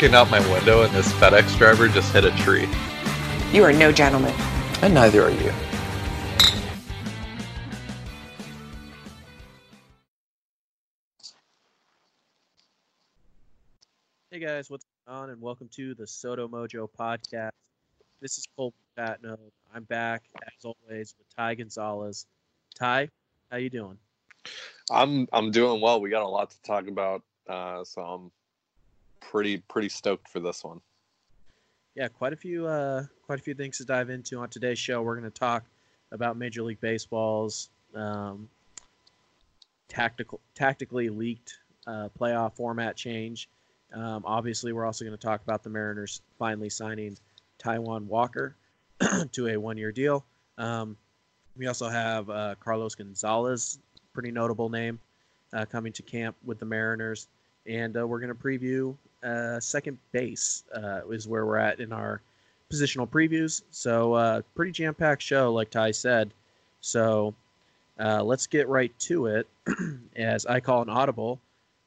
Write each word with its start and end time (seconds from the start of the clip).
Looking 0.00 0.16
out 0.16 0.30
my 0.30 0.40
window, 0.50 0.80
and 0.80 0.90
this 0.94 1.12
FedEx 1.12 1.58
driver 1.58 1.86
just 1.86 2.10
hit 2.10 2.24
a 2.24 2.30
tree. 2.38 2.66
You 3.52 3.62
are 3.64 3.72
no 3.74 3.92
gentleman. 3.92 4.32
And 4.80 4.94
neither 4.94 5.22
are 5.22 5.30
you. 5.30 5.52
Hey 14.30 14.38
guys, 14.38 14.70
what's 14.70 14.86
going 15.06 15.18
on? 15.18 15.28
And 15.28 15.42
welcome 15.42 15.68
to 15.72 15.94
the 15.94 16.06
Soto 16.06 16.48
Mojo 16.48 16.88
podcast. 16.98 17.50
This 18.22 18.38
is 18.38 18.48
Cole 18.56 18.72
Patno. 18.96 19.36
I'm 19.74 19.84
back 19.84 20.22
as 20.46 20.64
always 20.64 21.14
with 21.18 21.26
Ty 21.36 21.56
Gonzalez. 21.56 22.24
Ty, 22.74 23.10
how 23.50 23.58
you 23.58 23.68
doing? 23.68 23.98
I'm 24.90 25.28
I'm 25.30 25.50
doing 25.50 25.82
well. 25.82 26.00
We 26.00 26.08
got 26.08 26.22
a 26.22 26.26
lot 26.26 26.52
to 26.52 26.62
talk 26.62 26.88
about, 26.88 27.22
uh, 27.46 27.84
so 27.84 28.00
I'm 28.00 28.30
pretty 29.20 29.58
pretty 29.58 29.88
stoked 29.88 30.28
for 30.28 30.40
this 30.40 30.64
one. 30.64 30.80
Yeah, 31.94 32.08
quite 32.08 32.32
a 32.32 32.36
few 32.36 32.66
uh, 32.66 33.04
quite 33.26 33.38
a 33.38 33.42
few 33.42 33.54
things 33.54 33.78
to 33.78 33.84
dive 33.84 34.10
into 34.10 34.38
on 34.38 34.48
today's 34.48 34.78
show. 34.78 35.02
We're 35.02 35.16
going 35.18 35.30
to 35.30 35.38
talk 35.38 35.64
about 36.12 36.36
Major 36.36 36.62
League 36.62 36.80
Baseball's 36.80 37.70
um, 37.94 38.48
tactical 39.88 40.40
tactically 40.54 41.08
leaked 41.08 41.58
uh, 41.86 42.08
playoff 42.18 42.54
format 42.54 42.96
change. 42.96 43.48
Um, 43.92 44.22
obviously, 44.24 44.72
we're 44.72 44.86
also 44.86 45.04
going 45.04 45.16
to 45.16 45.22
talk 45.22 45.42
about 45.42 45.62
the 45.62 45.70
Mariners 45.70 46.22
finally 46.38 46.70
signing 46.70 47.16
Taijuan 47.58 48.06
Walker 48.06 48.54
to 49.32 49.48
a 49.48 49.56
one-year 49.56 49.90
deal. 49.90 50.24
Um, 50.58 50.96
we 51.56 51.66
also 51.66 51.88
have 51.88 52.30
uh, 52.30 52.54
Carlos 52.60 52.94
Gonzalez, 52.94 53.80
pretty 54.12 54.30
notable 54.30 54.68
name, 54.68 55.00
uh, 55.52 55.64
coming 55.64 55.92
to 55.94 56.02
camp 56.02 56.36
with 56.44 56.60
the 56.60 56.66
Mariners, 56.66 57.26
and 57.66 57.96
uh, 57.96 58.06
we're 58.06 58.20
going 58.20 58.34
to 58.34 58.40
preview 58.40 58.96
uh, 59.22 59.60
second 59.60 59.98
base 60.12 60.64
uh, 60.74 61.00
is 61.10 61.28
where 61.28 61.46
we're 61.46 61.56
at 61.56 61.80
in 61.80 61.92
our 61.92 62.20
positional 62.72 63.08
previews. 63.08 63.62
So 63.70 64.14
uh, 64.14 64.42
pretty 64.54 64.72
jam-packed 64.72 65.22
show, 65.22 65.52
like 65.52 65.70
Ty 65.70 65.90
said. 65.90 66.30
So 66.80 67.34
uh, 67.98 68.22
let's 68.22 68.46
get 68.46 68.68
right 68.68 68.96
to 69.00 69.26
it. 69.26 69.48
As 70.16 70.46
I 70.46 70.60
call 70.60 70.82
an 70.82 70.88
audible, 70.88 71.40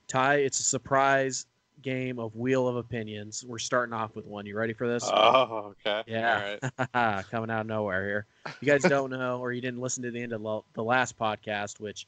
Ty, 0.07 0.35
it's 0.35 0.59
a 0.59 0.63
surprise 0.63 1.45
game 1.81 2.17
of 2.19 2.35
Wheel 2.35 2.67
of 2.67 2.75
Opinions. 2.75 3.43
We're 3.47 3.59
starting 3.59 3.93
off 3.93 4.15
with 4.15 4.25
one. 4.25 4.45
You 4.45 4.57
ready 4.57 4.73
for 4.73 4.87
this? 4.87 5.03
Oh, 5.05 5.73
okay. 5.85 6.03
Yeah. 6.07 6.57
All 6.79 6.87
right. 6.93 7.25
Coming 7.31 7.49
out 7.49 7.61
of 7.61 7.67
nowhere 7.67 8.05
here. 8.05 8.25
You 8.61 8.67
guys 8.67 8.83
don't 8.83 9.09
know, 9.09 9.39
or 9.39 9.51
you 9.51 9.61
didn't 9.61 9.81
listen 9.81 10.03
to 10.03 10.11
the 10.11 10.21
end 10.21 10.33
of 10.33 10.41
lo- 10.41 10.65
the 10.73 10.83
last 10.83 11.17
podcast, 11.17 11.79
which 11.79 12.07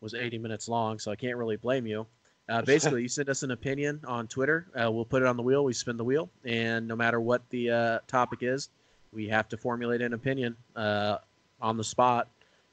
was 0.00 0.14
80 0.14 0.38
minutes 0.38 0.68
long, 0.68 0.98
so 0.98 1.10
I 1.10 1.16
can't 1.16 1.36
really 1.36 1.56
blame 1.56 1.86
you. 1.86 2.06
Uh, 2.48 2.62
basically, 2.66 3.02
you 3.02 3.08
send 3.08 3.28
us 3.28 3.42
an 3.42 3.50
opinion 3.50 4.00
on 4.06 4.26
Twitter. 4.26 4.66
Uh, 4.74 4.90
we'll 4.90 5.04
put 5.04 5.22
it 5.22 5.28
on 5.28 5.36
the 5.36 5.42
wheel. 5.42 5.64
We 5.64 5.72
spin 5.72 5.96
the 5.96 6.04
wheel, 6.04 6.30
and 6.44 6.86
no 6.86 6.96
matter 6.96 7.20
what 7.20 7.42
the 7.50 7.70
uh, 7.70 7.98
topic 8.06 8.40
is, 8.42 8.68
we 9.12 9.28
have 9.28 9.48
to 9.48 9.56
formulate 9.56 10.02
an 10.02 10.12
opinion 10.12 10.56
uh, 10.76 11.18
on 11.60 11.76
the 11.76 11.84
spot, 11.84 12.28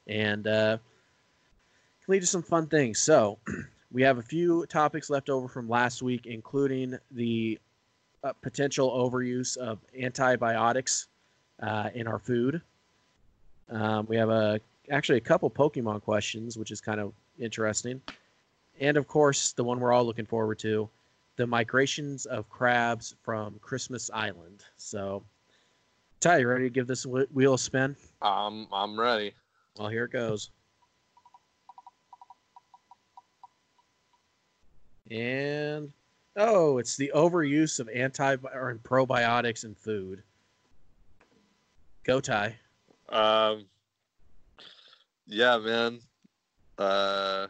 and 0.06 0.46
uh, 0.46 0.78
can 2.04 2.12
lead 2.12 2.20
to 2.20 2.26
some 2.26 2.42
fun 2.42 2.66
things. 2.66 2.98
So, 2.98 3.38
we 3.92 4.02
have 4.02 4.18
a 4.18 4.22
few 4.22 4.66
topics 4.66 5.10
left 5.10 5.30
over 5.30 5.48
from 5.48 5.68
last 5.68 6.02
week, 6.02 6.26
including 6.26 6.98
the 7.10 7.58
uh, 8.24 8.32
potential 8.42 8.90
overuse 8.90 9.56
of 9.56 9.78
antibiotics 10.00 11.08
uh, 11.62 11.90
in 11.94 12.06
our 12.06 12.18
food. 12.18 12.60
Um, 13.70 14.06
we 14.06 14.16
have 14.16 14.30
a 14.30 14.60
actually 14.90 15.18
a 15.18 15.22
couple 15.22 15.50
Pokemon 15.50 16.02
questions, 16.02 16.58
which 16.58 16.70
is 16.70 16.80
kind 16.80 17.00
of 17.00 17.12
interesting, 17.38 18.00
and 18.80 18.96
of 18.96 19.06
course 19.06 19.52
the 19.52 19.64
one 19.64 19.80
we're 19.80 19.92
all 19.92 20.04
looking 20.04 20.26
forward 20.26 20.58
to, 20.60 20.88
the 21.36 21.46
migrations 21.46 22.26
of 22.26 22.48
crabs 22.48 23.14
from 23.22 23.58
Christmas 23.60 24.10
Island. 24.12 24.64
So, 24.76 25.22
Ty, 26.20 26.38
you 26.38 26.48
ready 26.48 26.64
to 26.64 26.70
give 26.70 26.86
this 26.86 27.06
wheel 27.06 27.54
a 27.54 27.58
spin? 27.58 27.96
I'm 28.20 28.66
I'm 28.72 28.98
ready. 28.98 29.34
Well, 29.78 29.88
here 29.88 30.04
it 30.04 30.12
goes. 30.12 30.50
And 35.10 35.92
oh, 36.36 36.78
it's 36.78 36.96
the 36.96 37.10
overuse 37.14 37.80
of 37.80 37.88
anti 37.88 38.36
or 38.54 38.78
probiotics 38.82 39.64
in 39.64 39.74
food. 39.74 40.22
Go 42.04 42.20
Ty. 42.20 42.56
Um, 43.08 43.66
yeah, 45.26 45.58
man. 45.58 46.00
Uh, 46.78 47.46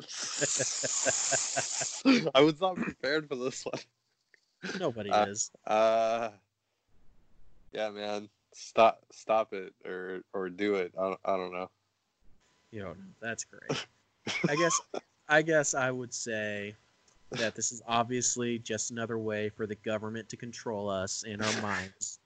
I 2.34 2.40
was 2.40 2.60
not 2.60 2.76
prepared 2.76 3.28
for 3.28 3.36
this 3.36 3.64
one. 3.64 3.80
Nobody 4.78 5.10
Uh, 5.10 5.26
is. 5.26 5.50
Uh, 5.66 6.30
yeah, 7.72 7.90
man. 7.90 8.28
Stop 8.52 9.04
stop 9.12 9.52
it 9.52 9.72
or 9.84 10.22
or 10.32 10.48
do 10.48 10.74
it. 10.74 10.92
I 10.98 11.02
don't, 11.02 11.20
I 11.24 11.36
don't 11.36 11.52
know. 11.52 11.70
You 12.72 12.82
know, 12.82 12.94
that's 13.20 13.44
great. 13.44 13.86
I 14.48 14.56
guess 14.56 14.80
I 15.28 15.42
guess 15.42 15.74
I 15.74 15.90
would 15.90 16.12
say 16.12 16.74
that 17.30 17.54
this 17.54 17.70
is 17.70 17.80
obviously 17.86 18.58
just 18.58 18.90
another 18.90 19.18
way 19.18 19.50
for 19.50 19.66
the 19.66 19.76
government 19.76 20.28
to 20.30 20.36
control 20.36 20.90
us 20.90 21.22
in 21.22 21.40
our 21.40 21.62
minds. 21.62 22.18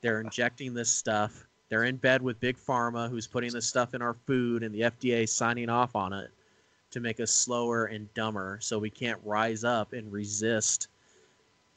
They're 0.00 0.22
injecting 0.22 0.72
this 0.72 0.90
stuff. 0.90 1.46
They're 1.68 1.84
in 1.84 1.96
bed 1.96 2.22
with 2.22 2.40
Big 2.40 2.56
Pharma, 2.56 3.10
who's 3.10 3.26
putting 3.26 3.52
this 3.52 3.66
stuff 3.66 3.92
in 3.94 4.00
our 4.02 4.14
food, 4.26 4.62
and 4.62 4.74
the 4.74 4.80
FDA 4.80 5.28
signing 5.28 5.68
off 5.68 5.94
on 5.94 6.12
it 6.14 6.30
to 6.90 7.00
make 7.00 7.20
us 7.20 7.30
slower 7.30 7.86
and 7.86 8.12
dumber 8.14 8.58
so 8.60 8.78
we 8.78 8.90
can't 8.90 9.20
rise 9.24 9.64
up 9.64 9.92
and 9.92 10.12
resist 10.12 10.88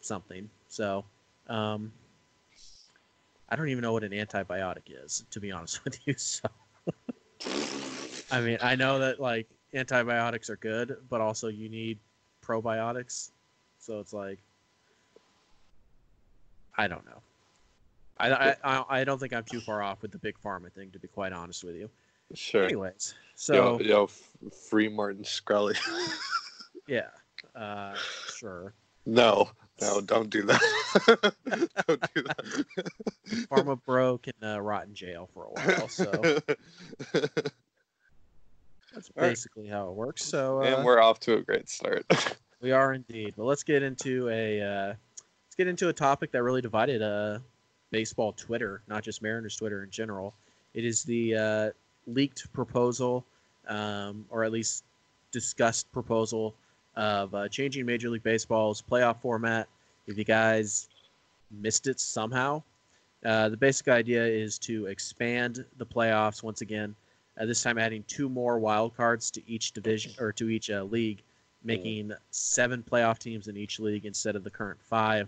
something. 0.01 0.50
So, 0.68 1.06
um, 1.47 1.91
I 3.50 3.56
don't 3.56 3.69
even 3.69 3.81
know 3.84 3.94
what 3.94 4.03
an 4.03 4.12
antibiotic 4.12 4.84
is, 4.88 5.25
to 5.31 5.40
be 5.40 5.52
honest 5.52 5.84
with 5.85 6.00
you. 6.07 6.16
So, 6.16 6.50
I 8.31 8.41
mean, 8.41 8.57
I 8.62 8.75
know 8.75 9.00
that 9.00 9.19
like 9.19 9.47
antibiotics 9.73 10.50
are 10.50 10.57
good, 10.57 10.97
but 11.09 11.22
also 11.22 11.47
you 11.50 11.69
need 11.69 12.00
probiotics. 12.44 13.31
So 13.79 14.00
it's 14.00 14.13
like, 14.13 14.40
I 16.78 16.88
don't 16.88 17.06
know. 17.06 17.22
I, 18.18 18.56
I, 18.63 18.85
I- 18.90 19.03
don't 19.03 19.19
think 19.19 19.34
I'm 19.34 19.44
too 19.44 19.62
far 19.62 19.81
off 19.84 20.02
with 20.02 20.12
the 20.12 20.18
big 20.18 20.35
pharma 20.44 20.72
thing, 20.72 20.91
to 20.91 21.00
be 21.00 21.07
quite 21.07 21.34
honest 21.34 21.63
with 21.63 21.75
you. 21.75 21.90
Sure. 22.33 22.66
Anyways, 22.66 23.13
so 23.35 23.53
yo, 23.53 23.79
yo, 23.79 24.09
free 24.69 24.89
Martin 24.89 25.23
Shkreli. 25.23 25.77
yeah, 26.88 27.09
uh, 27.55 27.95
sure. 28.35 28.73
no, 29.05 29.49
no, 29.81 30.01
don't 30.01 30.29
do 30.29 30.43
that. 30.43 30.61
don't 31.88 32.13
do 32.16 32.23
that. 32.23 32.66
Pharma 33.49 33.79
bro 33.85 34.17
can 34.17 34.33
uh, 34.41 34.59
rot 34.59 34.85
in 34.85 34.93
jail 34.93 35.29
for 35.33 35.45
a 35.45 35.49
while, 35.49 35.88
so 35.88 36.05
that's 38.93 39.09
All 39.09 39.23
right. 39.23 39.29
basically 39.29 39.67
how 39.67 39.89
it 39.89 39.93
works. 39.93 40.23
So 40.23 40.61
uh, 40.61 40.66
and 40.66 40.85
we're 40.85 41.01
off 41.01 41.19
to 41.22 41.35
a 41.38 41.41
great 41.41 41.69
start. 41.69 42.05
We 42.61 42.72
are 42.72 42.93
indeed. 42.93 43.33
But 43.35 43.43
let's 43.43 43.63
get 43.63 43.83
into 43.83 44.29
a 44.29 44.61
uh, 44.61 44.88
let's 44.88 45.55
get 45.57 45.67
into 45.67 45.89
a 45.89 45.93
topic 45.93 46.31
that 46.31 46.41
really 46.43 46.61
divided 46.61 47.02
uh, 47.02 47.40
baseball 47.91 48.31
Twitter, 48.34 48.81
not 48.87 49.03
just 49.03 49.22
Mariners 49.22 49.55
Twitter 49.55 49.84
in 49.84 49.90
general. 49.90 50.34
It 50.73 50.85
is 50.85 51.03
the 51.03 51.35
uh, 51.35 51.69
leaked 52.08 52.52
proposal, 52.53 53.26
um, 53.67 54.26
or 54.29 54.44
at 54.44 54.52
least 54.52 54.84
discussed 55.32 55.91
proposal 55.91 56.55
of 56.96 57.34
uh, 57.34 57.47
changing 57.47 57.85
Major 57.85 58.09
League 58.09 58.23
Baseball's 58.23 58.82
playoff 58.82 59.22
format. 59.22 59.67
If 60.08 60.17
you 60.17 60.23
guys 60.23 60.90
missed 61.52 61.88
it 61.88 62.00
somehow, 62.00 62.61
uh, 63.26 63.50
the 63.50 63.58
basic 63.58 63.88
idea 63.88 64.26
is 64.26 64.58
to 64.59 64.88
expand 64.88 65.66
the 65.78 65.85
playoffs 65.85 66.44
once 66.44 66.61
again. 66.61 66.96
Uh, 67.40 67.46
this 67.46 67.64
time, 67.64 67.78
adding 67.78 68.03
two 68.08 68.29
more 68.29 68.59
wild 68.59 68.96
cards 68.96 69.32
to 69.32 69.41
each 69.47 69.72
division 69.72 70.11
or 70.20 70.32
to 70.34 70.49
each 70.49 70.70
uh, 70.70 70.84
league, 70.84 71.23
making 71.64 72.11
seven 72.32 72.84
playoff 72.84 73.17
teams 73.17 73.47
in 73.47 73.58
each 73.58 73.79
league 73.79 74.06
instead 74.06 74.35
of 74.35 74.44
the 74.44 74.52
current 74.52 74.79
five. 74.82 75.28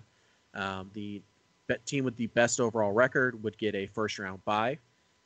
Um, 0.54 0.92
the 0.94 1.22
team 1.86 2.04
with 2.06 2.16
the 2.16 2.28
best 2.28 2.60
overall 2.60 2.92
record 2.92 3.42
would 3.44 3.58
get 3.58 3.74
a 3.76 3.88
first 3.88 4.20
round 4.20 4.44
bye. 4.46 4.78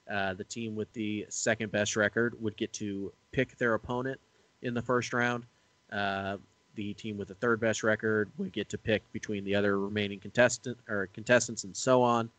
Uh, 0.10 0.34
the 0.34 0.44
team 0.44 0.76
with 0.76 0.92
the 0.94 1.26
second 1.30 1.72
best 1.72 1.96
record 1.96 2.36
would 2.42 2.58
get 2.58 2.74
to 2.74 3.12
pick 3.32 3.58
their 3.58 3.76
opponent 3.76 4.20
in 4.62 4.74
the 4.74 4.82
first 4.82 5.14
round. 5.14 5.44
Uh, 5.92 6.38
the 6.76 6.94
team 6.94 7.18
with 7.18 7.28
the 7.28 7.36
third 7.36 7.60
best 7.60 7.84
record 7.84 8.30
would 8.38 8.52
get 8.52 8.70
to 8.70 8.78
pick 8.78 9.02
between 9.12 9.44
the 9.44 9.54
other 9.54 9.80
remaining 9.80 10.20
contestant 10.20 10.78
or 10.88 11.08
contestants, 11.14 11.64
and 11.64 11.76
so 11.76 12.02
on 12.02 12.30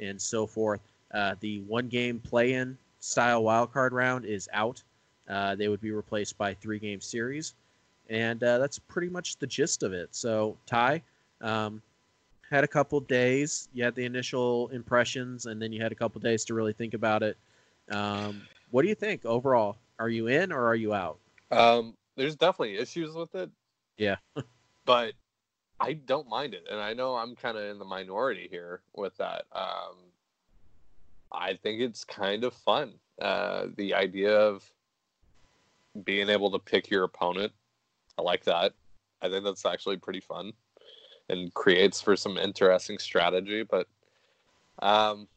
and 0.00 0.20
so 0.20 0.46
forth. 0.46 0.80
Uh, 1.12 1.34
the 1.40 1.60
one 1.60 1.88
game 1.88 2.20
play 2.20 2.52
in 2.52 2.76
style 3.00 3.42
wildcard 3.42 3.92
round 3.92 4.24
is 4.24 4.48
out. 4.52 4.82
Uh, 5.28 5.54
they 5.54 5.68
would 5.68 5.80
be 5.80 5.90
replaced 5.90 6.38
by 6.38 6.54
three 6.54 6.78
game 6.78 7.00
series. 7.00 7.54
And 8.08 8.42
uh, 8.42 8.58
that's 8.58 8.78
pretty 8.78 9.08
much 9.08 9.36
the 9.36 9.46
gist 9.46 9.82
of 9.82 9.92
it. 9.92 10.08
So, 10.12 10.56
Ty, 10.66 11.02
um, 11.40 11.82
had 12.50 12.64
a 12.64 12.68
couple 12.68 13.00
days. 13.00 13.68
You 13.72 13.84
had 13.84 13.94
the 13.94 14.04
initial 14.04 14.68
impressions, 14.68 15.46
and 15.46 15.60
then 15.60 15.72
you 15.72 15.82
had 15.82 15.92
a 15.92 15.94
couple 15.94 16.20
days 16.20 16.44
to 16.46 16.54
really 16.54 16.72
think 16.72 16.94
about 16.94 17.22
it. 17.22 17.36
Um, 17.90 18.42
what 18.70 18.82
do 18.82 18.88
you 18.88 18.94
think 18.94 19.24
overall? 19.24 19.76
Are 19.98 20.08
you 20.08 20.28
in 20.28 20.52
or 20.52 20.66
are 20.66 20.74
you 20.74 20.94
out? 20.94 21.18
Um, 21.50 21.94
there's 22.16 22.36
definitely 22.36 22.78
issues 22.78 23.14
with 23.14 23.34
it. 23.34 23.50
Yeah. 23.96 24.16
but 24.84 25.14
I 25.80 25.94
don't 25.94 26.28
mind 26.28 26.54
it, 26.54 26.66
and 26.70 26.80
I 26.80 26.94
know 26.94 27.16
I'm 27.16 27.36
kind 27.36 27.56
of 27.56 27.64
in 27.64 27.78
the 27.78 27.84
minority 27.84 28.48
here 28.50 28.80
with 28.94 29.16
that. 29.18 29.44
Um, 29.52 29.96
I 31.30 31.54
think 31.54 31.80
it's 31.80 32.04
kind 32.04 32.44
of 32.44 32.54
fun. 32.54 32.94
Uh, 33.20 33.66
the 33.76 33.94
idea 33.94 34.34
of 34.38 34.70
being 36.04 36.28
able 36.28 36.50
to 36.52 36.58
pick 36.58 36.90
your 36.90 37.04
opponent, 37.04 37.52
I 38.18 38.22
like 38.22 38.44
that. 38.44 38.74
I 39.20 39.28
think 39.28 39.44
that's 39.44 39.66
actually 39.66 39.96
pretty 39.96 40.20
fun 40.20 40.52
and 41.28 41.52
creates 41.54 42.00
for 42.00 42.16
some 42.16 42.38
interesting 42.38 42.98
strategy. 42.98 43.62
But 43.62 43.86
um, 44.80 45.28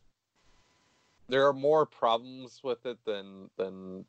there 1.28 1.48
are 1.48 1.54
more 1.54 1.86
problems 1.86 2.62
with 2.64 2.86
it 2.86 2.98
than 3.06 3.50
than 3.58 4.06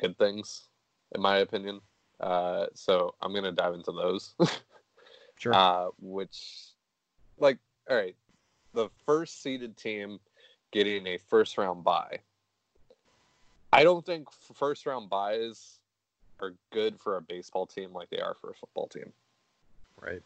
good 0.00 0.18
things, 0.18 0.68
in 1.14 1.20
my 1.20 1.38
opinion. 1.38 1.80
Uh, 2.20 2.66
so 2.74 3.14
I'm 3.22 3.34
gonna 3.34 3.52
dive 3.52 3.74
into 3.74 3.92
those. 3.92 4.34
Sure. 5.40 5.54
Uh, 5.54 5.86
which, 6.02 6.66
like, 7.38 7.56
all 7.88 7.96
right, 7.96 8.14
the 8.74 8.90
first 9.06 9.42
seeded 9.42 9.74
team 9.74 10.20
getting 10.70 11.06
a 11.06 11.16
first 11.16 11.56
round 11.56 11.82
bye. 11.82 12.18
I 13.72 13.82
don't 13.82 14.04
think 14.04 14.30
first 14.30 14.84
round 14.84 15.08
byes 15.08 15.78
are 16.40 16.52
good 16.72 17.00
for 17.00 17.16
a 17.16 17.22
baseball 17.22 17.66
team 17.66 17.94
like 17.94 18.10
they 18.10 18.20
are 18.20 18.34
for 18.34 18.50
a 18.50 18.54
football 18.54 18.86
team. 18.88 19.14
right. 19.98 20.22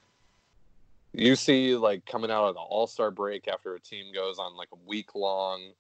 You 1.17 1.37
see, 1.37 1.77
like, 1.77 2.05
coming 2.07 2.31
out 2.31 2.49
of 2.49 2.55
the 2.55 2.61
All 2.61 2.89
Star 2.89 3.13
break 3.13 3.47
after 3.47 3.75
a 3.75 3.81
team 3.81 4.13
goes 4.13 4.39
on 4.41 4.57
like 4.57 4.71
a 4.73 4.89
week 4.89 5.15
long 5.15 5.71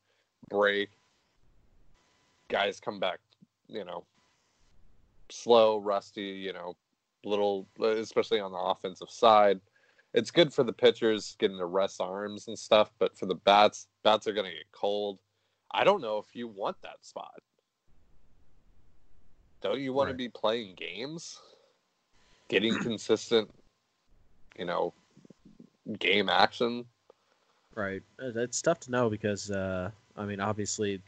break, 0.49 0.91
guys 2.49 2.79
come 2.79 3.01
back, 3.01 3.19
you 3.67 3.85
know, 3.85 4.05
slow, 5.31 5.79
rusty, 5.79 6.23
you 6.23 6.53
know, 6.53 6.77
little, 7.25 7.67
especially 7.83 8.39
on 8.39 8.53
the 8.53 8.59
offensive 8.59 9.11
side. 9.11 9.61
It's 10.13 10.31
good 10.31 10.53
for 10.53 10.63
the 10.63 10.73
pitchers 10.73 11.35
getting 11.41 11.59
to 11.59 11.67
rest 11.67 12.01
arms 12.01 12.47
and 12.47 12.57
stuff, 12.57 12.93
but 13.01 13.19
for 13.19 13.27
the 13.27 13.35
bats, 13.35 13.89
bats 14.05 14.29
are 14.29 14.33
going 14.33 14.47
to 14.49 14.57
get 14.57 14.71
cold. 14.71 15.19
I 15.73 15.83
don't 15.83 16.01
know 16.01 16.19
if 16.19 16.37
you 16.37 16.47
want 16.47 16.77
that 16.83 17.05
spot. 17.05 17.43
Don't 19.61 19.81
you 19.81 19.93
want 19.93 20.07
Right. 20.07 20.13
to 20.13 20.17
be 20.17 20.29
playing 20.29 20.77
games? 20.77 21.41
Getting 22.49 22.79
consistent, 22.79 23.51
you 24.57 24.67
know, 24.67 24.95
game 25.99 26.29
action? 26.29 26.85
Right. 27.75 28.03
Uh, 28.21 28.39
It's 28.39 28.63
tough 28.63 28.81
to 28.81 28.91
know 28.91 29.11
because, 29.11 29.51
uh, 29.51 29.91
I 30.17 30.25
mean, 30.25 30.41
obviously, 30.41 31.01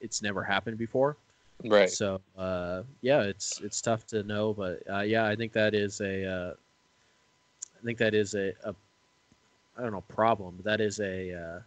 it's 0.00 0.22
never 0.22 0.42
happened 0.42 0.78
before. 0.78 1.16
Right. 1.64 1.90
So, 1.90 2.20
uh, 2.36 2.82
yeah, 3.02 3.22
it's 3.22 3.60
it's 3.60 3.80
tough 3.80 4.06
to 4.08 4.22
know, 4.24 4.52
but 4.52 4.82
uh, 4.90 5.00
yeah, 5.00 5.26
I 5.26 5.36
think 5.36 5.52
that 5.52 5.74
is 5.74 6.00
a, 6.00 6.24
uh, 6.26 6.54
I 7.80 7.84
think 7.84 7.98
that 7.98 8.14
is 8.14 8.34
a, 8.34 8.52
a, 8.64 8.74
I 9.76 9.82
don't 9.82 9.92
know, 9.92 10.00
problem. 10.02 10.54
But 10.56 10.64
that 10.64 10.80
is 10.80 10.98
a, 10.98 11.32
uh, 11.32 11.60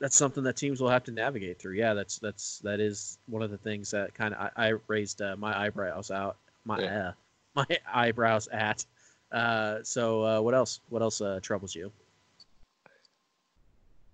that's 0.00 0.16
something 0.16 0.42
that 0.44 0.56
teams 0.56 0.80
will 0.80 0.88
have 0.88 1.04
to 1.04 1.12
navigate 1.12 1.58
through. 1.58 1.74
Yeah, 1.74 1.94
that's 1.94 2.18
that's 2.18 2.58
that 2.60 2.80
is 2.80 3.18
one 3.26 3.42
of 3.42 3.50
the 3.50 3.58
things 3.58 3.90
that 3.92 4.14
kind 4.14 4.34
of 4.34 4.50
I, 4.56 4.68
I 4.68 4.72
raised 4.88 5.22
uh, 5.22 5.36
my 5.36 5.56
eyebrows 5.56 6.10
out, 6.10 6.36
my 6.64 6.80
Yeah. 6.80 7.08
uh, 7.08 7.12
my 7.54 7.66
eyebrows 7.92 8.48
at. 8.48 8.84
Uh, 9.30 9.78
so, 9.82 10.22
uh, 10.22 10.40
what 10.40 10.54
else? 10.54 10.80
What 10.88 11.02
else 11.02 11.20
uh, 11.20 11.40
troubles 11.42 11.74
you? 11.74 11.92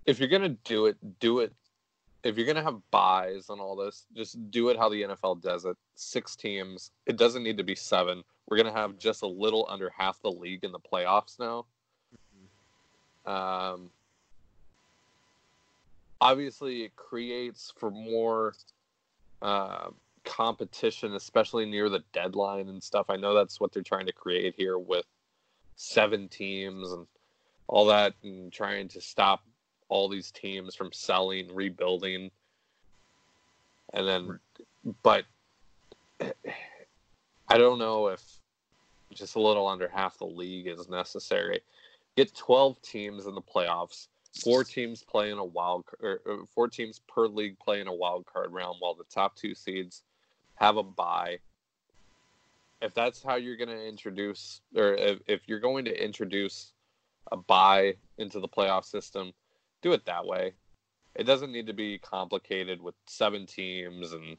if 0.05 0.19
you're 0.19 0.29
gonna 0.29 0.49
do 0.49 0.85
it, 0.85 0.97
do 1.19 1.39
it. 1.39 1.53
If 2.23 2.37
you're 2.37 2.47
gonna 2.47 2.63
have 2.63 2.79
byes 2.91 3.49
and 3.49 3.59
all 3.59 3.75
this, 3.75 4.05
just 4.15 4.51
do 4.51 4.69
it 4.69 4.77
how 4.77 4.89
the 4.89 5.03
NFL 5.03 5.41
does 5.41 5.65
it. 5.65 5.77
Six 5.95 6.35
teams. 6.35 6.91
It 7.05 7.17
doesn't 7.17 7.43
need 7.43 7.57
to 7.57 7.63
be 7.63 7.75
seven. 7.75 8.23
We're 8.47 8.57
gonna 8.57 8.71
have 8.71 8.97
just 8.97 9.23
a 9.23 9.27
little 9.27 9.65
under 9.69 9.91
half 9.95 10.21
the 10.21 10.31
league 10.31 10.63
in 10.63 10.71
the 10.71 10.79
playoffs 10.79 11.39
now. 11.39 11.65
Um, 13.25 13.89
obviously, 16.21 16.83
it 16.83 16.95
creates 16.95 17.73
for 17.75 17.89
more 17.89 18.53
uh, 19.41 19.89
competition, 20.25 21.13
especially 21.13 21.65
near 21.65 21.89
the 21.89 22.03
deadline 22.11 22.67
and 22.67 22.83
stuff. 22.83 23.05
I 23.09 23.15
know 23.15 23.33
that's 23.33 23.59
what 23.59 23.71
they're 23.71 23.83
trying 23.83 24.07
to 24.07 24.13
create 24.13 24.55
here 24.57 24.77
with 24.77 25.05
seven 25.75 26.27
teams 26.27 26.91
and 26.91 27.07
all 27.67 27.85
that, 27.85 28.13
and 28.23 28.51
trying 28.51 28.87
to 28.89 29.01
stop 29.01 29.43
all 29.89 30.09
these 30.09 30.31
teams 30.31 30.75
from 30.75 30.91
selling, 30.91 31.53
rebuilding, 31.53 32.31
and 33.93 34.07
then, 34.07 34.39
but 35.03 35.25
I 37.47 37.57
don't 37.57 37.79
know 37.79 38.07
if 38.07 38.21
just 39.13 39.35
a 39.35 39.41
little 39.41 39.67
under 39.67 39.87
half 39.87 40.17
the 40.17 40.25
league 40.25 40.67
is 40.67 40.89
necessary. 40.89 41.61
Get 42.17 42.35
12 42.35 42.81
teams 42.81 43.25
in 43.25 43.35
the 43.35 43.41
playoffs. 43.41 44.07
Four 44.43 44.65
teams 44.65 45.01
play 45.01 45.31
in 45.31 45.37
a 45.37 45.45
wild, 45.45 45.85
or, 46.01 46.19
four 46.53 46.67
teams 46.67 46.99
per 47.07 47.25
league 47.27 47.57
play 47.57 47.79
in 47.79 47.87
a 47.87 47.93
wild 47.93 48.25
card 48.25 48.51
round, 48.51 48.77
while 48.79 48.93
the 48.93 49.05
top 49.05 49.35
two 49.35 49.55
seeds 49.55 50.03
have 50.55 50.77
a 50.77 50.83
bye. 50.83 51.39
If 52.81 52.93
that's 52.93 53.23
how 53.23 53.35
you're 53.35 53.57
going 53.57 53.69
to 53.69 53.87
introduce, 53.87 54.61
or 54.75 54.93
if, 54.93 55.19
if 55.27 55.41
you're 55.47 55.59
going 55.59 55.85
to 55.85 56.03
introduce 56.03 56.71
a 57.31 57.37
bye 57.37 57.95
into 58.17 58.39
the 58.39 58.47
playoff 58.47 58.85
system, 58.85 59.33
do 59.81 59.93
it 59.93 60.05
that 60.05 60.25
way. 60.25 60.53
It 61.15 61.23
doesn't 61.23 61.51
need 61.51 61.67
to 61.67 61.73
be 61.73 61.97
complicated 61.97 62.81
with 62.81 62.95
seven 63.07 63.45
teams 63.45 64.13
and 64.13 64.37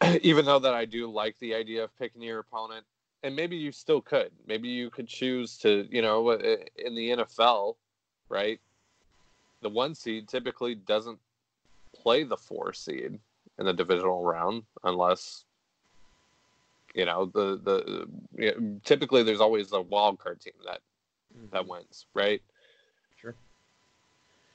even 0.22 0.44
though 0.44 0.58
that 0.58 0.74
I 0.74 0.84
do 0.84 1.10
like 1.10 1.38
the 1.38 1.54
idea 1.54 1.84
of 1.84 1.98
picking 1.98 2.22
your 2.22 2.40
opponent 2.40 2.84
and 3.22 3.34
maybe 3.34 3.56
you 3.56 3.72
still 3.72 4.02
could. 4.02 4.30
Maybe 4.46 4.68
you 4.68 4.90
could 4.90 5.08
choose 5.08 5.56
to, 5.58 5.88
you 5.90 6.02
know, 6.02 6.28
uh, 6.28 6.56
in 6.76 6.94
the 6.94 7.10
NFL, 7.10 7.76
right? 8.28 8.60
The 9.62 9.70
one 9.70 9.94
seed 9.94 10.28
typically 10.28 10.74
doesn't 10.74 11.18
play 11.94 12.24
the 12.24 12.36
four 12.36 12.74
seed 12.74 13.18
in 13.58 13.66
the 13.66 13.72
divisional 13.72 14.22
round 14.22 14.64
unless 14.82 15.44
you 16.94 17.04
know 17.04 17.26
the 17.26 17.60
the 17.62 18.06
you 18.36 18.52
know, 18.52 18.80
typically 18.84 19.22
there's 19.22 19.40
always 19.40 19.72
a 19.72 19.80
wild 19.80 20.18
card 20.18 20.40
team 20.40 20.54
that 20.64 20.80
that 21.52 21.66
wins, 21.66 22.06
right? 22.14 22.40
Sure. 23.16 23.34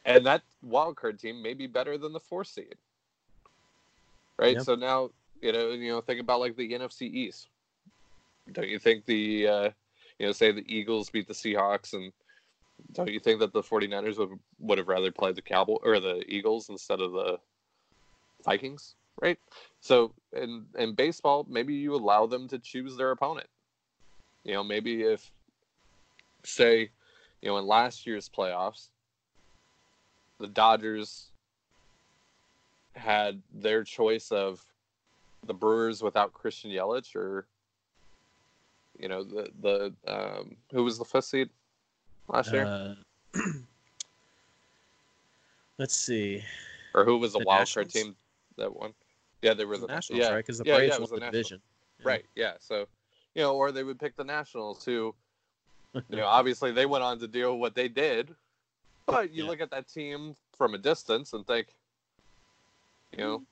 And 0.05 0.25
that 0.25 0.43
wild 0.61 0.95
card 0.95 1.19
team 1.19 1.41
may 1.41 1.53
be 1.53 1.67
better 1.67 1.97
than 1.97 2.13
the 2.13 2.19
four 2.19 2.43
seed. 2.43 2.75
Right? 4.37 4.55
Yep. 4.55 4.63
So 4.63 4.75
now, 4.75 5.11
you 5.41 5.51
know, 5.51 5.71
you 5.71 5.91
know, 5.91 6.01
think 6.01 6.21
about 6.21 6.39
like 6.39 6.55
the 6.55 6.71
NFC 6.71 7.01
East. 7.01 7.49
Don't 8.53 8.69
you 8.69 8.79
think 8.79 9.05
the 9.05 9.47
uh 9.47 9.69
you 10.17 10.25
know, 10.25 10.31
say 10.31 10.51
the 10.51 10.65
Eagles 10.73 11.09
beat 11.09 11.27
the 11.27 11.33
Seahawks 11.33 11.93
and 11.93 12.11
don't 12.93 13.09
you 13.09 13.19
think 13.19 13.39
that 13.39 13.51
the 13.51 13.61
49ers 13.61 14.17
would 14.17 14.39
would 14.59 14.77
have 14.77 14.87
rather 14.87 15.11
played 15.11 15.35
the 15.35 15.41
Cowboy 15.41 15.77
or 15.83 15.99
the 15.99 16.23
Eagles 16.27 16.69
instead 16.69 17.01
of 17.01 17.11
the 17.11 17.37
Vikings, 18.43 18.95
right? 19.21 19.37
So 19.81 20.13
in 20.33 20.65
in 20.77 20.95
baseball, 20.95 21.45
maybe 21.49 21.73
you 21.73 21.95
allow 21.95 22.25
them 22.25 22.47
to 22.49 22.59
choose 22.59 22.95
their 22.97 23.11
opponent. 23.11 23.47
You 24.43 24.53
know, 24.53 24.63
maybe 24.63 25.03
if 25.03 25.31
say, 26.43 26.89
you 27.41 27.49
know, 27.49 27.57
in 27.57 27.65
last 27.65 28.07
year's 28.07 28.29
playoffs, 28.29 28.89
the 30.39 30.47
Dodgers 30.47 31.31
had 32.95 33.41
their 33.53 33.83
choice 33.83 34.31
of 34.31 34.63
the 35.45 35.53
Brewers 35.53 36.01
without 36.01 36.33
Christian 36.33 36.71
Yelich 36.71 37.15
or 37.15 37.45
you 38.97 39.07
know, 39.07 39.23
the 39.23 39.49
the 39.61 39.93
um 40.07 40.55
who 40.71 40.83
was 40.83 40.97
the 40.97 41.05
fifth 41.05 41.25
seed 41.25 41.49
last 42.27 42.51
year? 42.51 42.65
Uh, 42.65 42.95
let's 45.77 45.95
see. 45.95 46.43
Or 46.93 47.05
who 47.05 47.17
was 47.17 47.33
the, 47.33 47.39
the 47.39 47.45
wild 47.45 47.71
card 47.73 47.89
team 47.89 48.15
that 48.59 48.75
one. 48.75 48.93
Yeah, 49.41 49.53
they 49.53 49.65
were 49.65 49.77
The 49.77 49.87
the 49.87 49.93
Nationals, 49.93 50.21
yeah, 50.23 50.31
right? 50.33 50.37
Because 50.45 50.59
the 50.59 50.65
yeah, 50.65 50.75
Braves 50.75 50.89
yeah, 50.89 50.95
it 50.95 50.97
won 50.97 51.01
was 51.01 51.09
the, 51.11 51.15
the 51.19 51.25
division. 51.31 51.61
Right. 52.03 52.25
Yeah. 52.35 52.53
So, 52.59 52.87
you 53.35 53.41
know, 53.41 53.55
or 53.55 53.71
they 53.71 53.83
would 53.83 53.99
pick 53.99 54.15
the 54.15 54.23
Nationals, 54.23 54.83
who, 54.85 55.15
you 55.93 56.01
know, 56.17 56.25
obviously 56.25 56.71
they 56.71 56.85
went 56.85 57.03
on 57.03 57.19
to 57.19 57.27
do 57.27 57.53
what 57.53 57.75
they 57.75 57.87
did, 57.87 58.35
but 59.05 59.31
you 59.31 59.43
Yeah. 59.43 59.49
look 59.49 59.61
at 59.61 59.71
that 59.71 59.87
team 59.87 60.35
from 60.57 60.75
a 60.75 60.77
distance 60.77 61.33
and 61.33 61.45
think, 61.47 61.75
you 63.11 63.17
know, 63.17 63.43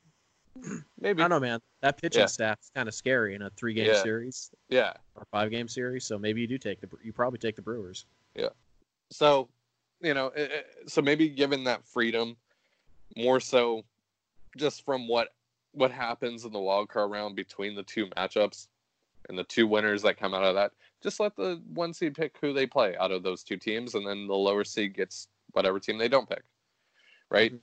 maybe. 0.99 1.21
I 1.21 1.27
don't 1.27 1.29
know, 1.29 1.39
man. 1.39 1.59
That 1.81 2.01
pitching 2.01 2.19
Yeah. 2.21 2.51
is 2.51 2.69
kind 2.75 2.87
of 2.87 2.93
scary 2.93 3.35
in 3.35 3.41
a 3.43 3.49
three-game 3.51 3.87
Yeah. 3.87 4.01
series 4.03 4.51
Yeah. 4.69 4.93
or 5.15 5.25
five-game 5.31 5.67
series. 5.67 6.05
So 6.05 6.17
maybe 6.17 6.41
you 6.41 6.47
do 6.47 6.57
take 6.57 6.81
the 6.81 6.89
you 7.03 7.13
probably 7.13 7.39
take 7.39 7.55
the 7.55 7.61
Brewers. 7.61 8.05
Yeah. 8.35 8.49
So, 9.09 9.49
you 10.01 10.13
know, 10.13 10.31
so 10.87 11.01
maybe 11.01 11.29
given 11.29 11.63
that 11.63 11.85
freedom, 11.85 12.35
more 13.15 13.39
so, 13.39 13.83
just 14.57 14.83
from 14.85 15.07
what 15.07 15.29
what 15.73 15.91
happens 15.91 16.43
in 16.45 16.51
the 16.51 16.59
wild 16.59 16.89
card 16.89 17.11
round 17.11 17.35
between 17.35 17.75
the 17.75 17.83
two 17.83 18.07
matchups 18.17 18.67
and 19.29 19.37
the 19.37 19.43
two 19.43 19.67
winners 19.67 20.01
that 20.01 20.17
come 20.17 20.33
out 20.33 20.43
of 20.43 20.55
that, 20.55 20.71
just 21.03 21.19
let 21.19 21.35
the 21.35 21.61
one 21.73 21.93
seed 21.93 22.15
pick 22.15 22.35
who 22.41 22.53
they 22.53 22.65
play 22.65 22.95
out 22.97 23.11
of 23.11 23.23
those 23.23 23.43
two 23.43 23.57
teams, 23.57 23.93
and 23.95 24.07
then 24.07 24.27
the 24.27 24.33
lower 24.35 24.63
seed 24.63 24.95
gets 24.95 25.27
whatever 25.51 25.79
team 25.79 25.97
they 25.97 26.07
don't 26.07 26.27
pick, 26.29 26.43
right? 27.29 27.53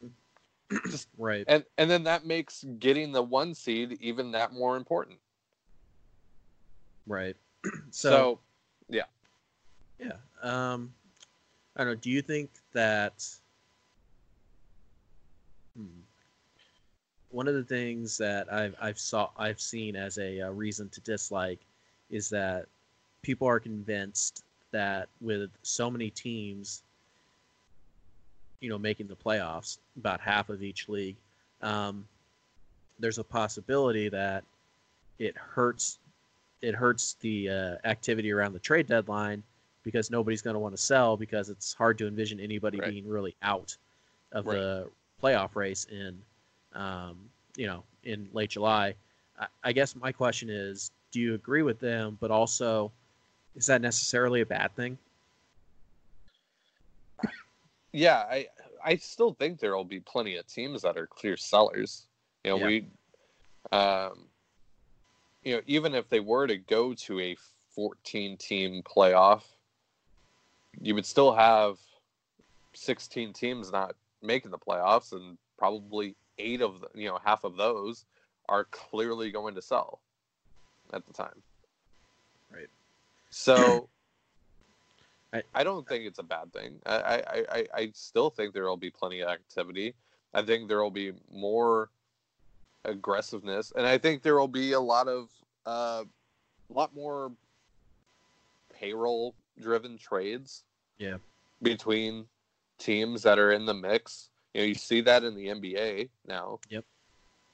Just 0.90 1.08
Right. 1.18 1.44
and 1.48 1.64
and 1.78 1.90
then 1.90 2.04
that 2.04 2.24
makes 2.26 2.64
getting 2.78 3.12
the 3.12 3.22
one 3.22 3.54
seed 3.54 3.98
even 4.00 4.32
that 4.32 4.52
more 4.52 4.76
important. 4.76 5.18
Right. 7.06 7.36
So, 7.90 8.40
Yeah. 8.88 9.04
Yeah. 9.98 10.16
Um, 10.42 10.92
I 11.76 11.84
don't 11.84 11.94
know. 11.94 11.94
Do 11.96 12.10
you 12.10 12.22
think 12.22 12.50
that 12.72 13.26
hmm, 15.76 16.00
one 17.34 17.48
of 17.48 17.54
the 17.54 17.64
things 17.64 18.16
that 18.18 18.50
I've 18.52 18.76
I've 18.80 18.98
saw 18.98 19.28
I've 19.36 19.60
seen 19.60 19.96
as 19.96 20.18
a, 20.18 20.40
uh 20.42 20.50
reason 20.50 20.88
to 20.90 21.00
dislike 21.00 21.58
is 22.08 22.30
that 22.30 22.66
people 23.22 23.48
are 23.48 23.58
convinced 23.58 24.44
that 24.70 25.08
with 25.20 25.50
so 25.62 25.90
many 25.90 26.10
teams, 26.10 26.82
you 28.60 28.68
know, 28.68 28.78
making 28.78 29.08
the 29.08 29.16
playoffs, 29.16 29.78
about 29.96 30.20
half 30.20 30.48
of 30.48 30.62
each 30.62 30.88
league, 30.88 31.16
um, 31.60 32.06
there's 33.00 33.18
a 33.18 33.24
possibility 33.24 34.08
that 34.08 34.44
it 35.18 35.36
hurts 35.36 35.98
it 36.62 36.74
hurts 36.74 37.14
the 37.20 37.50
uh, 37.50 37.76
activity 37.84 38.32
around 38.32 38.52
the 38.52 38.58
trade 38.60 38.86
deadline 38.86 39.42
because 39.82 40.08
nobody's 40.10 40.40
going 40.40 40.54
to 40.54 40.60
want 40.60 40.74
to 40.74 40.80
sell 40.80 41.16
because 41.16 41.50
it's 41.50 41.74
hard 41.74 41.98
to 41.98 42.06
envision 42.06 42.38
anybody 42.38 42.78
Right. 42.78 42.90
being 42.90 43.08
really 43.08 43.34
out 43.42 43.76
of 44.32 44.46
Right. 44.46 44.56
the 44.56 44.88
playoff 45.22 45.56
race 45.56 45.84
in, 45.90 46.16
um, 46.74 47.28
you 47.56 47.66
know, 47.66 47.84
in 48.04 48.28
late 48.32 48.50
July. 48.50 48.94
I, 49.38 49.46
I 49.62 49.72
guess 49.72 49.96
my 49.96 50.12
question 50.12 50.50
is, 50.50 50.90
do 51.10 51.20
you 51.20 51.34
agree 51.34 51.62
with 51.62 51.78
them? 51.80 52.18
But 52.20 52.30
also, 52.30 52.92
is 53.54 53.66
that 53.66 53.80
necessarily 53.80 54.40
a 54.40 54.46
bad 54.46 54.74
thing? 54.74 54.98
yeah, 57.92 58.24
I 58.28 58.46
I 58.84 58.96
still 58.96 59.32
think 59.32 59.60
there 59.60 59.76
will 59.76 59.84
be 59.84 60.00
plenty 60.00 60.36
of 60.36 60.46
teams 60.46 60.82
that 60.82 60.96
are 60.96 61.06
clear 61.06 61.36
sellers. 61.36 62.06
You 62.44 62.50
know, 62.50 62.58
Yeah. 62.58 62.66
we, 62.66 62.86
um, 63.72 64.28
you 65.42 65.56
know, 65.56 65.62
even 65.66 65.94
if 65.94 66.08
they 66.08 66.20
were 66.20 66.46
to 66.46 66.56
go 66.58 66.92
to 66.94 67.20
a 67.20 67.36
14 67.74 68.36
team 68.36 68.82
playoff, 68.82 69.42
you 70.80 70.94
would 70.94 71.06
still 71.06 71.32
have 71.32 71.78
16 72.74 73.32
teams 73.32 73.70
not 73.70 73.94
making 74.22 74.50
the 74.50 74.58
playoffs, 74.58 75.12
and 75.12 75.38
probably 75.56 76.16
eight 76.38 76.60
of 76.60 76.80
the, 76.80 76.88
you 76.94 77.08
know, 77.08 77.18
half 77.24 77.44
of 77.44 77.56
those 77.56 78.04
are 78.48 78.64
clearly 78.64 79.30
going 79.30 79.54
to 79.54 79.62
sell 79.62 80.00
at 80.92 81.06
the 81.06 81.12
time. 81.12 81.42
Right. 82.52 82.68
So. 83.30 83.88
I- 85.32 85.42
I 85.52 85.64
don't 85.64 85.86
think 85.88 86.04
it's 86.04 86.20
a 86.20 86.22
bad 86.22 86.52
thing. 86.52 86.78
I, 86.86 86.94
I, 86.94 87.44
I, 87.50 87.66
I 87.74 87.90
still 87.92 88.30
think 88.30 88.54
there 88.54 88.68
will 88.68 88.76
be 88.76 88.90
plenty 88.90 89.20
of 89.20 89.28
activity. 89.28 89.94
I 90.32 90.42
think 90.42 90.68
there 90.68 90.80
will 90.80 90.92
be 90.92 91.12
more 91.28 91.90
aggressiveness, 92.84 93.72
and 93.74 93.84
I 93.84 93.98
think 93.98 94.22
there 94.22 94.38
will 94.38 94.46
be 94.46 94.72
a 94.72 94.80
lot 94.80 95.08
of 95.08 95.28
uh, 95.66 96.04
a 96.70 96.72
lot 96.72 96.94
more 96.94 97.32
payroll 98.72 99.34
driven 99.60 99.98
trades. 99.98 100.62
Yeah. 100.98 101.16
Between 101.62 102.26
teams 102.78 103.22
that 103.22 103.38
are 103.38 103.50
in 103.52 103.66
the 103.66 103.74
mix, 103.74 104.30
you 104.54 104.60
know, 104.60 104.66
you 104.66 104.74
see 104.74 105.00
that 105.02 105.24
in 105.24 105.34
the 105.34 105.48
NBA 105.48 106.08
now. 106.26 106.60
Yep. 106.70 106.84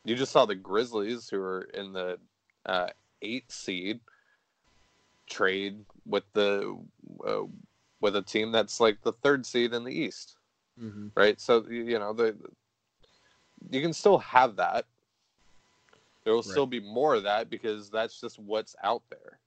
You 0.05 0.17
just 0.17 0.33
saw 0.33 0.47
the 0.47 0.55
Grizzlies, 0.55 1.29
who 1.29 1.41
are 1.41 1.63
in 1.75 1.93
the 1.93 2.19
uh, 2.67 2.89
eight 3.23 3.51
seed, 3.51 4.01
trade 5.29 5.85
with 6.07 6.25
the 6.33 6.79
uh, 7.27 7.43
with 8.01 8.17
a 8.17 8.23
team 8.23 8.53
that's 8.53 8.81
like 8.81 8.99
the 9.03 9.13
third 9.13 9.45
seed 9.47 9.75
in 9.75 9.85
the 9.85 9.93
East, 9.93 10.37
Mm-hmm. 10.81 11.09
right? 11.15 11.41
So 11.41 11.65
you 11.69 11.99
know 11.99 12.13
the 12.13 12.37
you 13.71 13.81
can 13.83 13.93
still 13.93 14.19
have 14.19 14.57
that. 14.57 14.87
There 16.25 16.33
will 16.35 16.41
Right. 16.43 16.51
still 16.51 16.67
be 16.67 16.81
more 16.81 17.15
of 17.15 17.25
that 17.25 17.51
because 17.51 17.91
that's 17.91 18.21
just 18.21 18.39
what's 18.39 18.75
out 18.83 19.03
there. 19.11 19.39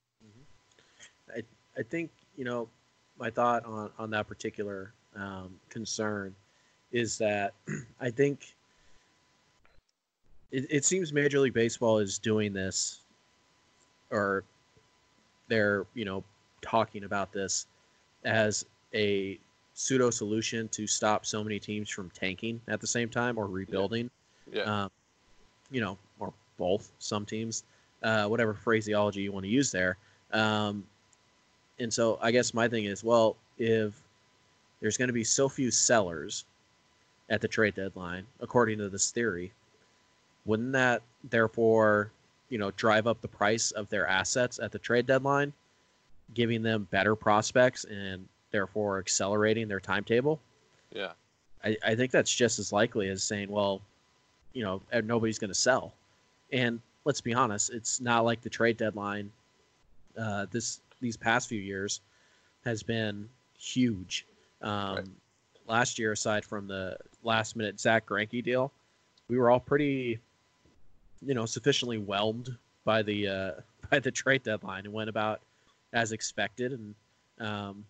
I 1.76 1.82
think 1.82 2.10
you 2.36 2.44
know 2.44 2.68
my 3.18 3.30
thought 3.30 3.64
on 3.64 3.90
on 3.98 4.10
that 4.10 4.28
particular 4.28 4.92
um, 5.16 5.58
concern 5.68 6.34
is 6.94 7.18
that 7.18 7.52
I 8.00 8.08
think 8.08 8.54
it, 10.50 10.66
it 10.70 10.84
seems 10.86 11.12
Major 11.12 11.40
League 11.40 11.52
Baseball 11.52 11.98
is 11.98 12.18
doing 12.18 12.54
this, 12.54 13.00
or 14.10 14.44
they're 15.48 15.84
you 15.92 16.06
know 16.06 16.24
talking 16.62 17.04
about 17.04 17.32
this 17.32 17.66
as 18.24 18.64
a 18.94 19.38
pseudo 19.74 20.08
solution 20.08 20.68
to 20.68 20.86
stop 20.86 21.26
so 21.26 21.42
many 21.42 21.58
teams 21.58 21.90
from 21.90 22.08
tanking 22.10 22.60
at 22.68 22.80
the 22.80 22.86
same 22.86 23.10
time 23.10 23.36
or 23.36 23.46
rebuilding. 23.46 24.08
Yeah, 24.50 24.84
um, 24.84 24.90
you 25.70 25.80
know, 25.80 25.98
or 26.20 26.32
both, 26.56 26.92
some 27.00 27.26
teams, 27.26 27.64
uh, 28.02 28.26
whatever 28.26 28.54
phraseology 28.54 29.22
you 29.22 29.32
want 29.32 29.44
to 29.44 29.50
use 29.50 29.72
there. 29.72 29.96
Um, 30.32 30.84
and 31.80 31.92
so 31.92 32.18
I 32.22 32.30
guess 32.30 32.54
my 32.54 32.68
thing 32.68 32.84
is, 32.84 33.02
well, 33.02 33.36
if 33.58 34.00
there's 34.80 34.96
going 34.96 35.08
to 35.08 35.14
be 35.14 35.24
so 35.24 35.48
few 35.48 35.72
sellers 35.72 36.44
at 37.28 37.40
the 37.40 37.48
trade 37.48 37.74
deadline, 37.74 38.26
according 38.40 38.78
to 38.78 38.88
this 38.88 39.10
theory, 39.10 39.52
wouldn't 40.44 40.72
that 40.72 41.02
therefore, 41.24 42.10
you 42.48 42.58
know, 42.58 42.70
drive 42.72 43.06
up 43.06 43.20
the 43.20 43.28
price 43.28 43.70
of 43.70 43.88
their 43.88 44.06
assets 44.06 44.58
at 44.62 44.72
the 44.72 44.78
trade 44.78 45.06
deadline, 45.06 45.52
giving 46.34 46.62
them 46.62 46.86
better 46.90 47.14
prospects 47.14 47.84
and 47.84 48.28
therefore 48.50 48.98
accelerating 48.98 49.68
their 49.68 49.80
timetable? 49.80 50.40
yeah, 50.92 51.12
I, 51.64 51.76
I 51.84 51.94
think 51.94 52.10
that's 52.10 52.32
just 52.32 52.58
as 52.58 52.72
likely 52.72 53.08
as 53.08 53.22
saying, 53.22 53.50
well, 53.50 53.80
you 54.52 54.62
know, 54.62 54.82
eh, 54.92 55.00
nobody's 55.02 55.38
going 55.38 55.48
to 55.50 55.54
sell. 55.54 55.94
And 56.52 56.80
let's 57.04 57.20
be 57.20 57.34
honest, 57.34 57.70
it's 57.70 58.00
not 58.00 58.24
like 58.24 58.42
the 58.42 58.50
trade 58.50 58.76
deadline 58.76 59.32
uh, 60.16 60.46
this 60.50 60.80
these 61.00 61.16
past 61.16 61.48
few 61.48 61.60
years 61.60 62.00
has 62.64 62.82
been 62.82 63.28
huge. 63.58 64.26
Um, 64.62 64.96
Right. 64.96 65.04
Last 65.66 65.98
year, 65.98 66.12
aside 66.12 66.44
from 66.44 66.66
the 66.66 66.96
last 67.22 67.56
minute 67.56 67.80
Zack 67.80 68.06
Greinke 68.06 68.42
deal, 68.44 68.72
we 69.28 69.38
were 69.38 69.50
all 69.50 69.60
pretty, 69.60 70.18
you 71.24 71.34
know, 71.34 71.46
sufficiently 71.46 71.98
whelmed 71.98 72.56
by 72.84 73.02
the 73.02 73.28
uh, 73.28 73.52
by 73.90 73.98
the 73.98 74.10
trade 74.10 74.42
deadline 74.42 74.84
and 74.84 74.92
went 74.92 75.08
about 75.08 75.40
as 75.92 76.12
expected. 76.12 76.72
And 76.72 76.94
um, 77.38 77.84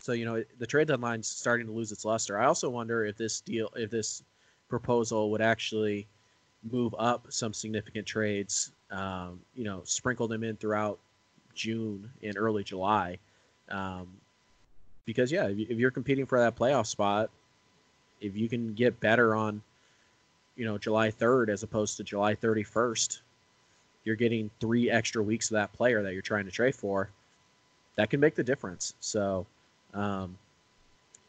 so 0.00 0.12
you 0.12 0.24
know 0.24 0.42
the 0.58 0.66
trade 0.66 0.88
deadline's 0.88 1.28
starting 1.28 1.66
to 1.66 1.72
lose 1.72 1.92
its 1.92 2.04
luster. 2.04 2.38
I 2.38 2.46
also 2.46 2.68
wonder 2.68 3.04
if 3.04 3.16
this 3.16 3.40
deal, 3.40 3.70
if 3.76 3.90
this 3.90 4.22
proposal 4.68 5.30
would 5.30 5.42
actually 5.42 6.08
move 6.70 6.94
up 6.98 7.26
some 7.30 7.52
significant 7.52 8.06
trades. 8.06 8.72
Um, 8.90 9.40
you 9.54 9.62
know, 9.62 9.82
sprinkle 9.84 10.26
them 10.26 10.42
in 10.42 10.56
throughout 10.56 10.98
June 11.54 12.10
and 12.22 12.36
early 12.36 12.64
July, 12.64 13.18
um, 13.68 14.08
because 15.10 15.32
yeah, 15.32 15.48
if 15.48 15.58
you- 15.58 15.66
if 15.68 15.76
you're 15.78 15.90
competing 15.90 16.24
for 16.24 16.38
that 16.38 16.54
playoff 16.54 16.86
spot, 16.86 17.30
if 18.20 18.36
you 18.36 18.48
can 18.48 18.74
get 18.74 19.00
better 19.00 19.34
on, 19.34 19.60
you 20.54 20.64
know, 20.64 20.78
July 20.78 21.10
3rd 21.10 21.50
as 21.50 21.64
opposed 21.64 21.96
to 21.96 22.04
July 22.04 22.36
31st, 22.36 23.22
you're 24.04 24.14
getting 24.14 24.50
three 24.60 24.88
extra 24.88 25.20
weeks 25.20 25.50
of 25.50 25.54
that 25.54 25.72
player 25.72 26.00
that 26.04 26.12
you're 26.12 26.22
trying 26.22 26.44
to 26.44 26.50
trade 26.52 26.76
for. 26.76 27.10
That 27.96 28.08
can 28.08 28.20
make 28.20 28.36
the 28.36 28.44
difference. 28.44 28.94
So, 29.00 29.46
um, 29.94 30.38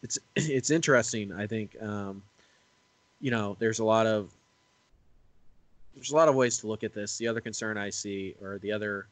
it's 0.03 0.19
it's 0.35 0.69
interesting. 0.69 1.31
I 1.31 1.47
think, 1.47 1.75
um, 1.81 2.21
you 3.19 3.31
know, 3.31 3.55
there's 3.57 3.79
a 3.79 3.83
lot 3.85 4.05
of 4.05 4.29
there's 5.95 6.11
a 6.11 6.15
lot 6.15 6.29
of 6.29 6.35
ways 6.35 6.59
to 6.59 6.67
look 6.67 6.83
at 6.83 6.93
this. 6.93 7.17
The 7.17 7.27
other 7.27 7.41
concern 7.41 7.79
I 7.79 7.89
see, 7.89 8.35
or 8.41 8.59
the 8.59 8.71
other 8.71 9.07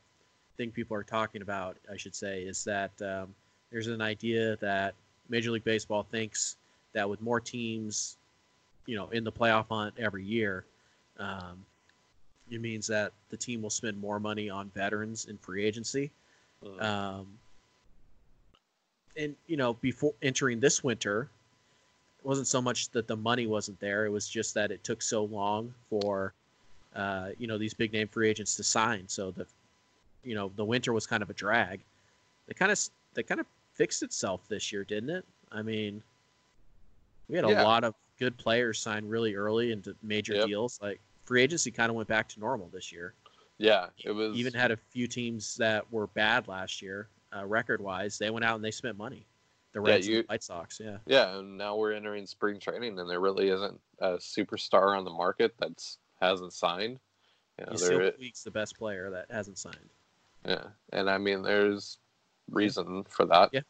thing 0.58 0.70
people 0.72 0.96
are 0.96 1.04
talking 1.04 1.42
about, 1.42 1.76
I 1.92 1.98
should 1.98 2.16
say, 2.16 2.44
is 2.44 2.64
that 2.66 2.92
um, 3.02 3.34
there's 3.72 3.88
an 3.88 4.02
idea 4.02 4.56
that 4.58 4.96
Major 5.30 5.52
League 5.52 5.64
Baseball 5.64 6.04
thinks 6.04 6.58
that 6.94 7.08
with 7.10 7.22
more 7.22 7.40
teams, 7.40 8.18
you 8.86 8.96
know, 8.96 9.10
in 9.10 9.24
the 9.24 9.32
playoff 9.32 9.68
hunt 9.70 9.94
every 9.98 10.24
year, 10.24 10.66
um, 11.20 11.64
it 12.50 12.62
means 12.62 12.88
that 12.88 13.12
the 13.30 13.38
team 13.38 13.62
will 13.62 13.70
spend 13.70 14.00
more 14.00 14.20
money 14.20 14.50
on 14.50 14.72
veterans 14.74 15.26
in 15.26 15.38
free 15.38 15.64
agency. 15.64 16.10
Mhm. 16.64 16.82
Um, 16.82 17.40
and 19.16 19.36
you 19.48 19.58
know, 19.58 19.74
before 19.74 20.14
entering 20.22 20.60
this 20.60 20.84
winter, 20.84 21.30
it 22.20 22.26
wasn't 22.26 22.48
so 22.48 22.62
much 22.62 22.90
that 22.90 23.08
the 23.08 23.16
money 23.16 23.46
wasn't 23.48 23.80
there; 23.80 24.06
it 24.06 24.10
was 24.10 24.28
just 24.28 24.54
that 24.56 24.72
it 24.72 24.84
took 24.84 25.02
so 25.02 25.26
long 25.26 25.74
for, 25.90 26.34
uh, 26.96 27.32
you 27.38 27.48
know, 27.48 27.58
these 27.58 27.74
big 27.74 27.94
name 27.94 28.08
free 28.08 28.30
agents 28.30 28.56
to 28.56 28.64
sign. 28.64 29.08
So 29.08 29.32
the, 29.32 29.46
you 30.24 30.36
know, 30.36 30.52
the 30.56 30.66
winter 30.66 30.92
was 30.92 31.06
kind 31.06 31.22
of 31.22 31.30
a 31.30 31.34
drag. 31.34 31.82
They 32.48 32.54
kind 32.54 32.72
of 32.72 32.80
they 33.14 33.24
kind 33.24 33.40
of 33.40 33.48
fixed 33.80 34.04
itself 34.04 34.46
this 34.50 34.74
year, 34.74 34.84
didn't 34.84 35.10
it? 35.10 35.26
I 35.54 35.62
mean, 35.62 36.04
we 37.30 37.38
had 37.38 37.46
a 37.46 37.50
Yeah. 37.52 37.64
lot 37.64 37.86
of 37.86 37.96
good 38.18 38.38
players 38.38 38.78
sign 38.78 39.06
really 39.08 39.36
early 39.36 39.72
into 39.72 39.96
major 40.04 40.34
Yep. 40.34 40.48
deals. 40.48 40.82
Like 40.82 41.00
free 41.24 41.42
agency 41.42 41.72
kind 41.72 41.90
of 41.90 41.96
went 41.96 42.10
back 42.10 42.28
to 42.30 42.42
normal 42.42 42.68
this 42.68 42.92
year. 42.92 43.14
Yeah, 43.58 43.90
it 44.04 44.12
was 44.12 44.36
Even 44.38 44.54
had 44.54 44.72
a 44.72 44.76
few 44.78 45.08
teams 45.08 45.56
that 45.56 45.90
were 45.94 46.08
bad 46.08 46.50
last 46.50 46.82
year, 46.82 47.08
uh, 47.34 47.46
record 47.46 47.80
wise. 47.80 48.18
They 48.18 48.30
went 48.30 48.44
out 48.44 48.56
and 48.58 48.64
they 48.66 48.72
spent 48.72 48.98
money. 48.98 49.26
The 49.72 49.80
Yeah, 49.82 49.88
Reds 49.88 50.06
and 50.08 50.14
you- 50.16 50.22
the 50.24 50.28
White 50.28 50.44
Sox, 50.44 50.78
yeah. 50.82 50.98
Yeah, 51.06 51.38
and 51.38 51.58
now 51.58 51.78
we're 51.78 51.94
entering 51.94 52.26
spring 52.26 52.60
training, 52.60 53.00
and 53.00 53.10
there 53.10 53.22
really 53.22 53.48
isn't 53.48 53.80
a 54.00 54.16
superstar 54.18 54.98
on 54.98 55.06
the 55.06 55.12
market 55.12 55.56
that's 55.58 56.00
hasn't 56.20 56.52
signed. 56.52 57.00
You 57.58 57.66
know, 57.66 57.78
there, 57.78 58.12
Puig's 58.12 58.44
the 58.44 58.52
best 58.52 58.78
player 58.78 59.10
that 59.10 59.32
hasn't 59.32 59.58
signed. 59.58 59.90
yeah, 60.44 60.72
and 60.92 61.10
I 61.10 61.18
mean, 61.18 61.42
there's 61.44 62.00
reason 62.52 63.04
for 63.10 63.26
that. 63.26 63.50
Yeah. 63.52 63.62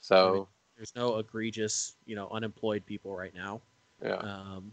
So 0.00 0.48
There's 0.76 0.94
no 0.96 1.18
egregious, 1.18 1.94
you 2.06 2.16
know, 2.16 2.28
unemployed 2.30 2.84
people 2.86 3.14
right 3.14 3.34
now. 3.34 3.60
yeah, 4.02 4.16
Um, 4.16 4.72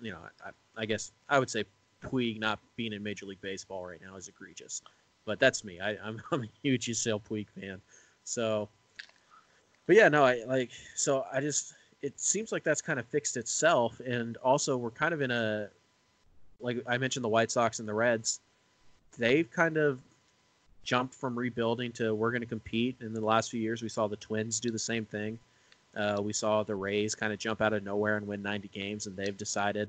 you 0.00 0.12
know, 0.12 0.20
I, 0.44 0.50
I 0.76 0.86
guess 0.86 1.12
I 1.28 1.38
would 1.38 1.50
say 1.50 1.64
Puig 2.02 2.38
not 2.38 2.58
being 2.76 2.92
in 2.92 3.02
Major 3.02 3.26
League 3.26 3.40
Baseball 3.40 3.84
right 3.84 4.00
now 4.04 4.16
is 4.16 4.28
egregious, 4.28 4.82
but 5.24 5.40
that's 5.40 5.64
me. 5.64 5.80
I, 5.80 5.96
I'm, 6.02 6.22
I'm 6.32 6.44
a 6.44 6.48
huge 6.62 6.86
Yasiel 6.86 7.20
Puig 7.22 7.46
fan, 7.58 7.80
so. 8.24 8.68
But 9.86 9.96
yeah, 9.96 10.08
no, 10.08 10.24
I 10.24 10.44
like 10.46 10.70
so 10.94 11.26
I 11.30 11.40
just 11.40 11.74
it 12.00 12.18
seems 12.18 12.52
like 12.52 12.62
that's 12.62 12.80
kind 12.80 12.98
of 12.98 13.06
fixed 13.06 13.36
itself, 13.36 14.00
and 14.00 14.38
also 14.38 14.78
we're 14.78 14.90
kind 14.90 15.12
of 15.12 15.20
in 15.20 15.30
a 15.30 15.68
like 16.60 16.82
I 16.86 16.96
mentioned 16.98 17.24
the 17.24 17.28
White 17.28 17.50
Sox 17.50 17.80
and 17.80 17.88
the 17.88 17.94
Reds, 17.94 18.40
they've 19.18 19.50
kind 19.50 19.76
of 19.76 19.98
jumped 20.84 21.14
from 21.14 21.36
rebuilding 21.38 21.92
to 21.92 22.14
we're 22.14 22.30
going 22.30 22.42
to 22.42 22.46
compete. 22.46 22.96
In 23.00 23.12
the 23.12 23.20
last 23.20 23.50
few 23.50 23.60
years, 23.60 23.82
we 23.82 23.88
saw 23.88 24.06
the 24.06 24.16
Twins 24.16 24.60
do 24.60 24.70
the 24.70 24.78
same 24.78 25.04
thing. 25.04 25.38
Uh, 25.96 26.20
we 26.22 26.32
saw 26.32 26.62
the 26.62 26.74
Rays 26.74 27.14
kind 27.14 27.32
of 27.32 27.38
jump 27.38 27.60
out 27.60 27.72
of 27.72 27.82
nowhere 27.84 28.16
and 28.16 28.26
win 28.26 28.42
90 28.42 28.68
games, 28.68 29.06
and 29.06 29.16
they've 29.16 29.36
decided 29.36 29.88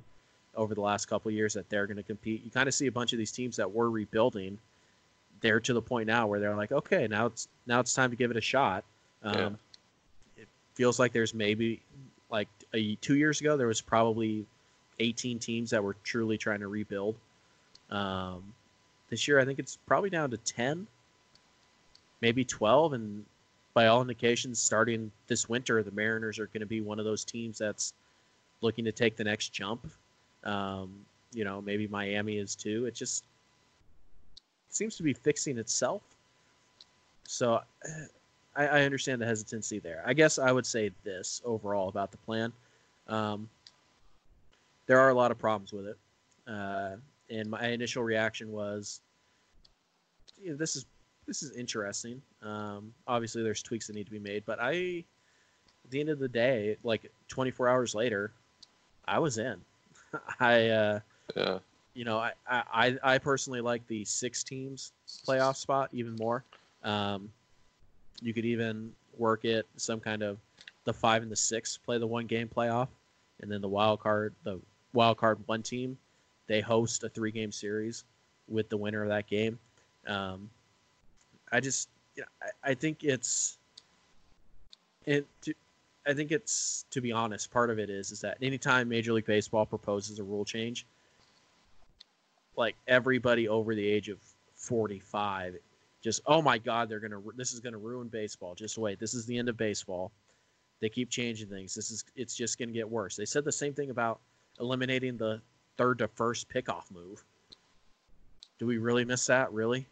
over 0.55 0.73
the 0.73 0.81
last 0.81 1.07
couple 1.07 1.29
of 1.29 1.35
years 1.35 1.53
that 1.53 1.69
they're 1.69 1.87
going 1.87 1.97
to 1.97 2.03
compete. 2.03 2.43
You 2.43 2.51
kind 2.51 2.67
of 2.67 2.73
see 2.73 2.87
a 2.87 2.91
bunch 2.91 3.11
of 3.11 3.19
these 3.19 3.31
teams 3.31 3.55
that 3.57 3.71
were 3.71 3.89
rebuilding. 3.89 4.57
They're 5.41 5.59
to 5.59 5.73
the 5.73 5.81
point 5.81 6.07
now 6.07 6.27
where 6.27 6.39
they're 6.39 6.55
like, 6.55 6.71
okay, 6.71 7.07
now 7.07 7.25
it's 7.27 7.47
now 7.67 7.79
it's 7.79 7.93
time 7.93 8.09
to 8.09 8.15
give 8.15 8.31
it 8.31 8.37
a 8.37 8.41
shot. 8.41 8.83
Um, 9.23 9.35
Yeah. 9.35 9.49
It 10.37 10.47
feels 10.75 10.99
like 10.99 11.11
there's 11.11 11.33
maybe 11.33 11.81
like 12.29 12.47
a, 12.73 12.95
two 12.95 13.15
years 13.15 13.41
ago 13.41 13.57
there 13.57 13.67
was 13.67 13.81
probably 13.81 14.45
18 14.99 15.39
teams 15.39 15.69
that 15.71 15.83
were 15.83 15.95
truly 16.03 16.37
trying 16.37 16.59
to 16.61 16.67
rebuild. 16.67 17.15
Um, 17.89 18.53
this 19.15 19.29
year, 19.29 19.39
I 19.39 19.45
think 19.45 19.59
it's 19.59 19.77
probably 19.85 20.09
down 20.09 20.29
to 20.31 20.37
10, 20.37 20.85
maybe 22.19 22.43
12, 22.43 22.91
and 22.91 23.25
by 23.73 23.87
all 23.87 24.01
indications, 24.01 24.59
starting 24.59 25.09
this 25.27 25.47
winter, 25.47 25.81
the 25.83 25.91
Mariners 25.91 26.37
are 26.37 26.47
going 26.47 26.59
to 26.59 26.65
be 26.65 26.81
one 26.81 26.99
of 26.99 27.05
those 27.05 27.23
teams 27.23 27.57
that's 27.57 27.93
looking 28.59 28.83
to 28.83 28.91
take 28.91 29.15
the 29.15 29.23
next 29.23 29.53
jump. 29.53 29.87
Um, 30.43 31.05
you 31.33 31.45
know, 31.45 31.61
maybe 31.61 31.87
Miami 31.87 32.39
is 32.39 32.55
too. 32.55 32.87
It 32.87 32.93
just 32.93 33.23
seems 34.67 34.97
to 34.97 35.03
be 35.03 35.13
fixing 35.13 35.57
itself. 35.57 36.01
So 37.23 37.61
I, 38.53 38.67
I 38.67 38.81
understand 38.81 39.21
the 39.21 39.25
hesitancy 39.25 39.79
there. 39.79 40.03
I 40.05 40.11
guess 40.13 40.39
I 40.39 40.51
would 40.51 40.65
say 40.65 40.91
this 41.05 41.41
overall 41.45 41.87
about 41.87 42.11
the 42.11 42.17
plan. 42.17 42.51
Um, 43.07 43.47
there 44.87 44.99
are 44.99 45.07
a 45.07 45.13
lot 45.13 45.31
of 45.31 45.39
problems 45.39 45.71
with 45.71 45.87
it. 45.87 45.97
Uh, 46.45 46.97
and 47.29 47.49
my 47.49 47.67
initial 47.67 48.03
reaction 48.03 48.51
was, 48.51 49.01
"Yeah, 50.41 50.53
this 50.53 50.75
is 50.75 50.85
this 51.25 51.43
is 51.43 51.51
interesting. 51.55 52.21
Um, 52.41 52.93
obviously, 53.07 53.43
there's 53.43 53.61
tweaks 53.63 53.87
that 53.87 53.93
need 53.93 54.05
to 54.05 54.11
be 54.11 54.19
made, 54.19 54.43
but 54.45 54.59
I, 54.61 55.03
at 55.83 55.91
the 55.91 55.99
end 55.99 56.09
of 56.09 56.19
the 56.19 56.27
day, 56.27 56.77
like 56.83 57.11
24 57.27 57.67
hours 57.69 57.95
later, 57.95 58.31
I 59.05 59.19
was 59.19 59.37
in. 59.37 59.59
I, 60.39 60.69
uh, 60.69 60.99
yeah, 61.35 61.59
you 61.93 62.03
know, 62.03 62.17
I, 62.17 62.33
I, 62.47 62.97
I 63.03 63.17
personally 63.17 63.61
like 63.61 63.85
the 63.87 64.03
six 64.05 64.43
teams 64.43 64.91
playoff 65.27 65.55
spot 65.55 65.89
even 65.93 66.15
more. 66.15 66.43
Um, 66.83 67.31
you 68.21 68.33
could 68.33 68.45
even 68.45 68.91
work 69.17 69.45
it 69.45 69.65
some 69.77 69.99
kind 69.99 70.21
of 70.21 70.37
the 70.83 70.93
five 70.93 71.23
and 71.23 71.31
the 71.31 71.35
six 71.35 71.77
play 71.77 71.97
the 71.97 72.05
one 72.07 72.27
game 72.27 72.49
playoff, 72.53 72.89
and 73.41 73.51
then 73.51 73.61
the 73.61 73.67
wild 73.67 74.01
card, 74.01 74.33
the 74.43 74.59
wild 74.93 75.17
card 75.17 75.39
one 75.47 75.63
team, 75.63 75.97
they 76.47 76.61
host 76.61 77.03
a 77.03 77.09
three 77.09 77.31
game 77.31 77.51
series 77.51 78.03
with 78.47 78.69
the 78.69 78.77
winner 78.77 79.03
of 79.03 79.09
that 79.09 79.27
game. 79.27 79.57
Um, 80.07 80.49
I 81.51 81.59
just, 81.59 81.89
know, 82.17 82.23
I, 82.41 82.71
I 82.71 82.73
think 82.73 83.03
it's, 83.03 83.57
it. 85.05 85.25
I 86.07 86.13
think 86.13 86.31
it's 86.31 86.85
to 86.91 87.01
be 87.01 87.11
honest, 87.11 87.51
part 87.51 87.71
of 87.71 87.79
it 87.79 87.89
is 87.89 88.11
is 88.11 88.21
that 88.21 88.37
anytime 88.41 88.87
Major 88.87 89.13
League 89.13 89.25
Baseball 89.25 89.65
proposes 89.65 90.19
a 90.19 90.23
rule 90.23 90.45
change, 90.45 90.85
like 92.57 92.75
everybody 92.87 93.47
over 93.47 93.75
the 93.75 93.85
age 93.85 94.09
of 94.09 94.19
45 94.55 95.57
just 96.01 96.21
oh 96.25 96.41
my 96.41 96.57
god 96.57 96.89
they're 96.89 96.99
gonna 96.99 97.19
this 97.35 97.51
is 97.53 97.59
gonna 97.59 97.77
ruin 97.77 98.07
baseball 98.07 98.55
just 98.55 98.77
wait 98.77 98.99
this 98.99 99.13
is 99.13 99.25
the 99.25 99.37
end 99.37 99.49
of 99.49 99.57
baseball 99.57 100.11
they 100.79 100.89
keep 100.89 101.09
changing 101.09 101.47
things 101.47 101.73
this 101.73 101.91
is 101.91 102.03
it's 102.15 102.35
just 102.35 102.57
gonna 102.57 102.71
get 102.71 102.89
worse 102.89 103.15
they 103.15 103.25
said 103.25 103.43
the 103.43 103.51
same 103.51 103.73
thing 103.73 103.89
about 103.89 104.19
eliminating 104.59 105.17
the 105.17 105.41
third 105.77 105.99
to 105.99 106.07
first 106.07 106.49
pickoff 106.49 106.91
move. 106.91 107.23
Do 108.59 108.65
we 108.65 108.77
really 108.77 109.05
miss 109.05 109.25
that? 109.27 109.51
Really? 109.51 109.87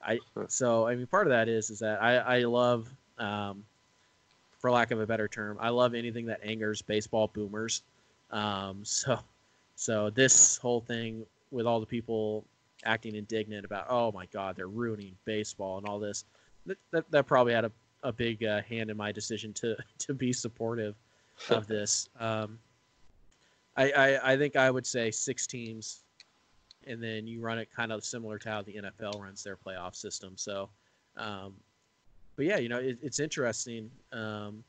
I 0.00 0.20
so 0.46 0.86
i 0.86 0.94
mean 0.94 1.08
part 1.08 1.26
of 1.26 1.32
that 1.32 1.48
is 1.48 1.70
is 1.70 1.80
that 1.80 2.00
i 2.00 2.18
i 2.18 2.38
love 2.44 2.88
um 3.18 3.64
for 4.58 4.70
lack 4.70 4.92
of 4.92 5.00
a 5.00 5.06
better 5.06 5.26
term 5.26 5.58
i 5.60 5.70
love 5.70 5.92
anything 5.92 6.26
that 6.26 6.40
angers 6.44 6.82
baseball 6.82 7.28
boomers. 7.34 7.82
Um 8.30 8.84
so 8.84 9.18
so 9.74 10.10
this 10.10 10.56
whole 10.56 10.80
thing 10.80 11.24
with 11.50 11.66
all 11.66 11.80
the 11.80 11.86
people 11.86 12.44
acting 12.84 13.14
indignant 13.14 13.64
about, 13.64 13.86
oh 13.88 14.12
my 14.12 14.26
God, 14.26 14.56
they're 14.56 14.68
ruining 14.68 15.14
baseball 15.24 15.78
and 15.78 15.86
all 15.86 15.98
this, 15.98 16.24
that, 16.66 16.78
that, 16.90 17.10
that 17.10 17.26
probably 17.26 17.52
had 17.52 17.64
a, 17.64 17.72
a 18.02 18.12
big 18.12 18.44
uh, 18.44 18.62
hand 18.62 18.90
in 18.90 18.96
my 18.96 19.12
decision 19.12 19.52
to, 19.54 19.76
to 19.98 20.14
be 20.14 20.32
supportive 20.32 20.94
of 21.50 21.66
this. 21.68 22.08
Um, 22.18 22.58
I, 23.78 23.90
I, 23.92 24.32
I 24.32 24.36
think 24.36 24.56
I 24.56 24.70
would 24.70 24.86
say 24.86 25.10
six 25.12 25.46
teams, 25.46 26.00
and 26.86 27.00
then 27.00 27.28
you 27.28 27.40
run 27.40 27.58
it 27.58 27.68
kind 27.74 27.92
of 27.92 28.04
similar 28.04 28.36
to 28.38 28.48
how 28.48 28.62
the 28.62 28.74
NFL 28.74 29.22
runs 29.22 29.44
their 29.44 29.56
playoff 29.56 29.94
system. 29.94 30.32
So, 30.34 30.68
um, 31.16 31.54
but 32.34 32.44
yeah, 32.44 32.58
you 32.58 32.68
know, 32.68 32.78
it, 32.78 32.98
it's 33.00 33.20
interesting 33.20 33.88
um, 34.12 34.64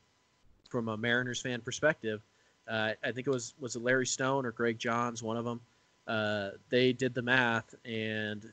from 0.68 0.88
a 0.88 0.96
Mariners 0.96 1.40
fan 1.40 1.60
perspective. 1.60 2.22
Uh, 2.68 2.92
I 3.02 3.10
think 3.10 3.26
it 3.26 3.30
was 3.30 3.54
was 3.58 3.74
it 3.74 3.82
Larry 3.82 4.06
Stone 4.06 4.46
or 4.46 4.52
Greg 4.52 4.78
Johns, 4.78 5.24
one 5.24 5.36
of 5.36 5.44
them. 5.44 5.60
Uh, 6.06 6.50
they 6.68 6.92
did 6.92 7.12
the 7.12 7.22
math, 7.22 7.74
and 7.84 8.48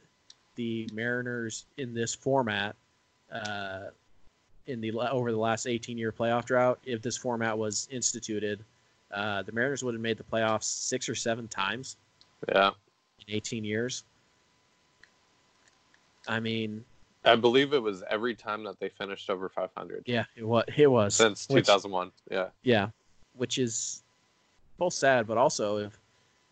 the 0.56 0.90
Mariners 0.92 1.66
in 1.78 1.94
this 1.94 2.16
format, 2.16 2.76
uh, 3.32 3.86
in 4.66 4.82
the 4.82 4.92
over 4.92 5.32
the 5.32 5.38
last 5.38 5.68
18 5.68 6.00
year 6.00 6.12
playoff 6.12 6.46
drought, 6.46 6.80
if 6.84 7.04
this 7.04 7.16
format 7.16 7.56
was 7.56 7.88
instituted, 7.92 8.64
uh, 9.12 9.42
the 9.44 9.52
Mariners 9.52 9.84
would 9.84 9.94
have 9.94 10.02
made 10.02 10.18
the 10.18 10.24
playoffs 10.24 10.64
six 10.64 11.08
or 11.10 11.16
seven 11.16 11.48
times 11.48 11.98
yeah. 12.50 12.72
in 13.28 13.36
18 13.36 13.64
years. 13.64 14.04
I 16.28 16.40
mean, 16.40 16.84
I 17.24 17.36
believe 17.36 17.74
it 17.74 17.82
was 17.82 18.04
every 18.10 18.36
time 18.36 18.64
that 18.64 18.80
they 18.80 18.90
finished 18.90 19.30
over 19.30 19.50
500 19.50 20.04
yeah, 20.06 20.26
it 20.36 20.44
was. 20.44 20.66
It 20.76 20.90
was 20.92 21.16
since 21.16 21.48
Which- 21.50 21.66
2001. 21.66 22.12
Yeah, 22.30 22.48
Yeah, 22.64 22.90
which 23.34 23.58
is 23.58 24.04
both 24.78 24.94
sad, 24.94 25.28
but 25.28 25.38
also 25.38 25.78
if 25.78 26.00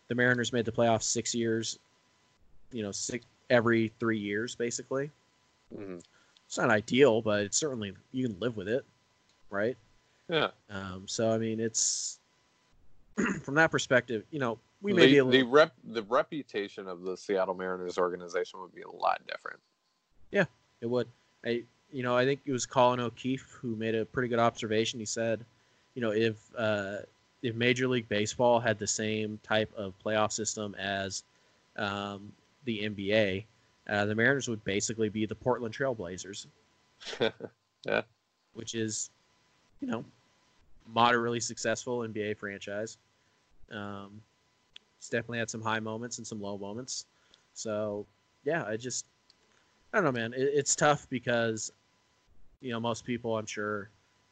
the 0.08 0.14
Mariners 0.14 0.52
made 0.52 0.64
the 0.64 0.72
playoffs 0.72 1.04
six 1.04 1.34
years, 1.34 1.78
you 2.72 2.82
know, 2.82 2.92
six 2.92 3.24
every 3.50 3.92
three 4.00 4.18
years, 4.18 4.54
basically. 4.54 5.10
hmm 5.74 5.98
It's 6.46 6.58
not 6.58 6.70
ideal, 6.70 7.22
but 7.22 7.42
it's 7.42 7.56
certainly 7.56 7.92
you 8.12 8.28
can 8.28 8.38
live 8.40 8.56
with 8.56 8.68
it, 8.68 8.84
right? 9.50 9.76
yeah. 10.28 10.48
Um, 10.70 11.04
so 11.06 11.30
I 11.30 11.38
mean, 11.38 11.60
it's 11.60 12.18
from 13.42 13.54
that 13.54 13.70
perspective, 13.70 14.24
you 14.30 14.38
know, 14.38 14.58
we 14.82 14.92
the, 14.92 14.98
may 14.98 15.06
be 15.06 15.18
a 15.18 15.24
little... 15.24 15.40
the 15.40 15.50
rep 15.50 15.72
the 15.84 16.02
reputation 16.02 16.86
of 16.88 17.02
the 17.02 17.16
Seattle 17.16 17.54
Mariners 17.54 17.98
organization 17.98 18.60
would 18.60 18.74
be 18.74 18.82
a 18.82 18.90
lot 18.90 19.20
different. 19.26 19.58
Yeah, 20.30 20.44
it 20.80 20.86
would. 20.86 21.08
I, 21.44 21.62
you 21.90 22.02
know, 22.02 22.16
I 22.16 22.24
think 22.24 22.40
it 22.44 22.52
was 22.52 22.66
Colin 22.66 23.00
O'Keefe 23.00 23.48
who 23.60 23.76
made 23.76 23.94
a 23.94 24.04
pretty 24.04 24.28
good 24.28 24.38
observation. 24.38 24.98
He 25.00 25.06
said, 25.06 25.44
you 25.94 26.02
know, 26.02 26.10
if 26.10 26.36
uh, 26.58 26.98
if 27.42 27.54
Major 27.54 27.88
League 27.88 28.08
Baseball 28.08 28.60
had 28.60 28.78
the 28.78 28.86
same 28.86 29.38
type 29.42 29.72
of 29.76 29.94
playoff 30.04 30.32
system 30.32 30.74
as 30.78 31.22
um, 31.76 32.32
the 32.64 32.80
NBA, 32.80 33.44
uh, 33.88 34.04
the 34.04 34.14
Mariners 34.14 34.48
would 34.48 34.64
basically 34.64 35.08
be 35.08 35.26
the 35.26 35.34
Portland 35.34 35.74
Trailblazers, 35.74 36.46
yeah. 37.86 38.02
which 38.54 38.74
is, 38.74 39.10
you 39.80 39.86
know, 39.86 40.04
moderately 40.92 41.40
successful 41.40 42.00
NBA 42.00 42.36
franchise. 42.36 42.98
Um, 43.72 44.20
it's 44.98 45.08
definitely 45.08 45.38
had 45.38 45.50
some 45.50 45.62
high 45.62 45.80
moments 45.80 46.18
and 46.18 46.26
some 46.26 46.40
low 46.40 46.58
moments. 46.58 47.06
So, 47.54 48.06
yeah, 48.44 48.64
I 48.64 48.76
just, 48.76 49.06
I 49.92 49.98
don't 49.98 50.04
know, 50.04 50.12
man. 50.12 50.32
It, 50.34 50.50
it's 50.54 50.74
tough 50.74 51.06
because, 51.10 51.72
you 52.60 52.72
know, 52.72 52.80
most 52.80 53.04
people, 53.04 53.36
I'm 53.36 53.46
sure, 53.46 53.90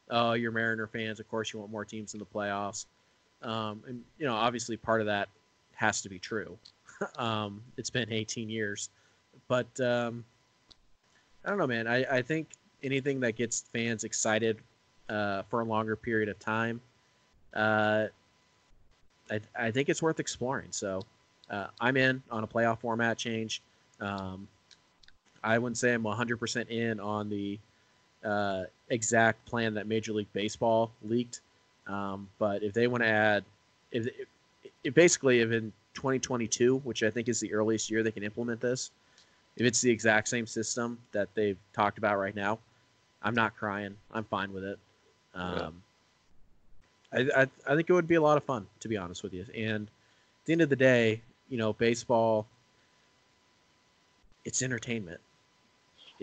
oh, 0.09 0.33
you're 0.33 0.51
Mariner 0.51 0.87
fans. 0.87 1.19
Of 1.19 1.27
course, 1.27 1.53
you 1.53 1.59
want 1.59 1.71
more 1.71 1.85
teams 1.85 2.13
in 2.13 2.19
the 2.19 2.25
playoffs. 2.25 2.85
Um, 3.41 3.83
and, 3.87 4.01
you 4.17 4.25
know, 4.25 4.35
obviously 4.35 4.77
part 4.77 5.01
of 5.01 5.07
that 5.07 5.29
has 5.75 6.01
to 6.01 6.09
be 6.09 6.19
true. 6.19 6.57
um, 7.17 7.61
it's 7.77 7.89
been 7.89 8.11
18 8.11 8.49
years. 8.49 8.89
But 9.47 9.79
um, 9.79 10.23
I 11.43 11.49
don't 11.49 11.57
know, 11.57 11.67
man. 11.67 11.87
I, 11.87 12.03
I 12.17 12.21
think 12.21 12.49
anything 12.83 13.19
that 13.21 13.35
gets 13.35 13.61
fans 13.73 14.03
excited 14.03 14.59
uh, 15.09 15.43
for 15.43 15.61
a 15.61 15.65
longer 15.65 15.95
period 15.95 16.29
of 16.29 16.39
time, 16.39 16.81
uh, 17.53 18.07
I, 19.29 19.39
I 19.57 19.71
think 19.71 19.89
it's 19.89 20.01
worth 20.01 20.19
exploring. 20.19 20.67
So 20.71 21.01
uh, 21.49 21.67
I'm 21.79 21.97
in 21.97 22.21
on 22.31 22.43
a 22.43 22.47
playoff 22.47 22.79
format 22.79 23.17
change. 23.17 23.61
Um, 23.99 24.47
I 25.43 25.57
wouldn't 25.57 25.77
say 25.77 25.93
I'm 25.93 26.03
100% 26.03 26.69
in 26.69 26.99
on 26.99 27.29
the 27.29 27.59
uh, 28.23 28.63
exact 28.89 29.45
plan 29.45 29.73
that 29.75 29.87
Major 29.87 30.13
League 30.13 30.31
Baseball 30.33 30.91
leaked. 31.03 31.41
Um, 31.87 32.27
but 32.39 32.63
if 32.63 32.73
they 32.73 32.87
want 32.87 33.03
to 33.03 33.09
add, 33.09 33.43
if, 33.91 34.07
if, 34.07 34.27
if 34.83 34.93
basically 34.93 35.41
if 35.41 35.51
in 35.51 35.71
2022, 35.93 36.77
which 36.77 37.03
I 37.03 37.11
think 37.11 37.29
is 37.29 37.39
the 37.39 37.53
earliest 37.53 37.91
year 37.91 38.01
they 38.01 38.11
can 38.11 38.23
implement 38.23 38.59
this, 38.59 38.91
if 39.55 39.65
it's 39.65 39.81
the 39.81 39.91
exact 39.91 40.27
same 40.27 40.47
system 40.47 40.97
that 41.11 41.29
they've 41.35 41.57
talked 41.73 41.97
about 41.97 42.17
right 42.17 42.35
now, 42.35 42.59
I'm 43.21 43.35
not 43.35 43.55
crying. 43.55 43.95
I'm 44.11 44.25
fine 44.25 44.51
with 44.51 44.63
it. 44.63 44.79
Um, 45.33 45.81
I, 47.15 47.19
I, 47.35 47.47
I 47.67 47.75
think 47.75 47.89
it 47.89 47.93
would 47.93 48.07
be 48.07 48.15
a 48.15 48.21
lot 48.21 48.37
of 48.37 48.43
fun, 48.43 48.67
to 48.81 48.87
be 48.87 48.97
honest 48.97 49.23
with 49.23 49.33
you. 49.33 49.45
And 49.55 49.87
at 49.87 50.45
the 50.45 50.53
end 50.53 50.61
of 50.61 50.69
the 50.69 50.75
day, 50.75 51.21
you 51.49 51.57
know, 51.57 51.73
baseball, 51.73 52.45
it's 54.43 54.61
entertainment. 54.61 55.21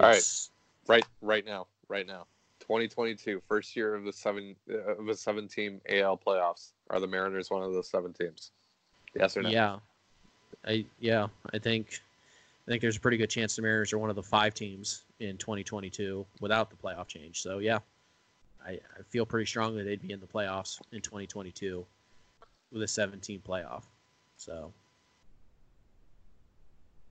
All 0.01 0.09
right. 0.09 0.49
Right, 0.89 1.07
right 1.21 1.47
now, 1.47 1.67
right 1.89 2.07
now. 2.07 2.27
2022, 2.61 3.43
first 3.49 3.75
year 3.75 3.95
of 3.95 4.05
the 4.05 4.13
seven 4.13 4.55
uh, 4.71 4.97
of 4.97 5.07
the 5.07 5.15
seven 5.15 5.49
team 5.49 5.81
AL 5.89 6.19
playoffs. 6.19 6.73
Are 6.91 7.01
the 7.01 7.07
Mariners 7.07 7.51
one 7.51 7.63
of 7.63 7.73
those 7.73 7.89
seven 7.89 8.13
teams? 8.13 8.53
Yes 9.15 9.37
or 9.37 9.43
no? 9.43 9.49
Yeah, 9.51 9.77
I 10.67 10.85
yeah 11.01 11.27
I 11.53 11.59
think 11.59 12.01
I 12.67 12.71
think 12.71 12.81
there's 12.81 12.97
a 12.97 13.01
pretty 13.01 13.17
good 13.17 13.31
chance 13.31 13.57
the 13.57 13.63
Mariners 13.63 13.93
are 13.93 13.99
one 13.99 14.11
of 14.11 14.17
the 14.17 14.23
five 14.23 14.55
teams 14.55 15.03
in 15.21 15.37
2022 15.37 16.25
without 16.41 16.71
the 16.71 16.77
playoff 16.77 17.09
change. 17.09 17.43
So 17.43 17.59
yeah, 17.59 17.79
I, 18.67 18.71
I 18.73 19.03
feel 19.09 19.27
pretty 19.27 19.47
strongly 19.47 19.83
they'd 19.83 20.03
be 20.03 20.13
in 20.13 20.21
the 20.21 20.27
playoffs 20.27 20.81
in 20.93 21.01
2022 21.01 21.85
with 22.71 22.83
a 22.83 22.89
17 22.89 23.41
playoff. 23.47 23.83
So 24.37 24.73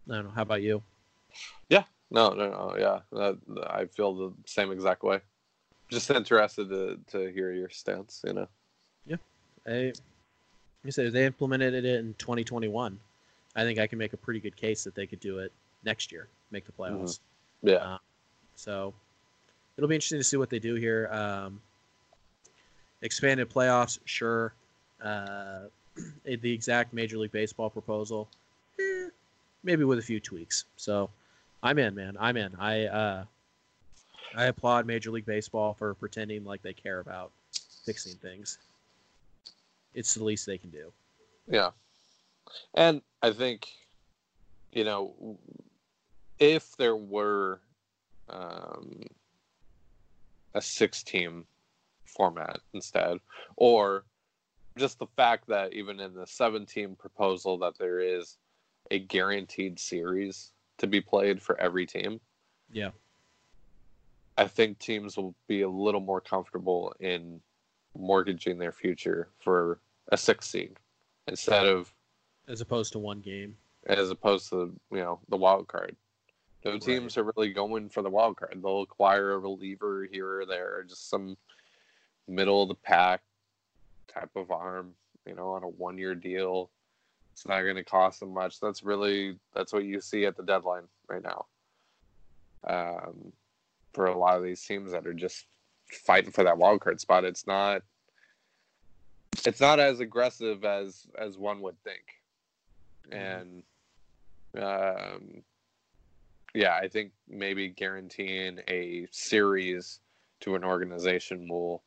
I 0.09 0.15
don't 0.15 0.25
know. 0.25 0.31
How 0.31 0.41
about 0.41 0.61
you? 0.61 0.81
Yeah. 1.69 1.83
No, 2.09 2.33
no, 2.33 2.49
no. 2.49 2.75
Yeah, 2.77 2.99
that, 3.11 3.37
I 3.69 3.85
feel 3.85 4.13
the 4.13 4.33
same 4.45 4.71
exact 4.71 5.03
way. 5.03 5.19
Just 5.89 6.09
interested 6.09 6.69
to 6.69 6.99
to 7.11 7.31
hear 7.31 7.51
your 7.53 7.69
stance. 7.69 8.21
You 8.25 8.33
know. 8.33 8.47
I, 9.67 9.71
like 9.71 9.95
I 10.87 10.89
said, 10.89 11.05
if 11.07 11.13
they 11.13 11.25
implemented 11.25 11.73
it 11.73 11.85
in 11.85 12.13
2021, 12.17 12.99
I 13.55 13.63
think 13.63 13.79
I 13.79 13.87
can 13.87 13.97
make 13.97 14.13
a 14.13 14.17
pretty 14.17 14.39
good 14.39 14.55
case 14.55 14.83
that 14.83 14.95
they 14.95 15.05
could 15.05 15.19
do 15.19 15.39
it 15.39 15.51
next 15.83 16.11
year, 16.11 16.27
make 16.51 16.65
the 16.65 16.71
playoffs. 16.71 17.19
Yeah. 17.61 17.75
Uh, 17.75 17.97
so 18.55 18.93
it'll 19.81 19.89
be 19.89 19.95
interesting 19.95 20.19
to 20.19 20.23
see 20.23 20.37
what 20.37 20.51
they 20.51 20.59
do 20.59 20.75
here. 20.75 21.09
Um, 21.11 21.59
expanded 23.01 23.49
playoffs, 23.49 23.97
sure. 24.05 24.53
Uh, 25.03 25.61
the 26.23 26.53
exact 26.53 26.93
Major 26.93 27.17
League 27.17 27.31
Baseball 27.31 27.67
proposal, 27.67 28.29
eh, 28.79 29.09
maybe 29.63 29.83
with 29.83 29.97
a 29.97 30.01
few 30.03 30.19
tweaks. 30.19 30.65
So 30.77 31.09
I'm 31.63 31.79
in, 31.79 31.95
man. 31.95 32.15
I'm 32.19 32.37
in. 32.37 32.53
I 32.59 32.85
uh, 32.85 33.23
I 34.35 34.45
applaud 34.45 34.85
Major 34.85 35.09
League 35.09 35.25
Baseball 35.25 35.73
for 35.73 35.95
pretending 35.95 36.45
like 36.45 36.61
they 36.61 36.73
care 36.73 36.99
about 36.99 37.31
fixing 37.83 38.13
things. 38.17 38.59
It's 39.95 40.13
the 40.13 40.23
least 40.23 40.45
they 40.45 40.59
can 40.59 40.69
do. 40.69 40.91
Yeah. 41.47 41.71
And 42.75 43.01
I 43.23 43.31
think, 43.31 43.67
you 44.73 44.83
know, 44.83 45.15
if 46.37 46.77
there 46.77 46.95
were 46.95 47.61
um, 48.29 49.07
a 50.53 50.61
six 50.61 51.03
team 51.03 51.45
format 52.05 52.59
instead, 52.73 53.17
or 53.55 54.03
just 54.77 54.99
the 54.99 55.07
fact 55.15 55.47
that 55.47 55.73
even 55.73 55.99
in 55.99 56.13
the 56.13 56.25
seven 56.27 56.65
team 56.65 56.95
proposal 56.95 57.57
that 57.59 57.77
there 57.77 57.99
is 57.99 58.37
a 58.89 58.99
guaranteed 58.99 59.79
series 59.79 60.51
to 60.77 60.87
be 60.87 60.99
played 61.01 61.41
for 61.41 61.59
every 61.59 61.85
team, 61.85 62.19
Yeah. 62.71 62.91
I 64.37 64.47
think 64.47 64.79
teams 64.79 65.17
will 65.17 65.35
be 65.47 65.61
a 65.61 65.69
little 65.69 65.99
more 66.01 66.21
comfortable 66.21 66.93
in 66.99 67.41
mortgaging 67.97 68.57
their 68.57 68.71
future 68.71 69.27
for 69.39 69.79
a 70.07 70.17
six 70.17 70.47
seed 70.49 70.77
instead 71.27 71.65
of 71.65 71.93
As 72.47 72.61
opposed 72.61 72.93
to 72.93 72.99
one 72.99 73.19
game. 73.19 73.57
as 73.87 74.09
opposed 74.09 74.49
to 74.49 74.73
you 74.91 74.97
know 74.99 75.19
the 75.29 75.37
wild 75.37 75.67
card. 75.67 75.95
No 76.63 76.77
teams 76.77 77.17
are 77.17 77.23
really 77.23 77.51
going 77.51 77.89
for 77.89 78.03
the 78.03 78.09
wild 78.09 78.37
card. 78.37 78.59
They'll 78.61 78.81
acquire 78.81 79.31
a 79.31 79.39
reliever 79.39 80.07
here 80.11 80.41
or 80.41 80.45
there, 80.45 80.83
just 80.87 81.09
some 81.09 81.35
middle 82.27 82.61
of 82.61 82.69
the 82.69 82.75
pack 82.75 83.21
type 84.13 84.29
of 84.35 84.51
arm, 84.51 84.93
you 85.25 85.33
know, 85.33 85.49
on 85.49 85.63
a 85.63 85.67
one 85.67 85.97
year 85.97 86.13
deal. 86.13 86.69
It's 87.33 87.47
not 87.47 87.61
going 87.61 87.75
to 87.77 87.83
cost 87.83 88.19
them 88.19 88.33
much. 88.33 88.59
That's 88.59 88.83
really 88.83 89.37
that's 89.55 89.73
what 89.73 89.85
you 89.85 90.01
see 90.01 90.25
at 90.25 90.37
the 90.37 90.43
deadline 90.43 90.83
right 91.07 91.23
now. 91.23 91.45
Um, 92.63 93.33
for 93.93 94.05
a 94.05 94.17
lot 94.17 94.37
of 94.37 94.43
these 94.43 94.63
teams 94.63 94.91
that 94.91 95.07
are 95.07 95.13
just 95.13 95.45
fighting 96.05 96.31
for 96.31 96.43
that 96.43 96.57
wild 96.57 96.81
card 96.81 97.01
spot, 97.01 97.25
it's 97.25 97.47
not 97.47 97.81
it's 99.45 99.61
not 99.61 99.79
as 99.79 99.99
aggressive 99.99 100.63
as 100.63 101.07
as 101.17 101.37
one 101.37 101.61
would 101.61 101.81
think 101.83 102.03
and 103.11 103.63
um, 104.57 105.43
yeah, 106.53 106.75
I 106.75 106.87
think 106.87 107.11
maybe 107.29 107.69
guaranteeing 107.69 108.59
a 108.67 109.07
series 109.11 109.99
to 110.41 110.55
an 110.55 110.63
organization 110.63 111.47
will 111.47 111.81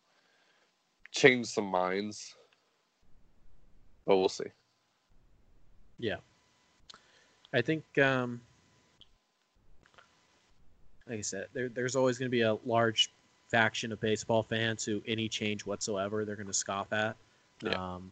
change 1.10 1.46
some 1.46 1.66
minds, 1.66 2.34
but 4.06 4.16
we'll 4.16 4.28
see. 4.28 4.44
Yeah. 5.98 6.16
I 7.52 7.60
think, 7.60 7.84
um, 7.98 8.40
like 11.08 11.18
I 11.18 11.22
said, 11.22 11.48
there, 11.52 11.68
there's 11.68 11.94
always 11.94 12.18
going 12.18 12.28
to 12.28 12.34
be 12.34 12.42
a 12.42 12.56
large 12.64 13.10
faction 13.50 13.92
of 13.92 14.00
baseball 14.00 14.42
fans 14.42 14.84
who 14.84 15.02
any 15.06 15.28
change 15.28 15.66
whatsoever 15.66 16.24
they're 16.24 16.36
going 16.36 16.48
to 16.48 16.52
scoff 16.52 16.92
at. 16.92 17.16
Yeah. 17.62 17.70
Um, 17.72 18.10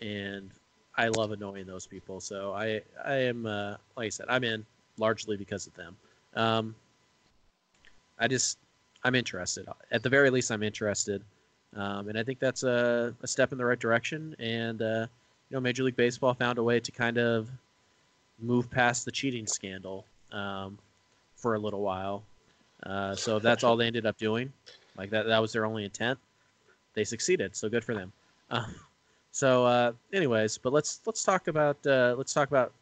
and 0.00 0.50
I 0.96 1.08
love 1.08 1.32
annoying 1.32 1.66
those 1.66 1.86
people. 1.86 2.20
So 2.20 2.52
I 2.52 2.80
I 3.04 3.14
am 3.14 3.46
uh, 3.46 3.76
like 3.96 4.06
I 4.06 4.08
said, 4.08 4.26
I'm 4.28 4.44
in 4.44 4.64
largely 4.98 5.36
because 5.36 5.66
of 5.66 5.74
them. 5.74 5.96
Um, 6.34 6.74
I 8.18 8.28
just 8.28 8.58
I'm 9.04 9.14
interested. 9.14 9.66
At 9.90 10.02
the 10.02 10.08
very 10.08 10.30
least, 10.30 10.50
I'm 10.50 10.62
interested, 10.62 11.22
um, 11.74 12.08
and 12.08 12.18
I 12.18 12.22
think 12.22 12.38
that's 12.38 12.62
a, 12.62 13.14
a 13.22 13.26
step 13.26 13.52
in 13.52 13.58
the 13.58 13.64
right 13.64 13.78
direction. 13.78 14.34
And 14.38 14.80
uh, 14.82 15.06
you 15.48 15.54
know, 15.54 15.60
Major 15.60 15.82
League 15.82 15.96
Baseball 15.96 16.34
found 16.34 16.58
a 16.58 16.62
way 16.62 16.80
to 16.80 16.92
kind 16.92 17.18
of 17.18 17.48
move 18.40 18.70
past 18.70 19.04
the 19.04 19.12
cheating 19.12 19.46
scandal 19.46 20.04
um, 20.32 20.78
for 21.36 21.54
a 21.54 21.58
little 21.58 21.80
while. 21.80 22.22
Uh, 22.82 23.14
so 23.14 23.38
that's 23.38 23.64
all 23.64 23.76
they 23.76 23.86
ended 23.86 24.06
up 24.06 24.18
doing, 24.18 24.52
like 24.96 25.10
that 25.10 25.26
that 25.26 25.40
was 25.40 25.52
their 25.52 25.64
only 25.64 25.84
intent. 25.84 26.18
They 26.94 27.04
succeeded, 27.04 27.54
so 27.56 27.68
good 27.68 27.84
for 27.84 27.94
them. 27.94 28.12
Um, 28.50 28.74
so, 29.32 29.66
uh, 29.66 29.92
anyways, 30.12 30.56
but 30.58 30.72
let's 30.72 31.00
let's 31.04 31.22
talk 31.22 31.48
about 31.48 31.76
uh, 31.86 32.14
let's 32.16 32.32
talk 32.32 32.48
about 32.48 32.72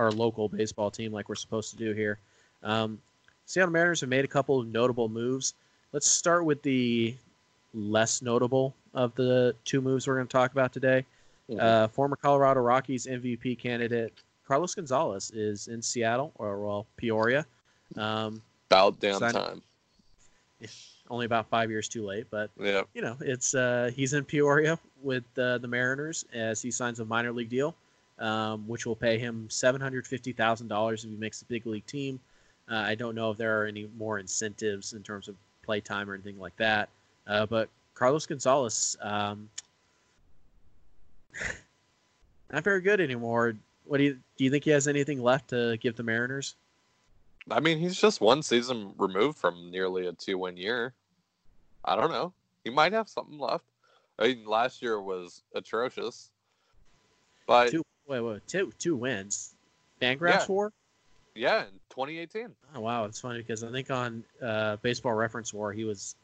our 0.00 0.10
local 0.10 0.48
baseball 0.48 0.90
team, 0.90 1.12
like 1.12 1.28
we're 1.28 1.34
supposed 1.34 1.70
to 1.70 1.76
do 1.76 1.92
here. 1.92 2.18
Um, 2.62 2.98
Seattle 3.44 3.70
Mariners 3.72 4.00
have 4.00 4.08
made 4.08 4.24
a 4.24 4.28
couple 4.28 4.58
of 4.58 4.66
notable 4.66 5.08
moves. 5.08 5.54
Let's 5.92 6.06
start 6.08 6.44
with 6.46 6.62
the 6.62 7.14
less 7.74 8.22
notable 8.22 8.74
of 8.94 9.14
the 9.14 9.54
two 9.64 9.80
moves 9.80 10.06
we're 10.08 10.14
going 10.14 10.26
to 10.26 10.32
talk 10.32 10.52
about 10.52 10.72
today. 10.72 11.04
Uh, 11.58 11.88
former 11.88 12.16
Colorado 12.16 12.60
Rockies 12.60 13.06
MVP 13.06 13.58
candidate 13.58 14.12
Carlos 14.46 14.74
Gonzalez 14.74 15.30
is 15.32 15.68
in 15.68 15.82
Seattle, 15.82 16.32
or 16.36 16.58
well, 16.64 16.86
Peoria. 16.96 17.44
Um, 17.96 18.40
About 18.70 18.98
damn 19.00 19.18
Sign- 19.18 19.32
time. 19.32 19.62
only 21.10 21.26
about 21.26 21.48
five 21.48 21.70
years 21.70 21.88
too 21.88 22.06
late, 22.06 22.26
but 22.30 22.50
Yeah. 22.58 22.82
you 22.94 23.02
know, 23.02 23.16
it's 23.20 23.54
uh, 23.54 23.90
he's 23.94 24.12
in 24.12 24.24
Peoria 24.24 24.78
with 25.02 25.24
uh, 25.38 25.58
the 25.58 25.66
Mariners 25.66 26.24
as 26.32 26.62
he 26.62 26.70
signs 26.70 27.00
a 27.00 27.04
minor 27.04 27.32
league 27.32 27.50
deal, 27.50 27.74
um, 28.20 28.66
which 28.68 28.86
will 28.86 28.96
pay 28.96 29.18
him 29.18 29.48
seven 29.50 29.80
hundred 29.80 30.06
fifty 30.06 30.32
thousand 30.32 30.68
dollars 30.68 31.04
if 31.04 31.10
he 31.10 31.16
makes 31.16 31.40
the 31.40 31.46
big 31.46 31.66
league 31.66 31.86
team. 31.86 32.20
Uh, 32.70 32.76
I 32.76 32.94
don't 32.94 33.14
know 33.14 33.30
if 33.30 33.38
there 33.38 33.60
are 33.60 33.66
any 33.66 33.88
more 33.98 34.18
incentives 34.18 34.92
in 34.92 35.02
terms 35.02 35.26
of 35.26 35.34
play 35.62 35.80
time 35.80 36.08
or 36.08 36.14
anything 36.14 36.38
like 36.38 36.56
that, 36.56 36.88
uh, 37.26 37.46
but 37.46 37.68
Carlos 37.94 38.26
Gonzalez, 38.26 38.96
um, 39.00 39.48
not 42.52 42.62
very 42.62 42.80
good 42.80 43.00
anymore. 43.00 43.54
What 43.86 43.98
do 43.98 44.04
you 44.04 44.18
do? 44.36 44.44
You 44.44 44.50
think 44.50 44.64
he 44.64 44.70
has 44.70 44.86
anything 44.86 45.22
left 45.22 45.50
to 45.50 45.76
give 45.78 45.96
the 45.96 46.02
Mariners? 46.02 46.54
I 47.50 47.60
mean, 47.60 47.78
he's 47.78 48.00
just 48.00 48.20
one 48.20 48.42
season 48.42 48.92
removed 48.98 49.38
from 49.38 49.70
nearly 49.70 50.06
a 50.06 50.12
two-win 50.12 50.56
year. 50.56 50.92
I 51.84 51.96
don't 51.96 52.10
know. 52.10 52.32
He 52.64 52.70
might 52.70 52.92
have 52.92 53.08
something 53.08 53.38
left. 53.38 53.64
I 54.18 54.28
mean, 54.28 54.46
last 54.46 54.82
year 54.82 55.00
was 55.00 55.42
atrocious, 55.54 56.30
but 57.46 57.70
Two, 57.70 57.82
wait, 58.10 58.20
wait, 58.20 58.46
two, 58.46 58.72
two 58.78 58.96
wins. 58.96 59.54
Fangraphs 60.02 60.40
Yeah. 60.40 60.46
WAR. 60.48 60.72
yeah, 61.34 61.60
in 61.62 61.72
2018. 61.90 62.48
Oh 62.74 62.80
wow, 62.80 63.04
it's 63.04 63.20
funny 63.20 63.38
because 63.38 63.62
I 63.62 63.70
think 63.70 63.90
on 63.90 64.24
uh, 64.42 64.76
Baseball 64.76 65.12
Reference 65.14 65.54
WAR 65.54 65.72
he 65.72 65.84
was 65.84 66.16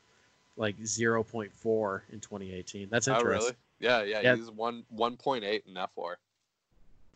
like 0.56 0.76
0.4 0.78 2.00
in 2.12 2.20
2018. 2.20 2.88
That's 2.90 3.08
interesting. 3.08 3.28
Oh, 3.28 3.30
really? 3.30 3.52
Yeah, 3.78 4.02
yeah. 4.02 4.20
Yeah. 4.22 4.36
He's 4.36 4.50
one 4.50 4.84
1.8 4.94 5.42
in 5.44 5.74
fWAR. 5.74 6.14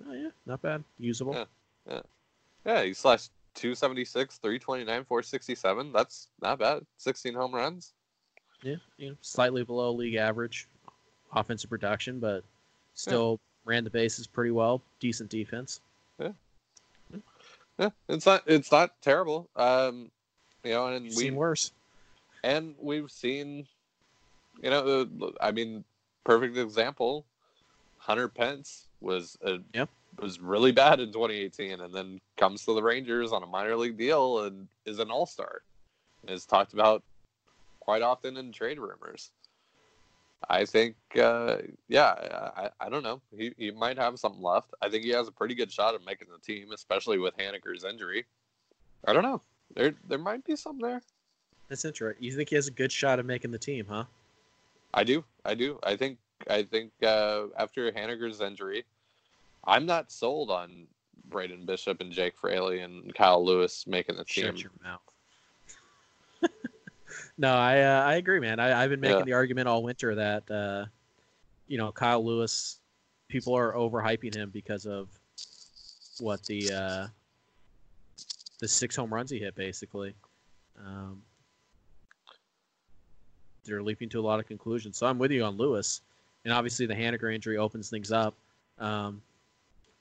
Oh 0.06 0.12
yeah, 0.12 0.28
not 0.46 0.62
bad. 0.62 0.84
Usable. 0.98 1.46
Yeah. 1.88 2.00
Yeah, 2.64 2.82
he 2.82 2.92
slashed 2.92 3.30
276, 3.54 4.36
329, 4.38 5.04
467. 5.04 5.92
That's 5.92 6.28
not 6.42 6.58
bad. 6.58 6.84
16 6.98 7.34
home 7.34 7.54
runs. 7.54 7.94
Yeah, 8.62 8.76
you 8.98 9.10
know, 9.10 9.16
slightly 9.22 9.64
below 9.64 9.90
league 9.92 10.16
average 10.16 10.68
offensive 11.34 11.70
production, 11.70 12.18
but 12.18 12.44
still 12.94 13.40
ran 13.64 13.84
the 13.84 13.90
bases 13.90 14.26
pretty 14.26 14.50
well. 14.50 14.82
Decent 15.00 15.30
defense. 15.30 15.80
Yeah, 16.18 16.32
yeah, 17.78 17.90
it's 18.08 18.26
not 18.26 18.42
it's 18.46 18.70
not 18.72 19.00
terrible. 19.02 19.48
Um, 19.56 20.10
you 20.64 20.72
know, 20.72 20.86
and 20.88 21.04
we 21.04 21.10
seen 21.10 21.36
worse. 21.36 21.72
and 22.44 22.74
we've 22.78 23.10
seen, 23.10 23.66
you 24.62 24.70
know, 24.70 25.08
I 25.40 25.50
mean, 25.50 25.84
perfect 26.24 26.56
example. 26.56 27.24
Hunter 27.98 28.28
Pence 28.28 28.86
was 29.00 29.36
a, 29.42 29.58
Yep. 29.74 29.88
was 30.18 30.40
really 30.40 30.72
bad 30.72 31.00
in 31.00 31.12
2018, 31.12 31.80
and 31.80 31.94
then 31.94 32.20
comes 32.36 32.64
to 32.64 32.74
the 32.74 32.82
Rangers 32.82 33.32
on 33.32 33.42
a 33.42 33.46
minor 33.46 33.76
league 33.76 33.96
deal 33.98 34.40
and 34.44 34.68
is 34.84 34.98
an 34.98 35.10
All 35.10 35.26
Star. 35.26 35.62
Is 36.28 36.44
talked 36.44 36.74
about 36.74 37.02
quite 37.80 38.02
often 38.02 38.36
in 38.36 38.52
trade 38.52 38.78
rumors. 38.78 39.30
I 40.48 40.64
think, 40.64 40.96
uh, 41.18 41.58
yeah, 41.88 42.50
I, 42.56 42.70
I 42.80 42.88
don't 42.88 43.02
know. 43.02 43.20
He, 43.36 43.52
he 43.58 43.70
might 43.70 43.98
have 43.98 44.18
something 44.18 44.42
left. 44.42 44.72
I 44.80 44.88
think 44.88 45.04
he 45.04 45.10
has 45.10 45.28
a 45.28 45.32
pretty 45.32 45.54
good 45.54 45.70
shot 45.70 45.94
at 45.94 46.04
making 46.04 46.28
the 46.32 46.38
team, 46.38 46.72
especially 46.72 47.18
with 47.18 47.36
Haniger's 47.36 47.84
injury. 47.84 48.24
I 49.06 49.12
don't 49.12 49.22
know. 49.22 49.40
There 49.74 49.94
there 50.08 50.18
might 50.18 50.44
be 50.44 50.56
some 50.56 50.78
there. 50.78 51.00
That's 51.68 51.84
interesting. 51.84 52.24
You 52.24 52.32
think 52.32 52.48
he 52.48 52.56
has 52.56 52.66
a 52.66 52.72
good 52.72 52.90
shot 52.90 53.18
at 53.18 53.24
making 53.24 53.52
the 53.52 53.58
team, 53.58 53.86
huh? 53.88 54.04
I 54.92 55.04
do. 55.04 55.24
I 55.44 55.54
do. 55.54 55.78
I 55.82 55.96
think. 55.96 56.18
I 56.48 56.62
think 56.62 56.92
uh, 57.02 57.44
after 57.58 57.92
Haniger's 57.92 58.40
injury, 58.40 58.84
I'm 59.66 59.84
not 59.84 60.10
sold 60.10 60.50
on 60.50 60.86
Braden 61.26 61.66
Bishop 61.66 62.00
and 62.00 62.10
Jake 62.10 62.36
Fraley 62.36 62.80
and 62.80 63.14
Kyle 63.14 63.44
Lewis 63.44 63.86
making 63.86 64.16
the 64.16 64.24
team. 64.24 64.46
Shut 64.46 64.62
your 64.62 64.72
mouth. 64.82 65.02
No, 67.38 67.54
I 67.54 67.80
uh, 67.82 68.02
I 68.04 68.14
agree, 68.14 68.40
man. 68.40 68.58
I, 68.60 68.82
I've 68.82 68.90
been 68.90 69.00
making 69.00 69.20
Yeah. 69.20 69.24
the 69.24 69.32
argument 69.32 69.68
all 69.68 69.82
winter 69.82 70.14
that 70.14 70.50
uh, 70.50 70.86
you 71.66 71.78
know 71.78 71.92
Kyle 71.92 72.24
Lewis, 72.24 72.80
people 73.28 73.54
are 73.56 73.72
overhyping 73.72 74.34
him 74.34 74.50
because 74.50 74.86
of 74.86 75.08
what 76.18 76.44
the 76.44 76.72
uh, 76.72 77.06
the 78.60 78.68
six 78.68 78.96
home 78.96 79.12
runs 79.12 79.30
he 79.30 79.38
hit, 79.38 79.54
basically. 79.54 80.14
Um, 80.78 81.22
they're 83.64 83.82
leaping 83.82 84.08
to 84.10 84.20
a 84.20 84.22
lot 84.22 84.40
of 84.40 84.46
conclusions. 84.46 84.96
So 84.96 85.06
I'm 85.06 85.18
with 85.18 85.30
you 85.30 85.44
on 85.44 85.56
Lewis, 85.56 86.00
and 86.44 86.52
obviously 86.52 86.86
the 86.86 86.94
Haniger 86.94 87.34
injury 87.34 87.56
opens 87.56 87.90
things 87.90 88.10
up. 88.12 88.34
Um, 88.78 89.22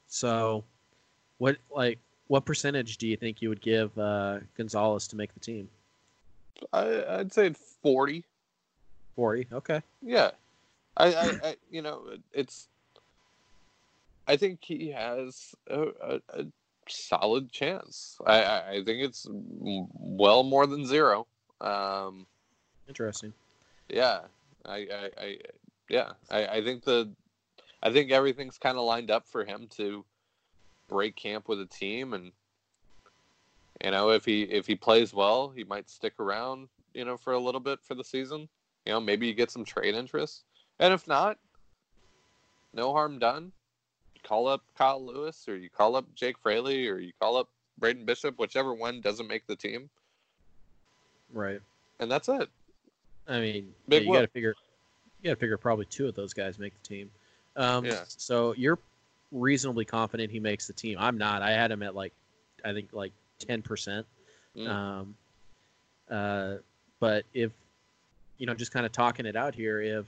so, 0.07 0.63
what 1.37 1.57
like 1.69 1.99
what 2.27 2.45
percentage 2.45 2.97
do 2.97 3.07
you 3.07 3.17
think 3.17 3.41
you 3.41 3.49
would 3.49 3.61
give 3.61 3.97
uh, 3.97 4.39
Gonzalez 4.57 5.07
to 5.09 5.15
make 5.15 5.33
the 5.33 5.39
team? 5.39 5.69
I, 6.73 7.19
I'd 7.19 7.33
say 7.33 7.53
40. 7.81 8.25
Forty. 9.15 9.47
Okay. 9.51 9.81
Yeah, 10.01 10.31
I, 10.95 11.13
I, 11.13 11.39
I 11.43 11.55
you 11.69 11.81
know, 11.81 12.03
it's. 12.31 12.67
I 14.27 14.37
think 14.37 14.59
he 14.61 14.91
has 14.91 15.55
a, 15.67 15.87
a, 16.01 16.21
a 16.29 16.45
solid 16.87 17.51
chance. 17.51 18.17
I, 18.25 18.43
I, 18.43 18.69
I 18.69 18.83
think 18.83 19.03
it's 19.03 19.27
well 19.29 20.43
more 20.43 20.67
than 20.67 20.85
zero. 20.85 21.27
Um, 21.59 22.27
Interesting. 22.87 23.33
yeah, 23.89 24.21
I, 24.65 24.75
I, 24.77 25.09
I 25.17 25.37
yeah, 25.89 26.11
I, 26.29 26.47
I 26.47 26.63
think 26.63 26.83
the, 26.83 27.09
I 27.81 27.91
think 27.91 28.11
everything's 28.11 28.57
kind 28.57 28.77
of 28.77 28.85
lined 28.85 29.11
up 29.11 29.27
for 29.27 29.43
him 29.43 29.67
to 29.77 30.05
break 30.87 31.15
camp 31.15 31.47
with 31.47 31.59
a 31.59 31.65
team, 31.65 32.13
and 32.13 32.31
you 33.83 33.91
know, 33.91 34.09
if 34.11 34.25
he 34.25 34.43
if 34.43 34.67
he 34.67 34.75
plays 34.75 35.13
well, 35.13 35.49
he 35.49 35.63
might 35.63 35.89
stick 35.89 36.13
around, 36.19 36.67
you 36.93 37.05
know, 37.05 37.17
for 37.17 37.33
a 37.33 37.39
little 37.39 37.61
bit 37.61 37.79
for 37.81 37.95
the 37.95 38.03
season. 38.03 38.47
You 38.85 38.93
know, 38.93 38.99
maybe 38.99 39.27
you 39.27 39.33
get 39.33 39.51
some 39.51 39.63
trade 39.65 39.95
interest, 39.95 40.43
and 40.79 40.93
if 40.93 41.07
not, 41.07 41.37
no 42.73 42.91
harm 42.93 43.19
done. 43.19 43.51
You 44.15 44.21
call 44.23 44.47
up 44.47 44.63
Kyle 44.77 45.03
Lewis, 45.03 45.45
or 45.47 45.55
you 45.57 45.69
call 45.69 45.95
up 45.95 46.05
Jake 46.15 46.37
Fraley, 46.39 46.87
or 46.87 46.97
you 46.97 47.11
call 47.19 47.37
up 47.37 47.49
Braden 47.77 48.05
Bishop, 48.05 48.37
whichever 48.39 48.73
one 48.73 49.01
doesn't 49.01 49.27
make 49.27 49.45
the 49.47 49.55
team, 49.55 49.89
Right. 51.31 51.61
and 51.99 52.09
that's 52.11 52.29
it. 52.29 52.49
I 53.27 53.39
mean, 53.39 53.73
Big 53.87 54.05
you 54.05 54.13
got 54.13 54.21
to 54.21 54.27
figure. 54.27 54.55
You 55.21 55.29
got 55.29 55.35
to 55.35 55.39
figure 55.39 55.57
probably 55.57 55.85
two 55.85 56.07
of 56.07 56.15
those 56.15 56.33
guys 56.33 56.57
make 56.57 56.73
the 56.81 56.87
team. 56.87 57.11
Um, 57.55 57.85
Yeah. 57.85 58.03
So 58.07 58.53
you're 58.57 58.79
reasonably 59.31 59.85
confident 59.85 60.31
he 60.31 60.39
makes 60.39 60.65
the 60.65 60.73
team. 60.73 60.97
I'm 60.99 61.17
not. 61.17 61.41
I 61.41 61.51
had 61.51 61.71
him 61.71 61.83
at 61.83 61.93
like, 61.93 62.13
I 62.65 62.73
think 62.73 62.91
like 62.93 63.11
ten 63.39 63.61
percent. 63.61 64.05
Mm. 64.55 64.67
Um, 64.69 65.15
uh, 66.09 66.55
but 66.99 67.25
if 67.33 67.51
you 68.37 68.45
know, 68.45 68.53
just 68.53 68.71
kind 68.71 68.85
of 68.85 68.91
talking 68.91 69.25
it 69.25 69.35
out 69.35 69.53
here, 69.55 69.81
if 69.81 70.05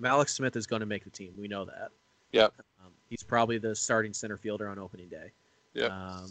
Mallex 0.00 0.30
Smith 0.30 0.56
is 0.56 0.66
going 0.66 0.80
to 0.80 0.86
make 0.86 1.04
the 1.04 1.10
team, 1.10 1.32
we 1.38 1.48
know 1.48 1.64
that. 1.64 1.90
Yep. 2.32 2.52
Um, 2.84 2.92
he's 3.08 3.22
probably 3.22 3.58
the 3.58 3.74
starting 3.74 4.12
center 4.12 4.36
fielder 4.36 4.68
on 4.68 4.78
opening 4.78 5.08
day. 5.08 5.30
Yep. 5.74 5.90
Um, 5.90 6.30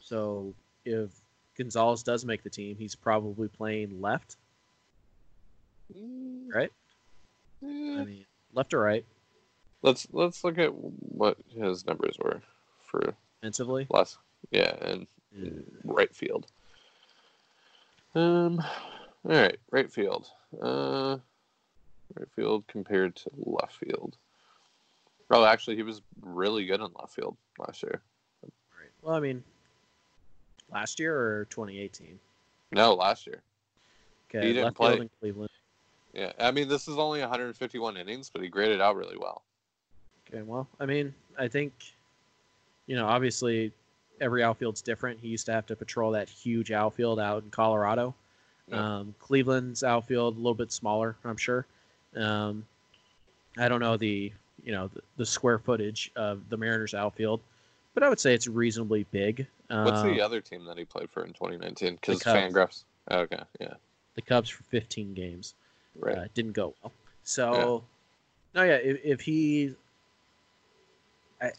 so 0.00 0.54
if 0.84 1.10
Gonzalez 1.56 2.02
does 2.02 2.24
make 2.24 2.42
the 2.42 2.50
team, 2.50 2.76
he's 2.78 2.94
probably 2.94 3.48
playing 3.48 4.00
left, 4.00 4.36
Mm, 5.96 6.52
right? 6.54 6.70
yeah. 7.62 8.00
I 8.00 8.04
mean, 8.04 8.24
left 8.52 8.74
or 8.74 8.80
right, 8.80 9.04
Let's 9.82 10.06
let's 10.12 10.42
look 10.44 10.58
at 10.58 10.72
what 10.74 11.36
his 11.48 11.86
numbers 11.86 12.16
were 12.18 12.40
for 12.82 13.14
offensively. 13.40 13.86
last. 13.90 14.18
Yeah, 14.50 14.74
and. 14.80 15.06
Right 15.84 16.14
field. 16.14 16.46
Um, 18.14 18.60
all 19.24 19.32
right, 19.36 19.58
right 19.70 19.90
field. 19.90 20.28
Uh, 20.60 21.18
right 22.14 22.28
field 22.34 22.66
compared 22.66 23.16
to 23.16 23.30
left 23.36 23.76
field. 23.76 24.16
Oh, 25.30 25.44
actually, 25.44 25.76
he 25.76 25.82
was 25.82 26.00
really 26.22 26.64
good 26.64 26.80
in 26.80 26.88
left 26.98 27.14
field 27.14 27.36
last 27.58 27.82
year. 27.82 28.00
Right. 28.42 28.90
Well, 29.02 29.14
I 29.14 29.20
mean, 29.20 29.44
last 30.72 30.98
year 30.98 31.14
or 31.16 31.46
2018. 31.50 32.18
No, 32.72 32.94
last 32.94 33.26
year. 33.26 33.42
Okay, 34.30 34.46
He 34.48 34.52
didn't 34.54 34.74
play. 34.74 34.98
in 34.98 35.10
Cleveland. 35.20 35.50
Yeah, 36.14 36.32
I 36.40 36.50
mean, 36.50 36.68
this 36.68 36.88
is 36.88 36.96
only 36.96 37.20
151 37.20 37.96
innings, 37.96 38.30
but 38.30 38.42
he 38.42 38.48
graded 38.48 38.80
out 38.80 38.96
really 38.96 39.18
well. 39.18 39.42
Okay, 40.28 40.42
well, 40.42 40.66
I 40.80 40.86
mean, 40.86 41.14
I 41.38 41.48
think, 41.48 41.72
you 42.86 42.96
know, 42.96 43.06
obviously 43.06 43.72
every 44.20 44.42
outfield's 44.42 44.82
different. 44.82 45.20
He 45.20 45.28
used 45.28 45.46
to 45.46 45.52
have 45.52 45.66
to 45.66 45.76
patrol 45.76 46.12
that 46.12 46.28
huge 46.28 46.70
outfield 46.70 47.20
out 47.20 47.42
in 47.42 47.50
Colorado. 47.50 48.14
Yeah. 48.68 48.98
Um, 48.98 49.14
Cleveland's 49.18 49.82
outfield 49.82 50.34
a 50.34 50.38
little 50.38 50.54
bit 50.54 50.72
smaller, 50.72 51.16
I'm 51.24 51.36
sure. 51.36 51.66
Um, 52.16 52.66
I 53.56 53.68
don't 53.68 53.80
know 53.80 53.96
the 53.96 54.32
you 54.62 54.72
know 54.72 54.88
the, 54.88 55.00
the 55.16 55.26
square 55.26 55.58
footage 55.58 56.10
of 56.16 56.48
the 56.48 56.56
Mariners 56.56 56.94
outfield, 56.94 57.40
but 57.94 58.02
I 58.02 58.08
would 58.08 58.20
say 58.20 58.34
it's 58.34 58.46
reasonably 58.46 59.04
big. 59.10 59.46
What's 59.68 59.98
Um, 59.98 60.14
the 60.14 60.20
other 60.20 60.40
team 60.40 60.64
that 60.64 60.78
he 60.78 60.84
played 60.84 61.10
for 61.10 61.24
in 61.24 61.32
2019? 61.32 61.94
Because. 61.94 62.22
Fangraphs. 62.22 62.84
Okay, 63.10 63.42
yeah, 63.60 63.74
the 64.14 64.22
Cubs 64.22 64.50
for 64.50 64.64
15 64.64 65.14
games. 65.14 65.54
right. 65.98 66.18
uh, 66.18 66.24
didn't 66.34 66.52
go 66.52 66.74
well. 66.82 66.92
So, 67.22 67.84
no, 68.54 68.62
yeah, 68.62 68.74
if, 68.74 69.00
if 69.04 69.20
he, 69.20 69.74
I, 71.40 71.50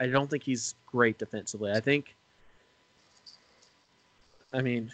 I 0.00 0.06
don't 0.06 0.28
think 0.28 0.42
he's 0.42 0.74
great 0.86 1.18
defensively. 1.18 1.72
I 1.72 1.80
think, 1.80 2.14
I 4.52 4.60
mean, 4.60 4.90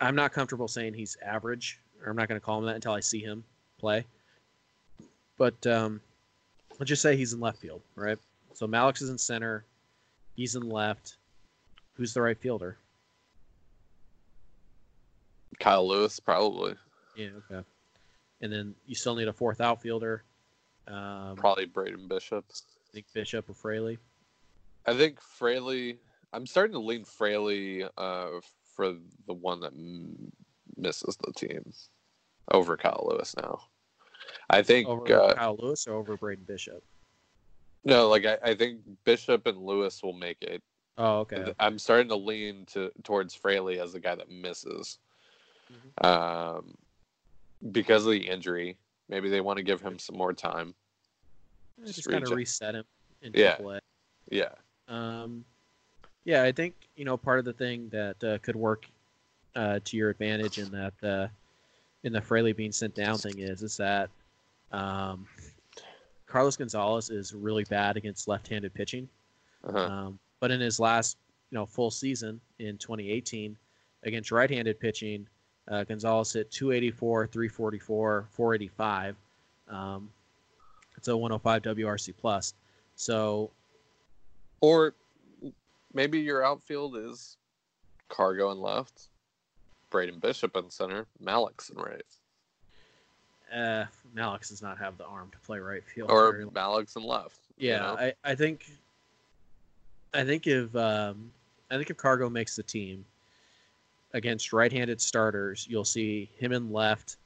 I'm 0.00 0.14
not 0.14 0.32
comfortable 0.32 0.68
saying 0.68 0.94
he's 0.94 1.16
average, 1.24 1.78
or 2.04 2.10
I'm 2.10 2.16
not 2.16 2.28
going 2.28 2.40
to 2.40 2.44
call 2.44 2.58
him 2.58 2.66
that 2.66 2.74
until 2.74 2.92
I 2.92 3.00
see 3.00 3.20
him 3.20 3.44
play. 3.78 4.04
But 5.38 5.66
um, 5.66 6.00
let's 6.78 6.88
just 6.88 7.02
say 7.02 7.16
he's 7.16 7.32
in 7.32 7.40
left 7.40 7.58
field, 7.58 7.82
right? 7.94 8.18
So 8.54 8.66
Mallex 8.66 9.02
is 9.02 9.10
in 9.10 9.18
center, 9.18 9.64
he's 10.34 10.54
in 10.56 10.68
left. 10.68 11.16
Who's 11.94 12.12
the 12.12 12.22
right 12.22 12.38
fielder? 12.38 12.76
Kyle 15.58 15.86
Lewis, 15.86 16.20
probably. 16.20 16.74
Yeah, 17.16 17.28
okay. 17.50 17.66
and 18.42 18.52
then 18.52 18.74
you 18.86 18.94
still 18.94 19.14
need 19.14 19.28
a 19.28 19.32
fourth 19.32 19.60
outfielder. 19.60 20.22
Um, 20.86 21.36
Probably 21.36 21.64
Braden 21.64 22.06
Bishop. 22.06 22.44
I 22.96 22.98
think 22.98 23.12
Bishop 23.12 23.50
or 23.50 23.52
Fraley. 23.52 23.98
I 24.86 24.94
think 24.94 25.20
Fraley. 25.20 25.98
I'm 26.32 26.46
starting 26.46 26.72
to 26.72 26.78
lean 26.78 27.04
Fraley 27.04 27.84
uh, 27.98 28.28
for 28.74 28.94
the 29.26 29.34
one 29.34 29.60
that 29.60 29.74
m- 29.74 30.32
misses 30.78 31.18
the 31.22 31.30
team 31.34 31.74
over 32.52 32.74
Kyle 32.78 33.06
Lewis 33.10 33.34
now. 33.36 33.60
I 34.48 34.62
think 34.62 34.88
Over 34.88 35.14
uh, 35.14 35.34
Kyle 35.34 35.58
Lewis 35.60 35.86
or 35.86 35.92
over 35.92 36.16
Braden 36.16 36.44
Bishop? 36.48 36.82
no, 37.84 38.08
like 38.08 38.24
I, 38.24 38.38
I 38.42 38.54
think 38.54 38.80
Bishop 39.04 39.46
and 39.46 39.58
Lewis 39.58 40.02
will 40.02 40.14
make 40.14 40.40
it. 40.40 40.62
Oh, 40.96 41.18
okay. 41.18 41.52
I'm 41.60 41.78
starting 41.78 42.08
to 42.08 42.16
lean 42.16 42.64
to 42.72 42.90
towards 43.04 43.34
Fraley 43.34 43.78
as 43.78 43.92
the 43.92 44.00
guy 44.00 44.14
that 44.14 44.30
misses, 44.30 44.98
Mm-hmm. 45.70 46.06
um, 46.06 46.74
because 47.72 48.06
of 48.06 48.12
the 48.12 48.26
injury. 48.26 48.78
Maybe 49.10 49.28
they 49.28 49.42
want 49.42 49.58
to 49.58 49.62
give 49.62 49.82
him 49.82 49.98
some 49.98 50.16
more 50.16 50.32
time. 50.32 50.74
Just, 51.84 51.96
just 51.96 52.10
kind 52.10 52.24
of 52.24 52.30
reset 52.30 52.74
him 52.74 52.84
in 53.22 53.32
Yeah. 53.34 53.56
AAA. 53.56 53.80
Yeah, 54.30 54.48
Um, 54.88 55.44
yeah, 56.24 56.42
I 56.42 56.50
think 56.50 56.74
you 56.96 57.04
know 57.04 57.16
part 57.16 57.38
of 57.38 57.44
the 57.44 57.52
thing 57.52 57.88
that 57.90 58.22
uh, 58.24 58.38
could 58.38 58.56
work 58.56 58.86
uh, 59.54 59.78
to 59.84 59.96
your 59.96 60.10
advantage 60.10 60.58
in 60.58 60.70
that 60.72 60.94
uh, 61.02 61.28
in 62.02 62.12
the 62.12 62.20
Fraley 62.20 62.52
being 62.52 62.72
sent 62.72 62.94
down 62.94 63.18
thing 63.18 63.38
is 63.38 63.62
is 63.62 63.76
that 63.76 64.10
um, 64.72 65.26
Carlos 66.26 66.56
Gonzalez 66.56 67.10
is 67.10 67.32
really 67.34 67.64
bad 67.64 67.96
against 67.96 68.26
left-handed 68.26 68.74
pitching. 68.74 69.08
uh-huh. 69.64 69.78
Um, 69.78 70.18
but 70.40 70.50
in 70.50 70.60
his 70.60 70.80
last 70.80 71.16
you 71.50 71.56
know 71.56 71.66
full 71.66 71.90
season 71.90 72.40
in 72.58 72.76
2018 72.78 73.56
against 74.02 74.32
right-handed 74.32 74.80
pitching, 74.80 75.26
uh, 75.68 75.84
Gonzalez 75.84 76.32
hit 76.32 76.50
284, 76.50 77.28
344, 77.28 78.28
485. 78.30 79.16
Um, 79.68 80.10
it's 80.96 81.08
a 81.08 81.16
105 81.16 81.62
WRC 81.62 82.14
plus. 82.18 82.54
So 82.94 83.50
or 84.60 84.94
maybe 85.92 86.18
your 86.18 86.44
outfield 86.44 86.96
is 86.96 87.36
Cargo 88.08 88.50
and 88.50 88.60
left, 88.60 89.08
Braden 89.90 90.18
Bishop 90.18 90.56
in 90.56 90.70
center, 90.70 91.06
Mallex 91.22 91.70
in 91.70 91.76
right, 91.76 92.02
uh, 93.54 93.84
Mallex 94.14 94.48
does 94.48 94.62
not 94.62 94.78
have 94.78 94.98
the 94.98 95.04
arm 95.04 95.30
to 95.32 95.38
play 95.38 95.58
right 95.58 95.84
field. 95.84 96.10
or 96.10 96.44
Mallex 96.52 96.96
in 96.96 97.02
left. 97.02 97.38
you 97.56 97.70
yeah, 97.70 97.78
know? 97.78 97.96
I, 97.98 98.12
I 98.24 98.34
think 98.34 98.66
I 100.14 100.24
think 100.24 100.46
if 100.46 100.74
um, 100.74 101.30
I 101.70 101.76
think 101.76 101.90
if 101.90 101.96
Cargo 101.96 102.28
makes 102.28 102.56
the 102.56 102.62
team 102.62 103.04
against 104.12 104.52
right-handed 104.52 105.00
starters, 105.00 105.66
you'll 105.68 105.84
see 105.84 106.30
him 106.38 106.52
in 106.52 106.72
left, 106.72 107.16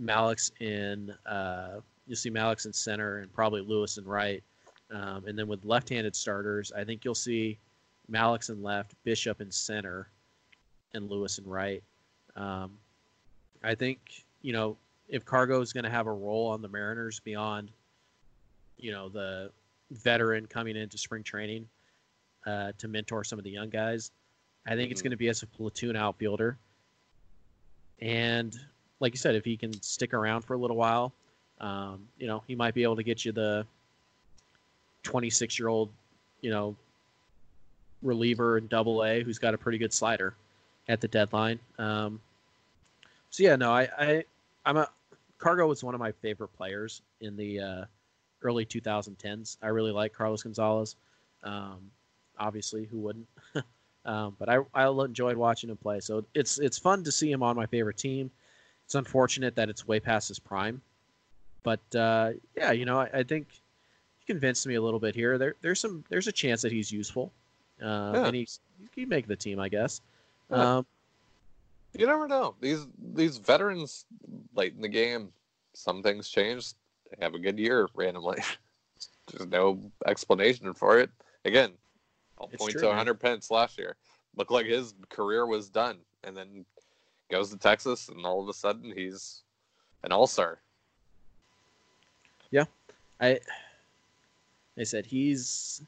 Mallex 0.00 0.52
in 0.60 1.14
uh, 1.26 1.80
you'll 2.08 2.16
see 2.16 2.30
Mallex 2.30 2.66
in 2.66 2.72
center, 2.72 3.18
and 3.18 3.32
probably 3.32 3.60
Lewis 3.60 3.98
in 3.98 4.04
right. 4.04 4.42
Um, 4.90 5.26
and 5.26 5.38
then 5.38 5.46
with 5.46 5.64
left-handed 5.64 6.16
starters, 6.16 6.72
I 6.72 6.82
think 6.82 7.04
you'll 7.04 7.14
see 7.14 7.58
Mallex 8.10 8.48
in 8.48 8.62
left, 8.62 8.94
Bishop 9.04 9.40
in 9.40 9.50
center, 9.50 10.08
and 10.94 11.10
Lewis 11.10 11.38
in 11.38 11.44
right. 11.46 11.82
Um, 12.36 12.72
I 13.62 13.74
think 13.74 14.24
you 14.42 14.52
know 14.52 14.76
if 15.08 15.24
Cargo 15.24 15.60
is 15.60 15.72
going 15.72 15.84
to 15.84 15.90
have 15.90 16.06
a 16.06 16.12
role 16.12 16.46
on 16.48 16.62
the 16.62 16.68
Mariners 16.68 17.20
beyond 17.20 17.70
you 18.78 18.92
know 18.92 19.08
the 19.08 19.50
veteran 19.90 20.46
coming 20.46 20.76
into 20.76 20.96
spring 20.96 21.22
training 21.22 21.68
uh, 22.46 22.72
to 22.78 22.88
mentor 22.88 23.24
some 23.24 23.38
of 23.38 23.44
the 23.44 23.50
young 23.50 23.68
guys. 23.68 24.10
I 24.66 24.74
think 24.76 24.90
it's 24.90 25.00
Mhm. 25.00 25.04
going 25.04 25.10
to 25.12 25.16
be 25.16 25.28
as 25.28 25.42
a 25.42 25.46
platoon 25.46 25.96
outfielder. 25.96 26.56
And 28.00 28.58
like 29.00 29.12
you 29.12 29.18
said, 29.18 29.34
if 29.34 29.44
he 29.44 29.56
can 29.56 29.72
stick 29.82 30.14
around 30.14 30.42
for 30.42 30.54
a 30.54 30.58
little 30.58 30.76
while, 30.76 31.12
um, 31.60 32.06
you 32.18 32.26
know, 32.26 32.42
he 32.46 32.54
might 32.54 32.74
be 32.74 32.82
able 32.82 32.96
to 32.96 33.02
get 33.02 33.24
you 33.24 33.32
the 33.32 33.66
26 35.02 35.58
year 35.58 35.68
old, 35.68 35.90
you 36.40 36.50
know, 36.50 36.76
reliever 38.02 38.58
in 38.58 38.66
double 38.68 39.04
A 39.04 39.22
who's 39.22 39.38
got 39.38 39.54
a 39.54 39.58
pretty 39.58 39.78
good 39.78 39.92
slider 39.92 40.34
at 40.88 41.00
the 41.00 41.08
deadline. 41.08 41.58
Um, 41.78 42.20
so 43.30 43.42
yeah, 43.42 43.56
no, 43.56 43.72
I, 43.72 43.88
I, 43.98 44.24
I'm 44.64 44.76
a 44.76 44.88
Cargo 45.38 45.66
was 45.68 45.84
one 45.84 45.94
of 45.94 46.00
my 46.00 46.12
favorite 46.12 46.48
players 46.56 47.02
in 47.20 47.36
the 47.36 47.60
uh, 47.60 47.84
early 48.42 48.66
2010s. 48.66 49.56
I 49.62 49.68
really 49.68 49.92
like 49.92 50.12
Carlos 50.12 50.42
Gonzalez. 50.42 50.96
Um, 51.44 51.90
obviously, 52.38 52.84
who 52.84 52.98
wouldn't? 52.98 53.28
um, 54.04 54.36
but 54.38 54.48
I, 54.48 54.58
I 54.74 54.88
enjoyed 54.88 55.36
watching 55.36 55.70
him 55.70 55.76
play. 55.76 56.00
So 56.00 56.24
it's 56.34 56.58
it's 56.58 56.78
fun 56.78 57.04
to 57.04 57.12
see 57.12 57.30
him 57.30 57.42
on 57.42 57.56
my 57.56 57.66
favorite 57.66 57.96
team. 57.96 58.30
It's 58.84 58.94
unfortunate 58.94 59.54
that 59.56 59.68
it's 59.68 59.86
way 59.86 60.00
past 60.00 60.28
his 60.28 60.38
prime, 60.38 60.80
but 61.68 61.98
uh, 61.98 62.30
yeah, 62.56 62.72
you 62.72 62.86
know, 62.86 62.98
I, 63.00 63.10
I 63.12 63.22
think 63.22 63.46
he 64.18 64.24
convinced 64.32 64.66
me 64.66 64.76
a 64.76 64.80
little 64.80 65.00
bit 65.00 65.14
here. 65.14 65.36
There 65.36 65.54
there's 65.60 65.80
some 65.80 66.02
there's 66.08 66.26
a 66.26 66.32
chance 66.32 66.62
that 66.62 66.72
he's 66.72 66.90
useful, 66.90 67.30
uh, 67.82 68.12
Yeah. 68.14 68.26
and 68.26 68.34
he's 68.36 68.60
he 68.94 69.02
can 69.02 69.08
make 69.10 69.26
the 69.26 69.36
team, 69.36 69.60
I 69.60 69.68
guess. 69.68 70.00
Yeah. 70.50 70.78
Um, 70.78 70.86
You 71.92 72.06
never 72.06 72.26
know. 72.26 72.54
These 72.60 72.86
these 73.14 73.36
veterans 73.36 74.06
late 74.54 74.74
in 74.76 74.80
the 74.80 74.88
game, 74.88 75.30
some 75.74 76.02
things 76.02 76.30
change. 76.30 76.72
They 77.10 77.22
have 77.24 77.34
a 77.34 77.38
good 77.38 77.58
year 77.58 77.88
randomly. 77.94 78.38
There's 79.30 79.48
no 79.50 79.78
explanation 80.06 80.72
for 80.72 80.98
it. 80.98 81.10
Again, 81.44 81.72
I'll 82.40 82.48
It's 82.50 82.62
point 82.62 82.72
true, 82.72 82.80
to 82.82 82.86
man. 82.88 82.96
Hunter 82.96 83.14
Pence 83.14 83.50
last 83.50 83.76
year. 83.76 83.96
Looked 84.36 84.50
like 84.52 84.64
his 84.66 84.94
career 85.10 85.46
was 85.46 85.68
done, 85.68 85.98
and 86.24 86.34
then 86.34 86.64
goes 87.30 87.50
to 87.50 87.58
Texas, 87.58 88.08
and 88.08 88.24
all 88.24 88.40
of 88.42 88.48
a 88.48 88.54
sudden 88.54 88.90
he's 88.96 89.42
an 90.04 90.12
all 90.12 90.26
star. 90.26 90.60
I 93.20 93.38
I 94.78 94.84
said 94.84 95.06
he's 95.06 95.82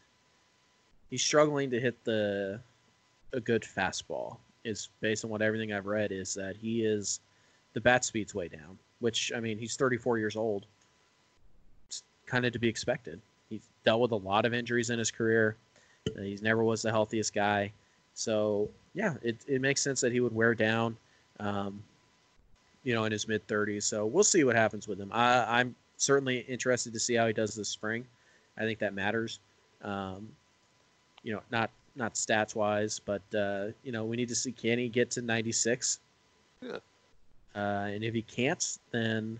he's 1.10 1.22
struggling 1.22 1.70
to 1.70 1.80
hit 1.80 2.02
the 2.04 2.60
a 3.32 3.40
good 3.40 3.62
fastball. 3.62 4.38
Is 4.64 4.90
based 5.00 5.24
on 5.24 5.30
what 5.30 5.40
everything 5.40 5.72
I've 5.72 5.86
read 5.86 6.12
is 6.12 6.34
that 6.34 6.56
he 6.56 6.84
is 6.84 7.20
the 7.72 7.80
bat 7.80 8.04
speed's 8.04 8.34
way 8.34 8.48
down. 8.48 8.78
Which 8.98 9.32
I 9.34 9.40
mean 9.40 9.58
he's 9.58 9.76
34 9.76 10.18
years 10.18 10.36
old. 10.36 10.66
It's 11.88 12.02
kind 12.26 12.44
of 12.44 12.52
to 12.52 12.58
be 12.58 12.68
expected. 12.68 13.20
He's 13.48 13.62
dealt 13.84 14.00
with 14.00 14.12
a 14.12 14.16
lot 14.16 14.44
of 14.44 14.52
injuries 14.52 14.90
in 14.90 14.98
his 14.98 15.10
career. 15.10 15.56
Uh, 16.16 16.22
He's 16.22 16.42
never 16.42 16.62
was 16.62 16.82
the 16.82 16.90
healthiest 16.90 17.34
guy. 17.34 17.72
So 18.14 18.68
yeah, 18.94 19.14
it, 19.22 19.38
it 19.46 19.60
makes 19.60 19.80
sense 19.80 20.00
that 20.02 20.12
he 20.12 20.20
would 20.20 20.34
wear 20.34 20.54
down. 20.54 20.96
Um, 21.38 21.82
you 22.84 22.94
know, 22.94 23.04
in 23.04 23.12
his 23.12 23.28
mid 23.28 23.46
30s. 23.46 23.84
So 23.84 24.06
we'll 24.06 24.24
see 24.24 24.44
what 24.44 24.56
happens 24.56 24.88
with 24.88 24.98
him. 24.98 25.10
I, 25.12 25.60
I'm 25.60 25.74
certainly 26.00 26.38
interested 26.40 26.92
to 26.94 26.98
see 26.98 27.14
how 27.14 27.26
he 27.26 27.32
does 27.32 27.54
this 27.54 27.68
spring. 27.68 28.06
I 28.56 28.62
think 28.62 28.78
that 28.80 28.94
matters. 28.94 29.38
Um, 29.82 30.28
you 31.22 31.32
know, 31.32 31.40
not 31.50 31.70
not 31.96 32.14
stats 32.14 32.54
wise, 32.54 33.00
but 33.04 33.22
uh, 33.34 33.66
you 33.84 33.92
know, 33.92 34.04
we 34.04 34.16
need 34.16 34.28
to 34.28 34.34
see 34.34 34.52
can 34.52 34.78
he 34.78 34.88
get 34.88 35.10
to 35.12 35.22
96. 35.22 36.00
Yeah. 36.62 36.78
Uh, 37.54 37.58
and 37.58 38.04
if 38.04 38.14
he 38.14 38.22
can't, 38.22 38.78
then 38.90 39.38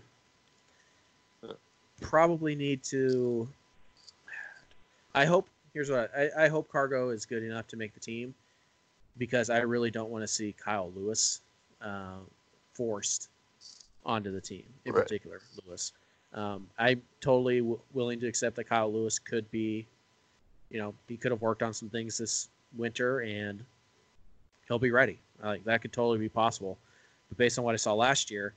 probably 1.99 2.55
need 2.55 2.83
to. 2.85 3.47
I 5.13 5.25
hope. 5.25 5.47
Here's 5.73 5.89
what 5.89 6.11
I, 6.15 6.45
I 6.45 6.47
hope 6.49 6.69
Cargo 6.69 7.09
is 7.09 7.25
good 7.25 7.43
enough 7.43 7.67
to 7.69 7.77
make 7.77 7.93
the 7.93 7.99
team, 7.99 8.33
because 9.17 9.49
I 9.49 9.59
really 9.59 9.89
don't 9.89 10.09
want 10.09 10.23
to 10.23 10.27
see 10.27 10.53
Kyle 10.61 10.91
Lewis 10.95 11.41
uh, 11.81 12.17
forced 12.73 13.29
onto 14.05 14.31
the 14.31 14.41
team 14.41 14.63
in 14.85 14.93
Right. 14.93 15.03
particular, 15.03 15.39
Lewis. 15.65 15.93
Um, 16.33 16.67
I'm 16.77 17.01
totally 17.19 17.59
w- 17.59 17.79
willing 17.93 18.19
to 18.21 18.27
accept 18.27 18.55
that 18.55 18.65
Kyle 18.65 18.91
Lewis 18.91 19.19
could 19.19 19.49
be, 19.51 19.85
you 20.69 20.79
know, 20.79 20.93
he 21.07 21.17
could 21.17 21.31
have 21.31 21.41
worked 21.41 21.61
on 21.63 21.73
some 21.73 21.89
things 21.89 22.17
this 22.17 22.49
winter 22.77 23.19
and 23.21 23.63
he'll 24.67 24.79
be 24.79 24.91
ready. 24.91 25.19
Like 25.43 25.63
that 25.65 25.81
could 25.81 25.91
totally 25.91 26.19
be 26.19 26.29
possible. 26.29 26.77
But 27.29 27.37
based 27.37 27.57
on 27.59 27.65
what 27.65 27.73
I 27.73 27.77
saw 27.77 27.93
last 27.93 28.31
year, 28.31 28.53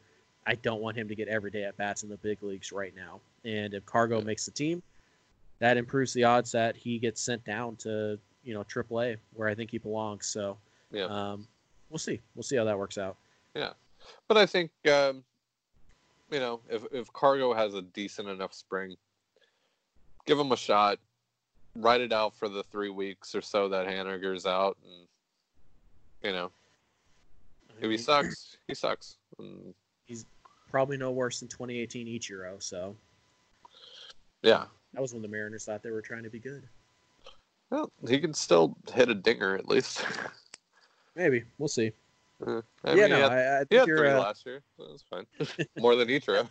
I 0.47 0.55
don't 0.57 0.81
want 0.81 0.97
him 0.97 1.09
to 1.09 1.15
get 1.15 1.27
every 1.29 1.51
day 1.51 1.65
at 1.65 1.77
bats 1.77 2.03
in 2.03 2.09
the 2.09 2.19
big 2.19 2.43
leagues 2.43 2.71
right 2.71 2.95
now. 2.95 3.21
And 3.45 3.75
if 3.75 3.85
Cargo 3.87 4.19
Yeah. 4.19 4.25
makes 4.25 4.45
the 4.45 4.51
team, 4.53 4.83
that 5.59 5.77
improves 5.77 6.13
the 6.13 6.25
odds 6.25 6.53
that 6.53 6.77
he 6.77 6.99
gets 6.99 7.21
sent 7.21 7.45
down 7.45 7.77
to 7.77 8.19
you 8.45 8.53
know 8.55 8.63
AAA 8.63 9.17
where 9.33 9.49
I 9.49 9.55
think 9.55 9.71
he 9.71 9.79
belongs. 9.79 10.27
So 10.27 10.59
Yeah. 10.93 11.05
um, 11.05 11.49
we'll 11.89 11.99
see. 11.99 12.21
We'll 12.35 12.43
see 12.43 12.57
how 12.57 12.65
that 12.65 12.79
works 12.79 12.99
out. 12.99 13.17
Yeah, 13.55 13.73
but 14.29 14.37
I 14.37 14.45
think 14.47 14.71
um, 14.87 15.25
you 16.35 16.41
know 16.41 16.61
if 16.69 16.83
if 16.93 17.13
Cargo 17.13 17.55
has 17.55 17.75
a 17.75 17.83
decent 17.83 18.29
enough 18.29 18.53
spring, 18.53 18.97
give 20.27 20.39
him 20.39 20.51
a 20.51 20.57
shot. 20.57 20.99
Write 21.77 22.01
it 22.01 22.13
out 22.13 22.35
for 22.35 22.49
the 22.49 22.65
three 22.65 22.91
weeks 22.91 23.35
or 23.35 23.41
so 23.41 23.69
that 23.69 23.87
Haniger's 23.87 24.45
out, 24.45 24.77
and 24.83 25.07
you 26.25 26.33
know 26.33 26.51
if 27.81 27.89
he 27.89 27.97
sucks, 27.97 28.57
he 28.67 28.75
sucks. 28.75 29.17
And, 29.39 29.75
Probably 30.71 30.97
no 30.97 31.13
worse 31.13 31.39
than 31.39 31.47
2018 31.47 32.09
Ichiro. 32.09 32.61
So 32.61 32.97
yeah, 34.43 34.65
that 34.93 35.01
was 35.01 35.13
when 35.13 35.23
the 35.23 35.29
Mariners 35.29 35.65
thought 35.65 35.85
they 35.85 35.93
were 35.93 36.03
trying 36.03 36.25
to 36.25 36.31
be 36.31 36.41
good. 36.41 36.65
well, 37.71 37.93
he 38.09 38.19
can 38.19 38.35
still 38.35 38.77
hit 38.93 39.09
a 39.09 39.15
dinger 39.15 39.55
at 39.55 39.69
least. 39.69 40.05
Maybe 41.15 41.45
we'll 41.59 41.69
see. 41.69 41.93
Uh, 42.45 42.63
I 42.85 42.95
yeah, 42.95 43.03
mean, 43.03 43.11
no, 43.11 43.21
had, 43.21 43.33
I, 43.33 43.57
I 43.57 43.59
he 43.61 43.65
think 43.67 43.79
had 43.81 43.89
you're 43.89 43.99
three 43.99 44.09
uh, 44.11 44.21
last 44.21 44.47
year. 44.47 44.63
so 44.77 44.85
was 44.85 45.05
fine. 45.09 45.27
More 45.79 45.97
than 45.97 46.09
Ichiro. 46.09 46.49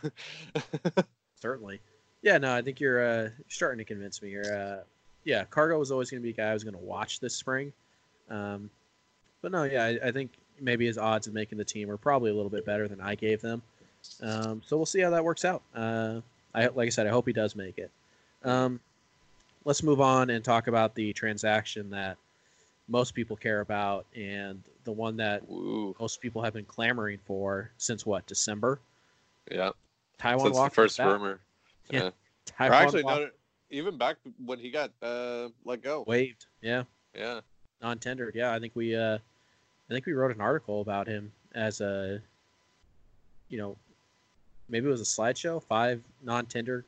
certainly. 1.41 1.79
Yeah, 2.21 2.37
no, 2.37 2.55
I 2.55 2.61
think 2.61 2.79
you're 2.79 3.05
uh, 3.05 3.29
starting 3.49 3.79
to 3.79 3.83
convince 3.83 4.21
me 4.21 4.29
here. 4.29 4.79
Uh, 4.81 4.83
yeah, 5.25 5.43
Cargo 5.45 5.77
was 5.77 5.91
always 5.91 6.09
going 6.09 6.21
to 6.21 6.23
be 6.23 6.29
a 6.29 6.33
guy 6.33 6.49
I 6.49 6.53
was 6.53 6.63
going 6.63 6.75
to 6.75 6.79
watch 6.79 7.19
this 7.19 7.35
spring. 7.35 7.73
Um, 8.29 8.69
but 9.41 9.51
no, 9.51 9.63
yeah, 9.63 9.83
I, 9.83 10.07
I 10.07 10.11
think 10.11 10.31
maybe 10.59 10.85
his 10.85 10.97
odds 10.97 11.27
of 11.27 11.33
making 11.33 11.57
the 11.57 11.65
team 11.65 11.89
are 11.91 11.97
probably 11.97 12.31
a 12.31 12.33
little 12.33 12.49
bit 12.49 12.65
better 12.65 12.87
than 12.87 13.01
I 13.01 13.15
gave 13.15 13.41
them. 13.41 13.61
Um, 14.21 14.61
so 14.65 14.77
we'll 14.77 14.85
see 14.85 15.01
how 15.01 15.09
that 15.11 15.23
works 15.23 15.45
out. 15.45 15.63
Uh, 15.75 16.21
I 16.53 16.67
like 16.67 16.87
I 16.87 16.89
said, 16.89 17.07
I 17.07 17.09
hope 17.09 17.27
he 17.27 17.33
does 17.33 17.55
make 17.55 17.77
it. 17.77 17.91
Um, 18.43 18.79
let's 19.65 19.83
move 19.83 20.01
on 20.01 20.29
and 20.29 20.43
talk 20.43 20.67
about 20.67 20.95
the 20.95 21.13
transaction 21.13 21.89
that 21.91 22.17
most 22.87 23.13
people 23.13 23.35
care 23.35 23.61
about 23.61 24.05
and 24.15 24.61
the 24.83 24.91
one 24.91 25.17
that 25.17 25.43
Ooh, 25.49 25.95
most 25.99 26.21
people 26.21 26.41
have 26.41 26.53
been 26.53 26.65
clamoring 26.65 27.19
for 27.25 27.71
since 27.77 28.05
what 28.05 28.25
December. 28.27 28.79
yeah. 29.51 29.71
Taijuan 30.19 30.43
That's 30.53 30.59
the 30.59 30.69
first 30.69 30.99
rumor. 30.99 31.39
Yeah. 31.89 32.03
Yeah. 32.03 32.09
Taijuan 32.45 32.69
Or 32.69 32.73
actually, 32.73 33.03
Walker 33.03 33.19
no, 33.21 33.29
even 33.71 33.97
back 33.97 34.17
when 34.45 34.59
he 34.59 34.69
got 34.69 34.91
uh, 35.01 35.49
let 35.65 35.81
go. 35.81 36.03
waived. 36.07 36.45
Yeah, 36.61 36.83
Yeah. 37.15 37.41
non-tendered. 37.81 38.35
Yeah, 38.35 38.53
I 38.53 38.59
think 38.59 38.73
we 38.75 38.95
uh, 38.95 39.15
I 39.17 39.93
think 39.93 40.05
we 40.05 40.13
wrote 40.13 40.33
an 40.33 40.41
article 40.41 40.81
about 40.81 41.07
him 41.07 41.31
as 41.55 41.81
a, 41.81 42.21
you 43.49 43.57
know, 43.57 43.75
maybe 44.69 44.87
it 44.87 44.91
was 44.91 45.01
a 45.01 45.03
slideshow, 45.03 45.61
five 45.61 46.01
non-tender 46.23 46.85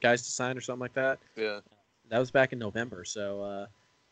guys 0.00 0.22
to 0.22 0.30
sign 0.30 0.56
or 0.56 0.60
something 0.60 0.80
like 0.80 0.94
that. 0.94 1.18
Yeah. 1.36 1.60
That 2.08 2.18
was 2.18 2.30
back 2.30 2.52
in 2.52 2.58
November. 2.58 3.04
So 3.04 3.42
uh, 3.42 3.66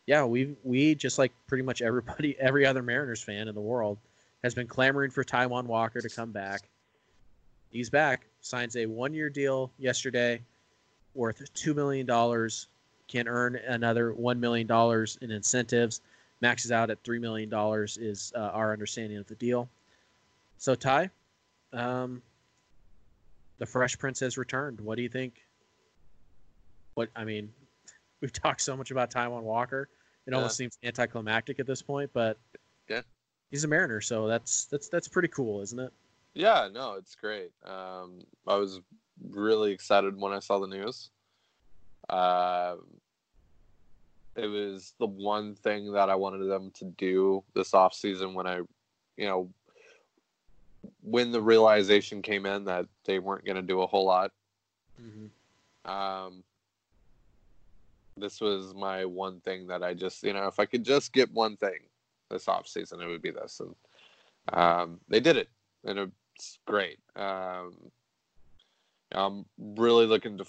yeah, 0.09 0.25
we 0.25 0.55
we 0.63 0.95
just 0.95 1.19
like 1.19 1.31
pretty 1.45 1.63
much 1.63 1.83
everybody, 1.83 2.35
every 2.39 2.65
other 2.65 2.81
Mariners 2.81 3.21
fan 3.21 3.47
in 3.47 3.53
the 3.53 3.61
world 3.61 3.99
has 4.43 4.55
been 4.55 4.65
clamoring 4.65 5.11
for 5.11 5.23
Taijuan 5.23 5.65
Walker 5.65 6.01
to 6.01 6.09
come 6.09 6.31
back. 6.31 6.67
He's 7.69 7.91
back. 7.91 8.25
Signs 8.41 8.75
a 8.75 8.87
one-year 8.87 9.29
deal 9.29 9.71
yesterday, 9.77 10.41
worth 11.13 11.53
two 11.53 11.75
million 11.75 12.07
dollars. 12.07 12.69
Can 13.07 13.27
earn 13.27 13.55
another 13.55 14.11
one 14.13 14.39
million 14.39 14.65
dollars 14.65 15.19
in 15.21 15.29
incentives. 15.29 16.01
Maxes 16.41 16.71
out 16.71 16.89
at 16.89 17.03
three 17.03 17.19
million 17.19 17.47
dollars 17.47 17.97
is 17.97 18.33
uh, 18.35 18.49
our 18.51 18.73
understanding 18.73 19.19
of 19.19 19.27
the 19.27 19.35
deal. 19.35 19.69
So 20.57 20.73
Ty, 20.73 21.11
um, 21.71 22.23
the 23.59 23.65
Fresh 23.67 23.99
Prince 23.99 24.21
has 24.21 24.39
returned. 24.39 24.79
What 24.81 24.95
do 24.95 25.03
you 25.03 25.09
think? 25.09 25.45
What 26.95 27.09
I 27.15 27.25
mean, 27.25 27.53
we've 28.21 28.33
talked 28.33 28.61
so 28.61 28.75
much 28.75 28.89
about 28.89 29.11
Taijuan 29.11 29.43
Walker. 29.43 29.87
It 30.29 30.35
almost 30.35 30.57
seems 30.57 30.77
anticlimactic 30.83 31.59
at 31.59 31.65
this 31.65 31.81
point, 31.81 32.11
but 32.13 32.37
Yeah. 32.87 33.01
he's 33.49 33.63
a 33.63 33.67
Mariner, 33.67 33.99
so 33.99 34.27
that's 34.27 34.65
that's 34.65 34.87
that's 34.87 35.07
pretty 35.07 35.29
cool, 35.29 35.61
isn't 35.61 35.79
it? 35.79 35.91
Yeah, 36.35 36.69
no, 36.71 36.93
it's 36.93 37.15
great. 37.15 37.51
Um, 37.65 38.21
I 38.45 38.55
was 38.55 38.79
really 39.31 39.71
excited 39.71 40.15
when 40.15 40.31
I 40.31 40.39
saw 40.39 40.59
the 40.59 40.67
news. 40.67 41.09
Um, 42.09 42.85
it 44.35 44.45
was 44.45 44.93
the 44.99 45.07
one 45.07 45.55
thing 45.55 45.91
that 45.93 46.11
I 46.11 46.15
wanted 46.15 46.45
them 46.45 46.69
to 46.75 46.85
do 46.85 47.43
this 47.55 47.73
off 47.73 47.95
season 47.95 48.35
when 48.35 48.45
I, 48.45 48.57
you 49.17 49.25
know, 49.25 49.49
when 51.01 51.31
the 51.31 51.41
realization 51.41 52.21
came 52.21 52.45
in 52.45 52.65
that 52.65 52.85
they 53.05 53.17
weren't 53.17 53.45
going 53.45 53.55
to 53.55 53.63
do 53.63 53.81
a 53.81 53.87
whole 53.87 54.05
lot. 54.05 54.31
Mm-hmm. 55.01 55.91
Um, 55.91 56.43
this 58.19 58.41
was 58.41 58.73
my 58.75 59.05
one 59.05 59.39
thing 59.41 59.67
that 59.67 59.83
I 59.83 59.93
just, 59.93 60.23
you 60.23 60.33
know, 60.33 60.47
if 60.47 60.59
I 60.59 60.65
could 60.65 60.83
just 60.83 61.13
get 61.13 61.31
one 61.33 61.57
thing 61.57 61.79
this 62.29 62.47
off 62.47 62.67
season, 62.67 63.01
it 63.01 63.07
would 63.07 63.21
be 63.21 63.31
this. 63.31 63.59
And 63.59 63.75
um, 64.53 64.99
they 65.07 65.19
did 65.19 65.37
it, 65.37 65.49
and 65.85 66.11
it's 66.35 66.59
great. 66.65 66.99
Um, 67.15 67.75
I'm 69.11 69.45
really 69.57 70.05
looking 70.05 70.37
to 70.37 70.45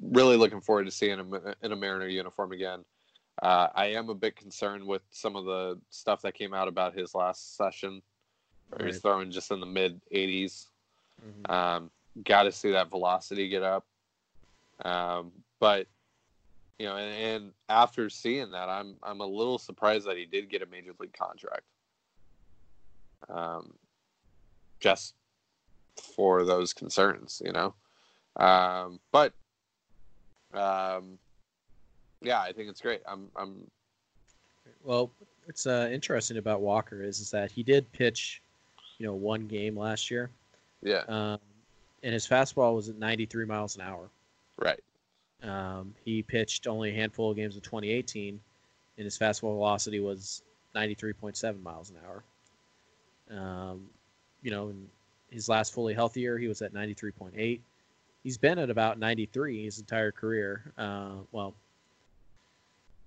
really 0.00 0.36
looking 0.36 0.60
forward 0.60 0.86
to 0.86 0.90
seeing 0.90 1.18
him 1.18 1.34
in 1.62 1.72
a 1.72 1.76
Mariner 1.76 2.08
uniform 2.08 2.52
again. 2.52 2.84
Uh, 3.40 3.68
I 3.74 3.86
am 3.86 4.08
a 4.08 4.14
bit 4.14 4.36
concerned 4.36 4.84
with 4.84 5.02
some 5.10 5.36
of 5.36 5.44
the 5.44 5.78
stuff 5.90 6.22
that 6.22 6.34
came 6.34 6.52
out 6.52 6.68
about 6.68 6.94
his 6.96 7.14
last 7.14 7.56
session, 7.56 8.02
where 8.70 8.86
he's 8.86 8.98
throwing 8.98 9.30
just 9.30 9.50
in 9.50 9.60
the 9.60 9.66
mid 9.66 10.00
80s. 10.12 10.66
Mm-hmm. 11.24 11.52
Um, 11.52 11.90
got 12.24 12.42
to 12.42 12.52
see 12.52 12.72
that 12.72 12.90
velocity 12.90 13.48
get 13.48 13.62
up. 13.62 13.86
Um, 14.84 15.32
but 15.60 15.86
you 16.78 16.86
know, 16.86 16.96
and, 16.96 17.14
and 17.14 17.52
after 17.68 18.08
seeing 18.08 18.50
that, 18.52 18.68
I'm 18.68 18.96
I'm 19.02 19.20
a 19.20 19.26
little 19.26 19.58
surprised 19.58 20.06
that 20.06 20.16
he 20.16 20.26
did 20.26 20.50
get 20.50 20.62
a 20.62 20.66
major 20.66 20.92
league 20.98 21.12
contract. 21.12 21.62
Um, 23.28 23.74
just 24.80 25.14
for 25.96 26.44
those 26.44 26.72
concerns, 26.72 27.40
you 27.44 27.52
know. 27.52 27.74
Um, 28.36 28.98
but 29.12 29.32
um, 30.54 31.18
yeah, 32.20 32.40
I 32.40 32.52
think 32.52 32.68
it's 32.68 32.80
great. 32.80 33.02
I'm 33.06 33.28
I'm 33.36 33.70
Well, 34.84 35.10
what's 35.44 35.66
uh, 35.66 35.88
interesting 35.92 36.38
about 36.38 36.60
Walker 36.60 37.02
is 37.02 37.20
is 37.20 37.30
that 37.30 37.50
he 37.50 37.62
did 37.62 37.90
pitch, 37.92 38.42
you 38.98 39.06
know, 39.06 39.14
one 39.14 39.46
game 39.46 39.76
last 39.76 40.10
year, 40.10 40.30
yeah 40.82 41.02
um, 41.08 41.38
and 42.02 42.12
his 42.12 42.26
fastball 42.26 42.74
was 42.74 42.88
at 42.88 42.96
93 42.96 43.44
miles 43.44 43.76
an 43.76 43.82
hour. 43.82 44.08
right 44.58 44.80
Um, 45.42 45.94
he 46.04 46.22
pitched 46.22 46.66
only 46.66 46.90
a 46.90 46.94
handful 46.94 47.30
of 47.30 47.36
games 47.36 47.56
in 47.56 47.62
2018, 47.62 48.40
and 48.96 49.04
his 49.04 49.18
fastball 49.18 49.54
velocity 49.54 50.00
was 50.00 50.42
93.7 50.74 51.62
miles 51.62 51.90
an 51.90 51.96
hour. 52.06 52.24
Um, 53.30 53.86
you 54.42 54.50
know, 54.50 54.68
in 54.68 54.86
his 55.30 55.48
last 55.48 55.72
fully 55.72 55.94
healthy 55.94 56.20
year, 56.20 56.38
he 56.38 56.48
was 56.48 56.62
at 56.62 56.72
93.8. 56.72 57.60
He's 58.22 58.38
been 58.38 58.58
at 58.58 58.70
about 58.70 58.98
93 58.98 59.64
his 59.64 59.78
entire 59.78 60.12
career. 60.12 60.72
Uh, 60.78 61.14
well, 61.32 61.54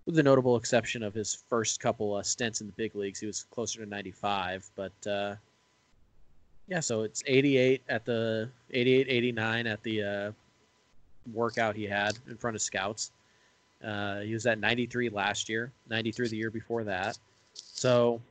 with 0.05 0.15
the 0.15 0.23
notable 0.23 0.57
exception 0.57 1.03
of 1.03 1.13
his 1.13 1.43
first 1.49 1.79
couple 1.79 2.21
stints 2.23 2.61
in 2.61 2.67
the 2.67 2.73
big 2.73 2.95
leagues, 2.95 3.19
he 3.19 3.25
was 3.25 3.45
closer 3.49 3.83
to 3.83 3.89
95. 3.89 4.69
But 4.75 5.07
uh, 5.07 5.35
yeah, 6.67 6.79
so 6.79 7.03
it's 7.03 7.23
88 7.25 7.81
at 7.89 8.05
the 8.05 8.49
88, 8.71 9.07
89 9.09 9.67
at 9.67 9.83
the 9.83 10.03
uh, 10.03 10.31
workout 11.33 11.75
he 11.75 11.85
had 11.85 12.17
in 12.27 12.37
front 12.37 12.55
of 12.55 12.61
scouts. 12.61 13.11
Uh, 13.83 14.21
he 14.21 14.33
was 14.33 14.45
at 14.45 14.59
93 14.59 15.09
last 15.09 15.49
year, 15.49 15.71
93 15.89 16.29
the 16.29 16.37
year 16.37 16.51
before 16.51 16.83
that. 16.83 17.17
So 17.53 18.21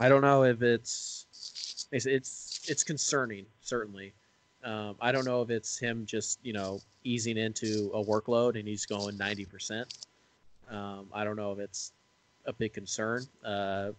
I 0.00 0.08
don't 0.08 0.22
know 0.22 0.44
if 0.44 0.62
it's 0.62 1.86
it's 1.92 2.06
it's, 2.06 2.66
it's 2.68 2.84
concerning 2.84 3.46
certainly. 3.62 4.12
Um, 4.64 4.96
I 5.00 5.12
don't 5.12 5.24
know 5.24 5.40
if 5.42 5.50
it's 5.50 5.78
him 5.78 6.04
just 6.04 6.38
you 6.42 6.52
know 6.52 6.80
easing 7.04 7.36
into 7.38 7.90
a 7.94 8.04
workload 8.04 8.58
and 8.58 8.66
he's 8.66 8.86
going 8.86 9.16
90 9.16 9.44
percent. 9.46 9.94
Um, 10.70 11.06
I 11.12 11.24
don't 11.24 11.36
know 11.36 11.52
if 11.52 11.58
it's 11.58 11.92
a 12.46 12.52
big 12.52 12.72
concern. 12.72 13.24
Uh, 13.44 13.90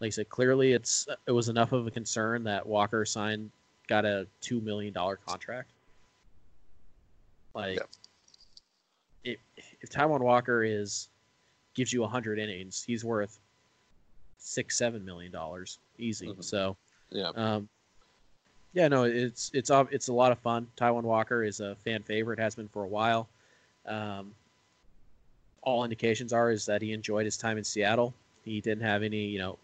like 0.00 0.08
I 0.08 0.10
said, 0.10 0.28
clearly 0.28 0.72
it's 0.72 1.08
it 1.26 1.32
was 1.32 1.48
enough 1.48 1.72
of 1.72 1.86
a 1.86 1.90
concern 1.90 2.44
that 2.44 2.66
Walker 2.66 3.04
signed 3.04 3.50
got 3.88 4.04
a 4.04 4.26
two 4.40 4.60
million 4.60 4.92
dollar 4.92 5.16
contract. 5.16 5.70
Like, 7.56 7.80
if 9.24 9.38
if 9.80 9.90
Taijuan 9.90 10.20
Walker 10.20 10.62
is 10.62 11.08
gives 11.74 11.92
you 11.92 12.04
hundred 12.04 12.38
innings, 12.38 12.84
he's 12.86 13.04
worth 13.04 13.40
six 14.38 14.76
seven 14.76 15.04
million 15.04 15.32
dollars 15.32 15.78
easy. 15.98 16.28
Mhm. 16.28 16.44
So, 16.44 16.76
yeah 17.10 17.30
um, 17.34 17.68
yeah, 18.74 18.88
no, 18.88 19.04
it's 19.04 19.50
it's 19.54 19.70
it's 19.90 20.08
a 20.08 20.12
lot 20.12 20.32
of 20.32 20.38
fun. 20.38 20.68
Taijuan 20.76 21.02
Walker 21.02 21.42
is 21.42 21.60
a 21.60 21.74
fan 21.76 22.02
favorite, 22.02 22.38
has 22.38 22.54
been 22.54 22.68
for 22.68 22.84
a 22.84 22.88
while. 22.88 23.26
Um, 23.86 24.34
all 25.62 25.82
indications 25.82 26.32
are 26.32 26.50
is 26.50 26.66
that 26.66 26.82
he 26.82 26.92
enjoyed 26.92 27.24
his 27.24 27.38
time 27.38 27.56
in 27.56 27.64
Seattle. 27.64 28.14
He 28.44 28.60
didn't 28.60 28.84
have 28.84 29.02
any, 29.02 29.24
you 29.24 29.38
know, 29.38 29.58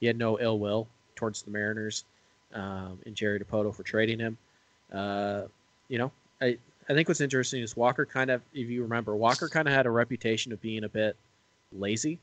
he 0.00 0.06
had 0.06 0.16
no 0.16 0.40
ill 0.40 0.58
will 0.58 0.88
towards 1.14 1.42
the 1.42 1.50
Mariners 1.50 2.04
um, 2.54 2.98
and 3.04 3.14
Jerry 3.14 3.38
Dipoto 3.38 3.74
for 3.74 3.82
trading 3.82 4.18
him. 4.18 4.36
Uh, 4.92 5.42
you 5.88 5.98
know, 5.98 6.10
I 6.40 6.58
I 6.88 6.94
think 6.94 7.08
what's 7.08 7.20
interesting 7.20 7.62
is 7.62 7.76
Walker 7.76 8.04
kind 8.04 8.30
of, 8.30 8.42
if 8.52 8.68
you 8.68 8.82
remember, 8.82 9.16
Walker 9.16 9.48
kind 9.48 9.66
of 9.68 9.74
had 9.74 9.86
a 9.86 9.90
reputation 9.90 10.52
of 10.52 10.60
being 10.60 10.84
a 10.84 10.88
bit 10.88 11.16
lazy. 11.72 12.18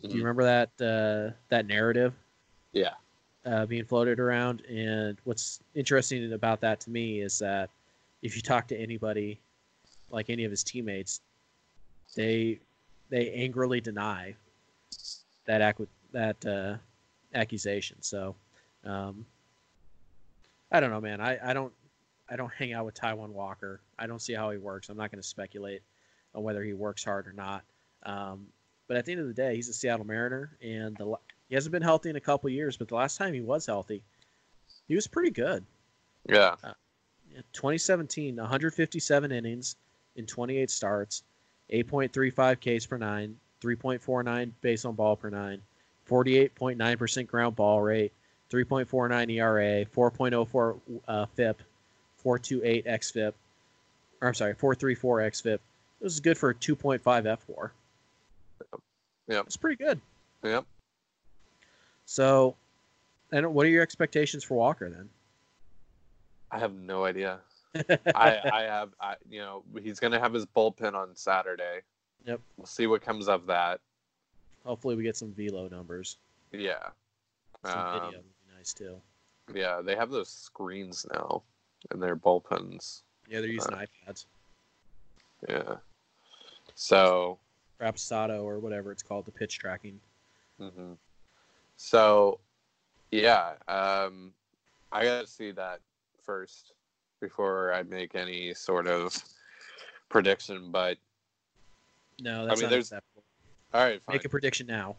Do 0.00 0.08
Mhm. 0.08 0.12
you 0.14 0.18
remember 0.20 0.44
that 0.44 0.70
uh, 0.80 1.34
that 1.48 1.66
narrative? 1.66 2.14
yeah 2.72 2.94
uh, 3.46 3.64
being 3.64 3.84
floated 3.84 4.20
around. 4.20 4.60
And 4.66 5.18
what's 5.24 5.60
interesting 5.74 6.32
about 6.34 6.60
that 6.60 6.80
to 6.80 6.90
me 6.90 7.20
is 7.22 7.38
that 7.38 7.70
if 8.20 8.36
you 8.36 8.42
talk 8.42 8.68
to 8.68 8.76
anybody, 8.78 9.40
like 10.10 10.28
any 10.28 10.44
of 10.44 10.50
his 10.50 10.62
teammates, 10.62 11.20
they 12.14 12.60
they 13.10 13.32
angrily 13.32 13.80
deny 13.80 14.34
that 15.46 15.62
ac- 15.62 15.88
that 16.12 16.44
uh, 16.46 16.76
accusation. 17.34 18.00
So 18.02 18.34
um, 18.84 19.24
I 20.70 20.80
don't 20.80 20.90
know, 20.90 21.00
man. 21.00 21.20
I, 21.20 21.50
I 21.50 21.52
don't 21.54 21.72
I 22.30 22.36
don't 22.36 22.52
hang 22.52 22.72
out 22.72 22.84
with 22.84 22.94
Taijuan 22.94 23.30
Walker. 23.30 23.80
I 23.98 24.06
don't 24.06 24.20
see 24.20 24.34
how 24.34 24.50
he 24.50 24.58
works. 24.58 24.88
I'm 24.88 24.96
not 24.96 25.10
going 25.10 25.22
to 25.22 25.26
speculate 25.28 25.82
on 26.34 26.42
whether 26.42 26.62
he 26.62 26.72
works 26.74 27.04
hard 27.04 27.26
or 27.26 27.32
not. 27.32 27.64
Um, 28.04 28.46
But 28.86 28.96
at 28.96 29.04
the 29.04 29.12
end 29.12 29.20
of 29.20 29.28
the 29.28 29.34
day, 29.34 29.56
he's 29.56 29.68
a 29.68 29.72
Seattle 29.72 30.06
Mariner, 30.06 30.56
and 30.62 30.96
the, 30.96 31.14
he 31.48 31.54
hasn't 31.54 31.72
been 31.72 31.82
healthy 31.82 32.10
in 32.10 32.16
a 32.16 32.20
couple 32.20 32.50
years. 32.50 32.76
But 32.76 32.88
the 32.88 32.94
last 32.94 33.16
time 33.16 33.34
he 33.34 33.40
was 33.40 33.66
healthy, 33.66 34.02
he 34.86 34.94
was 34.94 35.06
pretty 35.06 35.30
good. 35.30 35.64
Yeah. 36.28 36.54
Yeah, 36.62 37.40
2017, 37.52 38.36
157 38.36 39.32
innings 39.32 39.76
in 40.16 40.26
28 40.26 40.70
starts, 40.70 41.22
8.35 41.72 42.78
Ks 42.78 42.86
per 42.86 42.96
nine, 42.98 43.36
3.49 43.60 44.52
base 44.60 44.84
on 44.84 44.94
ball 44.94 45.16
per 45.16 45.30
nine, 45.30 45.60
48.9% 46.08 47.26
ground 47.26 47.56
ball 47.56 47.82
rate, 47.82 48.12
3.49 48.50 49.30
ERA, 49.32 49.84
4.04 49.84 50.80
uh, 51.06 51.26
FIP, 51.34 51.62
428 52.18 52.86
xFIP, 52.86 53.32
or 54.20 54.28
I'm 54.28 54.34
sorry, 54.34 54.54
434 54.54 55.20
xFIP. 55.20 55.58
This 56.00 56.12
is 56.12 56.20
good 56.20 56.38
for 56.38 56.50
a 56.50 56.54
2.5 56.54 57.00
fWAR. 57.02 57.70
Yep. 59.28 59.46
It's 59.46 59.56
pretty 59.56 59.82
good. 59.82 60.00
Yep. 60.42 60.64
So, 62.06 62.56
and 63.32 63.52
what 63.52 63.66
are 63.66 63.68
your 63.68 63.82
expectations 63.82 64.44
for 64.44 64.54
Walker 64.56 64.88
then? 64.88 65.08
I 66.50 66.58
have 66.58 66.72
no 66.72 67.04
idea. 67.04 67.40
I, 67.74 68.38
I 68.50 68.62
have, 68.62 68.90
I, 69.00 69.16
you 69.28 69.40
know, 69.40 69.62
he's 69.82 70.00
going 70.00 70.12
to 70.12 70.20
have 70.20 70.32
his 70.32 70.46
bullpen 70.46 70.94
on 70.94 71.14
Saturday. 71.14 71.80
Yep. 72.26 72.40
We'll 72.56 72.66
see 72.66 72.86
what 72.86 73.02
comes 73.02 73.28
of 73.28 73.46
that. 73.46 73.80
Hopefully, 74.64 74.96
we 74.96 75.02
get 75.02 75.16
some 75.16 75.32
velo 75.32 75.68
numbers. 75.68 76.16
Yeah. 76.52 76.88
Some 77.64 77.78
Um, 77.78 77.92
video 77.94 78.18
would 78.18 78.22
be 78.22 78.56
nice 78.56 78.72
too. 78.72 79.00
Yeah, 79.54 79.80
they 79.82 79.94
have 79.96 80.10
those 80.10 80.28
screens 80.30 81.06
now 81.12 81.42
in 81.92 82.00
their 82.00 82.16
bullpens. 82.16 83.02
Yeah, 83.28 83.40
they're 83.40 83.48
using 83.50 83.74
uh, 83.74 83.84
iPads, 84.08 84.26
Yeah. 85.48 85.76
So, 86.74 87.38
Rapsodo 87.80 88.42
or 88.42 88.58
whatever 88.58 88.92
it's 88.92 89.02
called, 89.02 89.24
the 89.26 89.30
pitch 89.32 89.58
tracking. 89.58 90.00
hmm 90.58 90.92
so, 91.80 92.40
yeah, 93.12 93.52
um, 93.68 94.32
I 94.90 95.04
got 95.04 95.20
to 95.20 95.26
see 95.28 95.52
that 95.52 95.78
first 96.24 96.72
before 97.20 97.72
I 97.72 97.84
make 97.84 98.16
any 98.16 98.52
sort 98.54 98.88
of 98.88 99.16
prediction. 100.08 100.72
But 100.72 100.98
No, 102.20 102.46
that's 102.46 102.60
mean, 102.60 102.70
not 102.70 102.78
acceptable. 102.80 103.22
all 103.72 103.84
right, 103.84 104.02
fine. 104.02 104.16
Make 104.16 104.24
a 104.24 104.28
prediction 104.28 104.66
now. 104.66 104.96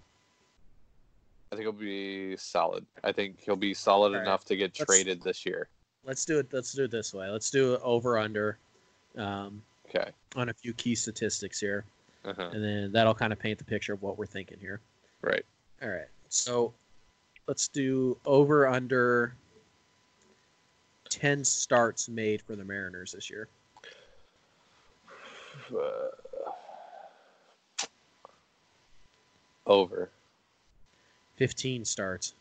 I 1.51 1.55
think 1.55 1.63
he'll 1.65 1.73
be 1.73 2.37
solid. 2.37 2.85
I 3.03 3.11
think 3.11 3.41
he'll 3.41 3.57
be 3.57 3.73
solid 3.73 4.09
All 4.13 4.19
right. 4.19 4.21
enough 4.21 4.45
to 4.45 4.55
get 4.55 4.79
Let's- 4.79 4.85
traded 4.89 5.21
this 5.21 5.45
year. 5.45 5.67
Let's 6.05 6.25
do 6.25 6.39
it. 6.39 6.47
Let's 6.51 6.73
do 6.73 6.85
it 6.85 6.91
this 6.91 7.13
way. 7.13 7.29
Let's 7.29 7.49
do 7.51 7.73
it 7.75 7.81
over 7.83 8.17
under 8.17 8.57
um, 9.17 9.61
Okay. 9.87 10.11
on 10.35 10.49
a 10.49 10.53
few 10.53 10.73
key 10.73 10.95
statistics 10.95 11.59
here, 11.59 11.83
Uh-huh. 12.25 12.49
and 12.53 12.63
then 12.63 12.91
that'll 12.91 13.15
kind 13.15 13.33
of 13.33 13.39
paint 13.39 13.57
the 13.57 13.65
picture 13.65 13.93
of 13.93 14.01
what 14.01 14.17
we're 14.17 14.25
thinking 14.27 14.57
here. 14.59 14.79
Right. 15.21 15.45
All 15.81 15.89
right. 15.89 16.07
So 16.29 16.73
let's 17.47 17.67
do 17.67 18.17
over 18.25 18.67
under 18.67 19.33
10 21.09 21.43
starts 21.43 22.07
made 22.07 22.41
for 22.43 22.55
the 22.55 22.63
Mariners 22.63 23.11
this 23.13 23.29
year. 23.29 23.47
Uh, 25.75 26.09
over. 29.65 30.09
15 31.37 31.83
starts. 31.85 32.33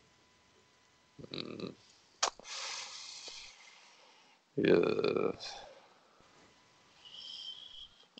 Mm. 1.33 1.73
Yeah. 4.63 5.31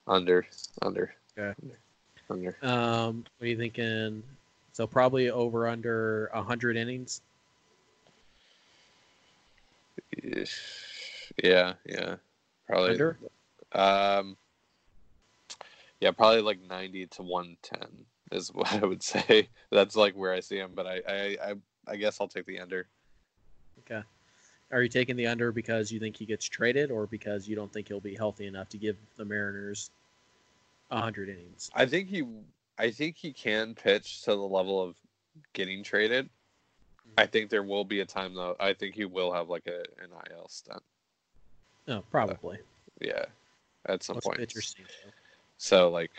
Under. 0.08 0.46
Under. 0.82 1.14
Okay. 1.38 1.54
Under. 2.30 2.56
Um, 2.62 3.26
what 3.38 3.46
are 3.46 3.50
you 3.50 3.58
thinking? 3.58 4.24
So 4.74 4.88
probably 4.88 5.30
over 5.30 5.68
under 5.68 6.30
100 6.34 6.78
innings. 6.78 7.22
Yeah, 11.44 11.74
yeah. 11.86 12.16
Probably. 12.68 12.92
Under? 12.92 13.18
Um. 13.74 14.38
Yeah, 16.00 16.12
probably 16.12 16.42
like 16.42 16.60
ninety 16.62 17.08
to 17.08 17.24
one 17.24 17.58
ten 17.62 18.06
is 18.32 18.50
what 18.54 18.72
I 18.72 18.86
would 18.86 19.04
say. 19.04 19.50
That's 19.72 19.96
like 19.96 20.16
where 20.16 20.34
I 20.34 20.40
see 20.40 20.58
him, 20.58 20.72
but 20.74 20.88
I, 20.88 21.02
I, 21.08 21.38
I, 21.50 21.54
I 21.88 21.96
guess 21.98 22.20
I'll 22.20 22.28
take 22.28 22.46
the 22.46 22.60
under. 22.60 22.88
Okay. 23.80 24.02
Are 24.72 24.84
you 24.84 24.90
taking 24.90 25.16
the 25.16 25.28
under 25.28 25.52
because 25.52 25.92
you 25.92 26.00
think 26.00 26.16
he 26.16 26.26
gets 26.26 26.46
traded, 26.46 26.92
or 26.92 27.08
because 27.08 27.48
you 27.48 27.56
don't 27.56 27.72
think 27.72 27.88
he'll 27.88 28.00
be 28.00 28.16
healthy 28.16 28.46
enough 28.46 28.70
to 28.70 28.78
give 28.78 28.98
the 29.18 29.26
Mariners 29.26 29.90
100 30.90 31.30
innings? 31.30 31.72
I 31.74 31.86
think 31.86 32.10
he, 32.10 32.24
I 32.78 32.92
think 32.92 33.16
he 33.18 33.34
can 33.34 33.74
pitch 33.74 34.22
to 34.24 34.32
the 34.32 34.38
level 34.38 34.82
of 34.82 34.96
getting 35.54 35.84
traded. 35.84 36.30
I 37.18 37.26
think 37.26 37.50
there 37.50 37.64
will 37.64 37.84
be 37.84 38.02
a 38.02 38.06
time 38.06 38.34
though. 38.34 38.56
I 38.60 38.74
think 38.74 38.96
he 38.96 39.06
will 39.06 39.34
have 39.34 39.50
like 39.50 39.68
a 39.68 39.80
an 40.02 40.12
IL 40.32 40.48
stunt. 40.50 40.84
No, 41.88 42.04
probably. 42.12 42.60
Yeah, 43.02 43.26
at 43.88 44.04
some 44.04 44.18
Most 44.18 44.26
point. 44.26 44.52
so. 44.52 44.84
So 45.58 45.90
like 45.90 46.12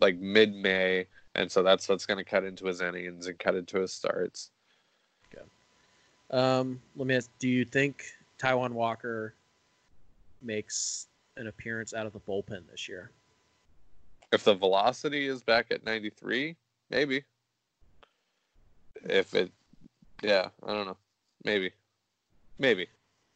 like 0.00 0.16
mid 0.18 0.54
May, 0.54 1.06
and 1.34 1.50
so 1.50 1.62
that's 1.62 1.88
what's 1.88 2.06
going 2.06 2.18
to 2.18 2.24
cut 2.24 2.44
into 2.44 2.66
his 2.66 2.80
innings 2.80 3.26
and 3.26 3.38
cut 3.38 3.56
into 3.56 3.80
his 3.80 3.92
starts. 3.92 4.50
Um, 6.30 6.80
let 6.96 7.06
me 7.06 7.14
ask: 7.14 7.30
Do 7.38 7.48
you 7.48 7.64
think 7.64 8.04
Taijuan 8.38 8.72
Walker 8.72 9.34
makes 10.42 11.08
an 11.36 11.46
appearance 11.46 11.94
out 11.94 12.06
of 12.06 12.12
the 12.12 12.20
bullpen 12.20 12.68
this 12.70 12.88
year? 12.88 13.10
If 14.32 14.44
the 14.44 14.54
velocity 14.54 15.26
is 15.26 15.42
back 15.42 15.66
at 15.70 15.84
93, 15.84 16.54
maybe. 16.90 17.24
If 19.04 19.34
it, 19.34 19.50
yeah, 20.22 20.48
I 20.66 20.74
don't 20.74 20.86
know, 20.86 20.96
maybe, 21.44 21.70
maybe. 22.58 22.88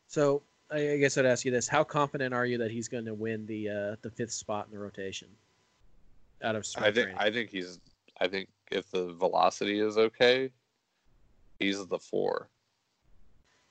So 0.09 0.43
I 0.71 0.97
guess 0.97 1.17
I'd 1.17 1.27
ask 1.27 1.45
you 1.45 1.51
this: 1.51 1.69
How 1.69 1.85
confident 1.85 2.35
are 2.35 2.47
you 2.47 2.59
that 2.59 2.71
he's 2.71 2.89
going 2.89 3.05
to 3.05 3.15
win 3.15 3.47
the 3.47 3.69
uh, 3.69 3.97
the 4.03 4.11
fifth 4.11 4.33
spot 4.33 4.67
in 4.67 4.73
the 4.73 4.79
rotation 4.79 5.29
out 6.43 6.57
of 6.57 6.67
I 6.77 6.91
think 6.91 6.95
training? 6.95 7.17
I 7.19 7.31
think 7.31 7.51
he's. 7.51 7.81
I 8.21 8.29
think 8.29 8.49
if 8.71 8.91
the 8.91 9.13
velocity 9.15 9.81
is 9.81 9.97
okay, 9.97 10.51
he's 11.59 11.87
the 11.87 11.99
four. 11.99 12.49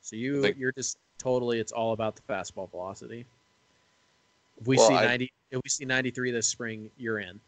So 0.01 0.15
you 0.15 0.41
think- 0.41 0.57
you're 0.57 0.71
just 0.71 0.97
totally 1.17 1.59
it's 1.59 1.71
all 1.71 1.93
about 1.93 2.15
the 2.15 2.21
fastball 2.23 2.69
velocity. 2.69 3.25
If 4.59 4.67
we 4.67 4.77
Well, 4.77 4.87
see 4.89 4.95
I- 4.95 5.05
ninety 5.05 5.31
if 5.51 5.61
we 5.63 5.69
see 5.69 5.85
ninety 5.85 6.11
three 6.11 6.31
this 6.31 6.47
spring, 6.47 6.89
you're 6.97 7.19
in. 7.19 7.39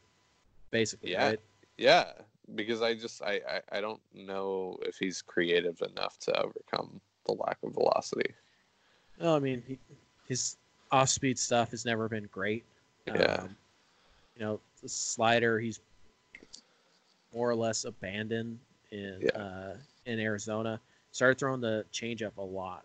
Basically, 0.71 1.11
Yeah. 1.11 1.27
right? 1.29 1.39
Yeah, 1.77 2.13
because 2.55 2.81
I 2.81 2.93
just 2.93 3.21
I, 3.21 3.41
I 3.47 3.77
I 3.77 3.81
don't 3.81 4.01
know 4.13 4.77
if 4.83 4.97
he's 4.97 5.21
creative 5.21 5.81
enough 5.81 6.17
to 6.19 6.37
overcome 6.41 6.99
the 7.25 7.33
lack 7.33 7.57
of 7.63 7.73
velocity. 7.73 8.33
Well, 9.19 9.35
I 9.35 9.39
mean, 9.39 9.63
he, 9.67 9.79
his 10.27 10.57
off 10.91 11.09
speed 11.09 11.39
stuff 11.39 11.71
has 11.71 11.85
never 11.85 12.09
been 12.09 12.25
great. 12.25 12.63
Yeah. 13.07 13.13
Um, 13.13 13.57
you 14.35 14.41
know, 14.41 14.59
the 14.81 14.89
slider 14.89 15.59
he's 15.59 15.79
more 17.33 17.49
or 17.49 17.55
less 17.55 17.85
abandoned 17.85 18.59
in 18.91 19.21
Yeah. 19.21 19.29
uh, 19.41 19.77
in 20.05 20.19
Arizona. 20.19 20.79
Started 21.13 21.37
throwing 21.37 21.61
the 21.61 21.85
changeup 21.93 22.35
a 22.37 22.41
lot. 22.41 22.83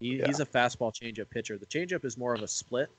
He, 0.00 0.16
Yeah. 0.16 0.26
He's 0.26 0.40
a 0.40 0.46
fastball 0.46 0.92
changeup 0.92 1.28
pitcher. 1.30 1.58
The 1.58 1.66
changeup 1.66 2.04
is 2.04 2.16
more 2.16 2.34
of 2.34 2.42
a 2.42 2.48
split 2.48 2.90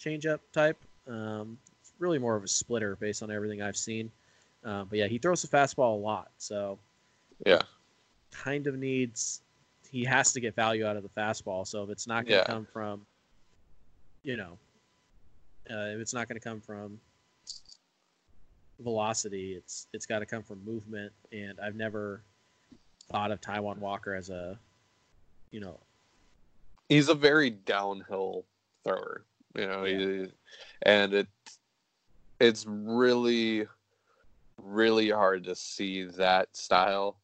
changeup 0.00 0.40
type. 0.52 0.78
Um, 1.06 1.58
it's 1.80 1.92
really 1.98 2.18
more 2.18 2.34
of 2.34 2.42
a 2.42 2.48
splitter 2.48 2.96
based 2.96 3.22
on 3.22 3.30
everything 3.30 3.60
I've 3.60 3.76
seen. 3.76 4.10
Uh, 4.64 4.84
but 4.84 4.98
yeah, 4.98 5.06
he 5.06 5.18
throws 5.18 5.42
the 5.42 5.48
fastball 5.48 5.94
a 5.94 6.00
lot. 6.00 6.30
So 6.38 6.78
Yeah. 7.44 7.60
kind 8.30 8.66
of 8.66 8.76
needs 8.76 9.42
he 9.90 10.04
has 10.04 10.32
to 10.32 10.40
get 10.40 10.54
value 10.54 10.86
out 10.86 10.96
of 10.96 11.02
the 11.02 11.08
fastball. 11.10 11.66
So 11.66 11.84
if 11.84 11.90
it's 11.90 12.06
not 12.06 12.24
going 12.24 12.44
to 12.44 12.50
Yeah. 12.50 12.54
come 12.56 12.66
from, 12.66 13.06
you 14.22 14.36
know, 14.36 14.58
uh, 15.70 15.92
if 15.94 16.00
it's 16.00 16.14
not 16.14 16.28
going 16.28 16.40
to 16.40 16.44
come 16.44 16.60
from 16.62 16.98
velocity, 18.80 19.54
it's 19.54 19.86
it's 19.92 20.06
got 20.06 20.20
to 20.20 20.26
come 20.26 20.42
from 20.42 20.64
movement. 20.64 21.12
And 21.30 21.60
I've 21.60 21.74
never 21.74 22.22
thought 23.10 23.30
of 23.30 23.40
Taijuan 23.40 23.78
Walker 23.78 24.14
as 24.14 24.30
a, 24.30 24.58
you 25.50 25.60
know, 25.60 25.78
he's 26.88 27.08
a 27.08 27.14
very 27.14 27.50
downhill 27.50 28.44
thrower, 28.84 29.24
you 29.54 29.66
know, 29.66 29.84
he, 29.84 30.26
and 30.82 31.14
it 31.14 31.28
it's 32.40 32.64
really 32.68 33.66
really 34.62 35.10
hard 35.10 35.44
to 35.44 35.54
see 35.54 36.04
that 36.04 36.54
style 36.56 37.16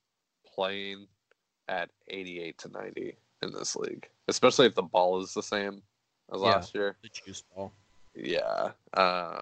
playing 0.54 1.06
at 1.68 1.90
88 2.08 2.58
to 2.58 2.68
90 2.68 3.16
in 3.42 3.52
this 3.52 3.74
league, 3.76 4.08
especially 4.28 4.66
if 4.66 4.74
the 4.74 4.82
ball 4.82 5.20
is 5.20 5.34
the 5.34 5.42
same 5.42 5.82
as 6.32 6.40
Yeah. 6.40 6.46
last 6.48 6.74
year. 6.74 6.96
the 7.02 7.08
juice 7.08 7.42
ball. 7.54 7.72
Yeah, 8.14 8.70
uh, 8.94 9.40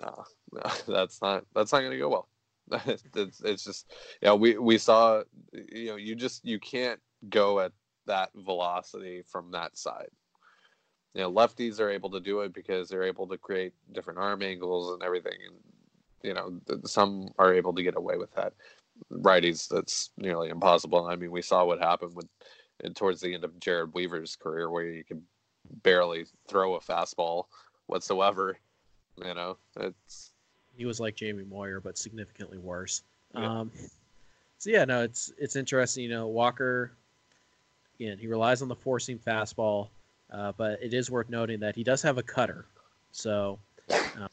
no, 0.00 0.24
no, 0.52 0.62
that's 0.86 1.22
not 1.22 1.44
that's 1.54 1.72
not 1.72 1.80
gonna 1.80 1.98
go 1.98 2.10
well. 2.10 2.28
it's 3.14 3.40
it's 3.42 3.64
just 3.64 3.92
yeah 4.20 4.32
we 4.32 4.58
we 4.58 4.76
saw 4.78 5.22
you 5.52 5.86
know 5.86 5.96
you 5.96 6.14
just 6.14 6.44
you 6.44 6.58
can't 6.58 7.00
go 7.28 7.60
at 7.60 7.72
that 8.06 8.30
velocity 8.34 9.22
from 9.22 9.50
that 9.52 9.76
side. 9.76 10.10
You 11.14 11.22
know, 11.22 11.32
lefties 11.32 11.80
are 11.80 11.90
able 11.90 12.10
to 12.10 12.20
do 12.20 12.40
it 12.40 12.52
because 12.52 12.88
they're 12.88 13.02
able 13.02 13.26
to 13.28 13.38
create 13.38 13.72
different 13.92 14.18
arm 14.18 14.42
angles 14.42 14.92
and 14.92 15.02
everything. 15.02 15.38
And 15.46 15.56
you 16.22 16.34
know, 16.34 16.60
some 16.84 17.28
are 17.38 17.54
able 17.54 17.74
to 17.74 17.82
get 17.82 17.96
away 17.96 18.16
with 18.16 18.34
that. 18.34 18.52
Righties, 19.12 19.68
that's 19.68 20.10
nearly 20.16 20.48
impossible. 20.48 21.06
I 21.06 21.16
mean, 21.16 21.30
we 21.30 21.42
saw 21.42 21.64
what 21.64 21.80
happened 21.80 22.14
with 22.14 22.26
towards 22.94 23.20
the 23.20 23.34
end 23.34 23.44
of 23.44 23.58
Jered 23.58 23.94
Weaver's 23.94 24.36
career, 24.36 24.70
where 24.70 24.84
you 24.84 25.04
could 25.04 25.22
barely 25.82 26.26
throw 26.48 26.74
a 26.74 26.80
fastball 26.80 27.44
whatsoever. 27.86 28.58
You 29.24 29.34
know, 29.34 29.58
it's 29.78 30.32
He 30.76 30.84
was 30.84 31.00
like 31.00 31.16
Jamie 31.16 31.44
Moyer, 31.44 31.80
but 31.80 31.98
significantly 31.98 32.58
worse. 32.58 33.02
Yeah. 33.34 33.60
Um, 33.60 33.70
so 34.58 34.70
yeah, 34.70 34.84
no, 34.84 35.02
it's 35.02 35.32
it's 35.38 35.56
interesting. 35.56 36.04
You 36.04 36.10
know, 36.10 36.26
Walker, 36.28 36.92
again, 37.98 38.18
he 38.18 38.26
relies 38.26 38.62
on 38.62 38.68
the 38.68 38.76
four 38.76 38.98
seam 39.00 39.18
fastball, 39.18 39.88
uh, 40.32 40.52
but 40.56 40.82
it 40.82 40.94
is 40.94 41.10
worth 41.10 41.28
noting 41.28 41.60
that 41.60 41.74
he 41.76 41.84
does 41.84 42.02
have 42.02 42.18
a 42.18 42.22
cutter. 42.22 42.66
So 43.12 43.58
um, 43.90 44.28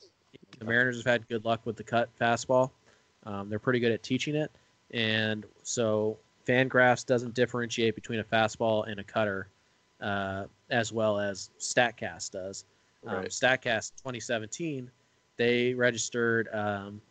the 0.60 0.66
Mariners 0.66 0.98
have 0.98 1.06
had 1.06 1.28
good 1.28 1.46
luck 1.46 1.62
with 1.66 1.76
the 1.76 1.84
cut 1.84 2.10
fastball. 2.20 2.72
Um, 3.26 3.50
they're 3.50 3.60
pretty 3.60 3.80
good 3.80 3.92
at 3.92 4.04
teaching 4.04 4.36
it, 4.36 4.52
and 4.92 5.46
so 5.64 6.18
Fangraphs 6.46 7.06
doesn't 7.06 7.34
differentiate 7.34 7.96
between 7.96 8.20
a 8.20 8.24
fastball 8.24 8.88
and 8.90 9.00
a 9.00 9.04
cutter, 9.04 9.48
uh, 10.02 10.46
as 10.70 10.92
well 10.92 11.20
as 11.20 11.50
Statcast 11.60 12.32
does. 12.32 12.66
Um, 13.06 13.16
Right. 13.16 13.28
Statcast 13.28 13.92
2017, 13.98 14.90
they 15.38 15.74
registered 15.74 16.50
um, 16.54 17.02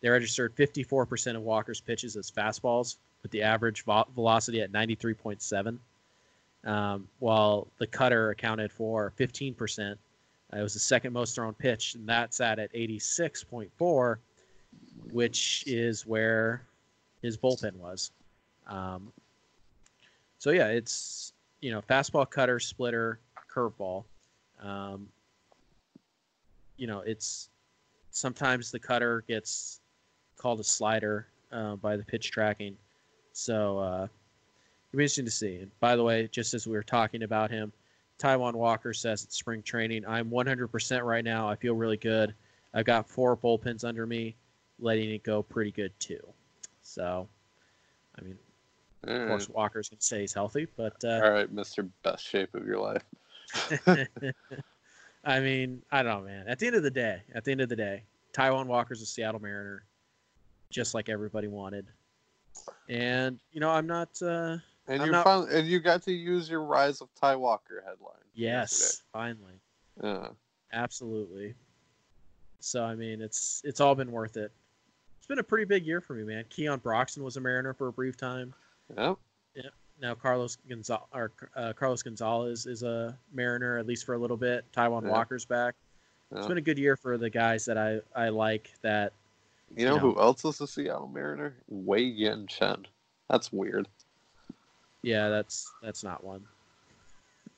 they 0.00 0.10
registered 0.10 0.54
54% 0.54 1.34
of 1.34 1.42
Walker's 1.42 1.80
pitches 1.80 2.14
as 2.16 2.30
fastballs, 2.30 2.96
with 3.22 3.30
the 3.30 3.40
average 3.40 3.84
vo- 3.84 4.06
velocity 4.14 4.60
at 4.60 4.70
93.7, 4.70 5.78
um, 6.64 7.08
while 7.20 7.66
the 7.78 7.86
cutter 7.86 8.28
accounted 8.28 8.70
for 8.70 9.14
15%. 9.18 9.92
Uh, 9.92 10.58
it 10.58 10.62
was 10.62 10.74
the 10.74 10.78
second 10.78 11.14
most 11.14 11.34
thrown 11.34 11.54
pitch, 11.54 11.94
and 11.94 12.06
that 12.06 12.34
sat 12.34 12.58
at 12.58 12.70
86.4, 12.74 14.18
which 15.10 15.64
is 15.66 16.06
where 16.06 16.62
his 17.22 17.38
bullpen 17.38 17.74
was. 17.76 18.10
Um, 18.66 19.10
so 20.38 20.50
yeah, 20.50 20.68
it's 20.68 21.32
you 21.62 21.70
know 21.70 21.80
fastball, 21.80 22.28
cutter, 22.28 22.60
splitter, 22.60 23.18
curveball. 23.50 24.04
Um, 24.62 25.08
you 26.76 26.86
know, 26.86 27.00
it's 27.00 27.50
sometimes 28.10 28.70
the 28.70 28.78
cutter 28.78 29.24
gets 29.26 29.80
called 30.36 30.60
a 30.60 30.64
slider 30.64 31.28
uh, 31.52 31.76
by 31.76 31.96
the 31.96 32.04
pitch 32.04 32.30
tracking. 32.30 32.76
So 33.32 33.78
uh, 33.78 34.04
it'll 34.04 34.98
be 34.98 35.04
interesting 35.04 35.24
to 35.24 35.30
see. 35.30 35.56
And 35.56 35.80
by 35.80 35.96
the 35.96 36.02
way, 36.02 36.28
just 36.30 36.54
as 36.54 36.66
we 36.66 36.74
were 36.74 36.82
talking 36.82 37.22
about 37.22 37.50
him, 37.50 37.72
Taijuan 38.18 38.54
Walker 38.54 38.92
says 38.92 39.24
it's 39.24 39.36
spring 39.36 39.62
training. 39.62 40.04
I'm 40.06 40.30
100% 40.30 41.02
right 41.04 41.24
now. 41.24 41.48
I 41.48 41.56
feel 41.56 41.74
really 41.74 41.96
good. 41.96 42.34
I've 42.72 42.84
got 42.84 43.08
four 43.08 43.36
bullpens 43.36 43.84
under 43.84 44.06
me, 44.06 44.36
letting 44.78 45.10
it 45.10 45.22
go 45.22 45.42
pretty 45.42 45.72
good 45.72 45.92
too. 45.98 46.20
So, 46.82 47.28
I 48.18 48.22
mean, 48.22 48.38
of 49.04 49.28
course, 49.28 49.48
Walker's 49.48 49.88
going 49.88 49.98
to 49.98 50.04
say 50.04 50.20
he's 50.20 50.32
healthy, 50.32 50.66
but 50.76 50.96
uh, 51.04 51.20
all 51.22 51.30
right, 51.30 51.52
Mister 51.52 51.82
Best 52.02 52.26
Shape 52.26 52.54
of 52.54 52.66
Your 52.66 52.78
Life. 52.78 53.04
I 55.24 55.40
mean, 55.40 55.82
I 55.90 56.02
don't 56.02 56.20
know, 56.20 56.26
man. 56.26 56.48
At 56.48 56.58
the 56.58 56.66
end 56.66 56.76
of 56.76 56.82
the 56.82 56.90
day, 56.90 57.22
at 57.34 57.44
the 57.44 57.50
end 57.52 57.60
of 57.60 57.68
the 57.68 57.76
day, 57.76 58.02
Taijuan 58.32 58.66
Walker's 58.66 59.00
a 59.02 59.06
Seattle 59.06 59.40
Mariner, 59.40 59.84
just 60.70 60.94
like 60.94 61.08
everybody 61.08 61.48
wanted. 61.48 61.86
And 62.88 63.38
you 63.52 63.60
know, 63.60 63.70
I'm 63.70 63.86
not. 63.86 64.10
uh 64.22 64.58
And 64.86 65.00
I'm 65.02 65.06
you 65.06 65.12
not- 65.12 65.24
found, 65.24 65.50
and 65.50 65.66
you 65.66 65.80
got 65.80 66.02
to 66.02 66.12
use 66.12 66.48
your 66.50 66.62
Rise 66.62 67.00
of 67.00 67.08
Ty 67.20 67.36
Walker 67.36 67.82
headline. 67.86 68.14
Yes, 68.34 69.02
finally, 69.12 69.60
yesterday. 70.02 70.34
absolutely. 70.72 71.54
So 72.60 72.84
I 72.84 72.94
mean, 72.94 73.20
it's 73.22 73.62
it's 73.64 73.80
all 73.80 73.94
been 73.94 74.10
worth 74.12 74.36
it. 74.36 74.52
It's 75.18 75.26
been 75.26 75.38
a 75.38 75.42
pretty 75.44 75.64
big 75.64 75.86
year 75.86 76.00
for 76.00 76.14
me, 76.14 76.24
man. 76.24 76.44
Keon 76.50 76.80
Broxton 76.80 77.22
was 77.22 77.36
a 77.36 77.40
Mariner 77.40 77.72
for 77.72 77.88
a 77.88 77.92
brief 77.92 78.16
time. 78.16 78.52
Yeah. 78.96 79.14
Yep. 79.54 79.72
Now 80.04 80.14
Carlos 80.14 80.58
Gonzalez, 80.68 81.00
or, 81.14 81.32
uh, 81.56 81.72
Carlos 81.72 82.02
Gonzalez 82.02 82.66
is 82.66 82.82
a 82.82 83.16
Mariner 83.32 83.78
at 83.78 83.86
least 83.86 84.04
for 84.04 84.14
a 84.14 84.18
little 84.18 84.36
bit. 84.36 84.70
Taijuan 84.70 85.02
Yeah. 85.02 85.08
Walker's 85.08 85.46
back. 85.46 85.74
It's 86.30 86.46
been 86.46 86.58
a 86.58 86.60
good 86.60 86.78
year 86.78 86.94
for 86.94 87.16
the 87.16 87.30
guys 87.30 87.64
that 87.64 87.78
I 87.78 88.00
I 88.14 88.28
like. 88.28 88.70
That 88.82 89.14
You 89.74 89.86
know 89.86 89.94
you 89.94 90.00
who 90.00 90.20
else 90.20 90.44
is 90.44 90.60
a 90.60 90.66
Seattle 90.66 91.08
Mariner? 91.08 91.54
Wei 91.68 92.02
Yin 92.02 92.46
Chen. 92.48 92.86
That's 93.30 93.50
weird. 93.50 93.88
yeah, 95.00 95.30
that's 95.30 95.72
that's 95.82 96.04
not 96.04 96.22
one. 96.22 96.44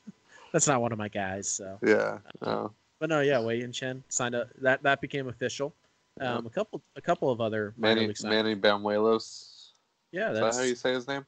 that's 0.52 0.68
not 0.68 0.80
one 0.80 0.92
of 0.92 0.98
my 0.98 1.08
guys. 1.08 1.48
So, 1.48 1.80
Yeah. 1.82 2.18
No. 2.42 2.72
but 3.00 3.08
no, 3.08 3.22
yeah, 3.22 3.40
Wei 3.40 3.58
Yin 3.58 3.72
Chen 3.72 4.04
signed 4.08 4.36
up. 4.36 4.50
That 4.60 4.84
that 4.84 5.00
became 5.00 5.26
official. 5.26 5.74
Um, 6.20 6.44
Yeah. 6.44 6.46
a 6.46 6.50
couple 6.50 6.80
a 6.94 7.00
couple 7.00 7.28
of 7.28 7.40
other 7.40 7.74
Manny. 7.76 8.06
Manny 8.22 8.54
Banuelos. 8.54 9.72
Yeah, 10.12 10.28
Is 10.30 10.34
that 10.38 10.44
that's 10.44 10.56
how 10.58 10.62
you 10.62 10.76
say 10.76 10.92
his 10.92 11.08
name? 11.08 11.26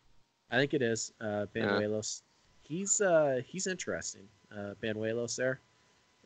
I 0.51 0.57
think 0.57 0.75
it 0.75 0.83
is 0.83 1.13
uh, 1.21 1.47
Banuelos. 1.55 2.23
He's 2.63 3.01
uh, 3.01 3.43
he's 3.47 3.67
interesting. 3.67 4.29
Uh, 4.53 4.75
Banuelos 4.83 5.37
there. 5.37 5.61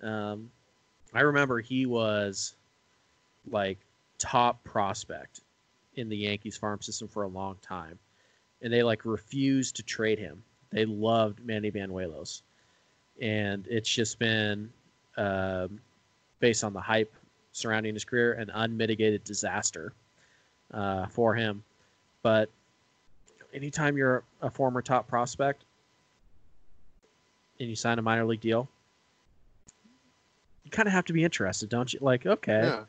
Um, 0.03 0.51
I 1.15 1.21
remember 1.21 1.61
he 1.61 1.87
was 1.87 2.55
like 3.51 3.79
top 4.19 4.63
prospect 4.65 5.41
in 5.97 6.09
the 6.09 6.17
Yankees 6.17 6.57
farm 6.57 6.81
system 6.81 7.09
for 7.09 7.25
a 7.25 7.29
long 7.29 7.57
time, 7.63 7.99
and 8.63 8.73
they 8.73 8.83
like 8.83 9.05
refused 9.05 9.77
to 9.77 9.83
trade 9.83 10.19
him. 10.19 10.43
They 10.71 10.85
loved 10.85 11.45
Manny 11.45 11.71
Banuelos, 11.71 12.43
and 13.21 13.67
it's 13.69 13.89
just 13.89 14.19
been 14.19 14.71
um, 15.17 15.81
based 16.41 16.65
on 16.65 16.73
the 16.73 16.81
hype 16.81 17.13
surrounding 17.53 17.95
his 17.95 18.05
career, 18.05 18.33
an 18.33 18.51
unmitigated 18.51 19.25
disaster 19.25 19.93
uh, 20.73 21.07
for 21.09 21.35
him. 21.35 21.63
But 22.23 22.51
anytime 23.53 23.97
you're 23.97 24.25
a 24.41 24.51
former 24.51 24.83
top 24.83 25.09
prospect 25.09 25.65
and 27.61 27.69
you 27.69 27.77
sign 27.77 27.99
a 27.99 28.03
minor 28.03 28.25
league 28.25 28.41
deal, 28.41 28.69
you 30.65 30.71
kind 30.71 30.87
of 30.87 30.93
have 30.93 31.05
to 31.07 31.13
be 31.13 31.25
interested, 31.25 31.69
don't 31.69 31.93
you? 31.93 31.99
Like, 32.03 32.27
okay, 32.27 32.63
Yeah. 32.65 32.85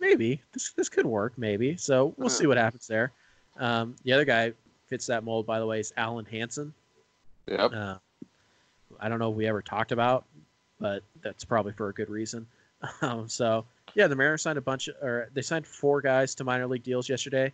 maybe 0.00 0.42
this 0.52 0.72
this 0.72 0.88
could 0.88 1.06
work, 1.06 1.34
maybe. 1.36 1.76
So 1.76 2.14
we'll 2.16 2.28
see 2.28 2.46
what 2.46 2.56
happens 2.56 2.86
there. 2.86 3.12
Um, 3.58 3.94
the 4.04 4.12
other 4.12 4.24
guy 4.24 4.52
fits 4.86 5.06
that 5.06 5.24
mold, 5.24 5.46
by 5.46 5.58
the 5.58 5.66
way, 5.66 5.80
is 5.80 5.92
Alen 5.96 6.26
Hanson. 6.28 6.72
Yep. 7.46 7.72
Uh, 7.72 7.96
I 8.98 9.08
don't 9.08 9.18
know 9.18 9.30
if 9.30 9.36
we 9.36 9.46
ever 9.46 9.62
talked 9.62 9.92
about, 9.92 10.24
but 10.80 11.02
that's 11.22 11.44
probably 11.44 11.72
for 11.72 11.88
a 11.88 11.94
good 11.94 12.10
reason. 12.10 12.46
Um, 13.02 13.28
so 13.28 13.66
yeah, 13.94 14.06
the 14.06 14.16
Mariners 14.16 14.40
signed 14.40 14.56
a 14.56 14.62
bunch, 14.62 14.88
of, 14.88 14.96
or 15.02 15.28
they 15.34 15.42
signed 15.42 15.66
four 15.66 16.00
guys 16.00 16.34
to 16.36 16.44
minor 16.44 16.66
league 16.66 16.82
deals 16.82 17.10
yesterday. 17.10 17.52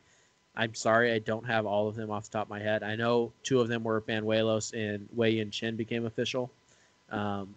I'm 0.56 0.74
sorry, 0.74 1.12
I 1.12 1.18
don't 1.18 1.44
have 1.46 1.66
all 1.66 1.86
of 1.88 1.96
them 1.96 2.10
off 2.10 2.24
the 2.24 2.38
top 2.38 2.46
of 2.46 2.50
my 2.50 2.60
head. 2.60 2.82
I 2.82 2.96
know 2.96 3.32
two 3.42 3.60
of 3.60 3.68
them 3.68 3.84
were 3.84 4.00
Banuelos 4.00 4.72
and 4.72 5.06
Wei 5.14 5.32
Yin 5.32 5.50
Chen 5.50 5.76
became 5.76 6.06
official. 6.06 6.50
Um, 7.10 7.54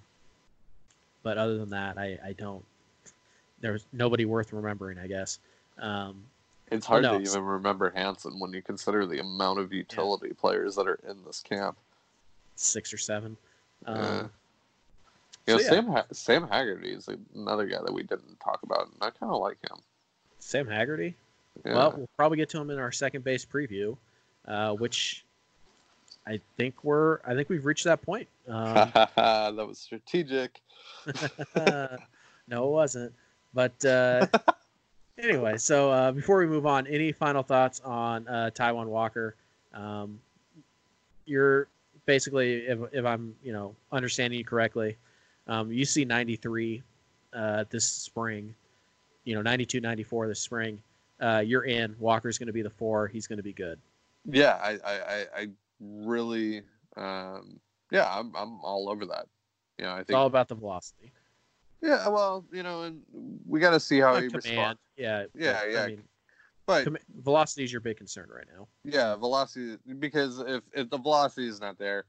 but 1.23 1.37
other 1.37 1.57
than 1.57 1.69
that, 1.69 1.97
I, 1.97 2.17
I 2.23 2.33
don't. 2.33 2.63
There's 3.61 3.85
nobody 3.93 4.25
worth 4.25 4.51
remembering, 4.53 4.97
I 4.97 5.07
guess. 5.07 5.39
Um, 5.79 6.23
It's 6.71 6.85
hard 6.85 7.03
to 7.03 7.19
even 7.19 7.43
remember 7.43 7.89
Hanson 7.89 8.39
when 8.39 8.51
you 8.53 8.61
consider 8.61 9.05
the 9.05 9.19
amount 9.19 9.59
of 9.59 9.71
utility 9.73 10.33
players 10.33 10.75
that 10.75 10.87
are 10.87 10.99
in 11.09 11.23
this 11.25 11.41
camp. 11.41 11.77
six 12.55 12.93
or 12.93 12.97
seven. 12.97 13.37
Yeah. 13.87 13.93
Um, 13.93 14.31
You 15.47 15.53
know, 15.55 15.59
So, 15.59 15.63
yeah. 15.63 15.69
Sam 15.69 15.87
ha- 15.87 16.05
Sam 16.11 16.47
Haggerty 16.47 16.91
is 16.91 17.09
another 17.33 17.65
guy 17.65 17.79
that 17.83 17.93
we 17.93 18.03
didn't 18.03 18.39
talk 18.41 18.61
about, 18.63 18.87
and 18.87 18.95
I 19.01 19.09
kind 19.09 19.31
of 19.33 19.41
like 19.41 19.57
him. 19.63 19.77
Sam 20.39 20.67
Haggerty. 20.67 21.15
Yeah. 21.65 21.75
Well, 21.75 21.93
we'll 21.97 22.09
probably 22.15 22.37
get 22.37 22.49
to 22.49 22.59
him 22.59 22.69
in 22.69 22.79
our 22.79 22.91
second 22.91 23.23
base 23.23 23.45
preview, 23.45 23.97
uh, 24.47 24.73
which 24.73 25.25
I 26.27 26.39
think 26.57 26.83
we're. 26.83 27.19
I 27.25 27.33
think 27.33 27.49
we've 27.49 27.65
reached 27.65 27.85
that 27.85 28.01
point. 28.01 28.27
Um, 28.47 28.91
that 28.93 29.55
was 29.55 29.79
strategic. 29.79 30.61
no, 31.55 31.97
it 32.49 32.71
wasn't. 32.71 33.13
But 33.53 33.83
uh, 33.85 34.27
anyway, 35.17 35.57
so 35.57 35.91
uh, 35.91 36.11
before 36.11 36.37
we 36.39 36.47
move 36.47 36.65
on, 36.65 36.87
any 36.87 37.11
final 37.11 37.43
thoughts 37.43 37.81
on 37.81 38.27
uh, 38.27 38.51
Taijuan 38.53 38.85
Walker? 38.85 39.35
Um, 39.73 40.19
you're 41.25 41.67
basically, 42.05 42.65
if, 42.67 42.79
if 42.91 43.05
I'm, 43.05 43.35
you 43.43 43.53
know, 43.53 43.75
understanding 43.91 44.39
you 44.39 44.45
correctly, 44.45 44.97
um, 45.47 45.71
you 45.71 45.85
see 45.85 46.05
93 46.05 46.83
uh, 47.33 47.65
this 47.69 47.85
spring, 47.85 48.53
you 49.23 49.35
know, 49.35 49.41
92, 49.41 49.79
94 49.79 50.27
this 50.27 50.39
spring. 50.39 50.81
Uh, 51.19 51.43
you're 51.45 51.65
in. 51.65 51.95
Walker's 51.99 52.37
going 52.37 52.47
to 52.47 52.53
be 52.53 52.61
the 52.61 52.69
four. 52.69 53.07
He's 53.07 53.27
going 53.27 53.37
to 53.37 53.43
be 53.43 53.53
good. 53.53 53.79
Yeah, 54.29 54.57
I, 54.61 54.77
I, 54.85 55.25
I, 55.35 55.47
really, 55.79 56.61
um, 56.97 57.59
yeah, 57.91 58.07
I'm, 58.09 58.33
I'm 58.35 58.59
all 58.61 58.89
over 58.89 59.05
that. 59.07 59.27
You 59.77 59.85
know, 59.85 59.91
I 59.91 59.99
It's 59.99 60.07
think, 60.07 60.17
all 60.17 60.27
about 60.27 60.47
the 60.47 60.55
velocity. 60.55 61.11
yeah, 61.81 62.07
well, 62.09 62.45
you 62.51 62.63
know, 62.63 62.83
and 62.83 63.01
we 63.47 63.59
got 63.59 63.71
to 63.71 63.79
see 63.79 63.99
how 63.99 64.15
he 64.19 64.27
responds. 64.27 64.79
Yeah. 64.97 65.25
Yeah, 65.33 65.59
but, 65.61 65.71
yeah. 65.71 65.81
I 65.83 65.87
mean, 65.87 66.03
But 66.65 66.83
com- 66.83 66.97
velocity 67.21 67.63
is 67.63 67.71
your 67.71 67.81
big 67.81 67.97
concern 67.97 68.27
right 68.33 68.45
now. 68.55 68.67
yeah, 68.83 69.15
velocity 69.15 69.77
because 69.99 70.39
if 70.39 70.61
if 70.73 70.89
the 70.89 70.97
velocity 70.97 71.47
is 71.47 71.59
not 71.61 71.77
there, 71.79 72.03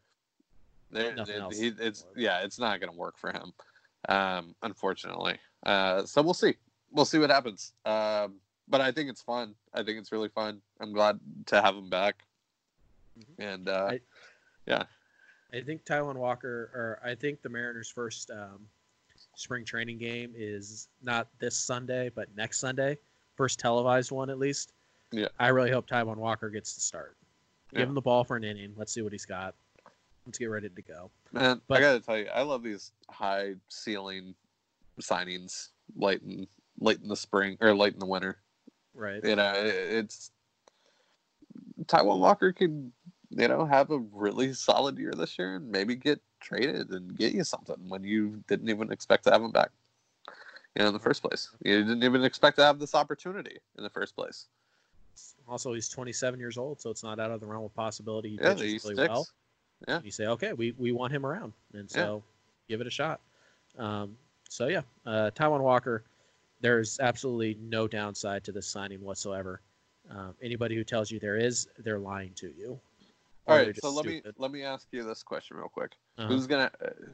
there 0.91 1.13
it- 1.13 1.29
else 1.31 1.59
he, 1.59 1.69
it's 1.79 2.07
yeah, 2.17 2.41
it's 2.41 2.59
not 2.59 2.81
going 2.81 2.93
to 2.93 2.99
work 2.99 3.17
for 3.19 3.31
him. 3.33 3.53
Um, 4.09 4.55
unfortunately. 4.63 5.39
Uh, 5.65 6.05
so 6.05 6.23
we'll 6.23 6.35
see. 6.35 6.57
we'll 6.91 7.05
see 7.05 7.19
what 7.19 7.31
happens. 7.31 7.73
Um, 7.85 8.35
but 8.71 8.81
I 8.81 8.93
think 8.93 9.11
it's 9.11 9.21
fun. 9.23 9.55
I 9.75 9.83
think 9.83 9.99
it's 9.99 10.13
really 10.13 10.29
fun. 10.29 10.61
I'm 10.81 10.93
glad 10.93 11.19
to 11.47 11.61
have 11.61 11.75
him 11.77 11.91
back. 11.91 12.25
Mhm. 13.19 13.25
And 13.39 13.69
uh, 13.69 13.91
I- 13.93 14.01
I 15.53 15.61
think 15.63 15.85
Taijuan 15.85 16.15
Walker, 16.15 16.71
or 16.73 17.01
I 17.05 17.17
think 17.17 17.43
the 17.43 17.49
Mariners' 17.49 17.91
first 17.91 18.31
um, 18.31 18.69
spring 19.35 19.65
training 19.65 19.99
game 19.99 20.33
is 20.37 20.87
not 21.03 21.27
this 21.41 21.57
Sunday, 21.57 22.09
but 22.15 22.29
next 22.37 22.61
Sunday. 22.61 22.97
First 23.37 23.59
televised 23.59 24.13
one, 24.13 24.31
at 24.31 24.39
least. 24.39 24.75
Yeah. 25.11 25.27
I 25.41 25.49
really 25.49 25.73
hope 25.73 25.89
Taijuan 25.89 26.19
Walker 26.19 26.51
gets 26.51 26.75
to 26.75 26.81
start. 26.81 27.17
Give 27.73 27.81
Yeah. 27.81 27.87
him 27.87 27.95
the 27.95 28.01
ball 28.01 28.23
for 28.23 28.37
an 28.37 28.45
inning. 28.45 28.75
Let's 28.77 28.93
see 28.93 29.03
what 29.03 29.11
he's 29.11 29.27
got. 29.27 29.57
Let's 30.25 30.39
get 30.39 30.47
ready 30.47 30.69
to 30.69 30.83
go. 30.83 31.11
man, 31.33 31.61
But- 31.67 31.79
I 31.79 31.81
gotta 31.81 32.01
tell 32.01 32.19
you, 32.19 32.27
I 32.29 32.43
love 32.43 32.63
these 32.63 32.93
high 33.11 33.57
ceiling 33.69 34.37
signings 35.01 35.71
late 35.97 36.23
in 36.23 36.47
late 36.79 37.01
in 37.01 37.09
the 37.09 37.17
spring 37.17 37.59
or 37.61 37.75
late 37.75 37.93
in 37.95 37.99
the 37.99 38.07
winter. 38.07 38.39
Right. 38.95 39.23
You 39.25 39.37
know, 39.37 39.53
it's 39.57 40.31
Taijuan 41.87 42.19
Walker 42.19 42.53
could 42.53 42.93
you 43.31 43.49
know 43.49 43.65
have 43.65 43.91
a 43.91 43.99
really 43.99 44.53
solid 44.53 44.99
year 44.99 45.13
this 45.17 45.39
year 45.39 45.57
and 45.57 45.71
maybe 45.71 45.95
get 45.95 46.21
traded 46.41 46.91
and 46.91 47.17
get 47.17 47.33
you 47.33 47.45
something 47.45 47.77
when 47.89 48.03
you 48.03 48.43
didn't 48.49 48.69
even 48.69 48.91
expect 48.93 49.25
to 49.25 49.31
have 49.31 49.43
him 49.43 49.53
back. 49.53 49.71
You 50.77 50.83
know, 50.83 50.89
in 50.89 50.95
the 50.95 51.01
first 51.01 51.23
place, 51.23 51.51
you 51.65 51.79
didn't 51.79 52.05
even 52.05 52.25
expect 52.25 52.57
to 52.59 52.65
have 52.65 52.79
this 52.79 52.95
opportunity 52.95 53.59
in 53.77 53.83
the 53.83 53.91
first 53.91 54.15
place. 54.15 54.47
Also, 55.49 55.75
he's 55.75 55.89
27 55.89 56.39
years 56.39 56.57
old, 56.57 56.81
so 56.81 56.91
it's 56.91 57.03
not 57.03 57.19
out 57.19 57.33
of 57.33 57.41
the 57.41 57.47
realm 57.47 57.65
of 57.65 57.75
possibility 57.75 58.31
he 58.31 58.39
Yeah, 58.41 58.51
pitches 58.51 58.61
he 58.61 58.67
really 58.85 58.95
sticks. 58.95 59.09
well. 59.09 59.29
Yeah. 59.89 59.97
And 59.97 60.05
you 60.05 60.13
say, 60.13 60.27
okay, 60.27 60.53
we, 60.53 60.73
we 60.79 60.93
want 60.93 61.13
him 61.13 61.27
around, 61.27 61.53
and 61.75 61.91
so 61.91 62.23
give 62.69 62.81
it 62.81 62.87
a 62.87 62.91
shot. 62.91 63.21
Um, 63.79 64.17
so 64.49 64.69
yeah, 64.69 64.83
uh, 65.05 65.31
Taijuan 65.35 65.61
Walker, 65.61 66.05
there's 66.61 67.01
absolutely 67.01 67.57
no 67.61 67.89
downside 67.89 68.45
to 68.45 68.53
this 68.53 68.67
signing 68.67 69.01
whatsoever. 69.01 69.61
Um, 70.11 70.35
anybody 70.43 70.75
who 70.75 70.85
tells 70.85 71.11
you 71.11 71.21
there 71.21 71.37
is, 71.37 71.69
they're 71.79 71.99
lying 71.99 72.33
to 72.37 72.53
you. 72.57 72.79
All 73.47 73.57
right, 73.57 73.77
so 73.81 73.91
let 73.91 74.07
me 74.07 74.23
let 74.39 74.53
me 74.53 74.63
ask 74.63 74.87
you 74.93 75.03
this 75.03 75.23
question 75.25 75.57
real 75.57 75.69
quick. 75.69 75.93
Uh-huh. 76.19 76.29
Who's 76.29 76.47
gonna 76.47 76.71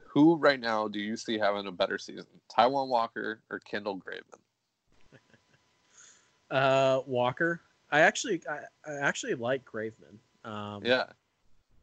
who 0.06 0.36
right 0.36 0.60
now 0.60 0.86
do 0.86 0.98
you 0.98 1.16
see 1.16 1.38
having 1.38 1.66
a 1.66 1.72
better 1.72 1.96
season? 1.96 2.26
Taijuan 2.54 2.88
Walker 2.88 3.40
or 3.48 3.58
Kendall 3.60 3.96
Graveman? 3.96 4.40
Uh, 6.48 7.00
Walker, 7.06 7.60
I 7.90 8.00
actually 8.00 8.40
I, 8.48 8.58
I 8.88 8.98
actually 8.98 9.34
like 9.34 9.64
Graveman. 9.64 10.18
Um, 10.44 10.84
Yeah. 10.84 11.06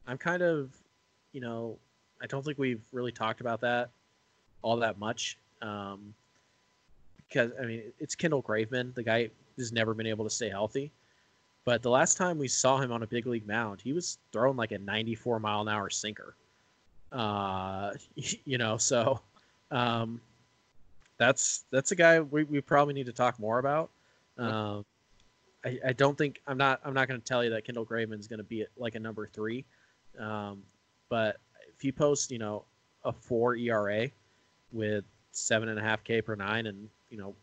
I'm 0.07 0.17
kind 0.17 0.41
of, 0.41 0.71
you 1.33 1.41
know, 1.41 1.79
I 2.21 2.27
don't 2.27 2.45
think 2.45 2.57
we've 2.57 2.83
really 2.93 3.11
talked 3.11 3.41
about 3.41 3.59
that 3.61 3.89
all 4.63 4.77
that 4.77 4.97
much. 4.97 5.37
Um, 5.61 6.15
because 7.33 7.51
I 7.59 7.65
mean, 7.65 7.83
it's 7.99 8.15
Kendall 8.15 8.43
Graveman, 8.43 8.93
the 8.93 9.03
guy 9.03 9.29
who's 9.55 9.71
never 9.71 9.93
been 9.93 10.07
able 10.07 10.23
to 10.23 10.29
stay 10.29 10.49
healthy. 10.49 10.91
But 11.65 11.81
the 11.81 11.89
last 11.89 12.17
time 12.17 12.37
we 12.37 12.47
saw 12.47 12.77
him 12.77 12.91
on 12.91 13.03
a 13.03 13.07
big 13.07 13.25
league 13.25 13.47
mound, 13.47 13.81
he 13.81 13.93
was 13.93 14.19
throwing 14.31 14.57
like 14.57 14.71
a 14.71 14.77
94 14.77 15.39
mile 15.39 15.61
an 15.61 15.69
hour 15.69 15.89
sinker. 15.89 16.35
Uh, 17.11 17.93
you 18.45 18.57
know, 18.57 18.77
so 18.77 19.19
um, 19.71 20.21
that's 21.17 21.65
that's 21.71 21.91
a 21.91 21.95
guy 21.95 22.19
we, 22.19 22.43
we 22.43 22.61
probably 22.61 22.93
need 22.93 23.05
to 23.07 23.13
talk 23.13 23.39
more 23.39 23.59
about. 23.59 23.89
Um, 24.37 24.85
I, 25.63 25.79
I 25.87 25.93
don't 25.93 26.17
think 26.17 26.41
I'm 26.47 26.57
not 26.57 26.81
I'm 26.83 26.93
not 26.93 27.07
going 27.07 27.19
to 27.19 27.25
tell 27.25 27.43
you 27.43 27.49
that 27.51 27.65
Kendall 27.65 27.85
Graveman's 27.85 28.27
going 28.27 28.39
to 28.39 28.43
be 28.43 28.65
like 28.77 28.95
a 28.95 28.99
number 28.99 29.27
three, 29.27 29.63
um, 30.19 30.63
but 31.09 31.37
if 31.75 31.83
you 31.83 31.93
post 31.93 32.31
you 32.31 32.39
know 32.39 32.65
a 33.05 33.11
four 33.11 33.55
ERA 33.55 34.09
with 34.71 35.05
seven 35.31 35.69
and 35.69 35.79
a 35.79 35.81
half 35.81 36.03
K 36.03 36.21
per 36.21 36.35
nine, 36.35 36.65
and 36.65 36.89
you 37.13 37.19
know, 37.19 37.33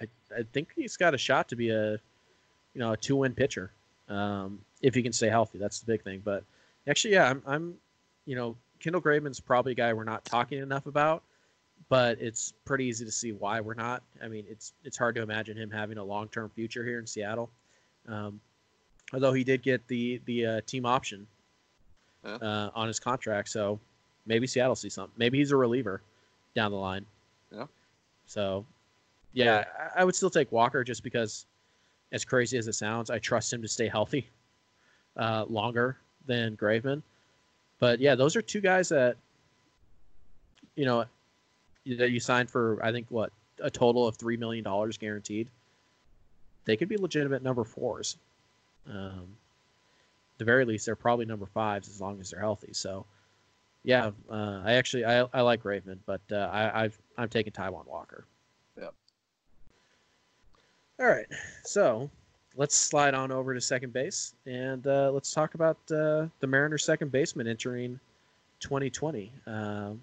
I 0.00 0.06
I 0.36 0.42
think 0.52 0.70
he's 0.74 0.96
got 0.96 1.14
a 1.14 1.18
shot 1.18 1.48
to 1.50 1.56
be 1.56 1.68
a 1.70 1.92
you 1.92 1.98
know 2.80 2.92
a 2.92 2.96
two 2.96 3.14
win 3.16 3.34
pitcher 3.34 3.70
um, 4.08 4.58
if 4.82 4.94
he 4.94 5.02
can 5.02 5.12
stay 5.12 5.28
healthy. 5.28 5.58
That's 5.58 5.78
the 5.80 5.86
big 5.86 6.02
thing. 6.02 6.22
But 6.24 6.42
actually, 6.88 7.12
yeah, 7.14 7.28
I'm 7.30 7.42
I'm 7.46 7.74
you 8.26 8.34
know 8.34 8.56
Kendall 8.80 9.02
Graveman's 9.02 9.38
probably 9.40 9.72
a 9.72 9.74
guy 9.76 9.92
we're 9.92 10.04
not 10.04 10.24
talking 10.24 10.58
enough 10.58 10.86
about 10.86 11.22
but 11.88 12.20
it's 12.20 12.52
pretty 12.64 12.84
easy 12.86 13.04
to 13.04 13.10
see 13.12 13.30
why 13.32 13.60
we're 13.60 13.72
not. 13.72 14.02
I 14.22 14.26
mean, 14.28 14.44
it's 14.50 14.72
it's 14.84 14.98
hard 14.98 15.14
to 15.14 15.22
imagine 15.22 15.56
him 15.56 15.70
having 15.70 15.96
a 15.96 16.04
long 16.04 16.28
term 16.28 16.50
future 16.54 16.84
here 16.84 16.98
in 16.98 17.06
Seattle. 17.06 17.48
Um, 18.08 18.40
although 19.12 19.32
he 19.32 19.44
did 19.44 19.62
get 19.62 19.86
the 19.86 20.20
the 20.26 20.46
uh, 20.46 20.60
team 20.66 20.84
option 20.84 21.26
Yeah. 22.24 22.34
uh, 22.34 22.70
on 22.74 22.88
his 22.88 22.98
contract, 22.98 23.48
so 23.48 23.78
maybe 24.26 24.46
Seattle 24.46 24.74
sees 24.74 24.92
something. 24.94 25.14
Maybe 25.16 25.38
he's 25.38 25.52
a 25.52 25.56
reliever 25.56 26.02
down 26.54 26.72
the 26.72 26.76
line. 26.78 27.06
Yeah. 27.54 27.66
So, 28.26 28.66
yeah, 29.32 29.64
I, 29.94 30.04
would 30.04 30.14
still 30.14 30.30
take 30.30 30.50
Walker 30.50 30.82
just 30.84 31.02
because, 31.02 31.46
as 32.12 32.24
crazy 32.24 32.56
as 32.58 32.66
it 32.68 32.74
sounds, 32.74 33.10
I 33.10 33.18
trust 33.18 33.52
him 33.52 33.62
to 33.62 33.68
stay 33.68 33.88
healthy 33.88 34.28
uh, 35.16 35.44
longer 35.48 35.98
than 36.26 36.56
Graveman. 36.56 37.02
But 37.78 38.00
yeah, 38.00 38.14
those 38.14 38.36
are 38.36 38.42
two 38.42 38.60
guys 38.60 38.88
that 38.88 39.16
you 40.74 40.84
know 40.84 41.04
that 41.96 42.10
you 42.10 42.20
signed 42.20 42.50
for 42.50 42.78
I 42.82 42.92
think 42.92 43.06
what 43.08 43.32
a 43.60 43.70
total 43.70 44.06
of 44.06 44.16
three 44.16 44.36
million 44.36 44.64
dollars 44.64 44.98
guaranteed. 44.98 45.48
They 46.64 46.76
could 46.76 46.88
be 46.88 46.96
legitimate 46.96 47.42
number 47.42 47.64
fours. 47.64 48.16
Um, 48.88 49.36
the 50.38 50.44
very 50.44 50.64
least, 50.64 50.86
they're 50.86 50.96
probably 50.96 51.24
number 51.24 51.46
fives 51.46 51.88
as 51.88 52.00
long 52.00 52.20
as 52.20 52.30
they're 52.30 52.40
healthy. 52.40 52.72
So, 52.72 53.06
yeah, 53.84 54.10
uh, 54.30 54.62
I 54.64 54.74
actually 54.74 55.04
I, 55.04 55.26
I 55.32 55.40
like 55.40 55.64
Raven, 55.64 56.00
but 56.06 56.20
uh, 56.30 56.48
I, 56.52 56.84
I've 56.84 56.98
I'm 57.16 57.28
taking 57.28 57.52
Taijuan 57.52 57.86
Walker. 57.86 58.24
All 61.00 61.06
right, 61.06 61.26
so 61.64 62.10
let's 62.56 62.74
slide 62.74 63.14
on 63.14 63.30
over 63.30 63.54
to 63.54 63.60
second 63.60 63.92
base 63.92 64.34
and 64.46 64.84
uh, 64.84 65.12
let's 65.12 65.32
talk 65.32 65.54
about 65.54 65.76
uh, 65.92 66.26
the 66.40 66.46
Mariners' 66.46 66.84
second 66.84 67.12
baseman 67.12 67.46
entering 67.46 68.00
2020. 68.58 69.30
Um, 69.46 70.02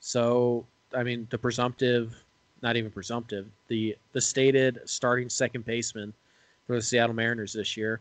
so, 0.00 0.66
I 0.94 1.02
mean, 1.02 1.26
the 1.30 1.38
presumptive, 1.38 2.14
not 2.60 2.76
even 2.76 2.90
presumptive, 2.90 3.46
the 3.68 3.96
the 4.12 4.20
stated 4.20 4.80
starting 4.84 5.30
second 5.30 5.64
baseman 5.64 6.12
for 6.66 6.76
the 6.76 6.82
Seattle 6.82 7.14
Mariners 7.14 7.54
this 7.54 7.78
year, 7.78 8.00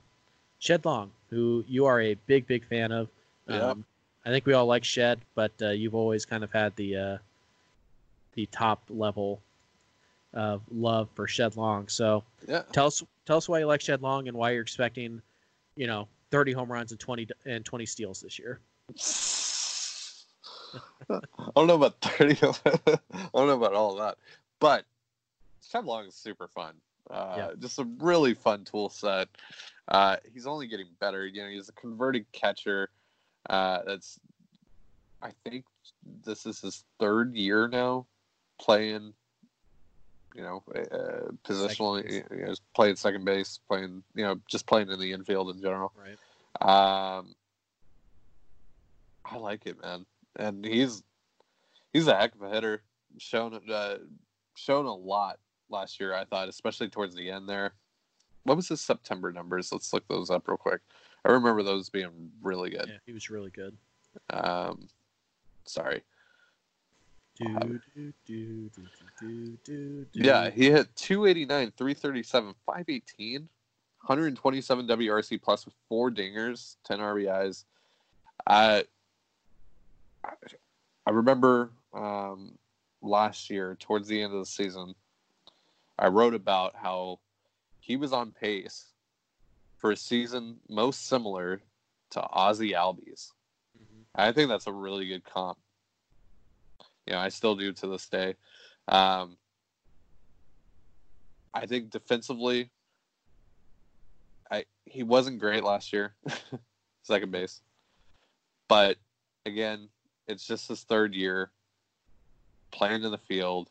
Shed 0.59 0.83
Long, 0.83 1.09
who 1.29 1.63
you 1.69 1.85
are 1.85 2.01
a 2.01 2.15
big, 2.27 2.45
big 2.47 2.65
fan 2.65 2.91
of. 2.91 3.07
Um, 3.47 3.85
I 4.25 4.29
think 4.29 4.45
we 4.45 4.51
all 4.51 4.65
like 4.65 4.83
Shed, 4.83 5.19
but 5.35 5.53
uh, 5.61 5.69
you've 5.69 5.95
always 5.95 6.25
kind 6.25 6.43
of 6.43 6.51
had 6.51 6.75
the 6.75 6.97
uh, 6.97 7.17
the 8.33 8.45
top 8.47 8.81
level 8.89 9.39
of 10.33 10.61
love 10.71 11.09
for 11.13 11.27
Shed 11.27 11.55
Long. 11.57 11.87
So 11.87 12.23
Yeah. 12.47 12.63
tell 12.71 12.87
us 12.87 13.03
tell 13.25 13.37
us 13.37 13.47
why 13.47 13.59
you 13.59 13.65
like 13.65 13.81
Shed 13.81 14.01
Long 14.01 14.27
and 14.27 14.35
why 14.37 14.51
you're 14.51 14.61
expecting, 14.61 15.21
you 15.75 15.87
know, 15.87 16.07
30 16.31 16.51
home 16.53 16.71
runs 16.71 16.91
and 16.91 16.99
20 16.99 17.27
and 17.45 17.63
20 17.63 17.85
steals 17.85 18.21
this 18.21 18.39
year. 18.39 18.59
I 21.09 21.19
don't 21.55 21.67
know 21.67 21.75
about 21.75 21.99
30. 22.01 22.37
I 22.65 22.99
don't 23.33 23.47
know 23.47 23.57
about 23.57 23.73
all 23.73 23.91
of 23.91 23.97
that. 23.99 24.17
But 24.59 24.85
Shed 25.61 25.85
Long 25.85 26.05
is 26.05 26.15
super 26.15 26.47
fun. 26.47 26.75
Uh, 27.09 27.35
Yeah. 27.37 27.49
Just 27.59 27.79
a 27.79 27.87
really 27.99 28.33
fun 28.33 28.63
tool 28.65 28.89
set. 28.89 29.27
Uh, 29.87 30.17
he's 30.33 30.47
only 30.47 30.67
getting 30.67 30.87
better. 30.99 31.25
You 31.27 31.43
know, 31.43 31.49
he's 31.49 31.69
a 31.69 31.73
converted 31.73 32.25
catcher. 32.31 32.89
Uh, 33.49 33.79
that's, 33.85 34.19
I 35.21 35.31
think 35.43 35.65
this 36.25 36.45
is 36.45 36.61
his 36.61 36.83
third 36.99 37.35
year 37.35 37.67
now 37.67 38.05
playing, 38.59 39.13
you 40.35 40.41
know, 40.41 40.63
uh, 40.75 41.31
positionally, 41.43 42.23
you 42.31 42.45
know, 42.45 42.53
playing 42.75 42.95
second 42.95 43.25
base, 43.25 43.59
playing, 43.67 44.03
you 44.15 44.23
know, 44.23 44.39
just 44.47 44.65
playing 44.65 44.89
in 44.89 44.99
the 44.99 45.11
infield 45.11 45.55
in 45.55 45.61
general. 45.61 45.93
Right. 45.97 47.17
Um, 47.17 47.35
I 49.25 49.37
like 49.37 49.65
it, 49.65 49.81
man, 49.81 50.05
and 50.37 50.65
he's 50.65 51.03
he's 51.91 52.07
a 52.07 52.15
heck 52.15 52.35
of 52.35 52.41
a 52.41 52.49
hitter. 52.49 52.83
Shown 53.17 53.59
uh, 53.71 53.97
shown 54.55 54.85
a 54.85 54.93
lot 54.93 55.39
last 55.69 55.99
year, 55.99 56.13
I 56.13 56.25
thought, 56.25 56.49
especially 56.49 56.89
towards 56.89 57.15
the 57.15 57.29
end 57.29 57.47
there. 57.47 57.73
What 58.43 58.57
was 58.57 58.67
his 58.67 58.81
September 58.81 59.31
numbers? 59.31 59.71
Let's 59.71 59.93
look 59.93 60.07
those 60.07 60.29
up 60.29 60.47
real 60.47 60.57
quick. 60.57 60.81
I 61.25 61.31
remember 61.31 61.63
those 61.63 61.89
being 61.89 62.31
really 62.41 62.69
good. 62.69 62.87
Yeah, 62.87 62.97
he 63.05 63.13
was 63.13 63.29
really 63.29 63.51
good. 63.51 63.77
Um, 64.29 64.87
sorry. 65.65 65.95
Do, 65.95 65.97
Wow. 65.97 65.97
do, 65.99 66.01
do, 66.01 66.09
do, 66.09 67.01
do, 67.01 67.11
do, 67.13 67.23
do, 67.23 67.32
do. 67.32 67.32
Yeah, 70.13 70.49
he 70.49 70.71
hit 70.71 70.95
289, 70.95 71.71
337, 71.77 72.53
518, 72.65 73.41
127 73.41 74.87
WRC 74.87 75.41
plus 75.41 75.65
with 75.65 75.75
four 75.87 76.11
dingers, 76.11 76.75
10 76.85 76.99
RBIs. 76.99 77.65
I 78.45 78.85
I 81.05 81.11
remember 81.11 81.71
um, 81.93 82.57
last 83.01 83.49
year, 83.49 83.75
towards 83.79 84.07
the 84.07 84.21
end 84.21 84.33
of 84.33 84.39
the 84.39 84.45
season, 84.45 84.95
I 85.99 86.07
wrote 86.07 86.33
about 86.33 86.75
how 86.75 87.19
he 87.79 87.97
was 87.97 88.13
on 88.13 88.31
pace 88.31 88.93
for 89.77 89.91
a 89.91 89.97
season 89.97 90.59
most 90.69 91.07
similar 91.07 91.61
to 92.11 92.21
Ozzie 92.31 92.71
Albies. 92.71 93.31
Mhm. 93.77 94.05
I 94.15 94.31
think 94.31 94.49
that's 94.49 94.67
a 94.67 94.71
really 94.73 95.07
good 95.07 95.23
comp. 95.23 95.57
You 97.05 97.13
know, 97.13 97.19
I 97.19 97.29
still 97.29 97.55
do 97.55 97.71
to 97.73 97.87
this 97.87 98.07
day. 98.07 98.35
Um, 98.87 99.37
I 101.53 101.65
think 101.65 101.89
defensively, 101.89 102.69
I 104.49 104.65
he 104.85 105.03
wasn't 105.03 105.39
great 105.39 105.63
last 105.63 105.93
year, 105.93 106.15
second 107.03 107.31
base. 107.31 107.61
But 108.67 108.97
again, 109.45 109.89
it's 110.27 110.45
just 110.45 110.67
his 110.67 110.83
third 110.83 111.13
year 111.13 111.51
playing 112.71 113.03
in 113.03 113.11
the 113.11 113.17
field, 113.17 113.69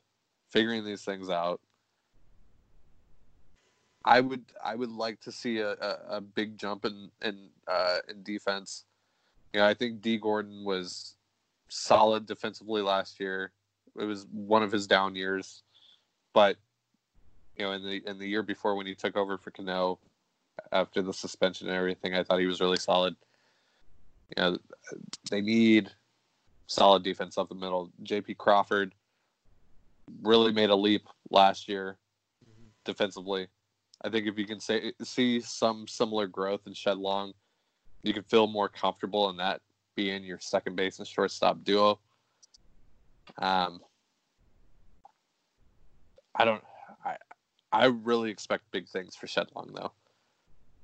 figuring 0.50 0.84
these 0.84 1.02
things 1.02 1.28
out. 1.28 1.60
I 4.04 4.20
would 4.20 4.44
I 4.62 4.74
would 4.74 4.90
like 4.90 5.20
to 5.22 5.32
see 5.32 5.58
a, 5.58 5.72
a, 5.72 5.98
a 6.10 6.20
big 6.20 6.58
jump 6.58 6.84
in 6.84 7.10
in 7.22 7.48
uh, 7.66 7.98
in 8.08 8.22
defense. 8.22 8.84
You 9.52 9.60
know, 9.60 9.66
I 9.66 9.74
think 9.74 10.00
D 10.00 10.18
Gordon 10.18 10.64
was 10.64 11.14
solid 11.72 12.26
defensively 12.26 12.82
last 12.82 13.18
year. 13.18 13.52
It 13.98 14.04
was 14.04 14.26
one 14.30 14.62
of 14.62 14.72
his 14.72 14.86
down 14.86 15.14
years, 15.14 15.62
but 16.32 16.56
you 17.56 17.64
know, 17.64 17.72
in 17.72 17.84
the 17.84 18.02
in 18.06 18.18
the 18.18 18.28
year 18.28 18.42
before 18.42 18.74
when 18.76 18.86
he 18.86 18.94
took 18.94 19.16
over 19.16 19.36
for 19.38 19.50
Cano 19.50 19.98
after 20.70 21.02
the 21.02 21.12
suspension 21.12 21.68
and 21.68 21.76
everything, 21.76 22.14
I 22.14 22.22
thought 22.22 22.40
he 22.40 22.46
was 22.46 22.60
really 22.60 22.78
solid. 22.78 23.16
You 24.36 24.42
know, 24.42 24.58
they 25.30 25.40
need 25.40 25.90
solid 26.66 27.02
defense 27.02 27.36
up 27.36 27.48
the 27.48 27.54
middle. 27.54 27.90
J.P. 28.02 28.34
Crawford 28.34 28.94
really 30.22 30.52
made 30.52 30.70
a 30.70 30.76
leap 30.76 31.06
last 31.30 31.68
year 31.68 31.98
defensively. 32.84 33.48
I 34.02 34.08
think 34.08 34.26
if 34.26 34.38
you 34.38 34.46
can 34.46 34.60
say 34.60 34.92
see 35.02 35.40
some 35.40 35.86
similar 35.86 36.26
growth 36.26 36.66
in 36.66 36.74
Shed 36.74 36.98
Long, 36.98 37.32
you 38.02 38.14
can 38.14 38.22
feel 38.24 38.46
more 38.46 38.68
comfortable 38.68 39.28
in 39.30 39.36
that 39.36 39.60
being 39.94 40.24
your 40.24 40.38
second 40.38 40.76
base 40.76 40.98
and 40.98 41.06
shortstop 41.06 41.62
duo. 41.64 41.98
Um, 43.38 43.80
I 46.34 46.44
don't. 46.44 46.62
I 47.04 47.16
I 47.72 47.86
really 47.86 48.30
expect 48.30 48.70
big 48.70 48.88
things 48.88 49.16
for 49.16 49.26
Shed 49.26 49.48
Long 49.54 49.72
though. 49.74 49.92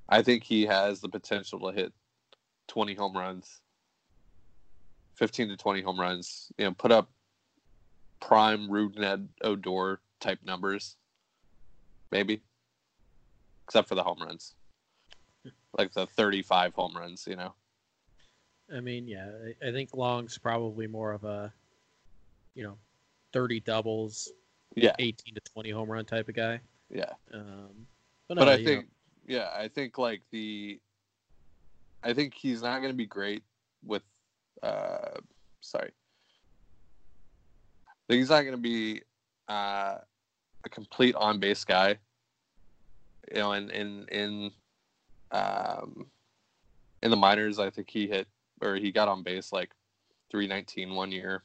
I 0.09 0.23
think 0.23 0.45
he 0.45 0.67
has 0.67 1.01
the 1.01 1.09
potential 1.09 1.61
to 1.61 1.77
hit 1.77 1.93
20 2.69 2.95
home 2.95 3.17
runs, 3.17 3.61
15 5.17 5.49
to 5.49 5.57
20 5.57 5.83
home 5.83 6.01
runs. 6.01 6.51
You 6.57 6.67
know, 6.67 6.73
put 6.73 6.93
up 6.93 7.11
prime 8.21 8.69
Rougned 8.69 9.29
Odor 9.43 10.01
type 10.21 10.41
numbers, 10.45 10.97
maybe, 12.11 12.43
except 13.67 13.89
for 13.89 13.95
the 13.95 14.03
home 14.03 14.19
runs, 14.23 14.55
like 15.77 15.93
the 15.93 16.07
35 16.07 16.75
home 16.75 16.97
runs. 16.97 17.27
You 17.27 17.37
know. 17.37 17.55
I 18.75 18.81
mean, 18.81 19.09
yeah, 19.09 19.29
I, 19.63 19.69
I 19.69 19.73
think 19.73 19.95
Long's 19.95 20.37
probably 20.39 20.87
more 20.87 21.13
of 21.13 21.25
a, 21.25 21.53
you 22.55 22.63
know, 22.63 22.77
30 23.33 23.61
doubles, 23.61 24.31
Yeah. 24.75 24.93
18 24.99 25.35
to 25.35 25.41
20 25.41 25.71
home 25.71 25.91
run 25.91 26.05
type 26.05 26.29
of 26.29 26.35
guy. 26.35 26.61
Yeah. 26.91 27.13
Um, 27.33 27.87
but, 28.29 28.39
but 28.39 28.49
I 28.49 28.63
think, 28.63 28.89
yeah, 29.27 29.51
I 29.57 29.69
think 29.69 29.97
like 29.99 30.23
the, 30.31 30.81
I 32.03 32.13
think 32.13 32.35
he's 32.35 32.63
not 32.63 32.79
going 32.79 32.93
to 32.93 32.97
be 32.97 33.07
great 33.07 33.43
with, 33.85 34.03
uh, 34.63 35.19
sorry, 35.61 35.91
I 37.87 38.13
think 38.13 38.21
he's 38.21 38.31
not 38.31 38.43
going 38.43 38.53
to 38.53 38.57
be 38.57 39.03
uh, 39.49 39.99
a 40.65 40.69
complete 40.71 41.15
on 41.15 41.39
base 41.39 41.65
guy. 41.65 41.99
You 43.31 43.39
know, 43.39 43.53
in 43.53 43.71
in 43.71 44.07
in 44.11 44.51
um, 45.33 46.07
in 47.03 47.11
the 47.11 47.17
minors, 47.17 47.59
I 47.59 47.69
think 47.69 47.91
he 47.91 48.07
hit 48.07 48.27
or 48.61 48.77
he 48.77 48.93
got 48.93 49.09
on 49.09 49.23
base 49.23 49.53
like 49.53 49.71
319 50.31 50.95
one 50.95 51.13
year, 51.13 51.43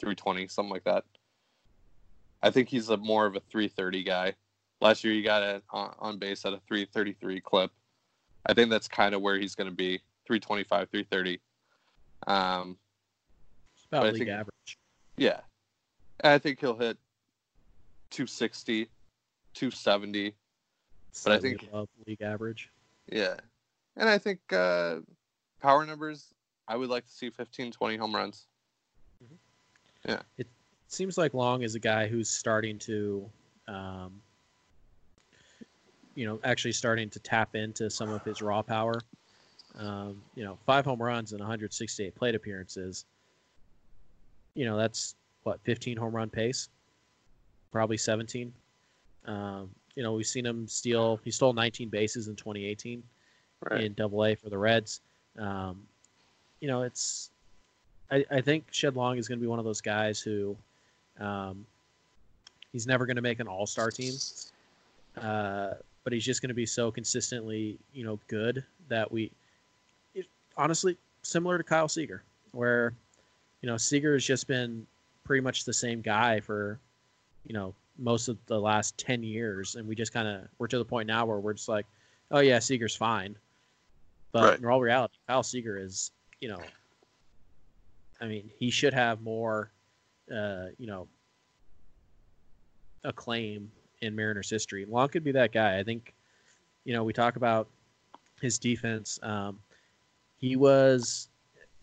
320, 0.00 0.48
something 0.48 0.72
like 0.72 0.84
that. 0.84 1.04
I 2.42 2.50
think 2.50 2.68
he's 2.68 2.90
a 2.90 2.96
more 2.96 3.26
of 3.26 3.34
a 3.36 3.40
330 3.40 4.02
guy. 4.04 4.34
Last 4.80 5.04
year, 5.04 5.14
he 5.14 5.22
got 5.22 5.42
it 5.42 5.64
on, 5.70 5.94
on 5.98 6.18
base 6.18 6.44
at 6.44 6.52
a 6.52 6.60
333 6.68 7.40
clip. 7.40 7.70
I 8.44 8.54
think 8.54 8.70
that's 8.70 8.88
kind 8.88 9.14
of 9.14 9.22
where 9.22 9.38
he's 9.38 9.54
going 9.54 9.70
to 9.70 9.74
be 9.74 9.98
325, 10.26 10.90
330. 10.90 11.40
Um, 12.26 12.76
it's 13.74 13.86
about 13.86 14.04
league 14.04 14.18
think- 14.18 14.30
average. 14.30 14.78
yeah. 15.16 15.40
I 16.24 16.38
think 16.38 16.60
he'll 16.60 16.76
hit 16.76 16.96
260, 18.10 18.88
270. 19.54 20.34
but 21.24 21.32
I 21.32 21.38
think- 21.38 21.68
league 22.06 22.22
average. 22.22 22.70
Yeah. 23.10 23.36
And 23.96 24.08
I 24.08 24.18
think 24.18 24.40
uh, 24.52 24.96
power 25.60 25.86
numbers, 25.86 26.34
I 26.68 26.76
would 26.76 26.88
like 26.88 27.06
to 27.06 27.12
see 27.12 27.30
15, 27.30 27.72
20 27.72 27.96
home 27.96 28.14
runs. 28.14 28.46
Yeah. 30.06 30.22
It 30.38 30.46
seems 30.88 31.18
like 31.18 31.34
Long 31.34 31.62
is 31.62 31.74
a 31.74 31.78
guy 31.78 32.06
who's 32.06 32.28
starting 32.28 32.78
to, 32.80 33.28
um, 33.68 34.20
you 36.14 36.26
know, 36.26 36.40
actually 36.44 36.72
starting 36.72 37.10
to 37.10 37.18
tap 37.20 37.54
into 37.54 37.90
some 37.90 38.10
of 38.10 38.22
his 38.24 38.40
raw 38.40 38.62
power. 38.62 39.00
Um, 39.78 40.22
you 40.34 40.44
know, 40.44 40.58
five 40.64 40.84
home 40.84 41.02
runs 41.02 41.32
and 41.32 41.40
168 41.40 42.14
plate 42.14 42.34
appearances. 42.34 43.04
You 44.54 44.64
know, 44.64 44.76
that's 44.76 45.16
what 45.42 45.60
15 45.64 45.96
home 45.96 46.14
run 46.14 46.30
pace, 46.30 46.70
probably 47.70 47.98
17. 47.98 48.52
Um, 49.26 49.70
you 49.94 50.02
know, 50.02 50.14
we've 50.14 50.26
seen 50.26 50.46
him 50.46 50.66
steal. 50.66 51.20
He 51.24 51.30
stole 51.30 51.52
19 51.52 51.88
bases 51.88 52.28
in 52.28 52.36
2018 52.36 53.02
in 53.78 53.92
Double 53.94 54.24
A 54.24 54.34
for 54.34 54.48
the 54.48 54.58
Reds. 54.58 55.00
Um, 55.38 55.82
you 56.60 56.68
know, 56.68 56.82
it's. 56.82 57.30
I, 58.10 58.24
I 58.30 58.40
think 58.40 58.66
Shed 58.70 58.94
Long 58.94 59.18
is 59.18 59.26
going 59.26 59.38
to 59.38 59.42
be 59.42 59.48
one 59.48 59.58
of 59.58 59.64
those 59.64 59.80
guys 59.80 60.20
who, 60.20 60.56
um, 61.18 61.66
he's 62.72 62.86
never 62.86 63.04
going 63.04 63.16
to 63.16 63.22
make 63.22 63.40
an 63.40 63.48
All 63.48 63.66
Star 63.66 63.90
team, 63.90 64.14
uh, 65.20 65.70
but 66.04 66.12
he's 66.12 66.24
just 66.24 66.40
going 66.40 66.48
to 66.48 66.54
be 66.54 66.66
so 66.66 66.90
consistently, 66.92 67.78
you 67.92 68.04
know, 68.04 68.20
good 68.28 68.62
that 68.88 69.10
we, 69.10 69.32
it, 70.14 70.26
honestly, 70.56 70.96
similar 71.22 71.58
to 71.58 71.64
Kyle 71.64 71.88
Seager, 71.88 72.22
where, 72.52 72.92
you 73.60 73.66
know, 73.68 73.76
Seager 73.76 74.12
has 74.12 74.24
just 74.24 74.46
been 74.46 74.86
pretty 75.24 75.40
much 75.40 75.64
the 75.64 75.72
same 75.74 76.00
guy 76.00 76.38
for, 76.38 76.78
you 77.44 77.54
know, 77.54 77.74
most 77.98 78.28
of 78.28 78.38
the 78.46 78.60
last 78.60 78.96
10 78.98 79.24
years. 79.24 79.74
And 79.74 79.88
we 79.88 79.96
just 79.96 80.12
kind 80.12 80.28
of, 80.28 80.42
we're 80.58 80.68
to 80.68 80.78
the 80.78 80.84
point 80.84 81.08
now 81.08 81.26
where 81.26 81.40
we're 81.40 81.54
just 81.54 81.68
like, 81.68 81.86
oh, 82.30 82.38
yeah, 82.38 82.60
Seager's 82.60 82.94
fine. 82.94 83.34
But 84.30 84.42
Right. 84.44 84.58
in 84.60 84.64
all 84.66 84.80
reality, 84.80 85.14
Kyle 85.26 85.42
Seager 85.42 85.76
is, 85.76 86.12
you 86.40 86.48
know, 86.48 86.60
I 88.20 88.26
mean, 88.26 88.50
he 88.58 88.70
should 88.70 88.94
have 88.94 89.22
more, 89.22 89.72
uh, 90.34 90.66
you 90.78 90.86
know, 90.86 91.08
acclaim 93.04 93.70
in 94.02 94.14
Mariners 94.14 94.50
history. 94.50 94.84
Long 94.84 95.08
could 95.08 95.24
be 95.24 95.32
that 95.32 95.52
guy. 95.52 95.78
I 95.78 95.82
think, 95.82 96.14
you 96.84 96.92
know, 96.92 97.04
we 97.04 97.12
talk 97.12 97.36
about 97.36 97.68
his 98.40 98.58
defense. 98.58 99.18
Um, 99.22 99.58
he 100.36 100.56
was, 100.56 101.28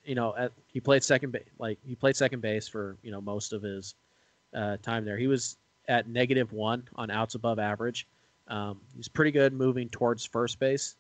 you 0.05 0.15
know, 0.15 0.35
at, 0.37 0.51
he 0.67 0.79
played 0.79 1.03
second 1.03 1.31
base, 1.31 1.43
like 1.59 1.79
he 1.85 1.95
played 1.95 2.15
second 2.15 2.41
base 2.41 2.67
for 2.67 2.97
you 3.03 3.11
know 3.11 3.21
most 3.21 3.53
of 3.53 3.61
his 3.61 3.95
uh, 4.53 4.77
time 4.77 5.05
there. 5.05 5.17
He 5.17 5.27
was 5.27 5.57
at 5.87 6.07
negative 6.07 6.51
one 6.53 6.87
on 6.95 7.09
outs 7.09 7.35
above 7.35 7.59
average. 7.59 8.07
Um, 8.47 8.81
he's 8.95 9.07
pretty 9.07 9.31
good 9.31 9.53
moving 9.53 9.89
towards 9.89 10.25
first 10.25 10.59
base. 10.59 10.95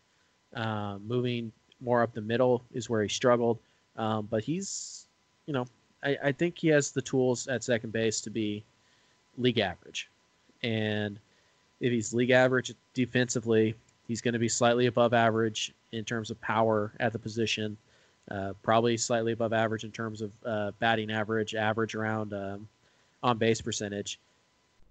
Um, 0.55 1.01
moving 1.07 1.51
more 1.83 2.01
up 2.01 2.13
the 2.13 2.21
middle 2.21 2.63
is 2.73 2.89
where 2.89 3.03
he 3.03 3.09
struggled. 3.09 3.59
Um, 3.97 4.27
but 4.31 4.43
he's, 4.43 5.05
you 5.45 5.53
know, 5.53 5.67
I, 6.03 6.17
I 6.23 6.31
think 6.31 6.57
he 6.57 6.69
has 6.69 6.91
the 6.91 7.01
tools 7.01 7.47
at 7.47 7.63
second 7.63 7.93
base 7.93 8.21
to 8.21 8.29
be 8.29 8.63
league 9.37 9.59
average. 9.59 10.09
And 10.63 11.19
if 11.79 11.91
he's 11.91 12.13
league 12.13 12.31
average 12.31 12.73
defensively, 12.93 13.75
he's 14.07 14.21
going 14.21 14.33
to 14.33 14.39
be 14.39 14.49
slightly 14.49 14.87
above 14.87 15.13
average 15.13 15.73
in 15.91 16.03
terms 16.03 16.31
of 16.31 16.41
power 16.41 16.91
at 16.99 17.13
the 17.13 17.19
position. 17.19 17.77
Uh, 18.31 18.53
probably 18.63 18.95
slightly 18.97 19.33
above 19.33 19.51
average 19.51 19.83
in 19.83 19.91
terms 19.91 20.21
of 20.21 20.31
uh, 20.45 20.71
batting 20.79 21.11
average, 21.11 21.53
average 21.55 21.93
around 21.93 22.33
um, 22.33 22.67
on 23.21 23.37
base 23.37 23.61
percentage. 23.61 24.17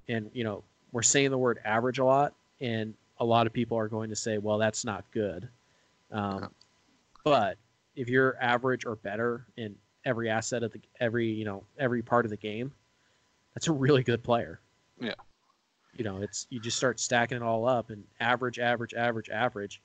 And, 0.08 0.30
you 0.34 0.44
know, 0.44 0.62
we're 0.92 1.02
saying 1.02 1.30
the 1.30 1.38
word 1.38 1.58
average 1.64 1.98
a 1.98 2.04
lot, 2.04 2.34
and 2.60 2.94
a 3.18 3.24
lot 3.24 3.46
of 3.46 3.52
people 3.52 3.78
are 3.78 3.88
going 3.88 4.10
to 4.10 4.16
say, 4.16 4.38
well, 4.38 4.58
that's 4.58 4.84
not 4.84 5.04
good. 5.12 5.48
Um. 6.12 6.50
But 7.24 7.58
if 7.94 8.08
you're 8.08 8.36
average 8.40 8.84
or 8.84 8.96
better 8.96 9.46
in 9.56 9.76
every 10.04 10.28
asset 10.28 10.62
of 10.62 10.72
the 10.72 10.80
every 11.00 11.28
you 11.28 11.44
know 11.44 11.64
every 11.78 12.02
part 12.02 12.24
of 12.24 12.30
the 12.30 12.36
game, 12.36 12.72
that's 13.54 13.68
a 13.68 13.72
really 13.72 14.02
good 14.02 14.22
player. 14.22 14.60
Yeah. 15.00 15.14
You 15.94 16.04
know, 16.04 16.22
it's 16.22 16.46
you 16.50 16.58
just 16.58 16.76
start 16.76 16.98
stacking 16.98 17.36
it 17.36 17.42
all 17.42 17.68
up 17.68 17.90
and 17.90 18.04
average, 18.20 18.58
average, 18.58 18.94
average, 18.94 19.28
average. 19.28 19.82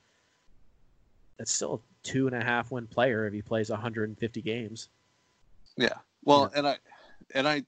That's 1.37 1.51
still 1.51 1.75
a 1.75 2.07
two 2.07 2.27
and 2.27 2.35
a 2.35 2.43
half 2.43 2.71
win 2.71 2.87
player 2.87 3.27
if 3.27 3.33
he 3.33 3.41
plays 3.41 3.69
150 3.69 4.41
games. 4.41 4.89
Yeah. 5.75 5.89
Well, 6.23 6.51
and 6.55 6.67
I, 6.67 6.77
and 7.35 7.47
I, 7.47 7.63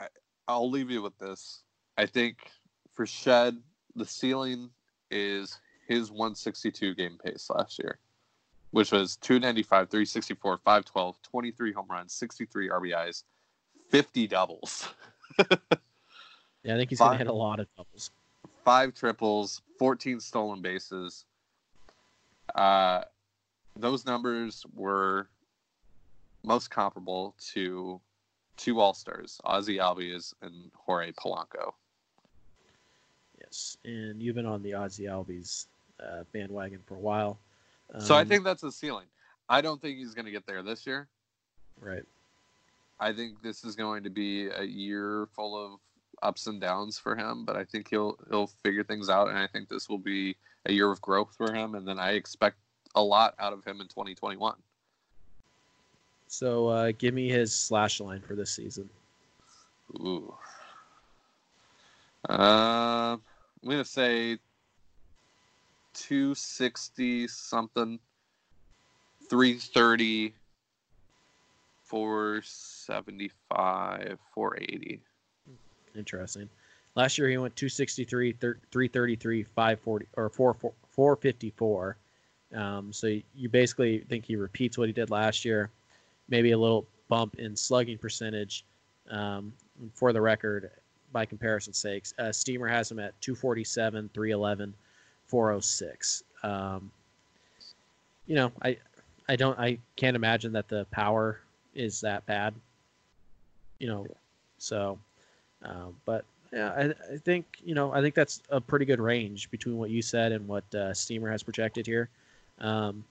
I, 0.00 0.06
I'll 0.48 0.70
leave 0.70 0.90
you 0.90 1.02
with 1.02 1.16
this. 1.18 1.62
I 1.96 2.06
think 2.06 2.50
for 2.92 3.06
Shed, 3.06 3.56
the 3.94 4.04
ceiling 4.04 4.70
is 5.10 5.58
his 5.86 6.10
162 6.10 6.94
game 6.94 7.18
pace 7.22 7.48
last 7.54 7.78
year, 7.78 7.98
which 8.70 8.92
was 8.92 9.16
295, 9.16 9.90
364, 9.90 10.58
512, 10.58 11.22
23 11.22 11.72
home 11.72 11.86
runs, 11.90 12.12
63 12.12 12.68
RBIs, 12.68 13.24
50 13.88 14.26
doubles, 14.28 14.88
Yeah, 16.62 16.74
I 16.74 16.76
think 16.76 16.90
he's 16.90 16.98
going 16.98 17.12
to 17.12 17.18
hit 17.18 17.26
a 17.26 17.32
lot 17.32 17.58
of 17.60 17.66
doubles. 17.76 18.10
five 18.64 18.94
triples, 18.94 19.62
14 19.78 20.20
stolen 20.20 20.60
bases. 20.60 21.24
Uh, 22.54 23.02
those 23.76 24.04
numbers 24.04 24.66
were 24.74 25.28
most 26.44 26.70
comparable 26.70 27.34
to 27.52 28.00
two 28.56 28.80
All 28.80 28.92
Stars, 28.92 29.40
Ozzie 29.44 29.78
Albies 29.78 30.34
and 30.42 30.70
Jorge 30.74 31.12
Polanco. 31.12 31.72
Yes, 33.40 33.78
and 33.84 34.20
you've 34.20 34.34
been 34.34 34.46
on 34.46 34.62
the 34.62 34.74
Ozzie 34.74 35.04
Albies 35.04 35.66
uh, 35.98 36.24
bandwagon 36.32 36.80
for 36.84 36.96
a 36.96 37.00
while. 37.00 37.38
So 37.98 38.14
I 38.14 38.22
Um, 38.22 38.28
think 38.28 38.44
that's 38.44 38.62
a 38.62 38.70
ceiling. 38.70 39.06
I 39.48 39.60
don't 39.60 39.80
think 39.80 39.98
he's 39.98 40.14
going 40.14 40.26
to 40.26 40.30
get 40.30 40.46
there 40.46 40.62
this 40.62 40.86
year. 40.86 41.08
right. 41.80 42.04
I 43.02 43.12
think 43.14 43.42
this 43.42 43.64
is 43.64 43.74
going 43.76 44.04
to 44.04 44.10
be 44.10 44.48
a 44.48 44.62
year 44.62 45.26
full 45.34 45.56
of 45.56 45.80
ups 46.22 46.46
and 46.46 46.60
downs 46.60 46.98
for 46.98 47.16
him, 47.16 47.46
but 47.46 47.56
I 47.56 47.64
think 47.64 47.88
he'll 47.88 48.18
he'll 48.28 48.48
figure 48.48 48.84
things 48.84 49.08
out, 49.08 49.28
and 49.28 49.38
I 49.38 49.46
think 49.46 49.68
this 49.70 49.88
will 49.88 49.98
be 49.98 50.36
a 50.66 50.72
year 50.72 50.90
of 50.90 51.00
growth 51.00 51.34
for 51.34 51.50
him. 51.52 51.74
And 51.74 51.88
then 51.88 51.98
I 51.98 52.10
expect 52.12 52.58
a 52.94 53.02
lot 53.02 53.34
out 53.38 53.54
of 53.54 53.64
him 53.64 53.80
in 53.80 53.88
2021. 53.88 54.54
So 56.28 56.68
uh, 56.68 56.92
give 56.98 57.14
me 57.14 57.28
his 57.30 57.54
slash 57.56 58.00
line 58.00 58.20
for 58.20 58.34
this 58.34 58.50
season. 58.52 58.90
Ooh. 60.00 60.34
Um, 62.28 63.22
I'm 63.62 63.68
gonna 63.70 63.84
say 63.84 64.38
260 65.94 67.28
something, 67.28 67.98
330, 69.28 70.34
475, 71.84 74.18
480. 74.34 75.00
Interesting. 75.96 76.48
Last 76.94 77.18
year 77.18 77.28
he 77.28 77.38
went 77.38 77.56
263, 77.56 78.32
333, 78.32 79.42
540, 79.44 80.06
or 80.16 80.28
4, 80.28 80.56
454. 80.90 81.96
Um, 82.54 82.92
so 82.92 83.18
you 83.34 83.48
basically 83.48 83.98
think 84.08 84.24
he 84.24 84.36
repeats 84.36 84.76
what 84.76 84.88
he 84.88 84.92
did 84.92 85.10
last 85.10 85.44
year, 85.44 85.70
maybe 86.28 86.50
a 86.50 86.58
little 86.58 86.86
bump 87.08 87.36
in 87.36 87.56
slugging 87.56 87.98
percentage. 87.98 88.64
Um, 89.10 89.52
for 89.94 90.12
the 90.12 90.20
record, 90.20 90.70
by 91.12 91.26
comparison's 91.26 91.78
sakes, 91.78 92.14
uh, 92.18 92.30
Steamer 92.30 92.68
has 92.68 92.90
him 92.90 93.00
at 93.00 93.20
247, 93.20 94.10
311, 94.14 94.74
406. 95.30 96.24
Um, 96.42 96.90
you 98.26 98.34
know, 98.34 98.52
I, 98.62 98.76
I 99.28 99.36
don't, 99.36 99.58
I 99.58 99.78
can't 99.96 100.16
imagine 100.16 100.52
that 100.52 100.68
the 100.68 100.86
power 100.90 101.40
is 101.74 102.00
that 102.00 102.26
bad. 102.26 102.54
You 103.78 103.86
know, 103.86 104.06
so, 104.58 104.98
um, 105.62 105.96
but 106.04 106.24
yeah, 106.52 106.70
I, 106.70 107.14
I 107.14 107.16
think 107.16 107.46
you 107.64 107.74
know, 107.74 107.92
I 107.92 108.00
think 108.00 108.14
that's 108.14 108.42
a 108.50 108.60
pretty 108.60 108.84
good 108.84 109.00
range 109.00 109.50
between 109.50 109.78
what 109.78 109.90
you 109.90 110.02
said 110.02 110.32
and 110.32 110.46
what 110.48 110.74
uh, 110.74 110.92
Steamer 110.92 111.30
has 111.30 111.42
projected 111.42 111.86
here. 111.86 112.08
Um, 112.58 113.04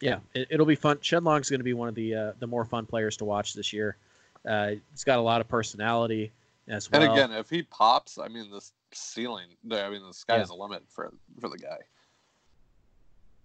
yeah, 0.00 0.18
it, 0.34 0.48
it'll 0.50 0.66
be 0.66 0.76
fun. 0.76 0.98
Shed 1.00 1.24
Long's 1.24 1.48
going 1.48 1.60
to 1.60 1.64
be 1.64 1.72
one 1.72 1.88
of 1.88 1.94
the 1.94 2.14
uh, 2.14 2.32
the 2.38 2.46
more 2.46 2.64
fun 2.64 2.86
players 2.86 3.16
to 3.16 3.24
watch 3.24 3.54
this 3.54 3.72
year. 3.72 3.96
Uh, 4.46 4.72
he's 4.92 5.04
got 5.04 5.18
a 5.18 5.22
lot 5.22 5.40
of 5.40 5.48
personality 5.48 6.30
as 6.68 6.90
well. 6.90 7.02
And 7.02 7.12
again, 7.12 7.32
if 7.32 7.48
he 7.48 7.62
pops, 7.62 8.18
I 8.18 8.28
mean, 8.28 8.50
the 8.50 8.62
ceiling, 8.96 9.48
I 9.70 9.88
mean, 9.90 10.02
the 10.06 10.12
sky's 10.14 10.48
the 10.48 10.54
limit 10.54 10.82
for 10.88 11.12
for 11.40 11.48
the 11.48 11.58
guy. 11.58 11.78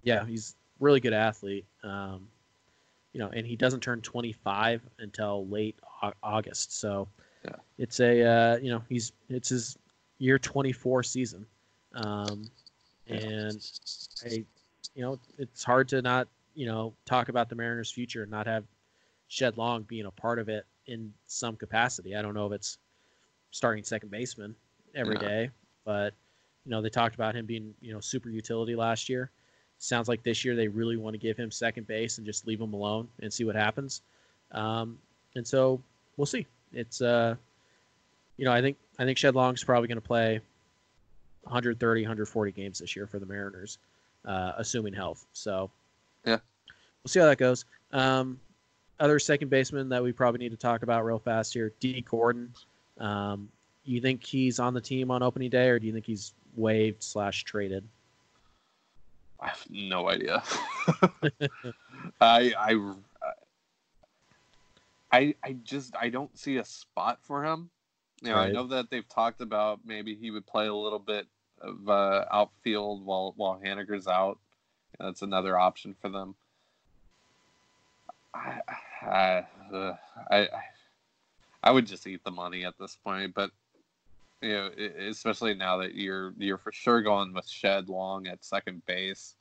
yeah, 0.04 0.26
he's 0.26 0.56
really 0.80 1.00
good 1.00 1.14
athlete. 1.14 1.66
Um, 1.84 2.28
you 3.14 3.20
know, 3.20 3.30
and 3.30 3.46
he 3.46 3.56
doesn't 3.56 3.82
turn 3.82 4.02
25 4.02 4.82
until 5.00 5.48
late 5.48 5.78
August. 6.24 6.80
So 6.80 7.08
Yeah. 7.44 7.56
it's 7.78 8.00
a 8.00 8.24
uh, 8.24 8.58
you 8.58 8.70
know 8.72 8.82
he's 8.88 9.12
it's 9.30 9.50
his 9.50 9.78
year 10.20 10.38
24 10.40 11.04
season, 11.04 11.46
um, 11.94 12.50
and 13.08 13.60
I 14.26 14.46
you 14.96 15.02
know 15.02 15.20
it's 15.38 15.64
hard 15.64 15.88
to 15.90 16.02
not 16.02 16.28
you 16.56 16.66
know 16.66 16.94
talk 17.06 17.30
about 17.30 17.50
the 17.50 17.56
Mariners' 17.56 17.92
future 17.92 18.22
and 18.24 18.32
not 18.32 18.46
have 18.48 18.66
Shed 19.28 19.58
Long 19.58 19.84
being 19.84 20.06
a 20.06 20.12
part 20.12 20.40
of 20.40 20.50
it 20.50 20.66
in 20.88 21.14
some 21.28 21.56
capacity. 21.56 22.16
I 22.16 22.22
don't 22.22 22.34
know 22.34 22.48
if 22.48 22.54
it's 22.54 22.78
starting 23.52 23.84
second 23.84 24.12
baseman 24.12 24.56
every 24.96 25.16
Yeah. 25.16 25.20
day, 25.20 25.50
but 25.86 26.14
you 26.66 26.72
know 26.72 26.82
they 26.82 26.90
talked 26.90 27.16
about 27.16 27.36
him 27.36 27.46
being 27.46 27.74
you 27.82 27.94
know 27.94 28.00
super 28.00 28.30
utility 28.30 28.76
last 28.76 29.10
year. 29.10 29.32
Sounds 29.78 30.08
like 30.10 30.24
this 30.24 30.44
year 30.44 30.56
they 30.56 30.68
really 30.68 30.98
want 30.98 31.14
to 31.14 31.18
give 31.18 31.38
him 31.38 31.52
second 31.52 31.88
base 31.88 32.18
and 32.18 32.26
just 32.28 32.46
leave 32.48 32.60
him 32.60 32.74
alone 32.74 33.08
and 33.22 33.32
see 33.32 33.44
what 33.46 33.56
happens. 33.56 34.02
Um, 34.52 35.00
and 35.36 35.48
so 35.48 35.82
we'll 36.18 36.26
see. 36.26 36.46
It's 36.74 37.02
uh, 37.02 37.36
you 38.38 38.46
know 38.46 38.52
I 38.52 38.62
think 38.62 38.78
I 38.98 39.06
think 39.06 39.18
Shed 39.18 39.36
Long's 39.36 39.64
probably 39.64 39.88
going 39.88 39.98
to 39.98 40.02
play 40.08 40.40
130, 41.44 42.02
140 42.02 42.52
games 42.52 42.80
this 42.80 42.96
year 42.96 43.08
for 43.08 43.20
the 43.20 43.26
Mariners, 43.26 43.78
uh, 44.26 44.54
assuming 44.58 44.94
health. 44.94 45.26
So 45.34 45.72
Yeah. 46.26 46.40
we'll 47.04 47.10
see 47.10 47.20
how 47.20 47.26
that 47.28 47.38
goes. 47.38 47.66
Um, 47.92 48.40
other 49.00 49.18
second 49.18 49.50
baseman 49.50 49.88
that 49.90 50.04
we 50.04 50.12
probably 50.12 50.40
need 50.40 50.52
to 50.52 50.58
talk 50.58 50.84
about 50.84 51.06
real 51.06 51.20
fast 51.20 51.54
here, 51.54 51.72
Dee 51.80 52.02
Gordon. 52.02 52.54
Um, 52.98 53.50
you 53.84 54.02
think 54.02 54.24
he's 54.24 54.60
on 54.60 54.74
the 54.74 54.82
team 54.82 55.12
on 55.12 55.24
opening 55.24 55.50
day, 55.50 55.70
or 55.70 55.80
do 55.80 55.88
you 55.88 55.94
think 55.94 56.06
he's 56.06 56.34
waived 56.56 57.02
slash 57.04 57.44
traded? 57.44 57.88
I 59.40 59.48
have 59.48 59.66
no 59.70 60.10
idea. 60.10 60.44
I, 62.22 62.54
I, 62.60 62.94
I, 65.12 65.36
I 65.44 65.54
just 65.64 65.96
I 65.96 66.10
don't 66.10 66.38
see 66.38 66.58
a 66.58 66.66
spot 66.66 67.20
for 67.24 67.44
him. 67.46 67.70
You 68.22 68.30
know, 68.32 68.36
I 68.38 68.52
know 68.52 68.68
that 68.68 68.90
they've 68.90 69.08
talked 69.08 69.40
about 69.42 69.80
maybe 69.86 70.14
he 70.16 70.30
would 70.30 70.46
play 70.46 70.68
a 70.68 70.74
little 70.74 71.00
bit 71.00 71.26
of 71.62 71.88
uh, 71.90 72.26
outfield 72.32 73.06
while 73.06 73.34
while 73.38 73.60
Haniger's 73.64 74.08
out. 74.08 74.38
That's 75.00 75.22
another 75.22 75.58
option 75.58 75.96
for 76.02 76.10
them. 76.10 76.36
I, 78.34 78.60
I, 79.02 79.46
uh, 79.74 79.96
I, 80.30 80.38
I- 80.38 80.50
I 81.62 81.72
would 81.72 81.88
just 81.88 82.08
eat 82.08 82.24
the 82.24 82.32
money 82.32 82.64
at 82.64 82.76
this 82.80 82.96
point, 83.04 83.34
but 83.34 83.52
you 84.42 84.50
know, 84.50 84.70
especially 85.08 85.54
now 85.54 85.78
that 85.78 85.96
you're 85.96 86.34
you're 86.38 86.58
for 86.58 86.72
sure 86.72 87.02
going 87.02 87.34
with 87.34 87.48
Shed 87.48 87.90
Long 87.90 88.28
at 88.28 88.44
second 88.44 88.86
base. 88.86 89.36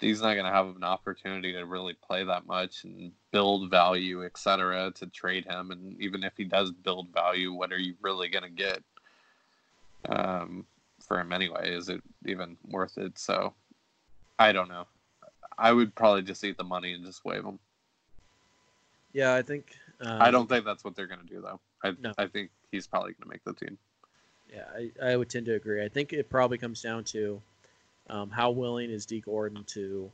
He's 0.00 0.22
not 0.22 0.32
going 0.32 0.46
to 0.46 0.52
have 0.52 0.74
an 0.76 0.84
opportunity 0.84 1.52
to 1.52 1.66
really 1.66 1.92
play 1.92 2.24
that 2.24 2.46
much 2.46 2.84
and 2.84 3.12
build 3.32 3.70
value, 3.70 4.24
etc. 4.24 4.90
To 4.92 5.06
trade 5.08 5.44
him, 5.44 5.70
and 5.70 6.00
even 6.00 6.24
if 6.24 6.32
he 6.38 6.44
does 6.44 6.70
build 6.70 7.12
value, 7.12 7.52
what 7.52 7.70
are 7.70 7.78
you 7.78 7.94
really 8.00 8.28
going 8.28 8.44
to 8.44 8.48
get 8.48 8.82
um, 10.08 10.64
for 11.06 11.20
him 11.20 11.32
anyway? 11.32 11.74
Is 11.74 11.90
it 11.90 12.02
even 12.24 12.56
worth 12.66 12.96
it? 12.96 13.18
So, 13.18 13.52
I 14.38 14.52
don't 14.52 14.70
know. 14.70 14.86
I 15.58 15.72
would 15.72 15.94
probably 15.94 16.22
just 16.22 16.42
eat 16.44 16.56
the 16.56 16.64
money 16.64 16.94
and 16.94 17.04
just 17.04 17.22
waive 17.26 17.44
him. 17.44 17.58
Yeah, 19.12 19.34
I 19.34 19.42
think. 19.42 19.76
Um, 20.00 20.20
I 20.20 20.30
don't 20.30 20.48
think 20.48 20.64
that's 20.64 20.84
what 20.84 20.94
they're 20.96 21.06
going 21.06 21.20
to 21.20 21.26
do, 21.26 21.40
though. 21.40 21.60
I 21.84 21.94
No. 22.00 22.12
I 22.18 22.26
think 22.26 22.50
he's 22.72 22.86
probably 22.86 23.12
going 23.12 23.22
to 23.22 23.28
make 23.28 23.44
the 23.44 23.52
team. 23.52 23.78
Yeah, 24.52 24.64
I, 25.02 25.12
I 25.12 25.16
would 25.16 25.28
tend 25.28 25.46
to 25.46 25.54
agree. 25.54 25.84
I 25.84 25.88
think 25.88 26.12
it 26.12 26.28
probably 26.28 26.58
comes 26.58 26.82
down 26.82 27.04
to 27.04 27.40
um, 28.08 28.30
how 28.30 28.50
willing 28.50 28.90
is 28.90 29.06
Dee 29.06 29.20
Gordon 29.20 29.62
to, 29.64 30.10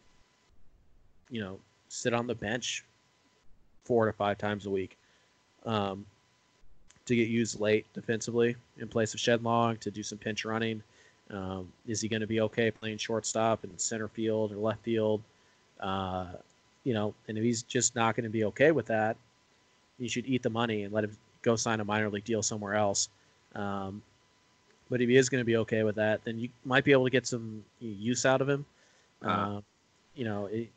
you 1.30 1.41
know, 1.41 1.59
sit 1.89 2.12
on 2.12 2.26
the 2.26 2.34
bench 2.34 2.84
four 3.84 4.07
to 4.07 4.12
five 4.12 4.37
times 4.37 4.66
a 4.66 4.70
week 4.70 4.99
um, 5.64 6.05
to 7.07 7.16
get 7.16 7.28
used 7.28 7.61
late 7.61 7.87
defensively 7.95 8.57
in 8.78 8.89
place 8.89 9.14
of 9.14 9.20
Shed 9.20 9.43
Long 9.43 9.76
to 9.78 9.91
do 9.91 10.03
some 10.03 10.18
pinch 10.18 10.45
running. 10.45 10.82
Um, 11.30 11.72
is 11.87 12.01
he 12.01 12.09
going 12.09 12.20
to 12.20 12.26
be 12.26 12.41
okay 12.43 12.70
playing 12.70 12.99
shortstop 12.99 13.64
and 13.64 13.80
center 13.80 14.09
field 14.09 14.53
or 14.53 14.57
left 14.57 14.82
field? 14.82 15.22
Uh, 15.80 16.26
you 16.84 16.95
know, 16.95 17.14
and 17.28 17.39
if 17.39 17.43
he's 17.43 17.62
just 17.62 17.97
not 17.97 18.14
going 18.14 18.24
to 18.24 18.30
be 18.30 18.45
okay 18.45 18.70
with 18.70 18.87
that, 18.87 19.16
you 19.99 20.09
should 20.09 20.26
eat 20.26 20.42
the 20.42 20.51
money 20.51 20.82
and 20.82 20.92
let 20.92 21.05
him 21.05 21.16
go 21.42 21.57
sign 21.57 21.80
a 21.80 21.84
minor 21.84 22.11
league 22.11 22.24
deal 22.24 22.42
somewhere 22.42 22.74
else. 22.74 23.09
Um, 23.55 24.03
but 24.90 25.01
if 25.01 25.09
he 25.09 25.16
is 25.16 25.28
going 25.28 25.40
to 25.40 25.44
be 25.44 25.57
okay 25.59 25.82
with 25.82 25.97
that, 25.97 26.24
then 26.24 26.38
you 26.38 26.49
might 26.64 26.84
be 26.84 26.92
able 26.92 27.05
to 27.05 27.11
get 27.11 27.26
some 27.26 27.64
use 27.80 28.24
out 28.24 28.40
of 28.40 28.49
him. 28.49 28.64
Uh-huh. 29.22 29.57
Uh, 29.57 29.61
you 30.14 30.24
know, 30.24 30.47
it, 30.47 30.68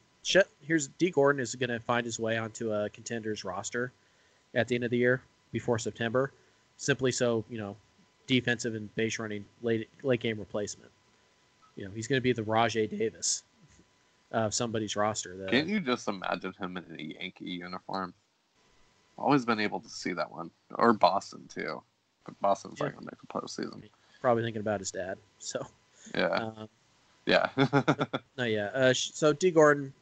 here's 0.61 0.87
Dee 0.97 1.11
Gordon 1.11 1.41
is 1.41 1.55
going 1.55 1.69
to 1.69 1.79
find 1.79 2.05
his 2.05 2.19
way 2.19 2.37
onto 2.37 2.71
a 2.73 2.89
contenders 2.89 3.43
roster 3.43 3.91
at 4.55 4.67
the 4.67 4.75
end 4.75 4.83
of 4.83 4.91
the 4.91 4.97
year 4.97 5.21
before 5.51 5.77
September, 5.77 6.31
simply 6.77 7.11
so 7.11 7.43
you 7.49 7.57
know, 7.57 7.75
defensive 8.27 8.75
and 8.75 8.93
base 8.95 9.19
running 9.19 9.45
late 9.61 9.89
late 10.03 10.19
game 10.19 10.39
replacement. 10.39 10.91
You 11.75 11.85
know, 11.85 11.91
he's 11.91 12.07
going 12.07 12.17
to 12.17 12.23
be 12.23 12.33
the 12.33 12.43
Rajay 12.43 12.87
Davis 12.87 13.43
of 14.31 14.53
somebody's 14.53 14.95
roster. 14.95 15.37
That, 15.37 15.51
Can't 15.51 15.67
you 15.67 15.79
just 15.79 16.07
imagine 16.07 16.53
him 16.59 16.77
in 16.77 16.99
a 16.99 17.01
Yankee 17.01 17.45
uniform? 17.45 18.13
Always 19.19 19.45
been 19.45 19.59
able 19.59 19.79
to 19.81 19.89
see 19.89 20.13
that 20.13 20.31
one, 20.31 20.49
or 20.75 20.93
Boston 20.93 21.47
too. 21.47 21.81
But 22.25 22.39
Boston's 22.41 22.79
Yeah. 22.79 22.87
not 22.87 22.99
to 22.99 23.01
make 23.05 23.19
the 23.21 23.27
postseason. 23.27 23.83
Probably 24.21 24.43
thinking 24.43 24.61
about 24.61 24.79
his 24.79 24.91
dad. 24.91 25.17
So. 25.39 25.65
Yeah, 26.15 26.27
Um, 26.27 26.69
yeah. 27.25 27.49
No, 28.37 28.45
yeah. 28.45 28.67
Uh, 28.67 28.93
so 28.93 29.33
Dee 29.33 29.51
Gordon, 29.51 29.93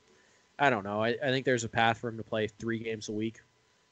I 0.59 0.69
don't 0.69 0.83
know. 0.83 1.03
I, 1.03 1.09
I 1.09 1.29
think 1.29 1.45
there's 1.45 1.63
a 1.63 1.69
path 1.69 1.97
for 1.97 2.07
him 2.09 2.17
to 2.17 2.23
play 2.23 2.47
three 2.47 2.79
games 2.79 3.09
a 3.09 3.11
week 3.11 3.39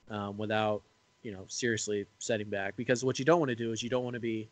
um, 0.09 0.37
without, 0.37 0.81
you 1.23 1.31
know, 1.31 1.45
seriously 1.47 2.05
setting 2.19 2.47
back. 2.49 2.75
Because 2.77 3.03
what 3.03 3.17
you 3.19 3.25
don't 3.25 3.39
want 3.39 3.49
to 3.49 3.55
do 3.55 3.71
is 3.71 3.81
you 3.81 3.89
don't 3.89 4.03
want 4.03 4.13
to 4.13 4.19
be 4.19 4.47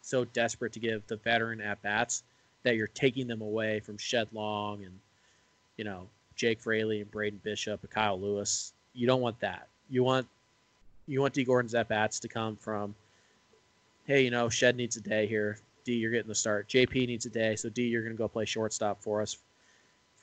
so 0.00 0.24
desperate 0.26 0.72
to 0.72 0.80
give 0.80 1.06
the 1.06 1.16
veteran 1.16 1.60
at 1.60 1.80
bats 1.82 2.22
that 2.62 2.76
you're 2.76 2.88
taking 2.88 3.26
them 3.26 3.42
away 3.42 3.80
from 3.80 3.96
Shed 3.98 4.28
Long 4.32 4.84
and 4.84 4.98
you 5.76 5.84
know 5.84 6.08
Jake 6.36 6.60
Fraley 6.60 7.00
and 7.02 7.10
Braden 7.10 7.40
Bishop 7.42 7.80
and 7.82 7.90
Kyle 7.90 8.18
Lewis. 8.20 8.72
You 8.94 9.06
don't 9.06 9.20
want 9.20 9.38
that. 9.40 9.68
You 9.90 10.02
want 10.02 10.26
you 11.06 11.20
want 11.20 11.34
Dee 11.34 11.44
Gordon's 11.44 11.74
at 11.74 11.88
bats 11.88 12.18
to 12.20 12.28
come 12.28 12.56
from, 12.56 12.94
hey, 14.06 14.22
you 14.24 14.30
know 14.30 14.48
Shed 14.48 14.76
needs 14.76 14.96
a 14.96 15.00
day 15.00 15.26
here. 15.26 15.58
D, 15.84 15.94
you're 15.94 16.10
getting 16.10 16.28
the 16.28 16.34
start. 16.34 16.68
JP 16.68 17.06
needs 17.06 17.26
a 17.26 17.30
day, 17.30 17.56
so 17.56 17.68
D, 17.68 17.82
you're 17.82 18.02
going 18.02 18.14
to 18.14 18.18
go 18.18 18.26
play 18.26 18.46
shortstop 18.46 19.02
for 19.02 19.20
us 19.20 19.36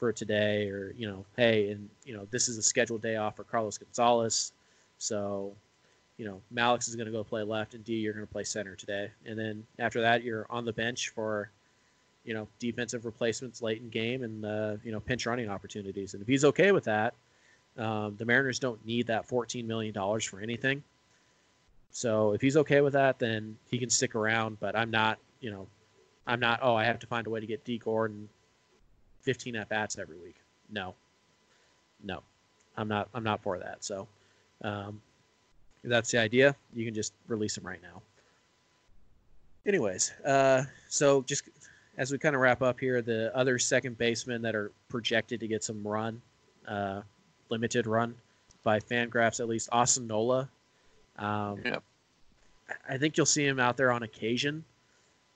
for 0.01 0.11
today, 0.11 0.67
or 0.67 0.93
you 0.97 1.07
know, 1.07 1.23
hey, 1.37 1.69
and 1.69 1.87
you 2.03 2.15
know 2.15 2.27
this 2.31 2.49
is 2.49 2.57
a 2.57 2.63
scheduled 2.63 3.01
day 3.01 3.15
off 3.17 3.35
for 3.35 3.43
Carlos 3.43 3.77
Gonzalez, 3.77 4.51
so 4.97 5.53
you 6.17 6.25
know 6.25 6.41
Mallex 6.53 6.87
is 6.87 6.95
going 6.95 7.05
to 7.05 7.11
go 7.11 7.23
play 7.23 7.43
left, 7.43 7.75
and 7.75 7.85
D, 7.85 7.93
you're 7.93 8.13
going 8.13 8.25
to 8.25 8.31
play 8.31 8.43
center 8.43 8.75
today, 8.75 9.11
and 9.25 9.37
then 9.37 9.63
after 9.77 10.01
that, 10.01 10.23
you're 10.23 10.47
on 10.49 10.65
the 10.65 10.73
bench 10.73 11.09
for 11.09 11.51
you 12.25 12.33
know 12.33 12.47
defensive 12.59 13.05
replacements 13.05 13.61
late 13.61 13.81
in 13.81 13.89
game 13.89 14.23
and 14.23 14.43
uh, 14.43 14.75
you 14.83 14.91
know 14.91 14.99
pinch 14.99 15.27
running 15.27 15.49
opportunities, 15.49 16.15
and 16.15 16.21
if 16.23 16.27
he's 16.27 16.45
okay 16.45 16.71
with 16.71 16.85
that, 16.85 17.13
um, 17.77 18.15
the 18.17 18.25
Mariners 18.25 18.59
don't 18.59 18.83
need 18.85 19.07
that 19.07 19.27
14 19.27 19.65
million 19.65 19.93
dollars 19.93 20.25
for 20.25 20.39
anything. 20.39 20.83
So 21.91 22.33
if 22.33 22.41
he's 22.41 22.57
okay 22.57 22.81
with 22.81 22.93
that, 22.93 23.19
then 23.19 23.57
he 23.69 23.77
can 23.77 23.89
stick 23.89 24.15
around. 24.15 24.59
But 24.59 24.75
I'm 24.75 24.91
not, 24.91 25.19
you 25.39 25.51
know, 25.51 25.67
I'm 26.25 26.39
not. 26.39 26.59
Oh, 26.61 26.75
I 26.75 26.85
have 26.85 26.99
to 26.99 27.07
find 27.07 27.27
a 27.27 27.29
way 27.29 27.39
to 27.39 27.45
get 27.45 27.65
Dee 27.65 27.77
Gordon 27.77 28.29
15 29.21 29.55
at 29.55 29.69
bats 29.69 29.97
every 29.97 30.17
week. 30.17 30.35
No, 30.69 30.95
no, 32.03 32.23
I'm 32.77 32.87
not. 32.87 33.09
I'm 33.13 33.23
not 33.23 33.41
for 33.41 33.59
that. 33.59 33.83
So, 33.83 34.07
um, 34.61 35.01
if 35.83 35.89
that's 35.89 36.11
the 36.11 36.19
idea, 36.19 36.55
you 36.73 36.85
can 36.85 36.93
just 36.93 37.13
release 37.27 37.57
him 37.57 37.65
right 37.65 37.81
now. 37.81 38.01
Anyways, 39.65 40.11
uh, 40.25 40.63
so 40.87 41.21
just 41.23 41.43
as 41.97 42.11
we 42.11 42.17
kind 42.17 42.35
of 42.35 42.41
wrap 42.41 42.61
up 42.61 42.79
here, 42.79 43.01
the 43.01 43.35
other 43.35 43.59
second 43.59 43.97
basemen 43.97 44.41
that 44.41 44.55
are 44.55 44.71
projected 44.89 45.39
to 45.39 45.47
get 45.47 45.63
some 45.63 45.85
run, 45.85 46.21
uh, 46.67 47.01
limited 47.51 47.85
run 47.85 48.15
by 48.63 48.79
Fangraphs 48.79 49.39
at 49.39 49.47
least, 49.47 49.69
Austin 49.71 50.07
Nola. 50.07 50.49
Um, 51.17 51.61
Yep. 51.63 51.83
I 52.89 52.97
think 52.97 53.17
you'll 53.17 53.25
see 53.25 53.45
him 53.45 53.59
out 53.59 53.75
there 53.75 53.91
on 53.91 54.03
occasion. 54.03 54.63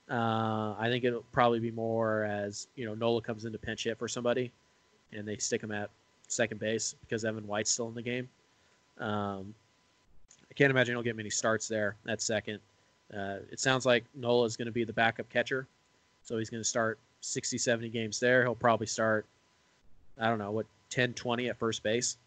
Uh, 0.09 0.73
I 0.79 0.87
think 0.89 1.03
it'll 1.03 1.25
probably 1.31 1.59
be 1.59 1.71
more 1.71 2.23
as 2.23 2.67
you 2.75 2.85
know 2.85 2.93
Nola 2.93 3.21
comes 3.21 3.43
into 3.45 3.57
pinch 3.57 3.83
hit 3.83 3.97
for 3.97 4.07
somebody, 4.07 4.51
and 5.11 5.27
they 5.27 5.35
stick 5.37 5.61
him 5.61 5.71
at 5.71 5.89
second 6.27 6.59
base 6.59 6.95
because 7.01 7.25
Evan 7.25 7.45
White's 7.45 7.71
still 7.71 7.87
in 7.89 7.95
the 7.95 8.01
game. 8.01 8.29
Um, 8.99 9.53
I 10.49 10.53
can't 10.53 10.71
imagine 10.71 10.95
he'll 10.95 11.03
get 11.03 11.15
many 11.17 11.29
starts 11.29 11.67
there 11.67 11.95
at 12.07 12.21
second. 12.21 12.59
Uh, 13.13 13.39
it 13.51 13.59
sounds 13.59 13.85
like 13.85 14.05
Nola 14.15 14.45
is 14.45 14.55
going 14.55 14.67
to 14.67 14.71
be 14.71 14.83
the 14.83 14.93
backup 14.93 15.29
catcher, 15.29 15.67
so 16.23 16.37
he's 16.37 16.49
going 16.49 16.63
to 16.63 16.67
start 16.69 16.99
60, 17.21 17.57
70 17.57 17.89
games 17.89 18.19
there. 18.19 18.43
He'll 18.43 18.55
probably 18.55 18.87
start, 18.87 19.25
I 20.19 20.27
don't 20.29 20.39
know, 20.39 20.51
what 20.51 20.65
10, 20.95 21.13
20 21.13 21.49
at 21.49 21.57
first 21.57 21.83
base, 21.83 22.17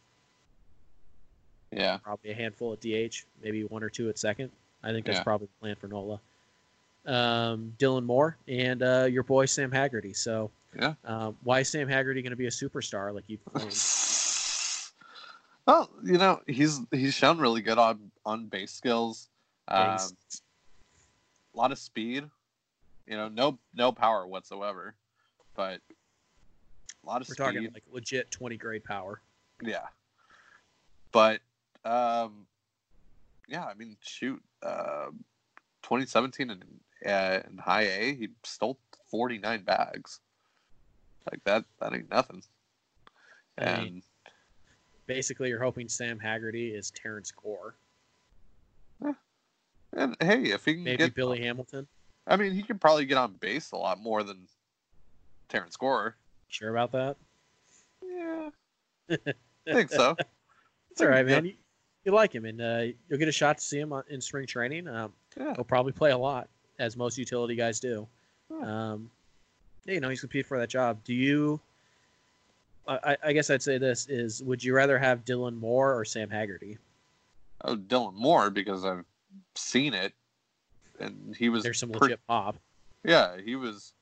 Yeah. 1.72 1.96
probably 1.98 2.30
a 2.32 2.34
handful 2.34 2.74
at 2.74 2.80
DH, 2.80 3.24
maybe 3.42 3.64
one 3.64 3.82
or 3.82 3.88
two 3.88 4.10
at 4.10 4.18
second. 4.18 4.50
I 4.82 4.92
think 4.92 5.06
that's 5.06 5.16
Yeah. 5.18 5.22
probably 5.24 5.46
the 5.46 5.60
plan 5.60 5.76
for 5.76 5.88
Nola. 5.88 6.20
Um, 7.06 7.74
Dylan 7.78 8.04
Moore 8.04 8.36
and 8.46 8.82
uh, 8.82 9.06
your 9.10 9.22
boy 9.22 9.46
Sam 9.46 9.72
Haggerty. 9.72 10.12
So, 10.12 10.50
Yeah. 10.78 10.94
um, 11.04 11.38
why 11.44 11.60
is 11.60 11.70
Sam 11.70 11.88
Haggerty 11.88 12.20
going 12.20 12.32
to 12.32 12.36
be 12.36 12.46
a 12.46 12.50
superstar 12.50 13.14
like 13.14 13.24
you've 13.26 13.44
claimed? 13.46 13.72
Well, 15.66 15.90
you 16.02 16.16
know, 16.16 16.40
he's 16.46 16.80
he's 16.92 17.12
shown 17.12 17.36
really 17.36 17.60
good 17.60 17.76
on 17.76 18.10
on 18.24 18.46
base 18.46 18.72
skills. 18.72 19.28
Um, 19.68 19.98
a 21.52 21.56
lot 21.58 21.72
of 21.72 21.78
speed. 21.78 22.24
You 23.06 23.16
know, 23.18 23.28
no 23.28 23.58
no 23.74 23.92
power 23.92 24.26
whatsoever, 24.26 24.94
but 25.54 25.82
a 27.08 27.10
lot 27.10 27.22
of 27.22 27.28
We're 27.28 27.34
speed. 27.34 27.44
talking 27.44 27.62
like 27.74 27.84
legit 27.90 28.30
20 28.30 28.56
grade 28.58 28.84
power. 28.84 29.20
Yeah. 29.62 29.86
But 31.10 31.40
um 31.84 32.46
yeah, 33.48 33.64
I 33.64 33.74
mean 33.74 33.96
shoot, 34.02 34.42
um 34.62 35.24
2017 35.82 36.50
in 36.50 36.62
uh, 37.08 37.40
in 37.48 37.58
high 37.58 37.82
A, 37.82 38.14
he 38.14 38.28
stole 38.44 38.78
49 39.10 39.62
bags. 39.62 40.20
Like 41.30 41.42
that 41.44 41.64
that 41.80 41.94
ain't 41.94 42.10
nothing. 42.10 42.42
I 43.56 43.64
And 43.64 43.84
mean, 43.84 44.02
basically, 45.06 45.48
you're 45.48 45.62
hoping 45.62 45.88
Sam 45.88 46.18
Haggerty 46.18 46.74
is 46.74 46.90
Terrence 46.90 47.30
Gore, 47.30 47.74
and 49.96 50.16
hey, 50.20 50.42
if 50.44 50.64
he 50.64 50.74
can 50.74 50.84
maybe 50.84 50.96
get 50.98 51.14
Billy 51.14 51.40
Hamilton. 51.40 51.86
I 52.26 52.36
mean, 52.36 52.52
he 52.52 52.62
could 52.62 52.80
probably 52.80 53.06
get 53.06 53.16
on 53.16 53.32
base 53.34 53.72
a 53.72 53.76
lot 53.76 54.00
more 54.00 54.22
than 54.22 54.46
Terrence 55.48 55.76
Gore. 55.76 56.16
Sure 56.48 56.70
about 56.70 56.92
that? 56.92 57.16
Yeah. 58.04 58.50
I 59.68 59.72
think 59.72 59.90
so. 59.90 60.16
It's 60.90 61.00
all 61.00 61.08
right, 61.08 61.26
man. 61.26 61.44
You, 61.46 61.54
you 62.04 62.12
like 62.12 62.34
him, 62.34 62.44
and 62.44 62.60
uh, 62.60 62.82
you'll 63.08 63.18
get 63.18 63.28
a 63.28 63.32
shot 63.32 63.58
to 63.58 63.64
see 63.64 63.78
him 63.78 63.92
in 64.08 64.20
spring 64.20 64.46
training. 64.46 64.88
Um, 64.88 65.12
Yeah. 65.36 65.54
he'll 65.54 65.64
probably 65.64 65.92
play 65.92 66.10
a 66.10 66.18
lot, 66.18 66.48
as 66.78 66.96
most 66.96 67.18
utility 67.18 67.54
guys 67.54 67.80
do. 67.80 68.06
Yeah. 68.50 68.92
Um, 68.92 69.10
yeah, 69.84 69.94
you 69.94 70.00
know, 70.00 70.08
he's 70.08 70.20
competing 70.20 70.44
for 70.48 70.58
that 70.58 70.68
job. 70.70 70.98
Do 71.04 71.14
you? 71.14 71.60
I, 72.86 72.98
I- 73.12 73.16
I 73.26 73.32
guess 73.32 73.50
I'd 73.50 73.62
say 73.62 73.78
this 73.78 74.06
is: 74.08 74.42
Would 74.42 74.64
you 74.64 74.74
rather 74.74 74.98
have 74.98 75.24
Dylan 75.24 75.58
Moore 75.58 75.94
or 75.98 76.04
Sam 76.04 76.30
Haggerty? 76.30 76.78
Oh, 77.64 77.76
Dylan 77.76 78.14
Moore 78.14 78.50
because 78.50 78.84
I've 78.84 79.04
seen 79.54 79.92
it, 79.94 80.12
and 81.00 81.34
he 81.36 81.48
was 81.50 81.62
There's 81.62 81.78
some 81.78 81.90
pretty- 81.90 82.04
legit 82.14 82.26
pop. 82.26 82.56
Yeah, 83.04 83.36
he 83.44 83.54
was 83.56 83.92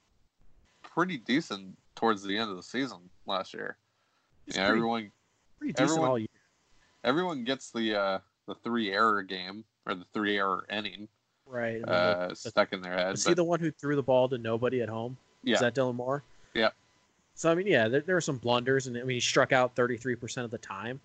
pretty 0.83 1.19
decent 1.19 1.77
towards 1.97 2.23
the 2.23 2.37
end 2.39 2.51
of 2.51 2.57
the 2.57 2.63
season 2.63 2.99
last 3.27 3.53
year. 3.53 3.77
He's 4.45 4.55
yeah, 4.57 4.67
pretty, 4.67 4.79
everyone 4.79 5.11
pretty 5.59 5.73
decent 5.73 5.91
everyone- 5.91 6.11
all 6.11 6.19
year. 6.19 6.29
everyone 7.03 7.43
gets 7.45 7.71
the 7.73 7.99
uh, 7.99 8.19
the 8.47 8.55
three 8.55 8.93
error 8.93 9.23
game 9.23 9.65
or 9.87 9.95
the 9.97 10.05
three 10.15 10.37
error 10.39 10.65
inning 10.71 11.09
Right. 11.49 11.83
uh, 11.83 12.29
the- 12.29 12.37
stuck 12.37 12.73
in 12.73 12.81
their 12.81 12.95
head. 12.95 13.11
Was 13.13 13.27
he 13.27 13.35
the 13.35 13.43
one 13.45 13.59
who 13.59 13.71
threw 13.73 13.97
the 13.97 14.03
ball 14.03 14.29
to 14.29 14.39
nobody 14.39 14.83
at 14.83 14.89
home? 14.89 15.17
yeah, 15.43 15.55
Is 15.55 15.61
that 15.61 15.75
Dylan 15.75 15.95
Moore? 15.97 16.23
Yeah. 16.55 16.71
So 17.35 17.51
I 17.51 17.55
mean, 17.55 17.67
yeah, 17.67 17.89
there, 17.89 18.01
there 18.01 18.15
were 18.15 18.21
some 18.21 18.39
blunders, 18.39 18.87
and 18.87 18.97
I 18.97 19.01
mean, 19.01 19.17
he 19.17 19.21
struck 19.21 19.53
out 19.53 19.75
33% 19.75 20.45
of 20.45 20.51
the 20.51 20.59
time. 20.59 21.01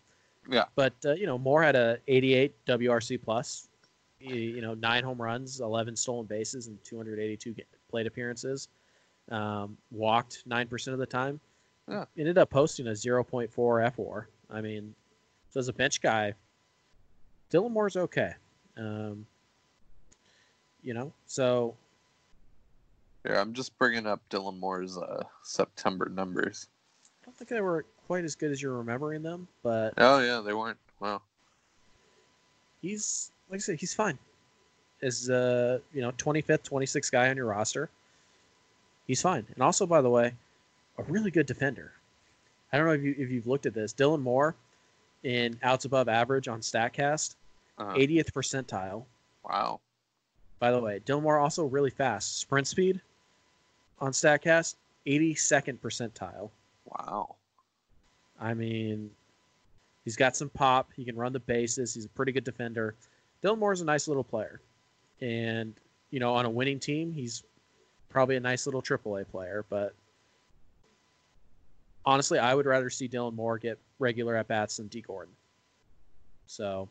Yeah. 0.50 0.66
But 0.76 0.94
uh, 1.06 1.14
you 1.14 1.26
know, 1.26 1.38
Moore 1.38 1.62
had 1.64 1.76
a 1.76 1.98
88 2.08 2.54
WRC 2.66 3.22
plus. 3.22 3.68
You, 4.20 4.36
you 4.36 4.62
know, 4.62 4.74
nine 4.76 5.04
home 5.04 5.20
runs, 5.22 5.62
11 5.62 5.96
stolen 5.96 6.26
bases, 6.28 6.68
and 6.68 6.82
282 6.84 7.56
plate 7.90 8.06
appearances. 8.08 8.68
Um, 9.32 9.78
walked 9.92 10.44
nine 10.46 10.68
percent 10.68 10.94
of 10.94 11.00
the 11.00 11.06
time. 11.06 11.40
Yeah. 11.90 12.06
Ended 12.18 12.38
up 12.38 12.50
posting 12.50 12.88
a 12.88 12.92
0.4 12.92 13.50
fWAR. 13.50 14.26
I 14.50 14.62
mean, 14.62 14.94
so 15.50 15.60
as 15.60 15.68
a 15.68 15.74
bench 15.74 16.02
guy, 16.02 16.34
Dylan 17.52 17.72
Moore's 17.72 17.98
okay. 17.98 18.34
Um, 18.78 19.26
you 20.84 20.94
know, 20.94 21.12
so 21.26 21.76
yeah. 23.26 23.40
I'm 23.42 23.54
just 23.54 23.78
bringing 23.78 24.08
up 24.08 24.22
Dylan 24.30 24.60
Moore's 24.60 24.98
uh, 24.98 25.24
September 25.44 26.10
numbers. 26.10 26.68
I 27.22 27.26
don't 27.26 27.38
think 27.38 27.50
they 27.50 27.62
were 27.62 27.86
quite 28.08 28.24
as 28.24 28.36
good 28.36 28.52
as 28.52 28.62
you're 28.62 28.78
remembering 28.78 29.22
them, 29.22 29.48
but 29.64 29.94
Oh 29.98 30.20
yeah, 30.20 30.42
they 30.42 30.54
weren't. 30.54 30.78
Wow. 31.00 31.22
he's 32.82 33.32
like 33.50 33.58
I 33.58 33.62
said, 33.62 33.80
he's 33.80 33.94
fine. 33.94 34.18
Is, 35.02 35.30
uh, 35.30 35.80
you 35.94 36.02
know, 36.02 36.12
25th, 36.12 36.70
26th 36.70 37.12
guy 37.12 37.30
on 37.30 37.36
your 37.36 37.48
roster, 37.48 37.90
he's 39.12 39.22
fine. 39.22 39.46
And 39.56 39.62
also, 39.62 39.86
by 39.86 40.02
the 40.02 40.10
way, 40.10 40.34
a 40.98 41.04
really 41.04 41.32
good 41.32 41.46
defender. 41.46 41.92
I 42.72 42.78
don't 42.78 42.86
know 42.86 42.94
if 42.94 43.02
you 43.04 43.14
if 43.18 43.30
you've 43.30 43.46
looked 43.46 43.66
at 43.66 43.74
this, 43.74 43.94
Dylan 43.94 44.22
Moore 44.22 44.56
in 45.24 45.60
outs 45.64 45.84
above 45.84 46.08
average 46.08 46.48
on 46.48 46.62
Statcast, 46.62 47.36
Uh, 47.78 47.94
80th 47.94 48.32
percentile. 48.32 49.04
wow. 49.44 49.82
By 50.60 50.72
the 50.72 50.80
way, 50.80 51.02
Dylan 51.06 51.24
Moore 51.24 51.40
also 51.40 51.66
really 51.66 51.90
fast. 51.90 52.38
Sprint 52.40 52.68
speed 52.68 53.02
on 54.00 54.14
Statcast, 54.14 54.76
82nd 55.06 55.78
percentile. 55.80 56.50
Wow. 56.86 57.36
I 58.40 58.54
mean, 58.54 59.12
he's 60.06 60.16
got 60.16 60.38
some 60.38 60.50
pop. 60.50 60.90
He 60.96 61.04
can 61.04 61.18
run 61.18 61.34
the 61.34 61.40
bases. 61.40 61.94
He's 61.96 62.06
a 62.06 62.10
pretty 62.10 62.32
good 62.32 62.46
defender. 62.46 62.96
Dylan 63.44 63.58
Moore's 63.58 63.82
a 63.82 63.86
nice 63.86 64.08
little 64.08 64.24
player. 64.24 64.62
And, 65.20 65.74
you 66.12 66.20
know, 66.22 66.34
on 66.34 66.46
a 66.46 66.50
winning 66.50 66.80
team, 66.80 67.12
he's 67.12 67.44
probably 68.12 68.36
a 68.36 68.40
nice 68.40 68.66
little 68.66 68.82
AAA 68.82 69.28
player. 69.30 69.66
But 69.70 69.94
honestly, 72.06 72.40
I 72.40 72.54
would 72.54 72.66
rather 72.66 72.90
see 72.90 73.08
Dylan 73.08 73.34
Moore 73.34 73.58
get 73.58 73.80
regular 74.00 74.36
at 74.36 74.48
bats 74.48 74.78
than 74.78 74.88
Dee 74.88 75.02
Gordon. 75.02 75.34
So 76.46 76.90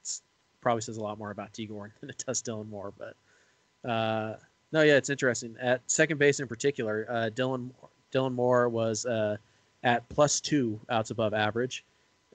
it's 0.00 0.22
probably 0.60 0.82
says 0.82 0.96
a 0.96 1.02
lot 1.02 1.18
more 1.18 1.30
about 1.30 1.52
Dee 1.52 1.66
Gordon 1.66 1.94
than 2.00 2.10
it 2.10 2.24
does 2.26 2.42
Dylan 2.42 2.68
Moore. 2.68 2.92
But 2.96 3.88
uh, 3.88 4.36
no, 4.72 4.82
yeah, 4.82 4.96
it's 4.96 5.10
interesting. 5.10 5.56
At 5.60 5.80
second 5.90 6.18
base 6.18 6.40
in 6.40 6.48
particular, 6.48 7.06
uh, 7.08 7.30
Dylan 7.34 7.70
Dylan 8.12 8.34
Moore 8.34 8.68
was 8.68 9.06
uh, 9.06 9.36
at 9.84 10.08
plus 10.08 10.40
two 10.40 10.80
outs 10.90 11.10
above 11.10 11.34
average, 11.34 11.84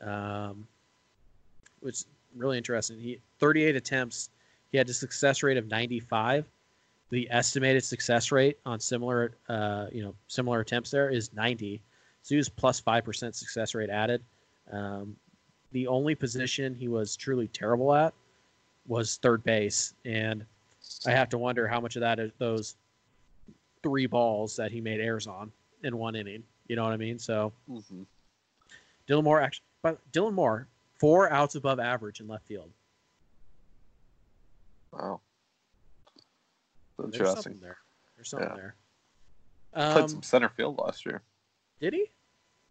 um, 0.02 0.68
which 1.82 1.96
is 1.96 2.06
really 2.36 2.58
interesting. 2.58 3.00
He 3.00 3.20
38 3.40 3.76
attempts, 3.76 4.30
he 4.72 4.78
had 4.78 4.90
a 4.90 4.94
success 4.94 5.44
rate 5.44 5.58
of 5.58 5.68
95, 5.68 6.46
the 7.14 7.28
estimated 7.30 7.84
success 7.86 8.32
rate 8.32 8.58
on 8.66 8.80
similar, 8.80 9.38
uh, 9.48 9.86
you 9.92 10.02
know, 10.04 10.16
similar 10.28 10.62
attempts 10.62 10.90
there 10.90 11.12
is 11.12 11.32
90. 11.32 11.80
So 12.24 12.34
he 12.34 12.38
was 12.38 12.50
plus 12.50 12.80
five 12.80 13.06
percent 13.06 13.36
success 13.36 13.76
rate 13.76 13.92
added. 13.92 14.24
Um, 14.72 15.16
the 15.74 15.86
only 15.86 16.16
position 16.16 16.74
he 16.74 16.88
was 16.88 17.16
truly 17.16 17.48
terrible 17.50 17.94
at 17.94 18.16
was 18.88 19.18
third 19.18 19.44
base, 19.44 19.94
and 20.06 20.44
I 21.06 21.12
have 21.12 21.30
to 21.30 21.38
wonder 21.38 21.68
how 21.68 21.80
much 21.80 21.96
of 21.96 22.00
that 22.00 22.18
is 22.20 22.32
those 22.40 22.78
three 23.84 24.08
balls 24.08 24.56
that 24.56 24.72
he 24.72 24.82
made 24.82 25.00
errors 25.00 25.28
on 25.28 25.52
in 25.84 25.96
one 25.98 26.16
inning. 26.16 26.44
You 26.68 26.76
know 26.78 26.84
what 26.84 26.94
I 26.94 26.98
mean? 26.98 27.20
So 27.20 27.54
Mhm. 27.70 28.08
Dylan 29.08 29.24
Moore 29.24 29.40
actually, 29.40 29.66
but 29.84 30.00
Dylan 30.12 30.34
Moore 30.34 30.68
four 30.96 31.30
outs 31.30 31.54
above 31.54 31.80
average 31.80 32.22
in 32.22 32.28
left 32.28 32.48
field. 32.48 32.72
Wow. 34.92 35.22
There's 36.98 37.14
Interesting. 37.14 37.42
something 37.44 37.60
there. 37.62 37.78
There's 38.16 38.30
something 38.30 38.50
Yeah. 38.50 38.56
there. 38.56 38.76
Played 39.74 40.04
Um, 40.04 40.10
some 40.10 40.24
center 40.24 40.50
field 40.50 40.78
last 40.78 41.06
year. 41.06 41.22
did 41.80 41.94
he? 41.94 42.06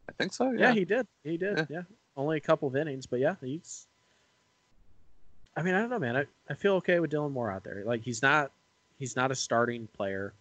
I 0.08 0.12
think 0.12 0.32
so. 0.32 0.50
Yeah. 0.52 0.68
Yeah. 0.68 0.72
he 0.72 0.84
did. 0.84 1.06
He 1.24 1.36
did. 1.36 1.58
Yeah. 1.58 1.66
Yeah. 1.68 1.82
Only 2.16 2.36
a 2.36 2.40
couple 2.40 2.68
of 2.68 2.76
innings, 2.76 3.06
but 3.06 3.20
yeah, 3.20 3.36
he's. 3.40 3.86
I 5.56 5.62
mean, 5.62 5.74
I 5.74 5.80
don't 5.80 5.90
know, 5.90 5.98
man. 5.98 6.16
I, 6.16 6.26
I 6.48 6.54
feel 6.54 6.74
okay 6.76 6.98
with 7.00 7.10
Dylan 7.10 7.32
Moore 7.32 7.50
out 7.50 7.62
there. 7.64 7.82
Like 7.84 8.02
he's 8.02 8.22
not, 8.22 8.52
he's 8.98 9.16
not 9.16 9.30
a 9.30 9.34
starting 9.34 9.86
player. 9.88 10.32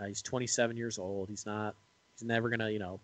Uh, 0.00 0.06
he's 0.06 0.22
27 0.22 0.76
years 0.76 0.98
old. 0.98 1.28
He's 1.28 1.46
not. 1.46 1.74
He's 2.14 2.26
never 2.26 2.48
gonna, 2.48 2.70
you 2.70 2.78
know. 2.78 2.98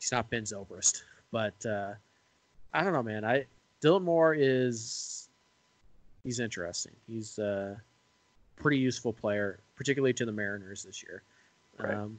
He's 0.00 0.10
not 0.10 0.28
Ben 0.30 0.42
Zobrist, 0.42 1.02
but 1.30 1.54
uh, 1.66 1.94
I 2.74 2.82
don't 2.82 2.92
know, 2.92 3.02
man. 3.02 3.24
I 3.24 3.46
Dylan 3.80 4.02
Moore 4.02 4.34
is. 4.34 5.28
He's 6.24 6.40
interesting. 6.40 6.92
He's 7.08 7.38
a 7.38 7.80
pretty 8.56 8.78
useful 8.78 9.12
player, 9.12 9.58
particularly 9.76 10.12
to 10.14 10.24
the 10.24 10.32
Mariners 10.32 10.82
this 10.82 11.02
year. 11.02 11.22
Right. 11.78 11.94
Um, 11.94 12.18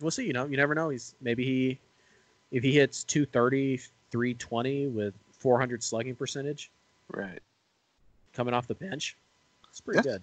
we'll 0.00 0.10
see. 0.10 0.26
You 0.26 0.32
know, 0.32 0.46
you 0.46 0.56
never 0.56 0.74
know. 0.74 0.88
He's 0.88 1.14
maybe 1.20 1.44
he 1.44 1.78
if 2.50 2.62
he 2.62 2.72
hits 2.72 3.04
230, 3.04 3.78
320 4.10 4.86
with 4.88 5.14
400 5.38 5.82
slugging 5.82 6.14
percentage 6.14 6.70
Right. 7.10 7.40
coming 8.32 8.54
off 8.54 8.66
the 8.66 8.74
bench, 8.74 9.16
it's 9.68 9.80
pretty 9.80 10.02
good. 10.02 10.22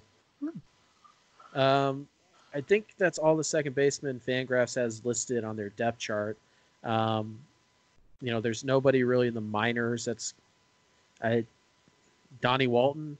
Um, 1.53 2.07
I 2.53 2.61
think 2.61 2.95
that's 2.97 3.17
all 3.17 3.35
the 3.35 3.43
second 3.43 3.75
baseman 3.75 4.19
Fangraphs 4.25 4.75
has 4.75 5.05
listed 5.05 5.43
on 5.43 5.55
their 5.55 5.69
depth 5.69 5.99
chart. 5.99 6.37
Um, 6.83 7.39
you 8.21 8.31
know, 8.31 8.41
there's 8.41 8.63
nobody 8.63 9.03
really 9.03 9.27
in 9.27 9.33
the 9.33 9.41
minors. 9.41 10.05
That's 10.05 10.33
I, 11.21 11.45
Donnie 12.41 12.67
Walton. 12.67 13.17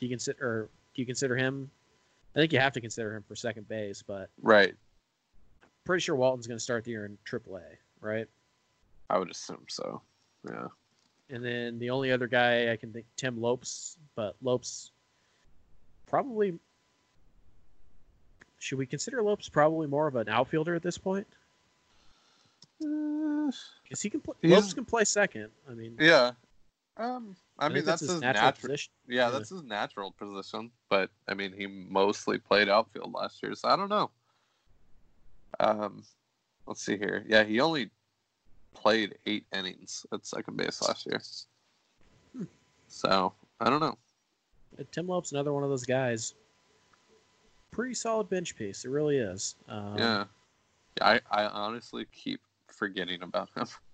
Do 0.00 0.08
can 0.08 0.18
sit 0.18 0.40
or 0.40 0.68
do 0.94 1.02
you 1.02 1.06
consider 1.06 1.36
him? 1.36 1.70
I 2.34 2.38
think 2.38 2.52
you 2.52 2.58
have 2.60 2.72
to 2.74 2.80
consider 2.80 3.14
him 3.14 3.22
for 3.22 3.34
second 3.36 3.68
base, 3.68 4.02
but 4.02 4.30
Right. 4.40 4.74
pretty 5.84 6.00
sure 6.00 6.16
Walton's 6.16 6.46
going 6.46 6.58
to 6.58 6.62
start 6.62 6.84
the 6.84 6.90
year 6.92 7.04
in 7.04 7.18
AAA, 7.24 7.62
right? 8.00 8.26
I 9.10 9.18
would 9.18 9.30
assume 9.30 9.64
so. 9.68 10.00
Yeah. 10.48 10.68
And 11.30 11.44
then 11.44 11.78
the 11.78 11.90
only 11.90 12.10
other 12.12 12.26
guy 12.26 12.72
I 12.72 12.76
can 12.76 12.92
think, 12.92 13.06
Tim 13.16 13.40
Lopes, 13.40 13.96
but 14.14 14.36
Lopes 14.42 14.90
probably. 16.06 16.58
Should 18.58 18.78
we 18.78 18.86
consider 18.86 19.22
Lopes 19.22 19.48
probably 19.48 19.86
more 19.88 20.06
of 20.06 20.14
an 20.16 20.28
outfielder 20.28 20.74
at 20.74 20.82
this 20.82 20.96
point? 20.98 21.26
Uh, 22.84 23.50
he 24.00 24.08
can 24.10 24.20
play. 24.20 24.34
Lopes 24.44 24.72
can 24.72 24.84
play 24.84 25.04
second. 25.04 25.48
I 25.68 25.74
mean, 25.74 25.96
yeah. 25.98 26.32
Um. 26.96 27.36
I, 27.58 27.68
mean, 27.68 27.84
that's, 27.84 28.00
his 28.00 28.20
natural. 28.20 28.52
position. 28.52 28.92
Yeah, 29.06 29.26
Yeah. 29.26 29.30
that's 29.30 29.50
his 29.50 29.62
natural 29.62 30.12
position. 30.12 30.70
But 30.88 31.10
I 31.28 31.34
mean, 31.34 31.52
he 31.56 31.66
mostly 31.66 32.38
played 32.38 32.68
outfield 32.68 33.12
last 33.12 33.42
year, 33.42 33.54
so 33.54 33.68
I 33.68 33.76
don't 33.76 33.88
know. 33.88 34.10
Um, 35.60 36.02
let's 36.66 36.82
see 36.82 36.96
here. 36.96 37.24
Yeah, 37.28 37.44
he 37.44 37.60
only 37.60 37.90
played 38.74 39.16
eight 39.26 39.46
innings 39.54 40.04
at 40.12 40.26
second 40.26 40.56
base 40.56 40.82
last 40.82 41.06
year. 41.06 41.20
Hmm. 42.36 42.44
So 42.88 43.32
I 43.60 43.70
don't 43.70 43.80
know. 43.80 43.96
Tim 44.90 45.06
Lopes, 45.06 45.32
another 45.32 45.52
one 45.52 45.62
of 45.62 45.70
those 45.70 45.84
guys. 45.84 46.34
Pretty 47.70 47.94
solid 47.94 48.28
bench 48.28 48.56
piece. 48.56 48.84
It 48.84 48.90
really 48.90 49.18
is. 49.18 49.54
Um, 49.68 49.96
yeah, 49.98 50.24
I 51.00 51.20
I 51.30 51.44
honestly 51.44 52.06
keep 52.12 52.40
forgetting 52.68 53.22
about 53.22 53.48
him. 53.56 53.66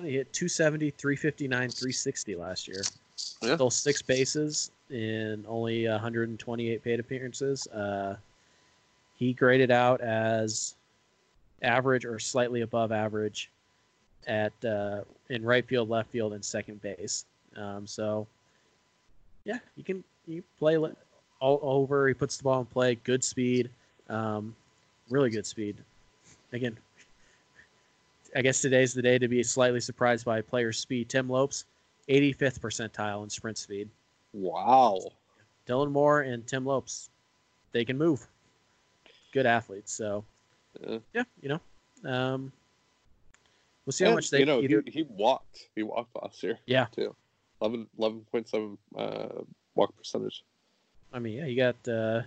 He 0.00 0.14
hit 0.14 0.32
270, 0.32 0.90
359, 0.90 1.58
360 1.70 2.36
last 2.36 2.68
year. 2.68 2.82
Yeah. 3.42 3.56
Stole 3.56 3.70
six 3.70 4.00
bases 4.00 4.70
in 4.90 5.44
only 5.48 5.88
128 5.88 6.82
plate 6.82 7.00
appearances. 7.00 7.66
Uh, 7.68 8.16
he 9.16 9.32
graded 9.32 9.70
out 9.70 10.00
as 10.00 10.76
average 11.62 12.04
or 12.04 12.18
slightly 12.18 12.60
above 12.60 12.92
average 12.92 13.50
at 14.26 14.52
uh, 14.64 15.00
in 15.30 15.44
right 15.44 15.66
field, 15.66 15.88
left 15.88 16.10
field, 16.10 16.32
and 16.32 16.44
second 16.44 16.80
base. 16.80 17.24
Um, 17.56 17.86
so, 17.86 18.26
yeah, 19.44 19.58
you 19.76 19.82
can 19.82 20.04
you 20.26 20.42
play 20.58 20.76
all 20.76 21.60
over. 21.62 22.06
He 22.06 22.14
puts 22.14 22.36
the 22.36 22.44
ball 22.44 22.60
in 22.60 22.66
play. 22.66 22.94
Good 22.96 23.24
speed, 23.24 23.70
um, 24.08 24.54
really 25.10 25.30
good 25.30 25.46
speed. 25.46 25.76
Again, 26.52 26.76
I 28.36 28.42
guess 28.42 28.60
today's 28.60 28.92
the 28.94 29.02
day 29.02 29.18
to 29.18 29.28
be 29.28 29.42
slightly 29.42 29.80
surprised 29.80 30.24
by 30.24 30.40
player 30.40 30.72
speed. 30.72 31.08
Tim 31.08 31.28
Lopes, 31.28 31.64
85th 32.08 32.60
percentile 32.60 33.22
in 33.24 33.30
sprint 33.30 33.58
speed. 33.58 33.88
Wow. 34.32 35.00
Dylan 35.66 35.90
Moore 35.90 36.20
and 36.22 36.46
Tim 36.46 36.64
Lopes, 36.64 37.10
they 37.72 37.84
can 37.84 37.96
move. 37.96 38.26
Good 39.32 39.46
athletes. 39.46 39.92
So, 39.92 40.24
Yeah. 40.80 40.98
yeah, 41.14 41.24
you 41.42 41.48
know, 41.48 41.60
um, 42.10 42.52
we'll 43.86 43.92
see 43.92 44.04
how 44.04 44.14
much 44.14 44.30
they 44.30 44.40
you 44.40 44.46
know 44.46 44.60
either. 44.62 44.82
he, 44.86 44.90
he 44.92 45.02
walked. 45.08 45.68
He 45.74 45.82
walked 45.82 46.14
last 46.20 46.42
year. 46.42 46.58
Yeah. 46.66 46.86
Too. 46.94 47.14
11, 47.60 47.88
11.7 47.98 48.78
uh, 48.96 49.42
walk 49.74 49.96
percentage. 49.96 50.44
I 51.12 51.18
mean, 51.18 51.38
yeah, 51.38 51.46
he 51.46 51.54
got. 51.54 51.76
Uh, 51.88 52.22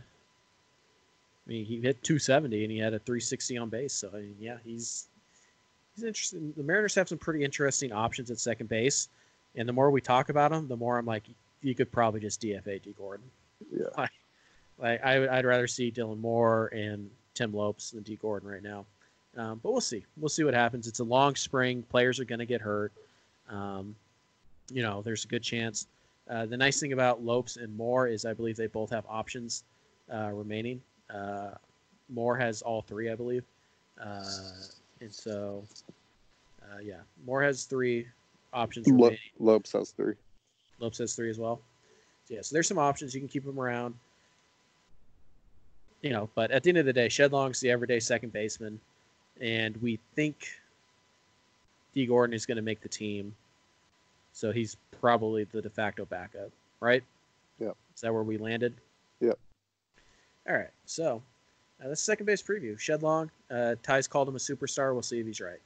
I 1.46 1.50
mean, 1.50 1.66
he 1.66 1.80
hit 1.82 2.04
270 2.04 2.64
and 2.64 2.72
he 2.72 2.78
had 2.78 2.94
a 2.94 3.00
360 3.00 3.58
on 3.58 3.70
base. 3.70 3.94
So, 3.94 4.10
I 4.14 4.18
mean, 4.18 4.36
yeah, 4.40 4.58
he's 4.64 5.08
he's 6.02 6.08
interesting. 6.08 6.54
The 6.58 6.64
Mariners 6.64 6.96
have 6.96 7.10
some 7.10 7.18
pretty 7.18 7.44
interesting 7.44 7.92
options 7.92 8.32
at 8.32 8.40
second 8.40 8.70
base, 8.70 9.10
and 9.56 9.68
the 9.68 9.74
more 9.74 9.92
we 9.92 10.02
talk 10.02 10.30
about 10.30 10.52
them, 10.52 10.68
the 10.68 10.76
more 10.76 10.98
I'm 10.98 11.06
like, 11.06 11.24
you 11.62 11.76
could 11.76 11.92
probably 11.92 12.20
just 12.20 12.42
DFA 12.42 12.82
Dee 12.82 12.96
Gordon. 12.98 13.26
Yeah. 13.72 13.86
Like, 13.98 14.12
like 14.80 15.04
I 15.04 15.20
would, 15.20 15.30
I'd 15.30 15.46
rather 15.46 15.68
see 15.68 15.92
Dylan 15.92 16.20
Moore 16.20 16.72
and 16.74 17.08
Tim 17.36 17.54
Lopes 17.54 17.92
than 17.92 18.02
Dee 18.02 18.16
Gordon 18.16 18.50
right 18.50 18.64
now. 18.64 18.86
Um, 19.38 19.60
but 19.62 19.72
we'll 19.72 19.80
see. 19.80 20.04
We'll 20.18 20.30
see 20.30 20.44
what 20.44 20.56
happens. 20.56 20.88
It's 20.88 21.02
a 21.02 21.04
long 21.04 21.36
spring. 21.36 21.84
Players 21.84 22.20
are 22.20 22.26
going 22.26 22.40
to 22.40 22.48
get 22.48 22.62
hurt. 22.62 22.92
Um, 23.48 23.96
you 24.72 24.82
know, 24.82 25.04
there's 25.04 25.24
a 25.24 25.28
good 25.28 25.44
chance. 25.44 25.86
Uh, 26.28 26.48
the 26.48 26.58
nice 26.58 26.80
thing 26.80 26.94
about 26.94 27.22
Lopes 27.22 27.58
and 27.58 27.76
Moore 27.78 28.08
is 28.08 28.26
I 28.26 28.34
believe 28.34 28.56
they 28.56 28.66
both 28.66 28.90
have 28.90 29.06
options 29.08 29.66
uh, 30.12 30.32
remaining. 30.34 30.82
Uh, 31.14 31.52
Moore 32.10 32.38
has 32.38 32.64
all 32.64 32.82
three, 32.82 33.12
I 33.12 33.16
believe. 33.16 33.44
And 35.02 35.14
so, 35.14 35.66
uh, 36.62 36.78
yeah, 36.82 37.02
Moore 37.26 37.42
has 37.42 37.66
three 37.66 38.08
options 38.54 38.88
Lo- 38.88 39.16
Lopes 39.40 39.72
has 39.74 39.92
three. 39.92 40.14
Lopes 40.80 41.00
has 41.00 41.16
three 41.16 41.30
as 41.30 41.40
well. 41.40 41.60
So, 42.26 42.36
yeah, 42.36 42.42
so 42.42 42.54
there's 42.54 42.68
some 42.68 42.78
options. 42.78 43.14
You 43.14 43.20
can 43.20 43.28
keep 43.28 43.44
them 43.44 43.60
around. 43.60 43.96
You 46.02 46.12
know, 46.12 46.30
but 46.36 46.52
at 46.52 46.64
the 46.64 46.70
end 46.70 46.78
of 46.78 46.86
the 46.86 46.94
day, 46.94 47.10
Shed 47.10 47.32
Long's 47.32 47.60
the 47.60 47.70
everyday 47.70 48.00
second 48.00 48.32
baseman, 48.32 48.80
and 49.40 49.76
we 49.78 50.00
think 50.16 50.48
Dee 51.94 52.06
Gordon 52.06 52.34
is 52.34 52.46
going 52.46 52.56
to 52.56 52.62
make 52.64 52.82
the 52.82 52.90
team. 52.90 53.36
So 54.34 54.52
he's 54.52 54.78
probably 54.92 55.44
the 55.44 55.62
de 55.62 55.70
facto 55.70 56.06
backup, 56.06 56.50
right? 56.80 57.04
Yeah. 57.60 57.72
Is 57.96 58.02
that 58.02 58.14
where 58.14 58.24
we 58.24 58.38
landed? 58.38 58.74
Yep. 59.20 59.38
All 60.48 60.56
right. 60.56 60.70
So 60.86 61.22
uh, 61.82 61.88
that's 61.88 62.02
second 62.02 62.26
base 62.26 62.42
preview. 62.42 62.78
Shed 62.80 63.04
Long. 63.04 63.32
Uh, 63.50 63.76
Ty's 63.84 64.08
called 64.08 64.28
him 64.28 64.36
a 64.36 64.40
superstar. 64.40 64.94
We'll 64.94 65.02
see 65.02 65.20
if 65.20 65.26
he's 65.26 65.42
right. 65.42 65.62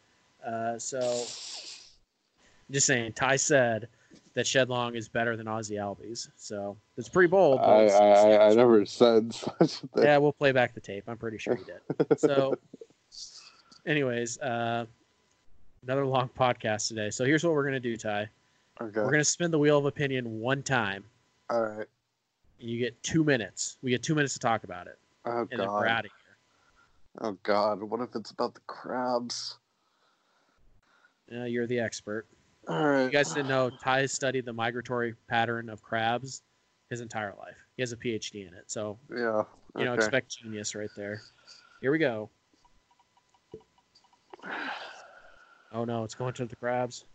Uh, 0.45 0.77
so 0.77 0.99
just 2.71 2.87
saying, 2.87 3.13
Ty 3.13 3.35
said 3.35 3.87
that 4.33 4.45
Shed 4.45 4.69
Long 4.69 4.95
is 4.95 5.07
better 5.07 5.35
than 5.35 5.47
Ozzie 5.47 5.75
Albies. 5.75 6.29
So 6.35 6.77
it's 6.97 7.09
pretty 7.09 7.27
bold. 7.27 7.59
I, 7.61 7.87
I, 7.87 8.49
I 8.49 8.53
never 8.53 8.85
said 8.85 9.33
such 9.33 9.53
a 9.61 9.87
thing. 9.87 10.03
yeah, 10.03 10.17
we'll 10.17 10.33
play 10.33 10.51
back 10.51 10.73
the 10.73 10.81
tape. 10.81 11.05
I'm 11.07 11.17
pretty 11.17 11.37
sure 11.37 11.55
he 11.55 11.63
did. 11.63 12.19
So, 12.19 12.57
anyways, 13.85 14.39
uh, 14.39 14.85
another 15.83 16.05
long 16.05 16.29
podcast 16.37 16.87
today. 16.87 17.09
So 17.09 17.25
here's 17.25 17.43
what 17.43 17.53
we're 17.53 17.65
gonna 17.65 17.79
do, 17.79 17.97
Ty. 17.97 18.29
Okay. 18.81 18.99
We're 18.99 19.11
gonna 19.11 19.23
spin 19.23 19.51
the 19.51 19.59
wheel 19.59 19.77
of 19.77 19.85
opinion 19.85 20.39
one 20.39 20.63
time. 20.63 21.03
All 21.49 21.61
right. 21.61 21.87
You 22.59 22.79
get 22.79 23.01
two 23.03 23.23
minutes. 23.23 23.77
We 23.81 23.91
get 23.91 24.03
two 24.03 24.15
minutes 24.15 24.33
to 24.33 24.39
talk 24.39 24.63
about 24.63 24.87
it, 24.87 24.97
Oh 25.25 25.39
and 25.51 25.59
then 25.59 25.59
we're 25.71 25.85
god. 25.85 25.87
out 25.87 26.05
of 26.05 26.11
here. 26.11 26.37
Oh 27.21 27.37
god. 27.43 27.81
What 27.81 28.01
if 28.01 28.15
it's 28.15 28.31
about 28.31 28.53
the 28.53 28.61
crabs? 28.67 29.57
Yeah, 31.31 31.45
you're 31.45 31.67
the 31.67 31.79
expert. 31.79 32.27
All 32.67 32.83
right. 32.87 33.03
You 33.05 33.09
guys 33.09 33.33
didn't 33.33 33.47
know 33.49 33.69
Ty 33.69 34.01
has 34.01 34.11
studied 34.11 34.45
the 34.45 34.53
migratory 34.53 35.15
pattern 35.27 35.69
of 35.69 35.81
crabs 35.81 36.43
his 36.89 37.01
entire 37.01 37.33
life. 37.39 37.55
He 37.77 37.81
has 37.81 37.91
a 37.91 37.97
PhD 37.97 38.47
in 38.47 38.53
it, 38.53 38.65
so 38.67 38.97
Yeah. 39.09 39.43
you 39.77 39.85
know, 39.85 39.93
expect 39.93 40.37
genius 40.37 40.75
right 40.75 40.89
there. 40.95 41.21
Here 41.81 41.91
we 41.91 41.97
go. 41.97 42.29
Oh 45.71 45.83
no, 45.85 46.03
it's 46.03 46.15
going 46.15 46.33
to 46.33 46.45
the 46.45 46.55
crabs. 46.55 47.05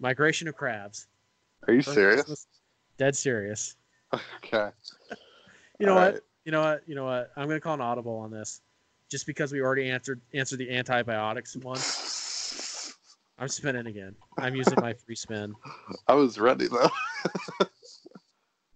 Migration 0.00 0.46
of 0.48 0.56
crabs. 0.56 1.08
Are 1.66 1.74
you 1.74 1.82
serious? 1.82 2.22
Christmas- 2.22 2.46
Dead 2.96 3.16
serious. 3.16 3.76
Okay. 4.42 4.70
You 5.78 5.84
know 5.86 5.92
All 5.92 5.98
what? 5.98 6.12
right. 6.14 6.22
You 6.48 6.52
know 6.52 6.62
what? 6.62 6.82
You 6.86 6.94
know 6.94 7.04
what? 7.04 7.30
I'm 7.36 7.46
gonna 7.46 7.60
call 7.60 7.74
an 7.74 7.82
audible 7.82 8.16
on 8.16 8.30
this, 8.30 8.62
just 9.10 9.26
because 9.26 9.52
we 9.52 9.60
already 9.60 9.90
answered 9.90 10.22
answered 10.32 10.58
the 10.58 10.74
antibiotics 10.74 11.54
one. 11.56 11.76
I'm 13.38 13.48
spinning 13.48 13.86
again. 13.86 14.14
I'm 14.38 14.56
using 14.56 14.80
my 14.80 14.94
free 14.94 15.14
spin, 15.14 15.54
I 16.06 16.14
was 16.14 16.38
ready 16.38 16.66
though. 16.68 16.88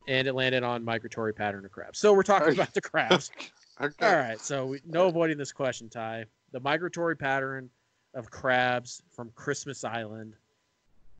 and 0.06 0.28
it 0.28 0.34
landed 0.34 0.64
on 0.64 0.84
migratory 0.84 1.32
pattern 1.32 1.64
of 1.64 1.72
crabs. 1.72 1.98
So 1.98 2.12
we're 2.12 2.24
talking 2.24 2.48
you- 2.48 2.52
about 2.60 2.74
the 2.74 2.82
crabs. 2.82 3.30
okay. 3.80 4.06
All 4.06 4.16
right, 4.16 4.38
so 4.38 4.66
we, 4.66 4.82
no 4.86 5.06
avoiding 5.06 5.38
this 5.38 5.52
question, 5.52 5.88
Ty. 5.88 6.26
The 6.52 6.60
migratory 6.60 7.16
pattern 7.16 7.70
of 8.12 8.30
crabs 8.30 9.00
from 9.12 9.30
Christmas 9.34 9.82
Island. 9.82 10.34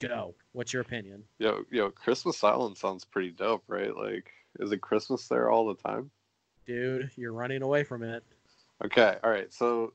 Go. 0.01 0.35
What's 0.53 0.74
your 0.74 0.83
opinion? 0.83 1.24
Yo, 1.39 1.65
yo, 1.70 1.89
Christmas 1.89 2.45
Island 2.45 2.77
sounds 2.77 3.07
pretty 3.07 3.31
dope, 3.31 3.65
right? 3.69 3.97
Like, 3.97 4.31
is 4.61 4.70
it 4.70 4.83
Christmas 4.83 5.29
there 5.29 5.51
all 5.51 5.66
the 5.66 5.77
time? 5.77 6.11
Dude, 6.67 7.11
you're 7.17 7.33
running 7.33 7.63
away 7.63 7.85
from 7.85 8.03
it. 8.03 8.23
Okay, 8.85 9.17
all 9.23 9.31
right. 9.31 9.53
So 9.53 9.93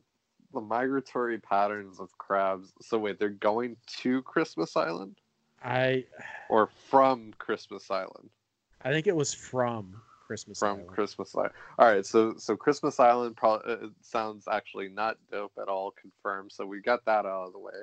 the 0.53 0.61
migratory 0.61 1.39
patterns 1.39 1.99
of 1.99 2.15
crabs. 2.17 2.73
So 2.81 2.97
wait, 2.97 3.19
they're 3.19 3.29
going 3.29 3.77
to 3.99 4.21
Christmas 4.23 4.75
Island 4.75 5.17
I 5.63 6.05
or 6.49 6.67
from 6.89 7.33
Christmas 7.37 7.89
Island? 7.89 8.29
I 8.83 8.91
think 8.91 9.07
it 9.07 9.15
was 9.15 9.33
from 9.33 10.01
Christmas 10.25 10.59
From 10.59 10.77
Island. 10.77 10.87
Christmas 10.87 11.35
Island. 11.35 11.53
All 11.79 11.87
right. 11.87 12.05
So 12.05 12.35
so 12.37 12.55
Christmas 12.55 12.99
Island 12.99 13.35
probably 13.35 13.73
uh, 13.73 13.87
sounds 14.01 14.47
actually 14.49 14.89
not 14.89 15.17
dope 15.31 15.53
at 15.61 15.67
all. 15.67 15.93
Confirmed. 15.99 16.51
So 16.51 16.65
we 16.65 16.81
got 16.81 17.05
that 17.05 17.25
out 17.25 17.47
of 17.47 17.53
the 17.53 17.59
way. 17.59 17.73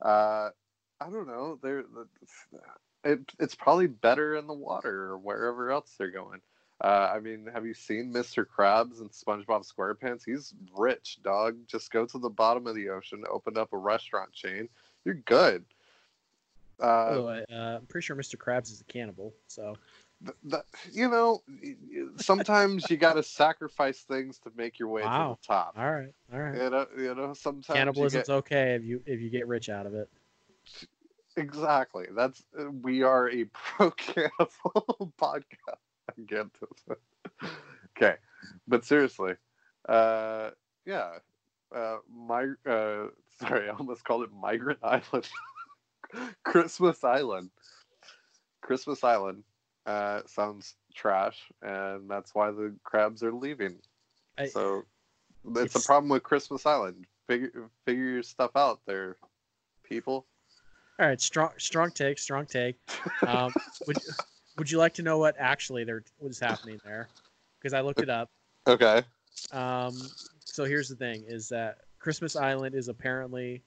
Uh, 0.00 0.50
I 1.00 1.10
don't 1.10 1.26
know. 1.26 1.58
They're 1.62 1.84
it, 3.04 3.20
it's 3.38 3.54
probably 3.54 3.86
better 3.86 4.36
in 4.36 4.46
the 4.46 4.54
water 4.54 5.04
or 5.04 5.18
wherever 5.18 5.70
else 5.70 5.94
they're 5.98 6.10
going. 6.10 6.40
Uh, 6.82 7.12
I 7.14 7.20
mean, 7.20 7.46
have 7.52 7.66
you 7.66 7.74
seen 7.74 8.12
Mr. 8.12 8.46
Krabs 8.46 9.00
and 9.00 9.10
SpongeBob 9.10 9.70
SquarePants? 9.70 10.22
He's 10.24 10.54
rich, 10.76 11.18
dog. 11.22 11.56
Just 11.66 11.90
go 11.90 12.06
to 12.06 12.18
the 12.18 12.30
bottom 12.30 12.66
of 12.66 12.74
the 12.74 12.88
ocean, 12.88 13.22
open 13.30 13.58
up 13.58 13.72
a 13.72 13.76
restaurant 13.76 14.32
chain. 14.32 14.68
You're 15.04 15.16
good. 15.16 15.64
Uh, 16.80 17.22
way, 17.26 17.44
uh, 17.52 17.76
I'm 17.76 17.86
pretty 17.86 18.06
sure 18.06 18.16
Mr. 18.16 18.36
Krabs 18.36 18.72
is 18.72 18.80
a 18.80 18.84
cannibal. 18.84 19.34
So 19.48 19.76
th- 20.24 20.36
th- 20.50 20.62
you 20.90 21.10
know, 21.10 21.42
sometimes 22.16 22.88
you 22.88 22.96
got 22.96 23.14
to 23.14 23.22
sacrifice 23.22 23.98
things 24.00 24.38
to 24.38 24.52
make 24.56 24.78
your 24.78 24.88
way 24.88 25.02
Wow. 25.02 25.34
to 25.34 25.40
the 25.42 25.46
top. 25.54 25.74
all 25.76 25.90
right, 25.90 26.14
all 26.32 26.40
right. 26.40 26.54
You 26.54 26.70
know, 26.70 26.86
you 26.96 27.14
know, 27.14 27.34
sometimes 27.34 27.76
Cannibalism's 27.76 28.28
get, 28.28 28.34
okay 28.34 28.74
if 28.74 28.84
you 28.84 29.02
if 29.04 29.20
you 29.20 29.28
get 29.28 29.46
rich 29.46 29.68
out 29.68 29.84
of 29.84 29.94
it. 29.94 30.08
exactly. 31.36 32.06
That's 32.16 32.42
we 32.80 33.02
are 33.02 33.28
a 33.28 33.44
pro 33.44 33.90
cannibal 33.98 35.12
podcast. 35.20 35.76
Get 36.26 36.46
this. 36.60 36.98
okay, 37.96 38.16
but 38.66 38.84
seriously, 38.84 39.34
uh, 39.88 40.50
yeah, 40.86 41.18
uh, 41.74 41.98
my 42.12 42.44
uh, 42.66 43.06
sorry, 43.38 43.68
I 43.70 43.74
almost 43.78 44.04
called 44.04 44.24
it 44.24 44.30
Migrant 44.32 44.80
Island, 44.82 45.28
Christmas 46.44 47.04
Island, 47.04 47.50
Christmas 48.62 49.04
Island. 49.04 49.44
Uh, 49.86 50.20
sounds 50.26 50.76
trash, 50.94 51.38
and 51.62 52.08
that's 52.08 52.34
why 52.34 52.50
the 52.50 52.74
crabs 52.84 53.22
are 53.22 53.32
leaving. 53.32 53.78
I, 54.38 54.46
So 54.46 54.82
it's, 55.56 55.74
a 55.74 55.86
problem 55.86 56.10
with 56.10 56.22
Christmas 56.22 56.66
Island. 56.66 57.06
Figure 57.26 57.70
figure 57.86 58.04
your 58.04 58.22
stuff 58.22 58.52
out 58.56 58.80
there, 58.86 59.16
people. 59.84 60.26
all 60.98 61.06
right, 61.06 61.20
strong 61.20 61.50
strong 61.58 61.90
take, 61.90 62.18
strong 62.18 62.46
take. 62.46 62.76
Um, 63.26 63.52
would 63.86 63.98
would 64.60 64.70
you 64.70 64.76
like 64.76 64.92
to 64.92 65.02
know 65.02 65.16
what 65.16 65.34
actually 65.38 65.84
there 65.84 66.02
was 66.20 66.38
happening 66.38 66.78
there? 66.84 67.08
Because 67.58 67.72
I 67.72 67.80
looked 67.80 68.02
it 68.02 68.10
up. 68.10 68.28
Okay. 68.66 69.02
Um, 69.52 69.94
so 70.44 70.64
here's 70.64 70.86
the 70.86 70.96
thing: 70.96 71.24
is 71.26 71.48
that 71.48 71.78
Christmas 71.98 72.36
Island 72.36 72.74
is 72.74 72.88
apparently 72.88 73.62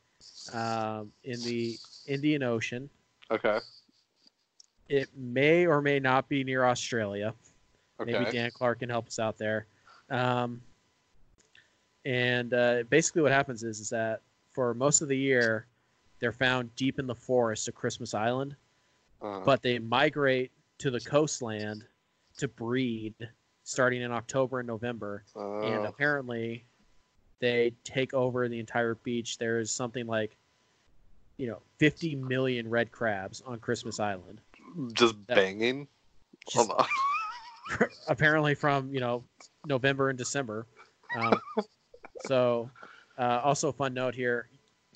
um, 0.54 1.12
in 1.24 1.42
the 1.42 1.80
Indian 2.06 2.44
Ocean. 2.44 2.92
Okay. 3.32 3.58
It 4.88 5.10
may 5.18 5.66
or 5.66 5.82
may 5.82 6.00
not 6.00 6.30
be 6.30 6.44
near 6.44 6.64
Australia. 6.66 7.34
Okay. 8.00 8.12
Maybe 8.12 8.30
Dan 8.30 8.52
Clark 8.52 8.82
can 8.82 8.90
help 8.90 9.08
us 9.08 9.18
out 9.18 9.40
there. 9.40 9.66
Um, 10.12 10.62
and 12.06 12.54
uh, 12.54 12.84
basically, 12.92 13.24
what 13.24 13.32
happens 13.32 13.64
is, 13.64 13.80
is 13.80 13.90
that 13.90 14.22
for 14.52 14.76
most 14.76 15.02
of 15.02 15.08
the 15.08 15.18
year, 15.18 15.66
they're 16.20 16.32
found 16.32 16.76
deep 16.76 17.00
in 17.00 17.08
the 17.08 17.16
forest 17.16 17.68
of 17.68 17.74
Christmas 17.74 18.14
Island, 18.14 18.56
Uh, 19.24 19.40
but 19.40 19.64
they 19.64 19.80
migrate 19.80 20.52
to 20.80 20.92
the 20.92 21.00
coastland 21.00 21.86
to 22.38 22.48
breed 22.48 23.14
starting 23.64 24.02
in 24.02 24.12
October 24.12 24.60
and 24.60 24.68
November. 24.68 25.24
And 25.36 25.86
uh, 25.86 25.90
apparently, 25.90 26.66
they 27.40 27.74
take 27.84 28.14
over 28.14 28.48
the 28.48 28.60
entire 28.60 28.96
beach. 28.96 29.38
There's 29.38 29.72
something 29.72 30.06
like, 30.08 30.36
you 31.38 31.48
know, 31.48 31.62
50 31.78 32.16
million 32.16 32.70
red 32.70 32.92
crabs 32.92 33.42
on 33.46 33.60
Christmas 33.60 34.00
Island. 34.00 34.42
just 34.94 35.16
that- 35.28 35.36
banging. 35.36 35.88
Just- 36.50 36.68
Hold 36.68 36.72
on. 36.80 36.88
apparently 38.08 38.56
from 38.56 38.94
you 38.94 39.00
know 39.00 39.24
November 39.66 40.10
and 40.10 40.18
December. 40.18 40.66
Um, 41.18 41.40
so, 42.26 42.70
uh, 43.18 43.42
also 43.44 43.70
a 43.70 43.74
fun 43.74 43.94
note 43.94 44.16
here: 44.16 44.48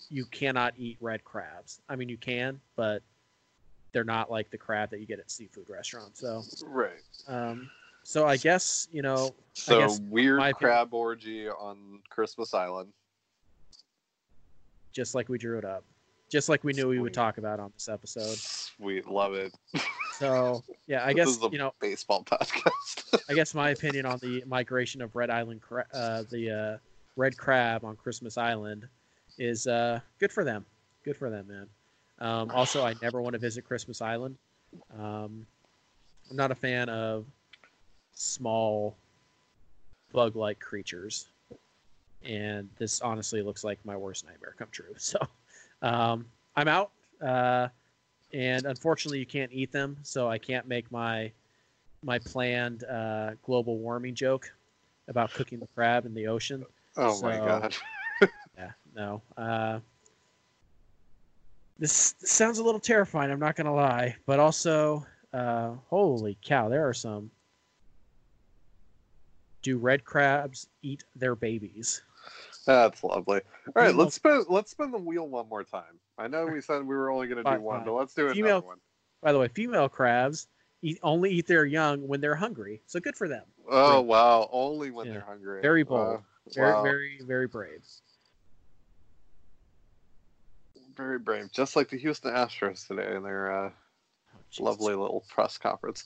you 0.10 0.26
cannot 0.26 0.74
eat 0.78 0.98
red 1.00 1.24
crabs. 1.24 1.82
I 1.90 1.96
mean, 1.96 2.10
you 2.10 2.18
can, 2.18 2.60
but 2.76 3.02
they're 3.94 4.04
not 4.04 4.30
like 4.30 4.50
the 4.52 4.58
crab 4.58 4.90
that 4.92 5.00
you 5.00 5.06
get 5.06 5.20
at 5.20 5.32
seafood 5.32 5.70
restaurants. 5.70 6.20
So, 6.20 6.44
Right. 6.66 7.02
um, 7.28 7.70
so 8.04 8.26
I 8.28 8.38
guess 8.38 8.88
you 8.92 9.02
know, 9.02 9.34
So 9.54 9.80
guess 9.80 10.00
weird 10.02 10.40
my 10.40 10.50
opinion- 10.50 10.72
crab 10.74 10.94
orgy 10.94 11.50
on 11.50 12.02
Christmas 12.10 12.54
Island. 12.54 12.94
just 14.94 15.14
like 15.16 15.30
we 15.30 15.38
drew 15.38 15.58
it 15.60 15.66
up, 15.66 15.84
just 16.30 16.50
like 16.50 16.64
we 16.64 16.74
knew 16.74 16.88
we 16.90 17.00
would 17.00 17.14
talk 17.14 17.38
about 17.38 17.60
on 17.60 17.72
this 17.76 17.88
episode. 17.88 18.38
We 18.80 19.02
love 19.04 19.34
it. 19.36 19.54
So, 20.14 20.64
yeah, 20.88 21.06
I 21.06 21.14
guess 21.14 21.38
you 21.52 21.60
know, 21.60 21.74
baseball 21.80 22.24
podcast. 22.24 23.20
I 23.30 23.34
guess 23.36 23.54
my 23.54 23.70
opinion 23.70 24.06
on 24.08 24.18
the 24.20 24.44
migration 24.48 25.02
of 25.04 25.16
red 25.16 25.30
island, 25.30 25.62
cra- 25.62 25.86
uh, 25.94 26.24
the 26.32 26.50
uh, 26.52 26.78
red 27.16 27.38
crab 27.38 27.86
on 27.86 27.96
Christmas 27.96 28.38
Island, 28.38 28.88
is 29.38 29.68
uh, 29.68 30.00
good 30.20 30.32
for 30.32 30.44
them. 30.44 30.66
Good 31.04 31.16
for 31.18 31.30
them, 31.30 31.48
man. 31.48 31.68
Um, 32.20 32.50
also, 32.52 32.84
I 32.84 32.96
never 33.02 33.22
want 33.22 33.34
to 33.34 33.40
visit 33.40 33.66
Christmas 33.66 34.02
Island. 34.02 34.38
Um, 34.98 35.46
I'm 36.30 36.36
not 36.36 36.52
a 36.52 36.56
fan 36.56 36.90
of 36.90 37.26
small 38.14 38.96
bug-like 40.12 40.60
creatures, 40.60 41.28
and 42.24 42.70
this 42.78 43.02
honestly 43.02 43.42
looks 43.42 43.64
like 43.64 43.80
my 43.86 43.96
worst 43.96 44.26
nightmare 44.26 44.56
come 44.58 44.70
true. 44.72 44.94
So, 44.98 45.20
um, 45.82 46.26
I'm 46.56 46.68
out. 46.68 46.92
Uh, 47.22 47.68
and 48.34 48.66
unfortunately, 48.66 49.20
you 49.20 49.26
can't 49.26 49.52
eat 49.54 49.72
them, 49.72 49.98
so 50.04 50.28
I 50.28 50.38
can't 50.38 50.68
make 50.68 50.92
my 50.92 51.32
my 52.04 52.20
planned 52.20 52.84
uh, 52.84 53.32
global 53.44 53.78
warming 53.80 54.14
joke 54.16 54.52
about 55.08 55.34
cooking 55.34 55.60
the 55.60 55.68
crab 55.68 56.06
in 56.06 56.14
the 56.14 56.28
ocean. 56.28 56.66
oh 56.98 57.22
my 57.22 57.38
god. 57.38 57.76
Yeah, 58.58 58.72
no. 58.96 59.22
Uh, 59.38 59.80
this, 61.80 62.16
sounds 62.20 62.58
a 62.60 62.64
little 62.64 62.80
terrifying. 62.80 63.32
I'm 63.32 63.40
not 63.40 63.56
gonna 63.56 63.74
lie, 63.74 64.16
but 64.26 64.40
also, 64.40 65.06
uh, 65.34 65.74
holy 65.90 66.38
cow, 66.44 66.70
there 66.70 66.88
are 66.88 66.94
some. 66.94 67.32
Do 69.62 69.78
red 69.78 70.06
crabs 70.06 70.68
eat 70.82 71.04
their 71.16 71.36
babies? 71.36 72.02
That's 72.66 73.04
lovely. 73.04 73.42
All 73.76 73.84
right, 73.84 73.96
let's 73.96 74.16
spin 74.16 74.44
let's 74.50 74.72
spin 74.72 74.92
the 74.92 74.98
wheel 74.98 75.28
one 75.28 75.48
more 75.50 75.64
time. 75.64 76.00
I 76.18 76.28
know 76.28 76.46
we 76.48 76.62
said 76.62 76.80
we 76.86 76.96
were 76.96 77.10
only 77.10 77.28
gonna 77.28 77.42
do 77.42 77.50
Fine, 77.50 77.62
one, 77.62 77.84
but 77.86 77.94
let's 77.94 78.14
do 78.14 78.30
Female- 78.34 78.58
another 78.58 78.68
one. 78.68 78.78
By 79.22 79.32
the 79.32 79.40
way, 79.40 79.48
female 79.48 79.90
crabs 79.90 80.48
eat, 80.84 81.00
only 81.02 81.32
eat 81.32 81.48
their 81.48 81.66
young 81.66 82.08
when 82.08 82.22
they're 82.22 82.36
hungry, 82.36 82.82
so 82.86 83.00
good 83.00 83.16
for 83.16 83.28
them. 83.28 83.46
Oh 83.70 84.02
wow, 84.02 84.48
only 84.52 84.92
when 84.92 85.08
Yeah. 85.08 85.14
they're 85.14 85.22
hungry. 85.22 85.62
Very 85.62 85.82
Uh, 85.82 85.86
bold. 85.86 86.24
Very, 86.54 86.74
wow. 86.74 86.84
very, 86.84 87.22
very 87.24 87.48
brave. 87.48 87.84
Very 90.98 91.20
brave. 91.20 91.52
Just 91.52 91.76
like 91.76 91.90
the 91.90 91.98
Houston 91.98 92.34
Astros 92.34 92.88
today 92.88 93.16
in 93.16 93.24
their 93.24 93.66
uh, 93.68 93.72
Oh, 94.60 94.64
lovely 94.64 94.96
little 94.96 95.24
press 95.30 95.58
conference. 95.58 96.06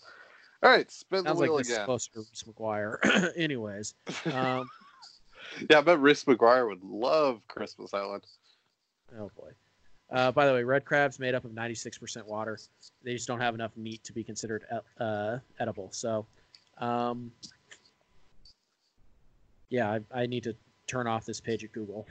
All 0.64 0.70
right, 0.70 0.90
spin 0.92 1.24
Sounds 1.24 1.38
the 1.40 1.44
wheel 1.44 1.54
like 1.54 1.60
this 1.62 1.70
is 1.70 1.74
again. 1.76 1.86
closer 1.86 2.12
to 2.14 2.20
Reese 2.20 2.44
McGuire. 2.44 3.32
Anyways, 3.38 3.94
um, 4.34 4.70
Yeah, 5.70 5.80
I 5.80 5.82
bet 5.82 6.00
Reese 6.00 6.24
McGuire 6.26 6.68
would 6.68 6.84
love 6.84 7.42
Christmas 7.48 7.94
Island. 7.94 8.24
oh 9.20 9.32
boy. 9.36 9.50
Uh, 10.12 10.32
by 10.32 10.46
the 10.46 10.54
way, 10.54 10.64
red 10.64 10.84
crab's 10.86 11.20
made 11.20 11.34
up 11.36 11.46
of 11.46 11.52
96% 11.52 12.26
water. 12.26 12.60
They 13.04 13.14
just 13.14 13.28
don't 13.28 13.40
have 13.40 13.56
enough 13.56 13.76
meat 13.78 14.04
to 14.04 14.12
be 14.14 14.24
considered 14.26 14.66
e- 14.74 14.78
uh, 15.00 15.38
edible. 15.60 15.88
So, 15.92 16.26
um, 16.80 17.32
yeah, 19.70 20.00
I, 20.14 20.22
I 20.24 20.26
need 20.26 20.44
to 20.44 20.56
turn 20.88 21.08
off 21.08 21.26
this 21.26 21.40
page 21.40 21.64
at 21.64 21.72
Google. 21.72 22.06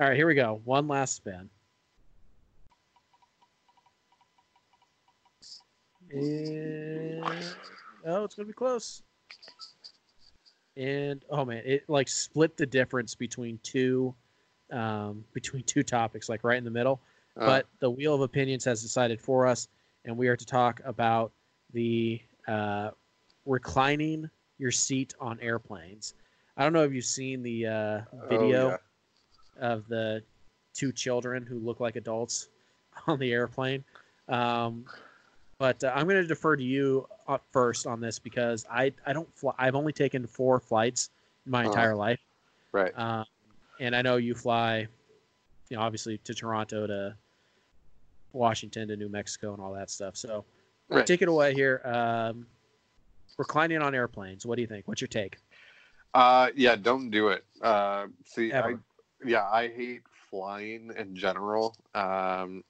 All 0.00 0.08
right, 0.08 0.16
here 0.16 0.26
we 0.28 0.34
go. 0.34 0.60
One 0.64 0.86
last 0.86 1.16
spin. 1.16 1.50
And, 6.12 7.24
oh, 8.06 8.24
it's 8.24 8.34
gonna 8.34 8.46
be 8.46 8.52
close. 8.52 9.02
And 10.76 11.24
oh 11.30 11.44
man, 11.44 11.62
it 11.64 11.84
like 11.88 12.08
split 12.08 12.56
the 12.56 12.66
difference 12.66 13.14
between 13.14 13.58
two, 13.62 14.14
um, 14.72 15.24
between 15.32 15.62
two 15.64 15.82
topics, 15.82 16.28
like 16.28 16.44
right 16.44 16.58
in 16.58 16.64
the 16.64 16.70
middle. 16.70 17.00
Uh, 17.36 17.46
but 17.46 17.66
the 17.80 17.90
wheel 17.90 18.14
of 18.14 18.20
opinions 18.20 18.64
has 18.64 18.82
decided 18.82 19.20
for 19.20 19.46
us, 19.46 19.68
and 20.04 20.16
we 20.16 20.28
are 20.28 20.36
to 20.36 20.46
talk 20.46 20.80
about 20.84 21.32
the 21.72 22.20
uh, 22.48 22.90
reclining 23.46 24.28
your 24.58 24.70
seat 24.70 25.14
on 25.20 25.38
airplanes. 25.40 26.14
I 26.56 26.62
don't 26.62 26.72
know 26.72 26.84
if 26.84 26.92
you've 26.92 27.04
seen 27.04 27.42
the 27.42 27.66
uh, 27.66 27.70
oh, 27.70 28.28
video 28.28 28.68
yeah. 28.68 28.76
of 29.60 29.88
the 29.88 30.22
two 30.74 30.92
children 30.92 31.44
who 31.44 31.58
look 31.58 31.80
like 31.80 31.96
adults 31.96 32.48
on 33.06 33.18
the 33.18 33.32
airplane. 33.32 33.84
Um, 34.28 34.84
but 35.60 35.84
uh, 35.84 35.92
I'm 35.94 36.06
going 36.08 36.16
to 36.20 36.26
defer 36.26 36.56
to 36.56 36.62
you 36.64 37.06
uh, 37.28 37.36
first 37.52 37.86
on 37.86 38.00
this 38.00 38.18
because 38.18 38.64
I, 38.72 38.92
I 39.06 39.12
don't 39.12 39.28
fly. 39.36 39.52
I've 39.58 39.74
only 39.76 39.92
taken 39.92 40.26
four 40.26 40.58
flights 40.58 41.10
in 41.44 41.52
my 41.52 41.60
Uh-huh. 41.60 41.68
entire 41.68 41.94
life. 41.94 42.18
right. 42.72 42.98
Um, 42.98 43.26
and 43.78 43.94
I 43.94 44.00
know 44.02 44.16
you 44.16 44.34
fly, 44.34 44.88
you 45.68 45.76
know, 45.76 45.82
obviously 45.82 46.16
to 46.18 46.34
Toronto, 46.34 46.86
to 46.86 47.14
Washington, 48.32 48.88
to 48.88 48.96
New 48.96 49.08
Mexico, 49.10 49.52
and 49.52 49.62
all 49.62 49.72
that 49.74 49.90
stuff. 49.90 50.16
So 50.16 50.44
Right. 50.88 51.06
take 51.06 51.20
it 51.22 51.28
away 51.28 51.54
here. 51.54 51.80
Um, 51.84 52.46
reclining 53.38 53.80
on 53.82 53.94
airplanes. 53.94 54.44
What 54.46 54.56
do 54.56 54.62
you 54.62 54.66
think? 54.68 54.88
What's 54.88 55.00
your 55.02 55.08
take? 55.08 55.36
Uh, 56.14 56.50
yeah, 56.56 56.74
don't 56.74 57.10
do 57.10 57.28
it. 57.28 57.44
Uh, 57.62 58.06
see, 58.24 58.52
I, 58.52 58.74
yeah, 59.24 59.46
I 59.48 59.68
hate 59.68 60.02
flying 60.30 60.90
in 60.96 61.14
general. 61.14 61.76
Um, 61.94 62.64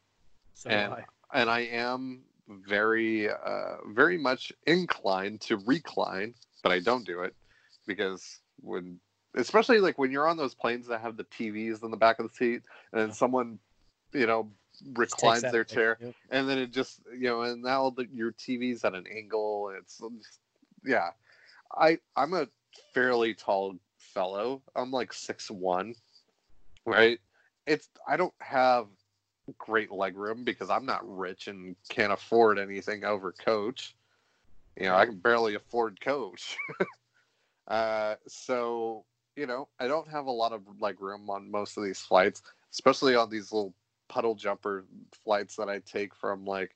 So 0.54 0.68
And- 0.70 0.92
I. 0.92 1.04
and 1.32 1.48
I 1.48 1.60
am 1.60 2.22
very, 2.66 3.30
uh, 3.30 3.76
very 3.86 4.18
much 4.18 4.52
inclined 4.66 5.40
to 5.42 5.56
recline, 5.58 6.34
but 6.62 6.72
I 6.72 6.80
don't 6.80 7.06
do 7.06 7.22
it 7.22 7.34
because 7.86 8.40
when, 8.60 9.00
especially 9.34 9.80
like 9.80 9.98
when 9.98 10.10
you're 10.10 10.28
on 10.28 10.36
those 10.36 10.54
planes 10.54 10.86
that 10.88 11.00
have 11.00 11.16
the 11.16 11.24
TVs 11.24 11.82
in 11.82 11.90
the 11.90 11.96
back 11.96 12.18
of 12.18 12.28
the 12.28 12.34
seat, 12.34 12.62
and 12.92 13.00
then 13.00 13.12
someone, 13.12 13.58
you 14.12 14.26
know, 14.26 14.50
reclines 14.94 15.42
their 15.42 15.64
chair, 15.64 15.98
Yep. 16.00 16.14
and 16.30 16.48
then 16.48 16.58
it 16.58 16.72
just, 16.72 17.00
you 17.12 17.28
know, 17.28 17.42
and 17.42 17.62
now 17.62 17.90
the, 17.90 18.06
your 18.12 18.32
TV's 18.32 18.84
at 18.84 18.94
an 18.94 19.06
angle. 19.06 19.72
It's, 19.78 20.00
yeah, 20.84 21.10
I 21.76 21.98
I'm 22.16 22.34
a 22.34 22.48
fairly 22.94 23.34
tall 23.34 23.76
fellow. 23.98 24.62
I'm 24.74 24.90
like 24.90 25.12
six 25.12 25.50
one, 25.50 25.94
right? 26.86 27.20
It's 27.66 27.88
I 28.08 28.16
don't 28.16 28.34
have 28.40 28.86
great 29.58 29.90
leg 29.90 30.16
room 30.16 30.44
because 30.44 30.70
I'm 30.70 30.86
not 30.86 31.00
rich 31.04 31.48
and 31.48 31.76
can't 31.88 32.12
afford 32.12 32.58
anything 32.58 33.04
over 33.04 33.32
coach. 33.32 33.94
You 34.76 34.86
know, 34.86 34.96
I 34.96 35.06
can 35.06 35.18
barely 35.18 35.54
afford 35.54 36.00
coach. 36.00 36.56
uh, 37.68 38.14
so 38.26 39.04
you 39.36 39.46
know, 39.46 39.68
I 39.78 39.86
don't 39.86 40.08
have 40.08 40.26
a 40.26 40.30
lot 40.30 40.52
of 40.52 40.62
leg 40.80 41.00
room 41.00 41.30
on 41.30 41.50
most 41.50 41.76
of 41.76 41.84
these 41.84 42.00
flights, 42.00 42.42
especially 42.72 43.14
on 43.14 43.30
these 43.30 43.52
little 43.52 43.74
puddle 44.08 44.34
jumper 44.34 44.84
flights 45.24 45.56
that 45.56 45.68
I 45.68 45.78
take 45.78 46.14
from 46.14 46.44
like 46.44 46.74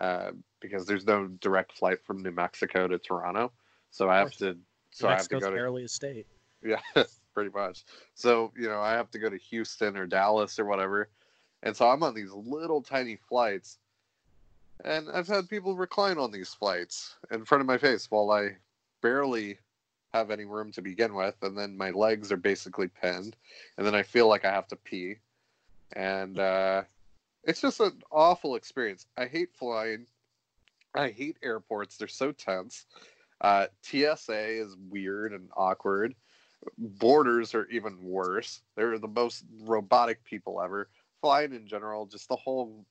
uh, 0.00 0.30
because 0.60 0.86
there's 0.86 1.06
no 1.06 1.26
direct 1.40 1.76
flight 1.76 1.98
from 2.04 2.22
New 2.22 2.30
Mexico 2.30 2.86
to 2.86 2.98
Toronto, 2.98 3.52
so 3.90 4.08
I 4.08 4.18
have 4.18 4.36
to. 4.36 4.56
So 4.90 5.08
I 5.08 5.12
have 5.12 5.28
to 5.28 5.38
go 5.38 5.50
to 5.50 5.56
barely 5.56 5.84
a 5.84 5.88
state. 5.88 6.26
yeah, 6.64 6.80
pretty 7.34 7.50
much. 7.50 7.84
So, 8.14 8.52
you 8.56 8.68
know, 8.68 8.80
I 8.80 8.92
have 8.92 9.10
to 9.10 9.18
go 9.18 9.28
to 9.28 9.36
Houston 9.36 9.96
or 9.96 10.06
Dallas 10.06 10.58
or 10.58 10.64
whatever. 10.64 11.08
And 11.62 11.76
so 11.76 11.88
I'm 11.88 12.02
on 12.02 12.14
these 12.14 12.32
little 12.32 12.82
tiny 12.82 13.16
flights. 13.16 13.78
And 14.84 15.08
I've 15.10 15.26
had 15.26 15.48
people 15.48 15.76
recline 15.76 16.18
on 16.18 16.30
these 16.30 16.54
flights 16.54 17.16
in 17.32 17.44
front 17.44 17.60
of 17.60 17.66
my 17.66 17.78
face 17.78 18.10
while 18.10 18.30
I 18.30 18.56
barely 19.02 19.58
have 20.12 20.30
any 20.30 20.44
room 20.44 20.70
to 20.72 20.82
begin 20.82 21.14
with. 21.14 21.34
And 21.42 21.58
then 21.58 21.76
my 21.76 21.90
legs 21.90 22.30
are 22.30 22.36
basically 22.36 22.88
pinned. 22.88 23.36
And 23.76 23.86
then 23.86 23.94
I 23.94 24.02
feel 24.02 24.28
like 24.28 24.44
I 24.44 24.52
have 24.52 24.68
to 24.68 24.76
pee. 24.76 25.16
And 25.94 26.38
uh, 26.38 26.82
it's 27.42 27.60
just 27.60 27.80
an 27.80 28.02
awful 28.12 28.54
experience. 28.54 29.06
I 29.16 29.26
hate 29.26 29.52
flying. 29.52 30.06
I 30.94 31.10
hate 31.10 31.38
airports. 31.42 31.96
They're 31.96 32.08
so 32.08 32.30
tense. 32.30 32.86
Uh, 33.40 33.66
TSA 33.82 34.62
is 34.62 34.76
weird 34.90 35.32
and 35.32 35.48
awkward 35.56 36.14
borders 36.76 37.54
are 37.54 37.66
even 37.66 38.02
worse. 38.02 38.62
They're 38.76 38.98
the 38.98 39.08
most 39.08 39.44
robotic 39.62 40.24
people 40.24 40.60
ever. 40.60 40.88
Flying 41.20 41.52
in 41.52 41.66
general, 41.66 42.06
just 42.06 42.28
the 42.28 42.36
whole, 42.36 42.84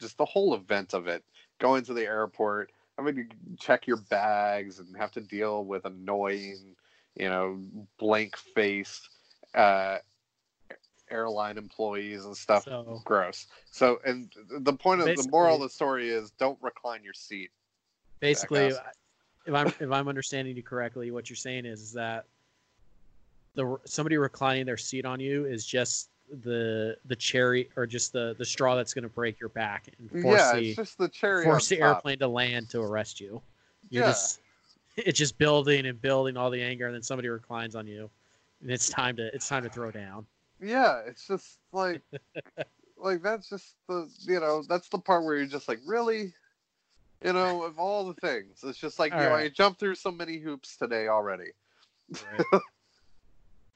just 0.00 0.18
the 0.18 0.24
whole 0.24 0.54
event 0.54 0.94
of 0.94 1.06
it. 1.08 1.24
Going 1.58 1.84
to 1.84 1.94
the 1.94 2.04
airport, 2.04 2.72
having 2.98 3.16
to 3.16 3.24
check 3.58 3.86
your 3.86 3.96
bags 3.96 4.78
and 4.78 4.96
have 4.96 5.10
to 5.12 5.20
deal 5.20 5.64
with 5.64 5.84
annoying, 5.84 6.76
you 7.16 7.28
know, 7.28 7.60
blank 7.98 8.36
faced 8.36 9.08
uh, 9.54 9.98
airline 11.10 11.58
employees 11.58 12.24
and 12.24 12.36
stuff. 12.36 12.64
So 12.64 13.00
Gross. 13.04 13.46
So, 13.70 14.00
and 14.04 14.32
the 14.50 14.72
point 14.72 15.00
of 15.00 15.06
the 15.06 15.28
moral 15.30 15.56
of 15.56 15.62
the 15.62 15.68
story 15.68 16.10
is 16.10 16.30
don't 16.32 16.58
recline 16.60 17.02
your 17.02 17.14
seat. 17.14 17.50
basically, 18.20 18.72
if 19.46 19.54
I'm 19.54 19.68
if 19.80 19.90
I'm 19.90 20.08
understanding 20.08 20.56
you 20.56 20.62
correctly, 20.62 21.10
what 21.10 21.30
you're 21.30 21.36
saying 21.36 21.64
is, 21.64 21.80
is 21.80 21.92
that 21.92 22.26
the 23.54 23.78
somebody 23.84 24.16
reclining 24.18 24.66
their 24.66 24.76
seat 24.76 25.04
on 25.04 25.20
you 25.20 25.46
is 25.46 25.64
just 25.64 26.10
the 26.42 26.96
the 27.06 27.16
cherry 27.16 27.68
or 27.76 27.86
just 27.86 28.12
the 28.12 28.34
the 28.38 28.44
straw 28.44 28.76
that's 28.76 28.94
going 28.94 29.02
to 29.02 29.08
break 29.08 29.40
your 29.40 29.48
back 29.50 29.88
and 29.98 30.10
force 30.10 30.40
yeah, 30.40 30.56
the 30.56 30.68
it's 30.68 30.76
just 30.76 30.98
the 30.98 31.08
cherry. 31.08 31.44
force 31.44 31.68
the 31.68 31.78
top. 31.78 31.96
airplane 31.96 32.18
to 32.18 32.28
land 32.28 32.68
to 32.70 32.80
arrest 32.80 33.20
you. 33.20 33.40
You're 33.90 34.02
Yeah. 34.04 34.10
just 34.10 34.40
it's 34.96 35.18
just 35.18 35.38
building 35.38 35.86
and 35.86 36.00
building 36.00 36.36
all 36.36 36.50
the 36.50 36.62
anger, 36.62 36.86
and 36.86 36.94
then 36.94 37.02
somebody 37.02 37.28
reclines 37.28 37.74
on 37.74 37.86
you, 37.86 38.10
and 38.62 38.70
it's 38.70 38.88
time 38.88 39.16
to 39.16 39.34
it's 39.34 39.48
time 39.48 39.62
to 39.62 39.68
throw 39.68 39.90
down. 39.90 40.26
Yeah, 40.60 41.00
it's 41.06 41.26
just 41.26 41.58
like 41.72 42.02
like 42.96 43.22
that's 43.22 43.48
just 43.48 43.74
the 43.88 44.08
you 44.26 44.40
know, 44.40 44.62
that's 44.68 44.88
the 44.88 44.98
part 44.98 45.24
where 45.24 45.36
you're 45.36 45.46
just 45.46 45.68
like, 45.68 45.80
really? 45.86 46.32
You 47.24 47.32
know, 47.32 47.64
of 47.64 47.80
all 47.80 48.06
the 48.06 48.14
things. 48.14 48.62
It's 48.62 48.78
just 48.78 49.00
like, 49.00 49.12
you 49.12 49.18
know, 49.18 49.34
I 49.34 49.48
jumped 49.48 49.80
through 49.80 49.96
so 49.96 50.12
many 50.12 50.38
hoops 50.38 50.76
today 50.76 51.08
already. 51.08 51.50
Right. 52.12 52.60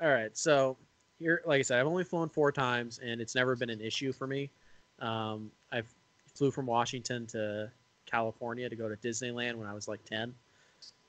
All 0.01 0.09
right. 0.09 0.37
So 0.37 0.77
here, 1.23 1.43
like 1.47 1.61
I 1.61 1.63
said, 1.63 1.81
I've 1.81 1.87
only 1.87 2.05
flown 2.05 2.29
four 2.29 2.53
times, 2.53 2.99
and 3.03 3.21
it's 3.21 3.35
never 3.35 3.57
been 3.57 3.71
an 3.71 3.81
issue 3.81 4.13
for 4.13 4.27
me. 4.27 4.51
Um, 4.99 5.51
I 5.71 5.83
flew 6.35 6.51
from 6.51 6.67
Washington 6.67 7.27
to 7.29 7.71
California 8.07 8.69
to 8.69 8.77
go 8.77 8.89
to 8.89 8.97
Disneyland 8.97 9.55
when 9.55 9.67
I 9.69 9.73
was 9.75 9.89
like 9.89 10.05
ten, 10.05 10.35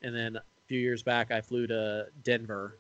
and 0.02 0.16
then 0.16 0.36
a 0.38 0.44
few 0.68 0.80
years 0.80 1.04
back, 1.04 1.32
I 1.32 1.42
flew 1.42 1.68
to 1.68 2.08
Denver 2.24 2.78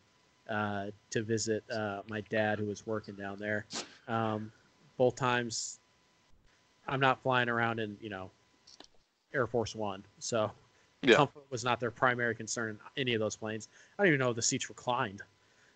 uh, 0.49 0.88
to 1.10 1.23
visit 1.23 1.64
uh, 1.72 2.01
my 2.07 2.22
dad 2.22 2.60
who 2.60 2.65
was 2.65 2.85
working 2.85 3.15
down 3.15 3.38
there. 3.39 3.65
Um, 4.07 4.51
both 4.97 5.15
times, 5.15 5.80
I'm 6.88 6.99
not 6.99 7.22
flying 7.22 7.49
around 7.49 7.80
in 7.80 7.97
you 7.99 8.10
know 8.10 8.30
Air 9.34 9.47
Force 9.47 9.76
One, 9.76 10.03
so 10.19 10.51
Yeah. 11.01 11.15
comfort 11.15 11.43
was 11.49 11.64
not 11.64 11.80
their 11.80 11.91
primary 11.91 12.35
concern 12.35 12.69
in 12.95 13.01
any 13.01 13.14
of 13.14 13.19
those 13.19 13.35
planes. 13.35 13.68
I 13.97 14.03
don't 14.03 14.07
even 14.07 14.19
know 14.19 14.30
if 14.30 14.35
the 14.35 14.41
seats 14.41 14.69
reclined. 14.69 15.22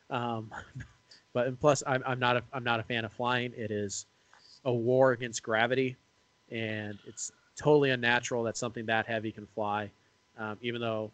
Um, 0.10 0.52
but 1.34 1.48
and 1.48 1.60
plus, 1.60 1.84
I'm, 1.86 2.04
I'm 2.06 2.20
not 2.20 2.38
a 2.38 2.44
I'm 2.54 2.64
not 2.64 2.80
a 2.80 2.84
fan 2.84 3.06
of 3.06 3.14
flying. 3.14 3.54
It 3.56 3.72
is 3.72 4.06
a 4.66 4.74
war 4.74 5.12
against 5.12 5.44
gravity, 5.44 5.96
and 6.52 6.98
it's 7.06 7.32
totally 7.56 7.92
unnatural 7.92 8.44
that 8.44 8.58
something 8.58 8.86
that 8.86 9.06
heavy 9.06 9.32
can 9.32 9.46
fly. 9.48 9.90
Um, 10.38 10.58
even 10.62 10.80
though, 10.80 11.12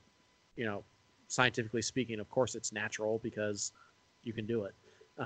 you 0.56 0.66
know, 0.66 0.84
scientifically 1.28 1.82
speaking, 1.82 2.20
of 2.20 2.30
course, 2.30 2.56
it's 2.56 2.72
natural 2.74 3.20
because 3.24 3.72
you 4.24 4.34
can 4.34 4.46
do 4.46 4.66
it. 4.66 4.74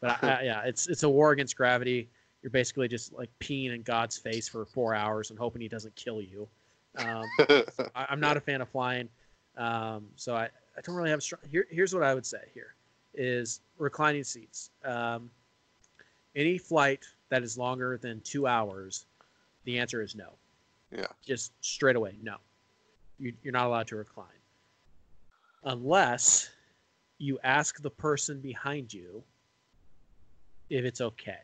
but 0.00 0.22
I, 0.22 0.28
I, 0.28 0.42
yeah, 0.42 0.62
it's 0.64 0.88
it's 0.88 1.02
a 1.02 1.08
war 1.08 1.32
against 1.32 1.56
gravity. 1.56 2.08
You're 2.42 2.50
basically 2.50 2.88
just 2.88 3.12
like 3.12 3.28
peeing 3.38 3.74
in 3.74 3.82
God's 3.82 4.16
face 4.16 4.48
for 4.48 4.64
four 4.64 4.94
hours 4.94 5.30
and 5.30 5.38
hoping 5.38 5.60
He 5.60 5.68
doesn't 5.68 5.94
kill 5.94 6.22
you. 6.22 6.48
Um, 6.96 7.24
I, 7.94 8.06
I'm 8.08 8.20
not 8.20 8.36
a 8.36 8.40
fan 8.40 8.60
of 8.60 8.68
flying, 8.68 9.08
um, 9.56 10.06
so 10.16 10.34
I, 10.34 10.44
I 10.76 10.80
don't 10.82 10.94
really 10.94 11.10
have 11.10 11.18
a 11.18 11.22
strong. 11.22 11.40
Here, 11.50 11.66
here's 11.70 11.94
what 11.94 12.02
I 12.02 12.14
would 12.14 12.26
say 12.26 12.40
here 12.54 12.74
is 13.14 13.60
reclining 13.78 14.24
seats. 14.24 14.70
Um, 14.84 15.30
any 16.36 16.58
flight 16.58 17.04
that 17.28 17.42
is 17.42 17.58
longer 17.58 17.98
than 17.98 18.20
two 18.20 18.46
hours, 18.46 19.06
the 19.64 19.78
answer 19.78 20.02
is 20.02 20.14
no. 20.14 20.30
Yeah. 20.90 21.06
Just 21.24 21.52
straight 21.60 21.96
away, 21.96 22.16
no. 22.22 22.36
You, 23.18 23.32
you're 23.42 23.52
not 23.52 23.66
allowed 23.66 23.86
to 23.88 23.96
recline 23.96 24.26
unless 25.64 26.50
you 27.18 27.38
ask 27.44 27.82
the 27.82 27.90
person 27.90 28.40
behind 28.40 28.92
you 28.92 29.22
if 30.70 30.84
it's 30.84 31.00
okay. 31.00 31.40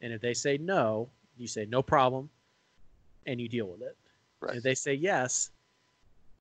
And 0.00 0.12
if 0.12 0.20
they 0.20 0.32
say 0.32 0.56
no, 0.58 1.08
you 1.36 1.46
say 1.46 1.66
no 1.66 1.82
problem, 1.82 2.30
and 3.26 3.40
you 3.40 3.48
deal 3.48 3.66
with 3.66 3.82
it. 3.82 3.96
Right. 4.40 4.56
If 4.56 4.62
they 4.62 4.74
say 4.74 4.94
yes, 4.94 5.50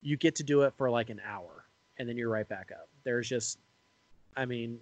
you 0.02 0.16
get 0.16 0.36
to 0.36 0.44
do 0.44 0.62
it 0.62 0.74
for 0.78 0.90
like 0.90 1.10
an 1.10 1.20
hour, 1.28 1.66
and 1.98 2.08
then 2.08 2.16
you're 2.16 2.30
right 2.30 2.48
back 2.48 2.72
up. 2.72 2.88
There's 3.04 3.28
just, 3.28 3.58
I 4.38 4.46
mean, 4.46 4.80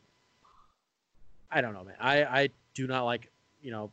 I 1.49 1.61
don't 1.61 1.73
know, 1.73 1.85
man. 1.85 1.95
I 1.99 2.23
I 2.25 2.49
do 2.73 2.85
not 2.85 3.05
like 3.05 3.31
you 3.61 3.71
know 3.71 3.89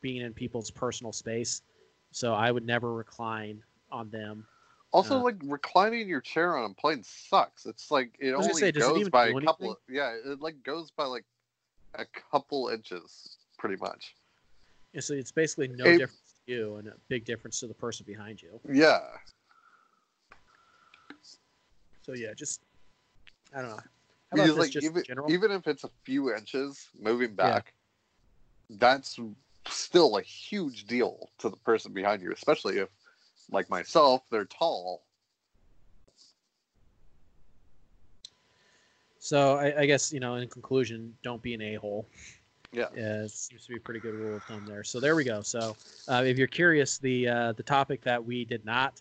being 0.00 0.20
in 0.20 0.34
people's 0.34 0.70
personal 0.70 1.12
space, 1.12 1.62
so 2.10 2.34
I 2.34 2.50
would 2.50 2.66
never 2.66 2.92
recline 2.92 3.62
on 3.90 4.10
them. 4.10 4.44
Also, 4.90 5.18
Uh, 5.18 5.22
like 5.22 5.36
reclining 5.44 6.08
your 6.08 6.20
chair 6.20 6.56
on 6.56 6.70
a 6.70 6.74
plane 6.74 7.02
sucks. 7.04 7.64
It's 7.64 7.90
like 7.90 8.14
it 8.18 8.32
I 8.32 8.36
was 8.36 8.46
gonna 8.46 8.50
only 8.50 8.60
say, 8.60 8.72
does 8.72 8.88
it 8.90 8.94
goes 8.94 9.08
by 9.08 9.28
a 9.28 9.40
couple. 9.40 9.72
Of, 9.72 9.78
yeah, 9.88 10.16
it 10.24 10.40
like 10.40 10.62
goes 10.64 10.90
by 10.90 11.04
like 11.04 11.24
a 11.94 12.04
couple 12.04 12.68
inches, 12.68 13.36
pretty 13.56 13.76
much. 13.76 14.14
And 14.94 15.02
so 15.02 15.14
it's 15.14 15.32
basically 15.32 15.68
no 15.68 15.86
It- 15.86 15.98
difference 15.98 16.34
to 16.46 16.52
you 16.52 16.76
and 16.76 16.88
a 16.88 16.94
big 17.08 17.24
difference 17.24 17.60
to 17.60 17.66
the 17.68 17.74
person 17.74 18.04
behind 18.06 18.42
you. 18.42 18.60
Yeah, 18.68 19.00
So 22.02 22.12
yeah, 22.12 22.34
just 22.34 22.60
I 23.54 23.62
don't 23.62 23.70
know. 23.70 23.82
Because 24.34 24.56
like 24.56 24.76
even 24.76 25.04
even 25.28 25.50
if 25.50 25.66
it's 25.66 25.84
a 25.84 25.90
few 26.04 26.34
inches 26.34 26.88
moving 27.00 27.34
back, 27.34 27.74
that's 28.70 29.18
still 29.68 30.16
a 30.16 30.22
huge 30.22 30.86
deal 30.86 31.30
to 31.38 31.48
the 31.48 31.56
person 31.56 31.92
behind 31.92 32.22
you, 32.22 32.32
especially 32.32 32.78
if, 32.78 32.88
like 33.50 33.68
myself, 33.70 34.22
they're 34.30 34.44
tall. 34.44 35.02
So 39.18 39.56
I, 39.56 39.80
I 39.80 39.86
guess 39.86 40.12
you 40.12 40.20
know, 40.20 40.34
in 40.34 40.48
conclusion, 40.48 41.14
don't 41.22 41.40
be 41.40 41.54
an 41.54 41.62
a 41.62 41.74
hole. 41.76 42.06
Yeah. 42.72 42.88
Yeah, 42.94 43.22
it 43.22 43.30
seems 43.30 43.62
to 43.64 43.68
be 43.70 43.76
a 43.76 43.80
pretty 43.80 44.00
good 44.00 44.14
rule 44.14 44.36
of 44.36 44.42
thumb 44.44 44.64
there. 44.66 44.84
So 44.84 45.00
there 45.00 45.14
we 45.14 45.24
go. 45.24 45.42
So 45.42 45.76
uh, 46.08 46.24
if 46.26 46.36
you're 46.36 46.46
curious, 46.46 46.98
the 46.98 47.28
uh, 47.28 47.52
the 47.52 47.62
topic 47.62 48.02
that 48.02 48.22
we 48.22 48.44
did 48.44 48.64
not, 48.64 49.00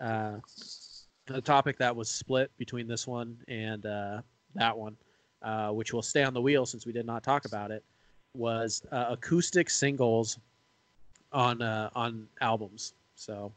uh, 0.00 0.34
the 1.26 1.40
topic 1.40 1.78
that 1.78 1.94
was 1.94 2.10
split 2.10 2.50
between 2.58 2.86
this 2.86 3.06
one 3.06 3.38
and 3.48 3.86
uh, 3.86 4.20
that 4.54 4.76
one, 4.76 4.96
uh, 5.42 5.70
which 5.70 5.92
will 5.92 6.02
stay 6.02 6.22
on 6.24 6.34
the 6.34 6.40
wheel 6.40 6.66
since 6.66 6.86
we 6.86 6.92
did 6.92 7.06
not 7.06 7.22
talk 7.22 7.44
about 7.44 7.70
it, 7.70 7.82
was 8.34 8.82
uh, 8.92 9.06
acoustic 9.10 9.70
singles 9.70 10.38
on 11.32 11.62
uh, 11.62 11.90
on 11.94 12.28
albums. 12.40 12.94
So 13.16 13.52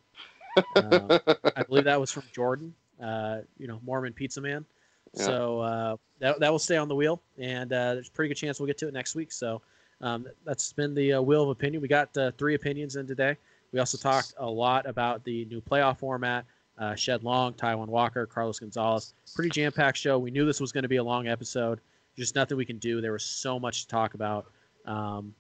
uh, 0.75 1.17
I 1.55 1.63
believe 1.63 1.85
that 1.85 1.99
was 1.99 2.11
from 2.11 2.23
Jordan, 2.33 2.73
uh, 3.01 3.39
you 3.57 3.67
know, 3.67 3.79
Mormon 3.85 4.13
Pizza 4.13 4.41
Man. 4.41 4.65
Yeah. 5.13 5.23
So 5.23 5.59
uh, 5.61 5.97
that, 6.19 6.39
that 6.39 6.51
will 6.51 6.59
stay 6.59 6.77
on 6.77 6.87
the 6.87 6.95
wheel, 6.95 7.21
and 7.37 7.71
uh, 7.71 7.93
there's 7.95 8.09
a 8.09 8.11
pretty 8.11 8.29
good 8.29 8.37
chance 8.37 8.59
we'll 8.59 8.67
get 8.67 8.77
to 8.79 8.87
it 8.87 8.93
next 8.93 9.15
week. 9.15 9.31
So 9.31 9.61
um, 10.01 10.27
that's 10.45 10.73
been 10.73 10.93
the 10.93 11.13
uh, 11.13 11.21
wheel 11.21 11.43
of 11.43 11.49
opinion. 11.49 11.81
We 11.81 11.87
got 11.87 12.15
uh, 12.17 12.31
three 12.37 12.55
opinions 12.55 12.95
in 12.97 13.07
today. 13.07 13.37
We 13.71 13.79
also 13.79 13.97
talked 13.97 14.33
a 14.37 14.45
lot 14.45 14.85
about 14.85 15.23
the 15.23 15.45
new 15.45 15.61
playoff 15.61 15.97
format. 15.97 16.45
Uh, 16.77 16.95
Shed 16.95 17.23
Long, 17.23 17.53
Taijuan 17.53 17.87
Walker, 17.87 18.25
Carlos 18.25 18.59
Gonzalez. 18.59 19.13
Pretty 19.35 19.49
jam 19.49 19.71
packed 19.71 19.97
show. 19.97 20.19
We 20.19 20.31
knew 20.31 20.45
this 20.45 20.61
was 20.61 20.71
going 20.71 20.83
to 20.83 20.87
be 20.89 20.97
a 20.97 21.03
long 21.03 21.27
episode. 21.27 21.79
Just 22.15 22.35
nothing 22.35 22.57
we 22.57 22.65
can 22.65 22.77
do. 22.77 23.01
There 23.01 23.11
was 23.11 23.23
so 23.23 23.59
much 23.59 23.81
to 23.81 23.87
talk 23.87 24.13
about. 24.13 24.47
Um, 24.85 25.33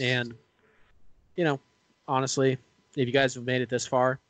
and, 0.00 0.34
you 1.36 1.44
know, 1.44 1.58
honestly, 2.06 2.58
if 2.96 3.06
you 3.06 3.12
guys 3.12 3.34
have 3.34 3.44
made 3.44 3.62
it 3.62 3.68
this 3.68 3.86
far, 3.86 4.20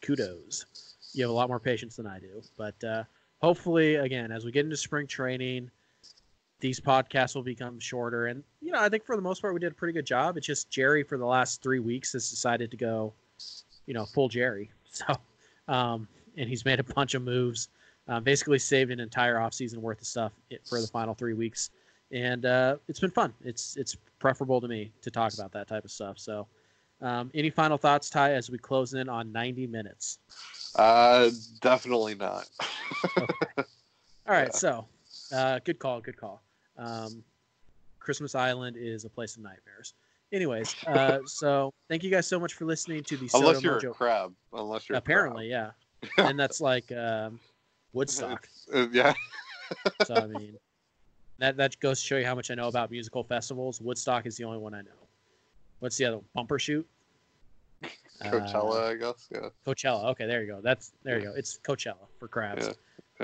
kudos. 0.00 0.66
You 1.12 1.24
have 1.24 1.30
a 1.30 1.34
lot 1.34 1.48
more 1.48 1.60
patience 1.60 1.96
than 1.96 2.06
I 2.06 2.18
do. 2.18 2.42
But 2.56 2.82
uh, 2.84 3.04
hopefully, 3.40 3.96
again, 3.96 4.32
as 4.32 4.44
we 4.44 4.52
get 4.52 4.64
into 4.64 4.76
spring 4.76 5.06
training, 5.06 5.70
these 6.60 6.80
podcasts 6.80 7.34
will 7.34 7.42
become 7.42 7.78
shorter. 7.78 8.26
And, 8.26 8.42
you 8.60 8.72
know, 8.72 8.80
I 8.80 8.88
think 8.88 9.04
for 9.04 9.16
the 9.16 9.22
most 9.22 9.40
part, 9.42 9.54
we 9.54 9.60
did 9.60 9.72
a 9.72 9.74
pretty 9.74 9.92
good 9.92 10.06
job. 10.06 10.36
It's 10.36 10.46
just 10.46 10.70
Jerry 10.70 11.02
for 11.02 11.18
the 11.18 11.26
last 11.26 11.62
three 11.62 11.78
weeks 11.78 12.12
has 12.14 12.28
decided 12.30 12.70
to 12.70 12.76
go, 12.76 13.12
you 13.86 13.94
know, 13.94 14.04
full 14.04 14.28
Jerry. 14.28 14.70
So, 14.90 15.06
um, 15.68 16.08
and 16.36 16.48
he's 16.48 16.64
made 16.64 16.80
a 16.80 16.84
bunch 16.84 17.14
of 17.14 17.22
moves, 17.22 17.68
uh, 18.08 18.20
basically 18.20 18.58
saved 18.58 18.90
an 18.90 19.00
entire 19.00 19.36
offseason 19.36 19.76
worth 19.78 20.00
of 20.00 20.06
stuff 20.06 20.32
for 20.68 20.80
the 20.80 20.86
final 20.86 21.14
three 21.14 21.34
weeks. 21.34 21.70
And 22.10 22.46
uh, 22.46 22.76
it's 22.88 23.00
been 23.00 23.10
fun. 23.10 23.34
It's 23.44 23.76
it's 23.76 23.96
preferable 24.18 24.60
to 24.60 24.68
me 24.68 24.90
to 25.02 25.10
talk 25.10 25.34
about 25.34 25.52
that 25.52 25.68
type 25.68 25.84
of 25.84 25.90
stuff. 25.90 26.18
So, 26.18 26.46
um, 27.02 27.30
any 27.34 27.50
final 27.50 27.76
thoughts, 27.76 28.08
Ty, 28.10 28.32
as 28.32 28.50
we 28.50 28.58
close 28.58 28.94
in 28.94 29.08
on 29.08 29.30
90 29.30 29.66
minutes? 29.66 30.18
Uh, 30.74 31.30
definitely 31.60 32.14
not. 32.14 32.48
All 33.16 33.64
right, 34.26 34.48
Yeah. 34.52 34.58
so 34.58 34.86
uh, 35.32 35.60
good 35.64 35.78
call, 35.78 36.00
good 36.00 36.16
call. 36.16 36.42
Um, 36.76 37.22
Christmas 38.00 38.34
Island 38.34 38.76
is 38.78 39.04
a 39.04 39.10
place 39.10 39.36
of 39.36 39.42
nightmares. 39.42 39.94
Anyways, 40.32 40.76
uh, 40.86 41.20
so 41.24 41.72
thank 41.88 42.02
you 42.04 42.10
guys 42.10 42.26
so 42.26 42.38
much 42.38 42.52
for 42.54 42.66
listening 42.66 43.02
to 43.04 43.16
the 43.16 43.26
Sodo 43.26 43.40
Unless 43.40 43.62
you're 43.62 43.80
Mojo. 43.80 43.90
a 43.90 43.94
crab. 43.94 44.34
Unless 44.52 44.88
you're 44.88 44.98
Apparently, 44.98 45.48
yeah, 45.48 45.70
and 46.18 46.38
that's 46.38 46.60
like 46.60 46.90
um, 46.92 47.40
Woodstock. 47.94 48.46
Uh, 48.72 48.88
yeah. 48.92 49.14
So 50.04 50.14
I 50.16 50.26
mean, 50.38 50.58
that 51.38 51.56
that 51.56 51.80
goes 51.80 52.00
to 52.00 52.06
show 52.06 52.16
you 52.18 52.26
how 52.26 52.34
much 52.34 52.50
I 52.50 52.54
know 52.54 52.68
about 52.68 52.90
musical 52.90 53.24
festivals. 53.24 53.80
Woodstock 53.80 54.26
is 54.26 54.36
the 54.36 54.44
only 54.44 54.58
one 54.58 54.74
I 54.74 54.82
know. 54.82 54.90
What's 55.80 55.96
the 55.96 56.04
other 56.04 56.18
one? 56.18 56.46
Bumbershoot? 56.46 56.84
Coachella, 58.22 58.82
Uh, 58.82 58.90
I 58.90 58.94
guess. 58.96 59.28
Yeah. 59.32 59.48
Coachella. 59.66 60.04
Okay, 60.10 60.26
there 60.26 60.42
you 60.42 60.48
go. 60.48 60.60
That's 60.60 60.92
there 61.04 61.18
you 61.18 61.26
go. 61.26 61.32
It's 61.36 61.58
Coachella 61.66 62.06
for 62.18 62.28
crabs. 62.28 62.66
Yeah. 62.66 62.72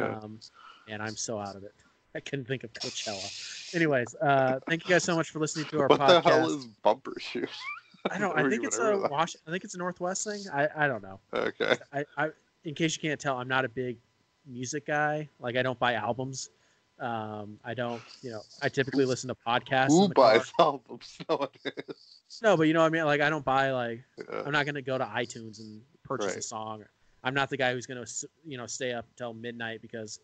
Yeah. 0.03 0.19
Um, 0.21 0.41
and 0.89 1.03
I'm 1.03 1.17
so 1.17 1.39
out 1.39 1.55
of 1.57 1.65
it. 1.65 1.75
I 2.15 2.21
couldn't 2.21 2.47
think 2.47 2.65
of 2.65 2.73
Coachella. 2.73 3.75
Anyways, 3.75 4.15
uh, 4.17 4.61
thank 4.69 4.85
you 4.85 4.91
guys 4.91 5.03
so 5.03 5.17
much 5.17 5.31
for 5.31 5.41
listening 5.41 5.67
to 5.67 5.81
our 5.81 5.89
what 5.89 6.01
podcast. 6.01 6.23
the 6.23 6.31
hell 6.31 6.51
is 6.51 6.67
Bumbershoot? 6.85 7.49
I 8.11 8.19
don't. 8.19 8.39
I 8.39 8.49
think 8.49 8.65
it's 8.65 8.79
a 8.79 8.99
that. 9.03 9.11
wash. 9.11 9.35
I 9.47 9.51
think 9.51 9.65
it's 9.65 9.75
a 9.75 9.79
Northwest 9.79 10.25
thing. 10.25 10.43
I, 10.53 10.69
I 10.77 10.87
don't 10.87 11.03
know. 11.03 11.21
Okay. 11.33 11.75
I, 11.93 12.05
I 12.17 12.29
in 12.65 12.75
case 12.75 12.97
you 12.97 13.03
can't 13.03 13.19
tell, 13.19 13.37
I'm 13.39 13.49
not 13.49 13.65
a 13.65 13.69
big 13.69 13.97
music 14.47 14.87
guy. 14.87 15.29
Like 15.41 15.57
I 15.57 15.63
don't 15.63 15.79
buy 15.79 15.95
albums. 15.95 16.51
Um, 17.01 17.59
I 17.65 17.75
don't. 17.75 18.03
You 18.23 18.33
know, 18.33 18.43
I 18.63 18.69
typically 18.69 19.05
listen 19.05 19.29
to 19.29 19.35
podcasts. 19.35 19.89
Who 19.89 20.09
the 20.09 20.15
car. 20.15 20.39
buys 20.39 20.53
albums 20.59 21.19
nowadays? 21.29 22.21
No, 22.43 22.57
but 22.57 22.65
you 22.65 22.75
know 22.75 22.81
what 22.81 22.87
I 22.87 22.91
mean. 22.91 23.05
Like 23.05 23.21
I 23.21 23.31
don't 23.31 23.45
buy 23.45 23.73
like 23.73 24.05
Yeah. 24.19 24.43
I'm 24.45 24.53
not 24.53 24.67
gonna 24.67 24.83
go 24.83 24.99
to 24.99 25.05
iTunes 25.05 25.61
and 25.61 25.81
purchase 26.05 26.37
a 26.37 26.43
song. 26.43 26.85
I'm 27.25 27.35
not 27.35 27.49
the 27.49 27.57
guy 27.57 27.73
who's 27.73 27.87
gonna 27.87 28.05
you 28.47 28.59
know 28.59 28.67
stay 28.67 28.93
up 28.93 29.07
until 29.11 29.33
midnight 29.35 29.81
because 29.83 30.21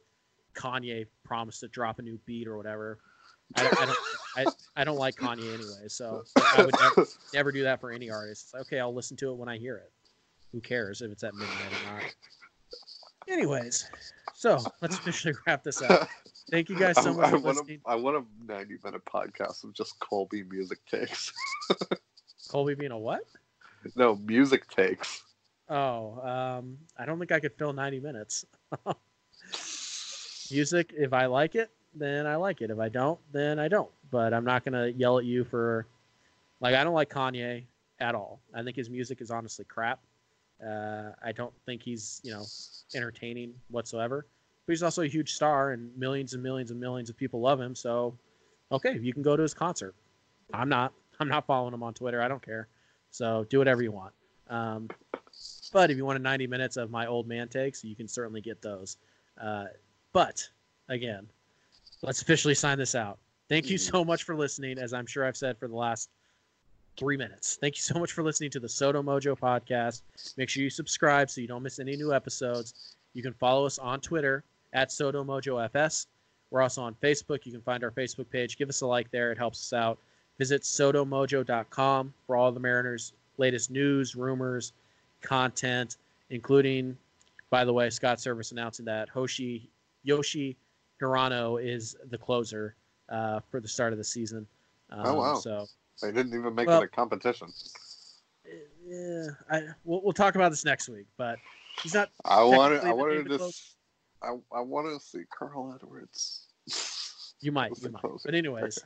Kanye 0.54 1.06
promised 1.24 1.60
to 1.60 1.68
drop 1.68 1.98
a 1.98 2.02
new 2.02 2.18
beat 2.26 2.46
or 2.46 2.56
whatever. 2.56 2.98
I, 3.56 3.66
I 3.66 3.86
don't. 3.86 3.98
I, 4.36 4.46
I 4.76 4.84
don't 4.84 4.98
like 4.98 5.16
Kanye 5.16 5.54
anyway, 5.54 5.88
so 5.88 6.22
I 6.56 6.64
would 6.64 6.74
never, 6.80 7.08
never 7.34 7.52
do 7.52 7.64
that 7.64 7.80
for 7.80 7.90
any 7.90 8.10
artist. 8.10 8.44
It's 8.44 8.54
like, 8.54 8.62
okay, 8.62 8.78
I'll 8.78 8.94
listen 8.94 9.16
to 9.18 9.30
it 9.30 9.36
when 9.36 9.48
I 9.48 9.58
hear 9.58 9.76
it. 9.76 9.90
Who 10.52 10.60
cares 10.60 11.02
if 11.02 11.10
it's 11.10 11.24
at 11.24 11.34
midnight 11.34 11.58
or 11.88 11.92
not? 11.92 12.14
Anyways, 13.28 13.88
so 14.34 14.58
let's 14.80 14.96
officially 14.96 15.34
wrap 15.46 15.62
this 15.62 15.82
up. 15.82 16.08
Thank 16.50 16.68
you 16.68 16.78
guys 16.78 16.96
so 17.02 17.14
much 17.14 17.26
I 17.26 17.30
for 17.30 17.38
want 17.38 17.70
a, 17.70 17.78
I 17.86 17.94
want 17.94 18.16
a 18.16 18.52
90 18.52 18.78
minute 18.84 19.04
podcast 19.04 19.64
of 19.64 19.74
just 19.74 19.98
Colby 20.00 20.42
music 20.44 20.78
takes. 20.86 21.32
Colby 22.50 22.74
being 22.74 22.90
a 22.92 22.98
what? 22.98 23.22
no, 23.96 24.16
music 24.16 24.68
takes. 24.68 25.22
Oh, 25.68 26.18
um, 26.20 26.78
I 26.98 27.06
don't 27.06 27.18
think 27.18 27.30
I 27.30 27.38
could 27.38 27.54
fill 27.56 27.72
90 27.72 28.00
minutes. 28.00 28.44
Music, 30.52 30.92
if 30.96 31.12
I 31.12 31.26
like 31.26 31.54
it, 31.54 31.70
then 31.94 32.26
I 32.26 32.36
like 32.36 32.60
it. 32.60 32.70
If 32.70 32.78
I 32.78 32.88
don't, 32.88 33.18
then 33.32 33.58
I 33.58 33.68
don't. 33.68 33.90
But 34.10 34.32
I'm 34.34 34.44
not 34.44 34.64
gonna 34.64 34.88
yell 34.88 35.18
at 35.18 35.24
you 35.24 35.44
for, 35.44 35.86
like, 36.60 36.74
I 36.74 36.84
don't 36.84 36.94
like 36.94 37.10
Kanye 37.10 37.64
at 38.00 38.14
all. 38.14 38.40
I 38.54 38.62
think 38.62 38.76
his 38.76 38.90
music 38.90 39.20
is 39.20 39.30
honestly 39.30 39.64
crap. 39.64 40.00
Uh, 40.64 41.12
I 41.22 41.32
don't 41.32 41.52
think 41.64 41.82
he's 41.82 42.20
you 42.22 42.32
know 42.32 42.44
entertaining 42.94 43.54
whatsoever. 43.68 44.26
But 44.66 44.72
he's 44.72 44.82
also 44.82 45.02
a 45.02 45.06
huge 45.06 45.32
star, 45.34 45.72
and 45.72 45.96
millions 45.96 46.34
and 46.34 46.42
millions 46.42 46.70
and 46.70 46.78
millions 46.78 47.10
of 47.10 47.16
people 47.16 47.40
love 47.40 47.60
him. 47.60 47.74
So, 47.74 48.16
okay, 48.70 48.98
you 49.00 49.12
can 49.12 49.22
go 49.22 49.36
to 49.36 49.42
his 49.42 49.54
concert. 49.54 49.94
I'm 50.52 50.68
not. 50.68 50.92
I'm 51.20 51.28
not 51.28 51.46
following 51.46 51.74
him 51.74 51.82
on 51.82 51.94
Twitter. 51.94 52.22
I 52.22 52.28
don't 52.28 52.44
care. 52.44 52.68
So 53.10 53.44
do 53.50 53.58
whatever 53.58 53.82
you 53.82 53.92
want. 53.92 54.14
Um, 54.48 54.88
but 55.72 55.90
if 55.90 55.96
you 55.96 56.04
wanted 56.04 56.22
90 56.22 56.46
minutes 56.46 56.76
of 56.76 56.90
my 56.90 57.06
old 57.06 57.28
man 57.28 57.48
takes, 57.48 57.84
you 57.84 57.94
can 57.94 58.08
certainly 58.08 58.40
get 58.40 58.62
those. 58.62 58.96
Uh, 59.40 59.66
but 60.12 60.48
again, 60.88 61.26
let's 62.02 62.22
officially 62.22 62.54
sign 62.54 62.78
this 62.78 62.94
out. 62.94 63.18
Thank 63.48 63.68
you 63.68 63.78
so 63.78 64.04
much 64.04 64.22
for 64.22 64.36
listening, 64.36 64.78
as 64.78 64.92
I'm 64.92 65.06
sure 65.06 65.24
I've 65.24 65.36
said 65.36 65.58
for 65.58 65.66
the 65.66 65.74
last 65.74 66.08
three 66.96 67.16
minutes. 67.16 67.58
Thank 67.60 67.76
you 67.76 67.82
so 67.82 67.98
much 67.98 68.12
for 68.12 68.22
listening 68.22 68.50
to 68.50 68.60
the 68.60 68.68
Sodo 68.68 69.02
Mojo 69.02 69.36
podcast. 69.36 70.02
Make 70.36 70.48
sure 70.48 70.62
you 70.62 70.70
subscribe 70.70 71.30
so 71.30 71.40
you 71.40 71.48
don't 71.48 71.62
miss 71.62 71.78
any 71.78 71.96
new 71.96 72.12
episodes. 72.12 72.96
You 73.14 73.22
can 73.22 73.32
follow 73.34 73.66
us 73.66 73.78
on 73.78 74.00
Twitter 74.00 74.44
at 74.72 74.90
Sodo 74.90 75.24
Mojo 75.24 75.64
FS. 75.64 76.06
We're 76.50 76.62
also 76.62 76.82
on 76.82 76.94
Facebook. 77.02 77.46
You 77.46 77.52
can 77.52 77.62
find 77.62 77.82
our 77.84 77.90
Facebook 77.90 78.28
page. 78.30 78.56
Give 78.56 78.68
us 78.68 78.82
a 78.82 78.86
like 78.86 79.10
there, 79.10 79.32
it 79.32 79.38
helps 79.38 79.60
us 79.60 79.72
out. 79.72 79.98
Visit 80.38 80.62
sodomojo.com 80.62 82.14
for 82.26 82.36
all 82.36 82.50
the 82.50 82.60
Mariners' 82.60 83.12
latest 83.36 83.70
news, 83.70 84.16
rumors, 84.16 84.72
content, 85.20 85.96
including, 86.30 86.96
by 87.50 87.64
the 87.64 87.72
way, 87.72 87.90
Scott 87.90 88.18
Servais 88.18 88.52
announcing 88.52 88.86
that 88.86 89.08
Hoshi 89.08 89.68
Yoshi 90.02 90.56
Hirano 91.00 91.62
is 91.62 91.96
the 92.10 92.18
closer 92.18 92.74
uh, 93.08 93.40
for 93.50 93.60
the 93.60 93.68
start 93.68 93.92
of 93.92 93.98
the 93.98 94.04
season. 94.04 94.46
Um, 94.90 95.00
Oh, 95.04 95.14
wow. 95.14 95.34
So 95.34 95.66
They 96.02 96.12
didn't 96.12 96.38
even 96.38 96.54
make 96.54 96.66
Well- 96.66 96.82
it 96.82 96.84
a 96.84 96.88
competition. 96.88 97.48
Yeah, 98.86 99.28
I 99.48 99.62
we'll, 99.84 100.02
we'll 100.02 100.12
talk 100.12 100.34
about 100.34 100.50
this 100.50 100.64
next 100.64 100.88
week. 100.88 101.06
But 101.16 101.38
he's 101.82 101.94
not. 101.94 102.10
I 102.24 102.42
wanted, 102.42 102.82
I 102.82 102.92
wanted 102.92 103.28
to, 103.28 103.52
I 104.20 104.36
I 104.52 104.60
wanted 104.60 104.98
to 104.98 105.00
see 105.00 105.20
Carl 105.30 105.72
Edwards. 105.74 106.48
You 107.42 107.52
might, 107.52 107.72
you 107.82 107.90
might. 107.90 108.02
But 108.24 108.34
anyways, 108.34 108.78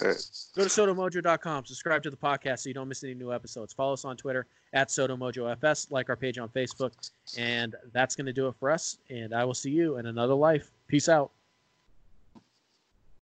Uh, 0.00 0.14
go 0.56 0.62
to 0.64 0.68
sodomojo.com, 0.68 1.66
subscribe 1.66 2.02
to 2.04 2.10
the 2.10 2.16
podcast 2.16 2.60
so 2.60 2.68
you 2.68 2.74
don't 2.74 2.88
miss 2.88 3.04
any 3.04 3.14
new 3.14 3.32
episodes. 3.32 3.74
Follow 3.74 3.92
us 3.92 4.04
on 4.04 4.16
Twitter 4.16 4.46
at 4.72 4.88
sodomojofs, 4.88 5.90
like 5.90 6.08
our 6.08 6.16
page 6.16 6.38
on 6.38 6.48
Facebook, 6.48 6.92
and 7.36 7.76
that's 7.92 8.16
going 8.16 8.26
to 8.26 8.32
do 8.32 8.48
it 8.48 8.54
for 8.58 8.70
us. 8.70 8.98
And 9.10 9.34
I 9.34 9.44
will 9.44 9.54
see 9.54 9.70
you 9.70 9.98
in 9.98 10.06
another 10.06 10.34
life. 10.34 10.70
Peace 10.86 11.08
out. 11.08 11.32